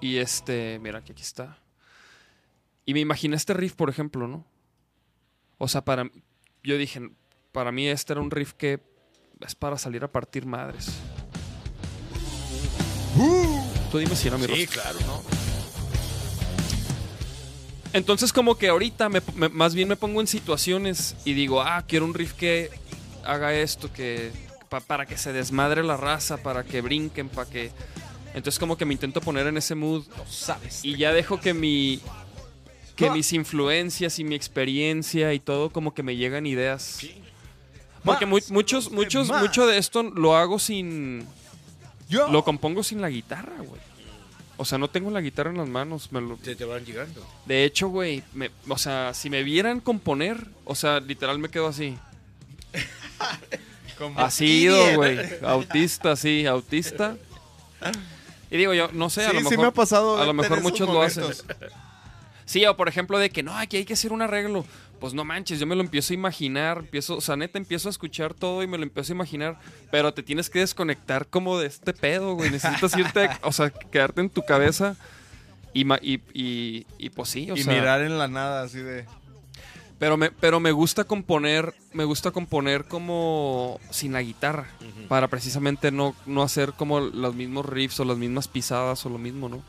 Y 0.02 0.18
este, 0.18 0.80
mira 0.82 1.02
que 1.02 1.14
aquí 1.14 1.22
está. 1.22 1.58
Y 2.86 2.94
me 2.94 3.00
imaginé 3.00 3.36
este 3.36 3.54
riff, 3.54 3.74
por 3.74 3.90
ejemplo, 3.90 4.28
¿no? 4.28 4.46
O 5.58 5.68
sea, 5.68 5.84
para, 5.86 6.10
yo 6.64 6.78
dije, 6.78 7.10
para 7.52 7.72
mí 7.72 7.88
este 7.88 8.14
era 8.14 8.22
un 8.22 8.32
riff 8.32 8.54
que 8.54 8.80
es 9.46 9.56
para 9.56 9.78
salir 9.78 10.04
a 10.04 10.12
partir 10.12 10.46
madres. 10.46 10.90
Tú 13.92 13.98
dime 14.00 14.16
si 14.16 14.28
era 14.28 14.38
mi 14.38 14.46
Sí, 14.46 14.66
rostro. 14.66 14.82
claro, 14.82 15.00
¿no? 15.08 15.22
Entonces 17.94 18.34
como 18.34 18.56
que 18.58 18.70
ahorita 18.70 19.08
me- 19.10 19.22
me- 19.36 19.50
más 19.50 19.76
bien 19.76 19.88
me 19.88 19.96
pongo 19.96 20.20
en 20.20 20.26
situaciones 20.28 21.16
y 21.26 21.34
digo, 21.34 21.62
ah, 21.62 21.84
quiero 21.88 22.06
un 22.06 22.14
riff 22.16 22.34
que 22.34 22.72
haga 23.24 23.54
esto, 23.54 23.94
que 23.94 24.32
pa- 24.68 24.80
para 24.82 25.06
que 25.06 25.16
se 25.18 25.32
desmadre 25.32 25.84
la 25.84 25.96
raza, 25.96 26.38
para 26.38 26.64
que 26.64 26.82
brinquen, 26.82 27.30
para 27.30 27.50
que... 27.50 27.72
Entonces 28.34 28.58
como 28.58 28.78
que 28.78 28.86
me 28.86 28.94
intento 28.96 29.22
poner 29.22 29.46
en 29.46 29.58
ese 29.58 29.76
mood 29.76 30.06
sabes. 30.28 30.84
y 30.84 30.98
ya 30.98 31.14
dejo 31.14 31.40
que 31.40 31.54
mi... 31.54 32.02
Que 32.96 33.10
mis 33.10 33.34
influencias 33.34 34.20
y 34.20 34.24
mi 34.24 34.36
experiencia 34.36 35.34
y 35.34 35.40
todo 35.40 35.72
como 35.72 35.94
que 35.94 36.04
me 36.04 36.16
llegan 36.16 36.46
ideas. 36.46 37.00
Porque 38.04 38.26
muchos, 38.26 38.50
de 38.90 38.96
muchos, 38.96 39.30
mucho 39.32 39.66
de 39.66 39.78
esto 39.78 40.04
lo 40.04 40.36
hago 40.36 40.60
sin... 40.60 41.26
Yo. 42.10 42.30
Lo 42.32 42.44
compongo 42.44 42.84
sin 42.84 43.02
la 43.02 43.10
guitarra, 43.10 43.54
güey. 43.58 43.82
O 44.58 44.66
sea, 44.66 44.78
no 44.78 44.90
tengo 44.90 45.10
la 45.10 45.22
guitarra 45.22 45.50
en 45.50 45.58
las 45.58 45.68
manos. 45.70 46.12
Me 46.12 46.22
lo, 46.22 46.38
te 46.38 46.54
van 46.66 46.86
llegando. 46.86 47.26
de 47.46 47.64
hecho, 47.66 47.88
güey, 47.88 48.22
me- 48.34 48.52
o 48.68 48.78
sea, 48.78 49.14
si 49.16 49.30
me 49.32 49.42
vieran 49.42 49.80
componer, 49.80 50.46
o 50.66 50.76
sea, 50.76 51.00
literal 51.00 51.40
me 51.40 51.50
quedo 51.50 51.68
así. 51.68 51.98
Así 54.18 54.46
ido, 54.64 54.96
güey. 54.96 55.18
Autista, 55.44 56.16
sí, 56.16 56.46
autista. 56.46 57.16
Y 58.52 58.58
digo 58.58 58.74
yo, 58.74 58.90
no 58.92 59.10
sé, 59.10 59.26
a 59.26 59.30
Sí, 59.30 59.34
lo 59.36 59.40
sí 59.42 59.50
mejor. 59.52 59.60
me 59.60 59.68
ha 59.70 59.72
pasado. 59.72 60.22
a 60.22 60.26
lo 60.26 60.34
mejor 60.34 60.62
muchos 60.62 60.88
lo 60.90 61.02
hacen. 61.02 61.24
Sí, 62.46 62.66
o 62.66 62.76
por 62.76 62.88
ejemplo 62.88 63.18
de 63.20 63.30
que 63.30 63.44
no, 63.44 63.56
aquí 63.58 63.78
hay 63.78 63.86
que 63.86 63.94
hacer 63.94 64.12
un 64.14 64.22
arreglo. 64.22 64.66
Pues 65.00 65.14
no 65.14 65.26
manches, 65.26 65.60
yo 65.60 65.68
me 65.68 65.76
lo 65.76 65.82
empiezo 65.82 66.14
a 66.14 66.16
imaginar, 66.16 66.78
empiezo, 66.78 67.18
o 67.18 67.22
sea, 67.22 67.36
neta 67.36 67.58
empiezo 67.58 67.90
a 67.90 67.92
escuchar 67.92 68.34
todo 68.34 68.64
y 68.64 68.68
me 68.68 68.78
lo 68.78 68.84
empiezo 68.84 69.12
a 69.12 69.16
imaginar, 69.16 69.60
pero 69.92 70.14
te 70.14 70.24
tienes 70.24 70.50
que 70.50 70.60
desconectar 70.60 71.28
como 71.28 71.60
de 71.60 71.68
este 71.68 71.94
pedo, 71.94 72.36
güey. 72.36 72.50
Necesitas 72.52 72.96
irte, 72.98 73.30
o 73.42 73.52
sea, 73.52 73.70
quedarte 73.70 74.22
en 74.22 74.30
tu 74.30 74.46
cabeza 74.46 74.96
y, 75.74 75.86
y, 76.02 76.22
y, 76.34 76.86
y 76.98 77.10
pues 77.10 77.30
sí, 77.30 77.52
o 77.52 77.56
y 77.56 77.64
sea. 77.64 77.74
mirar 77.74 78.02
en 78.02 78.18
la 78.18 78.30
nada 78.30 78.64
así 78.64 78.80
de. 78.80 79.06
Pero 80.00 80.18
me, 80.18 80.32
pero 80.32 80.60
me 80.60 80.72
gusta 80.72 81.04
componer, 81.04 81.74
me 81.94 82.04
gusta 82.04 82.32
componer 82.32 82.86
como 82.86 83.80
sin 83.90 84.14
la 84.14 84.22
guitarra, 84.22 84.68
para 85.08 85.28
precisamente 85.28 85.92
no, 85.92 86.16
no 86.26 86.44
hacer 86.44 86.74
como 86.74 87.00
los 87.00 87.36
mismos 87.36 87.66
riffs 87.66 88.00
o 88.00 88.06
las 88.06 88.18
mismas 88.18 88.48
pisadas 88.48 89.06
o 89.06 89.10
lo 89.10 89.18
mismo, 89.18 89.50
¿no? 89.50 89.64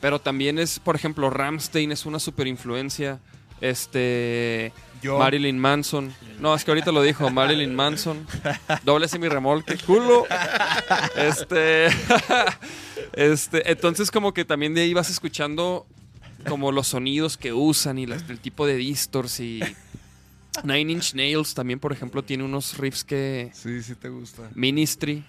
Pero 0.00 0.20
también 0.20 0.58
es, 0.58 0.78
por 0.78 0.94
ejemplo, 0.96 1.28
Ramstein 1.30 1.92
es 1.92 2.06
una 2.06 2.18
super 2.18 2.46
influencia. 2.46 3.18
Este. 3.60 4.72
Yo. 5.02 5.18
Marilyn 5.18 5.58
Manson. 5.58 6.12
No, 6.40 6.54
es 6.54 6.64
que 6.64 6.70
ahorita 6.70 6.90
lo 6.92 7.02
dijo, 7.02 7.30
Marilyn 7.30 7.74
Manson. 7.74 8.26
Doble 8.84 9.06
mi 9.18 9.28
remolque, 9.28 9.76
culo. 9.78 10.24
Este. 11.16 11.86
este. 13.12 13.70
Entonces, 13.70 14.10
como 14.10 14.32
que 14.32 14.44
también 14.44 14.74
de 14.74 14.82
ahí 14.82 14.94
vas 14.94 15.10
escuchando 15.10 15.86
como 16.48 16.70
los 16.72 16.88
sonidos 16.88 17.36
que 17.36 17.52
usan 17.52 17.98
y 17.98 18.06
las- 18.06 18.28
el 18.30 18.38
tipo 18.38 18.66
de 18.66 18.76
distors 18.76 19.40
y 19.40 19.60
Nine 20.62 20.92
Inch 20.92 21.14
Nails 21.14 21.54
también, 21.54 21.78
por 21.80 21.92
ejemplo, 21.92 22.22
tiene 22.22 22.44
unos 22.44 22.78
riffs 22.78 23.02
que 23.04 23.50
Sí, 23.54 23.82
sí 23.82 23.94
te 23.96 24.08
gusta. 24.08 24.48
Ministry. 24.54 25.24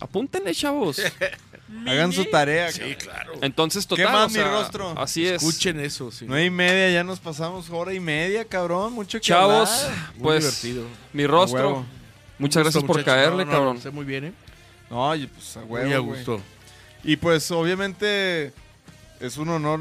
Apúntenle, 0.00 0.54
chavos. 0.54 1.00
Hagan 1.86 2.12
su 2.12 2.24
tarea. 2.26 2.70
Sí, 2.70 2.94
claro. 2.96 3.32
Entonces, 3.40 3.86
total, 3.86 4.12
más, 4.12 4.26
o 4.26 4.34
sea, 4.34 4.44
mi 4.44 4.50
rostro? 4.50 4.94
Así 4.98 5.26
es. 5.26 5.42
Escuchen 5.42 5.80
eso. 5.80 6.10
Sí. 6.12 6.24
Nueve 6.28 6.44
y 6.46 6.50
media, 6.50 6.90
ya 6.90 7.04
nos 7.04 7.20
pasamos 7.20 7.68
hora 7.70 7.92
y 7.92 8.00
media, 8.00 8.44
cabrón. 8.44 8.92
Mucho 8.92 9.18
que 9.18 9.22
Chavos, 9.26 9.70
hablar. 9.84 9.98
Muy 10.14 10.22
pues 10.22 10.62
divertido. 10.62 10.86
mi 11.12 11.26
rostro. 11.26 11.58
huevo. 11.68 11.86
Muchas 12.38 12.62
gusto, 12.64 12.80
gracias 12.80 12.84
por 12.84 13.04
caerle, 13.04 13.44
No, 13.44 13.50
no, 13.50 13.56
cabrón. 13.56 13.80
Sé 13.80 13.90
muy 13.90 14.04
bien, 14.04 14.24
¿eh? 14.26 14.32
No, 14.90 15.12
pues 15.34 15.56
a 15.56 15.60
huevo, 15.64 15.86
Muy 15.86 15.94
a 15.94 15.98
gusto. 15.98 16.40
Y 17.02 17.16
pues 17.16 17.50
obviamente 17.50 18.52
es 19.20 19.36
un 19.36 19.48
honor 19.48 19.80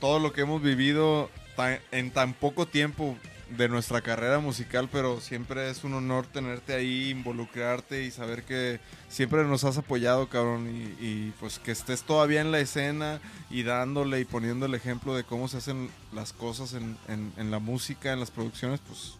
todo 0.00 0.18
lo 0.18 0.32
que 0.32 0.42
hemos 0.42 0.62
vivido 0.62 1.30
tan- 1.56 1.80
en 1.90 2.10
tan 2.10 2.32
poco 2.34 2.66
tiempo 2.66 3.16
de 3.50 3.68
nuestra 3.68 4.00
carrera 4.00 4.38
musical, 4.38 4.88
pero 4.90 5.20
siempre 5.20 5.68
es 5.70 5.84
un 5.84 5.94
honor 5.94 6.26
tenerte 6.26 6.74
ahí, 6.74 7.10
involucrarte 7.10 8.02
y 8.04 8.10
saber 8.10 8.42
que 8.44 8.80
siempre 9.08 9.44
nos 9.44 9.64
has 9.64 9.76
apoyado, 9.78 10.28
cabrón, 10.28 10.68
y, 10.68 11.04
y, 11.04 11.34
pues 11.40 11.58
que 11.58 11.70
estés 11.72 12.02
todavía 12.02 12.40
en 12.40 12.50
la 12.52 12.60
escena 12.60 13.20
y 13.50 13.62
dándole 13.62 14.20
y 14.20 14.24
poniendo 14.24 14.66
el 14.66 14.74
ejemplo 14.74 15.14
de 15.14 15.24
cómo 15.24 15.48
se 15.48 15.58
hacen 15.58 15.90
las 16.12 16.32
cosas 16.32 16.72
en, 16.74 16.96
en- 17.08 17.32
en 17.36 17.50
la 17.50 17.58
música, 17.58 18.12
en 18.12 18.20
las 18.20 18.30
producciones, 18.30 18.80
pues 18.86 19.14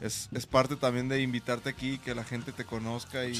es, 0.00 0.28
es 0.32 0.46
parte 0.46 0.76
también 0.76 1.08
de 1.08 1.20
invitarte 1.20 1.68
aquí, 1.68 1.98
que 1.98 2.14
la 2.14 2.24
gente 2.24 2.52
te 2.52 2.64
conozca 2.64 3.24
y, 3.26 3.32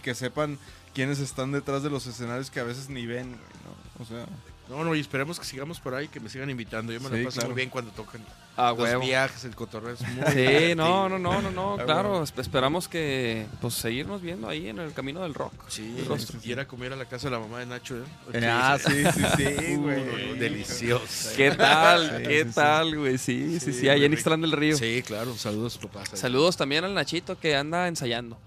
que 0.00 0.14
sepan 0.14 0.58
quiénes 0.94 1.18
están 1.20 1.52
detrás 1.52 1.82
de 1.82 1.90
los 1.90 2.06
escenarios 2.06 2.50
que 2.50 2.60
a 2.60 2.64
veces 2.64 2.88
ni 2.88 3.06
ven, 3.06 3.28
güey, 3.30 3.40
¿no? 3.64 4.02
O 4.02 4.06
sea, 4.06 4.26
No, 4.68 4.84
no, 4.84 4.94
y 4.94 5.00
esperemos 5.00 5.38
que 5.38 5.44
sigamos 5.46 5.80
por 5.80 5.94
ahí, 5.94 6.08
que 6.08 6.18
me 6.20 6.28
sigan 6.28 6.50
invitando. 6.50 6.92
Yo 6.92 7.00
me 7.00 7.08
Sí, 7.08 7.16
la 7.18 7.24
paso 7.24 7.34
claro. 7.36 7.48
muy 7.50 7.56
bien 7.56 7.70
cuando 7.70 7.90
tocan 7.92 8.22
A 8.56 8.70
los 8.70 8.80
huevo. 8.80 9.02
viajes, 9.02 9.44
el 9.44 9.54
cotorreo. 9.54 9.94
Es 9.94 10.00
muy 10.02 10.26
Sí, 10.32 10.74
no, 10.74 11.08
no, 11.08 11.18
no, 11.18 11.40
no, 11.40 11.50
no, 11.50 11.74
Ah, 11.80 11.84
claro. 11.84 12.08
bueno. 12.10 12.24
Esperamos 12.36 12.86
que, 12.86 13.46
pues, 13.60 13.74
seguirnos 13.74 14.20
viendo 14.20 14.48
ahí 14.48 14.68
en 14.68 14.78
el 14.78 14.92
camino 14.92 15.22
del 15.22 15.32
rock. 15.34 15.52
Sí, 15.68 15.96
y 16.44 16.52
era 16.52 16.66
comer 16.68 16.92
a 16.92 16.96
la 16.96 17.06
casa 17.06 17.28
de 17.28 17.32
la 17.32 17.38
mamá 17.40 17.60
de 17.60 17.66
Nacho, 17.66 17.96
¿eh? 17.96 18.46
ah, 18.46 18.78
sí, 18.78 19.04
sí, 19.14 19.22
sí, 19.36 19.76
güey. 19.76 20.38
delicioso. 20.38 21.30
¿Qué 21.36 21.50
tal? 21.52 22.18
Sí, 22.18 22.28
¿Qué 22.28 22.44
tal, 22.44 22.98
güey? 22.98 23.18
Sí, 23.18 23.58
sí, 23.58 23.72
sí, 23.72 23.80
Sí, 23.80 23.88
allá 23.88 24.04
en. 24.06 24.12
Ixtlán 24.12 24.42
del 24.42 24.52
Río. 24.52 24.76
Sí, 24.76 25.02
claro. 25.06 25.34
Saludos, 25.36 25.78
papá. 25.78 26.04
Saludos 26.14 26.56
también 26.56 26.84
al 26.84 26.92
Nachito 26.94 27.38
que 27.38 27.56
anda 27.56 27.88
ensayando. 27.88 28.38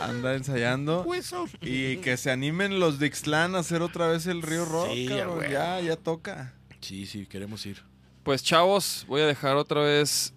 Anda 0.00 0.34
ensayando. 0.34 1.02
Hueso. 1.02 1.46
Y 1.62 1.98
que 1.98 2.16
se 2.16 2.30
animen 2.30 2.80
los 2.80 2.98
de 2.98 3.06
Ixtlán 3.06 3.54
a 3.54 3.60
hacer 3.60 3.80
otra 3.82 4.08
vez 4.08 4.26
el 4.26 4.42
Río 4.42 4.64
Rock, 4.64 4.90
cabrón. 5.08 5.44
Ya, 5.50 5.80
ya 5.80 5.96
toca. 5.96 6.52
Sí, 6.80 7.06
sí, 7.06 7.26
queremos 7.26 7.64
ir. 7.64 7.82
Pues, 8.26 8.42
chavos, 8.42 9.06
voy 9.08 9.22
a 9.22 9.26
dejar 9.26 9.56
otra 9.56 9.80
vez 9.80 10.34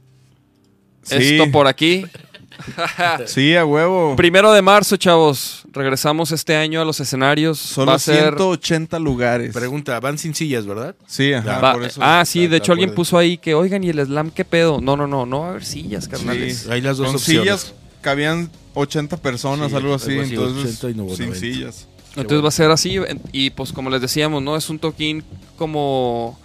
Sí. 1.04 1.16
esto 1.38 1.52
por 1.52 1.68
aquí. 1.68 2.06
Sí, 3.26 3.56
a 3.56 3.64
huevo. 3.66 4.16
Primero 4.18 4.52
de 4.52 4.62
marzo, 4.62 4.98
chavos. 4.98 5.64
Regresamos 5.72 6.32
este 6.34 6.56
año 6.58 6.82
a 6.82 6.86
los 6.86 7.00
escenarios. 7.00 7.58
Solo 7.58 7.92
Va 7.92 7.96
a 7.96 8.00
ser. 8.00 8.20
180 8.36 9.00
lugares. 9.00 9.54
Pregunta, 9.54 9.98
van 10.02 10.18
sin 10.18 10.36
sillas, 10.36 10.66
¿verdad? 10.66 10.94
Sí, 11.08 11.32
ajá, 11.32 11.60
va- 11.60 11.74
por 11.74 11.84
eso. 11.84 12.02
ah, 12.04 12.24
sí, 12.26 12.44
está- 12.44 12.52
de 12.52 12.58
hecho 12.58 12.72
alguien 12.74 12.94
puso 12.94 13.18
ahí 13.18 13.38
que, 13.38 13.54
oigan, 13.54 13.84
¿y 13.84 13.90
el 13.90 14.06
slam 14.06 14.30
qué 14.32 14.44
pedo? 14.44 14.82
No, 14.82 14.98
no, 14.98 15.08
no, 15.08 15.26
no 15.26 15.40
va 15.42 15.48
a 15.48 15.50
haber 15.52 15.64
sillas, 15.64 16.08
carnales. 16.10 16.64
Sí. 16.66 16.72
Hay 16.72 16.82
las 16.82 16.98
dos 16.98 17.08
Con 17.08 17.16
opciones. 17.16 17.44
sillas 17.62 17.74
cabían 18.02 18.52
80 18.74 19.18
personas, 19.18 19.70
Sí, 19.72 19.78
algo 19.78 19.94
así, 19.96 20.12
algo 20.12 20.24
así, 20.24 20.34
entonces 20.36 20.78
80 20.84 20.90
y 20.90 20.94
no, 20.96 21.16
sin 21.16 21.26
90. 21.30 21.36
sillas. 21.40 21.88
Entonces 22.10 22.28
bueno. 22.28 22.42
va 22.44 22.50
a 22.50 22.52
ser 22.52 22.72
así. 22.72 22.98
Y 23.32 23.52
pues 23.52 23.72
como 23.72 23.90
les 23.90 24.02
decíamos, 24.02 24.44
¿no? 24.44 24.58
Es 24.58 24.70
un 24.70 24.80
toquín 24.80 25.24
como 25.58 26.38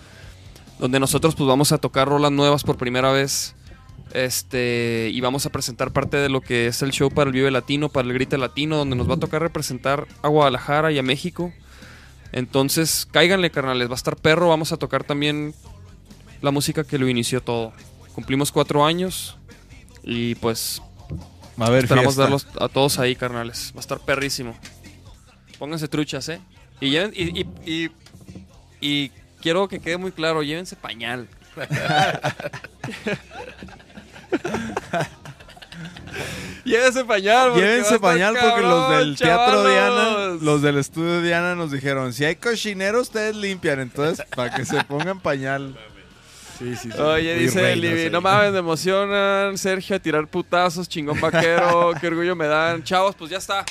donde 0.79 1.01
nosotros 1.01 1.35
pues 1.35 1.47
vamos 1.49 1.73
a 1.73 1.79
tocar 1.79 2.09
rolas 2.09 2.33
nuevas 2.33 2.63
por 2.65 2.77
primera 2.77 3.11
vez. 3.13 3.55
Este, 4.13 5.11
y 5.13 5.21
vamos 5.21 5.45
a 5.45 5.51
presentar 5.51 5.93
parte 5.93 6.17
de 6.19 6.29
lo 6.29 6.41
que 6.41 6.69
es 6.69 6.83
el 6.83 6.93
show 6.93 7.11
para 7.11 7.29
el 7.29 7.33
Vive 7.35 7.51
Latino, 7.51 7.89
para 7.89 8.07
el 8.07 8.15
Grite 8.15 8.39
Latino, 8.39 8.77
donde 8.77 8.95
nos 8.95 9.09
va 9.11 9.15
a 9.15 9.19
tocar 9.19 9.43
representar 9.43 10.07
a 10.23 10.29
Guadalajara 10.29 10.93
y 10.93 10.99
a 10.99 11.03
México. 11.03 11.53
Entonces, 12.33 13.07
cáiganle, 13.11 13.51
carnales, 13.51 13.89
va 13.89 13.93
a 13.95 13.97
estar 13.97 14.17
perro. 14.17 14.49
Vamos 14.49 14.73
a 14.73 14.77
tocar 14.77 15.05
también 15.05 15.55
la 16.43 16.51
música 16.51 16.85
que 16.85 16.99
lo 16.99 17.09
inició 17.09 17.43
todo. 17.43 17.73
Cumplimos 18.15 18.53
cuatro 18.53 18.85
años 18.85 19.37
y 20.05 20.35
pues 20.37 20.81
a 21.59 21.67
haber 21.67 21.85
Esperamos 21.85 22.15
fiesta. 22.15 22.23
verlos 22.23 22.47
a 22.61 22.69
todos 22.69 22.99
ahí, 22.99 23.17
carnales. 23.17 23.73
Va 23.75 23.79
a 23.79 23.81
estar 23.81 23.99
perrísimo. 24.01 24.55
Pónganse 25.59 25.89
truchas, 25.89 26.29
¿eh? 26.29 26.41
Y, 26.81 26.91
lleven- 26.91 27.13
y, 27.15 27.41
y, 27.41 27.47
y- 27.85 27.91
y 28.81 29.13
quiero 29.45 29.69
que 29.69 29.79
quede 29.79 29.99
muy 29.99 30.11
claro, 30.11 30.43
llévense 30.43 30.75
pañal. 30.75 31.29
llévense 36.65 37.05
pañal. 37.05 37.51
porque 37.51 37.67
Llévense 37.67 38.01
pañal 38.01 38.35
porque 38.41 38.63
los 38.63 38.91
del 38.91 39.17
Teatro 39.19 39.69
Diana, 39.69 40.39
los 40.41 40.63
del 40.63 40.79
estudio 40.79 41.21
Diana 41.21 41.55
nos 41.55 41.73
dijeron, 41.73 42.15
si 42.15 42.25
hay 42.25 42.37
cochinero 42.37 43.03
ustedes 43.03 43.37
limpian, 43.37 43.81
entonces 43.81 44.25
para 44.35 44.55
que 44.55 44.65
se 44.65 44.83
pongan 44.85 45.21
pañal. 45.21 45.77
Sí, 46.59 46.75
sí, 46.77 46.91
sí. 46.91 46.99
Oye, 46.99 47.35
Muy 47.35 47.45
dice 47.45 47.77
Libby, 47.77 48.05
ahí. 48.05 48.11
no 48.11 48.23
mames, 48.23 48.53
me 48.53 48.61
emocionan. 48.61 49.59
Sergio 49.59 49.97
a 49.97 49.99
tirar 49.99 50.27
putazos, 50.27 50.89
chingón 50.89 51.21
vaquero, 51.21 51.93
qué 52.01 52.07
orgullo 52.07 52.35
me 52.35 52.47
dan. 52.47 52.83
Chavos, 52.83 53.15
pues 53.15 53.31
ya 53.31 53.37
está. 53.39 53.63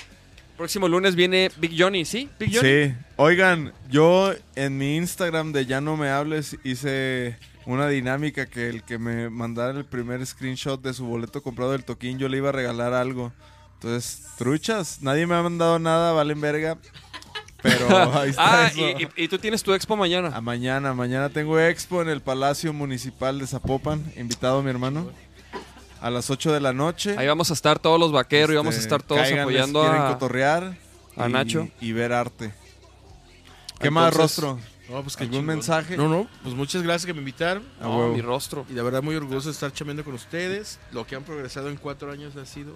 Próximo 0.58 0.88
lunes 0.88 1.16
viene 1.16 1.50
Big 1.58 1.74
Johnny, 1.78 2.06
¿sí? 2.06 2.30
Big 2.40 2.56
Johnny. 2.56 2.70
Sí, 2.70 2.94
oigan, 3.16 3.74
yo 3.90 4.34
en 4.56 4.78
mi 4.78 4.96
Instagram 4.98 5.52
de 5.52 5.66
Ya 5.66 5.82
No 5.82 5.98
Me 5.98 6.10
Hables 6.10 6.58
hice 6.64 7.38
una 7.66 7.88
dinámica 7.88 8.46
que 8.46 8.70
el 8.70 8.84
que 8.84 8.98
me 8.98 9.30
mandara 9.30 9.78
el 9.78 9.86
primer 9.86 10.26
screenshot 10.26 10.82
de 10.82 10.94
su 10.94 11.06
boleto 11.06 11.42
comprado 11.42 11.72
del 11.72 11.84
toquín, 11.86 12.20
yo 12.20 12.28
le 12.30 12.38
iba 12.38 12.50
a 12.50 12.52
regalar 12.52 12.94
algo. 12.94 13.32
Entonces, 13.76 14.24
truchas, 14.38 15.02
nadie 15.02 15.26
me 15.28 15.36
ha 15.36 15.42
mandado 15.42 15.80
nada, 15.80 16.12
valen 16.14 16.40
verga. 16.40 16.78
Pero 17.62 17.88
ahí 18.20 18.30
está 18.30 18.66
Ah, 18.66 18.68
eso. 18.68 18.80
y, 18.80 19.04
y- 19.04 19.24
y 19.24 19.28
tú 19.28 19.38
tienes 19.40 19.64
tu 19.64 19.74
expo 19.74 19.96
mañana. 19.96 20.30
A 20.36 20.42
mañana, 20.42 20.94
mañana 20.94 21.30
tengo 21.30 21.60
expo 21.60 22.02
en 22.02 22.10
el 22.10 22.22
Palacio 22.22 22.74
Municipal 22.74 23.40
de 23.40 23.48
Zapopan, 23.48 24.04
invitado 24.18 24.62
mi 24.62 24.70
hermano. 24.70 25.10
A 26.04 26.10
las 26.12 26.30
8 26.30 26.52
de 26.52 26.60
la 26.60 26.74
noche. 26.74 27.16
Ahí 27.18 27.26
vamos 27.28 27.50
a 27.50 27.54
estar 27.54 27.80
todos 27.80 28.00
los 28.00 28.12
vaqueros 28.12 28.52
y 28.54 28.58
vamos 28.58 28.76
a 28.76 28.78
Este, 28.78 28.88
estar 28.88 29.02
todos 29.02 29.22
cáiganle 29.22 29.54
si 29.54 29.58
apoyando 29.60 29.82
quieren 29.82 30.02
a... 30.02 30.08
cotorrear 30.10 30.78
a 31.18 31.30
y- 31.30 31.32
Nacho. 31.32 31.68
y 31.80 31.92
ver 31.94 32.12
arte. 32.14 32.54
¿Qué 33.80 33.90
más, 33.90 34.14
rostro? 34.14 34.60
No, 34.90 35.02
pues 35.02 35.16
¿Algún 35.18 35.32
chingón. 35.32 35.46
mensaje? 35.46 35.96
No, 35.98 36.08
no, 36.10 36.28
pues 36.44 36.56
muchas 36.56 36.84
gracias 36.84 37.06
que 37.06 37.14
me 37.14 37.20
invitaron. 37.20 37.64
A 37.80 37.84
No, 37.86 37.98
huevo. 37.98 38.14
mi 38.14 38.22
rostro. 38.22 38.66
Y 38.70 38.74
la 38.74 38.84
verdad 38.84 39.02
muy 39.02 39.16
orgulloso 39.16 39.48
de 39.48 39.54
estar 39.54 39.72
chameando 39.72 40.04
con 40.04 40.14
ustedes. 40.14 40.80
Lo 40.92 41.08
que 41.08 41.16
han 41.16 41.24
progresado 41.24 41.70
en 41.70 41.78
cuatro 41.78 42.12
años 42.12 42.36
ha 42.36 42.46
sido 42.46 42.74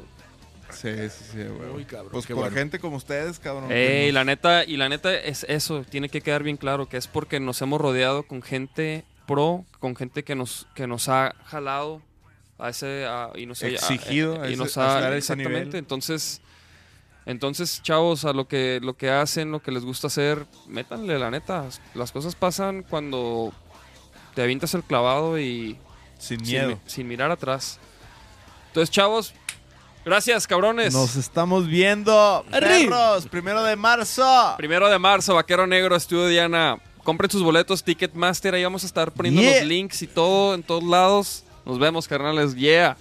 Sí, 0.69 0.89
sí, 1.09 1.23
sí, 1.31 1.37
güey. 1.43 1.69
muy 1.71 1.85
cabrón. 1.85 2.11
Pues 2.11 2.25
Qué 2.25 2.33
por 2.33 2.43
bueno. 2.43 2.55
gente 2.57 2.79
como 2.79 2.97
ustedes, 2.97 3.39
cabrón. 3.39 3.71
Ey, 3.71 4.11
la 4.11 4.23
neta, 4.25 4.65
y 4.65 4.75
la 4.77 4.89
neta 4.89 5.13
es 5.15 5.45
eso, 5.47 5.83
tiene 5.89 6.09
que 6.09 6.19
quedar 6.21 6.43
bien 6.43 6.57
claro, 6.57 6.87
que 6.89 6.97
es 6.97 7.07
porque 7.07 7.39
nos 7.39 7.61
hemos 7.61 7.79
rodeado 7.79 8.23
con 8.23 8.41
gente 8.41 9.05
pro, 9.25 9.63
con 9.79 9.95
gente 9.95 10.23
que 10.23 10.35
nos, 10.35 10.67
que 10.75 10.87
nos 10.87 11.07
ha 11.07 11.35
jalado 11.45 12.01
a 12.59 12.69
ese 12.69 13.05
a- 13.05 13.29
y 13.35 13.45
nos 13.45 13.61
ha 13.63 13.67
Exigido 13.67 14.41
a 14.41 14.49
y 14.49 14.55
nos 14.55 14.77
a 14.77 14.97
a 15.09 15.15
exactamente. 15.17 15.59
nivel. 15.65 15.75
Entonces, 15.75 16.41
entonces, 17.25 17.81
chavos, 17.83 18.25
a 18.25 18.33
lo 18.33 18.47
que 18.47 18.79
lo 18.81 18.95
que 18.95 19.09
hacen, 19.11 19.51
lo 19.51 19.61
que 19.61 19.71
les 19.71 19.83
gusta 19.83 20.07
hacer, 20.07 20.45
métanle 20.67 21.19
la 21.19 21.29
neta. 21.29 21.65
Las 21.93 22.11
cosas 22.11 22.35
pasan 22.35 22.83
cuando 22.83 23.53
te 24.33 24.41
avientas 24.41 24.73
el 24.73 24.83
clavado 24.83 25.37
y 25.39 25.77
sin 26.17 26.41
miedo. 26.41 26.69
mi- 26.69 26.77
sin 26.85 27.07
mirar 27.07 27.29
atrás. 27.31 27.79
Entonces, 28.67 28.89
chavos, 28.93 29.33
gracias, 30.05 30.47
cabrones. 30.47 30.93
Nos 30.93 31.15
estamos 31.15 31.67
viendo, 31.67 32.45
perros, 32.49 33.27
primero 33.27 33.63
de 33.63 33.75
marzo. 33.75 34.53
Primero 34.57 34.87
de 34.89 34.97
marzo, 34.99 35.35
Vaquero 35.35 35.67
Negro, 35.67 35.95
Estudio 35.95 36.27
Diana. 36.27 36.77
Compren 37.03 37.29
sus 37.31 37.41
boletos, 37.43 37.83
Ticketmaster. 37.83 38.53
Ahí 38.53 38.63
vamos 38.63 38.83
a 38.83 38.85
estar 38.87 39.11
poniendo 39.11 39.41
Yeah. 39.41 39.59
los 39.59 39.67
links 39.67 40.01
y 40.01 40.07
todo 40.07 40.53
en 40.53 40.63
todos 40.63 40.83
lados. 40.83 41.43
Nos 41.67 41.77
vemos, 41.77 42.07
carnales. 42.07 42.55
Yeah. 42.55 42.95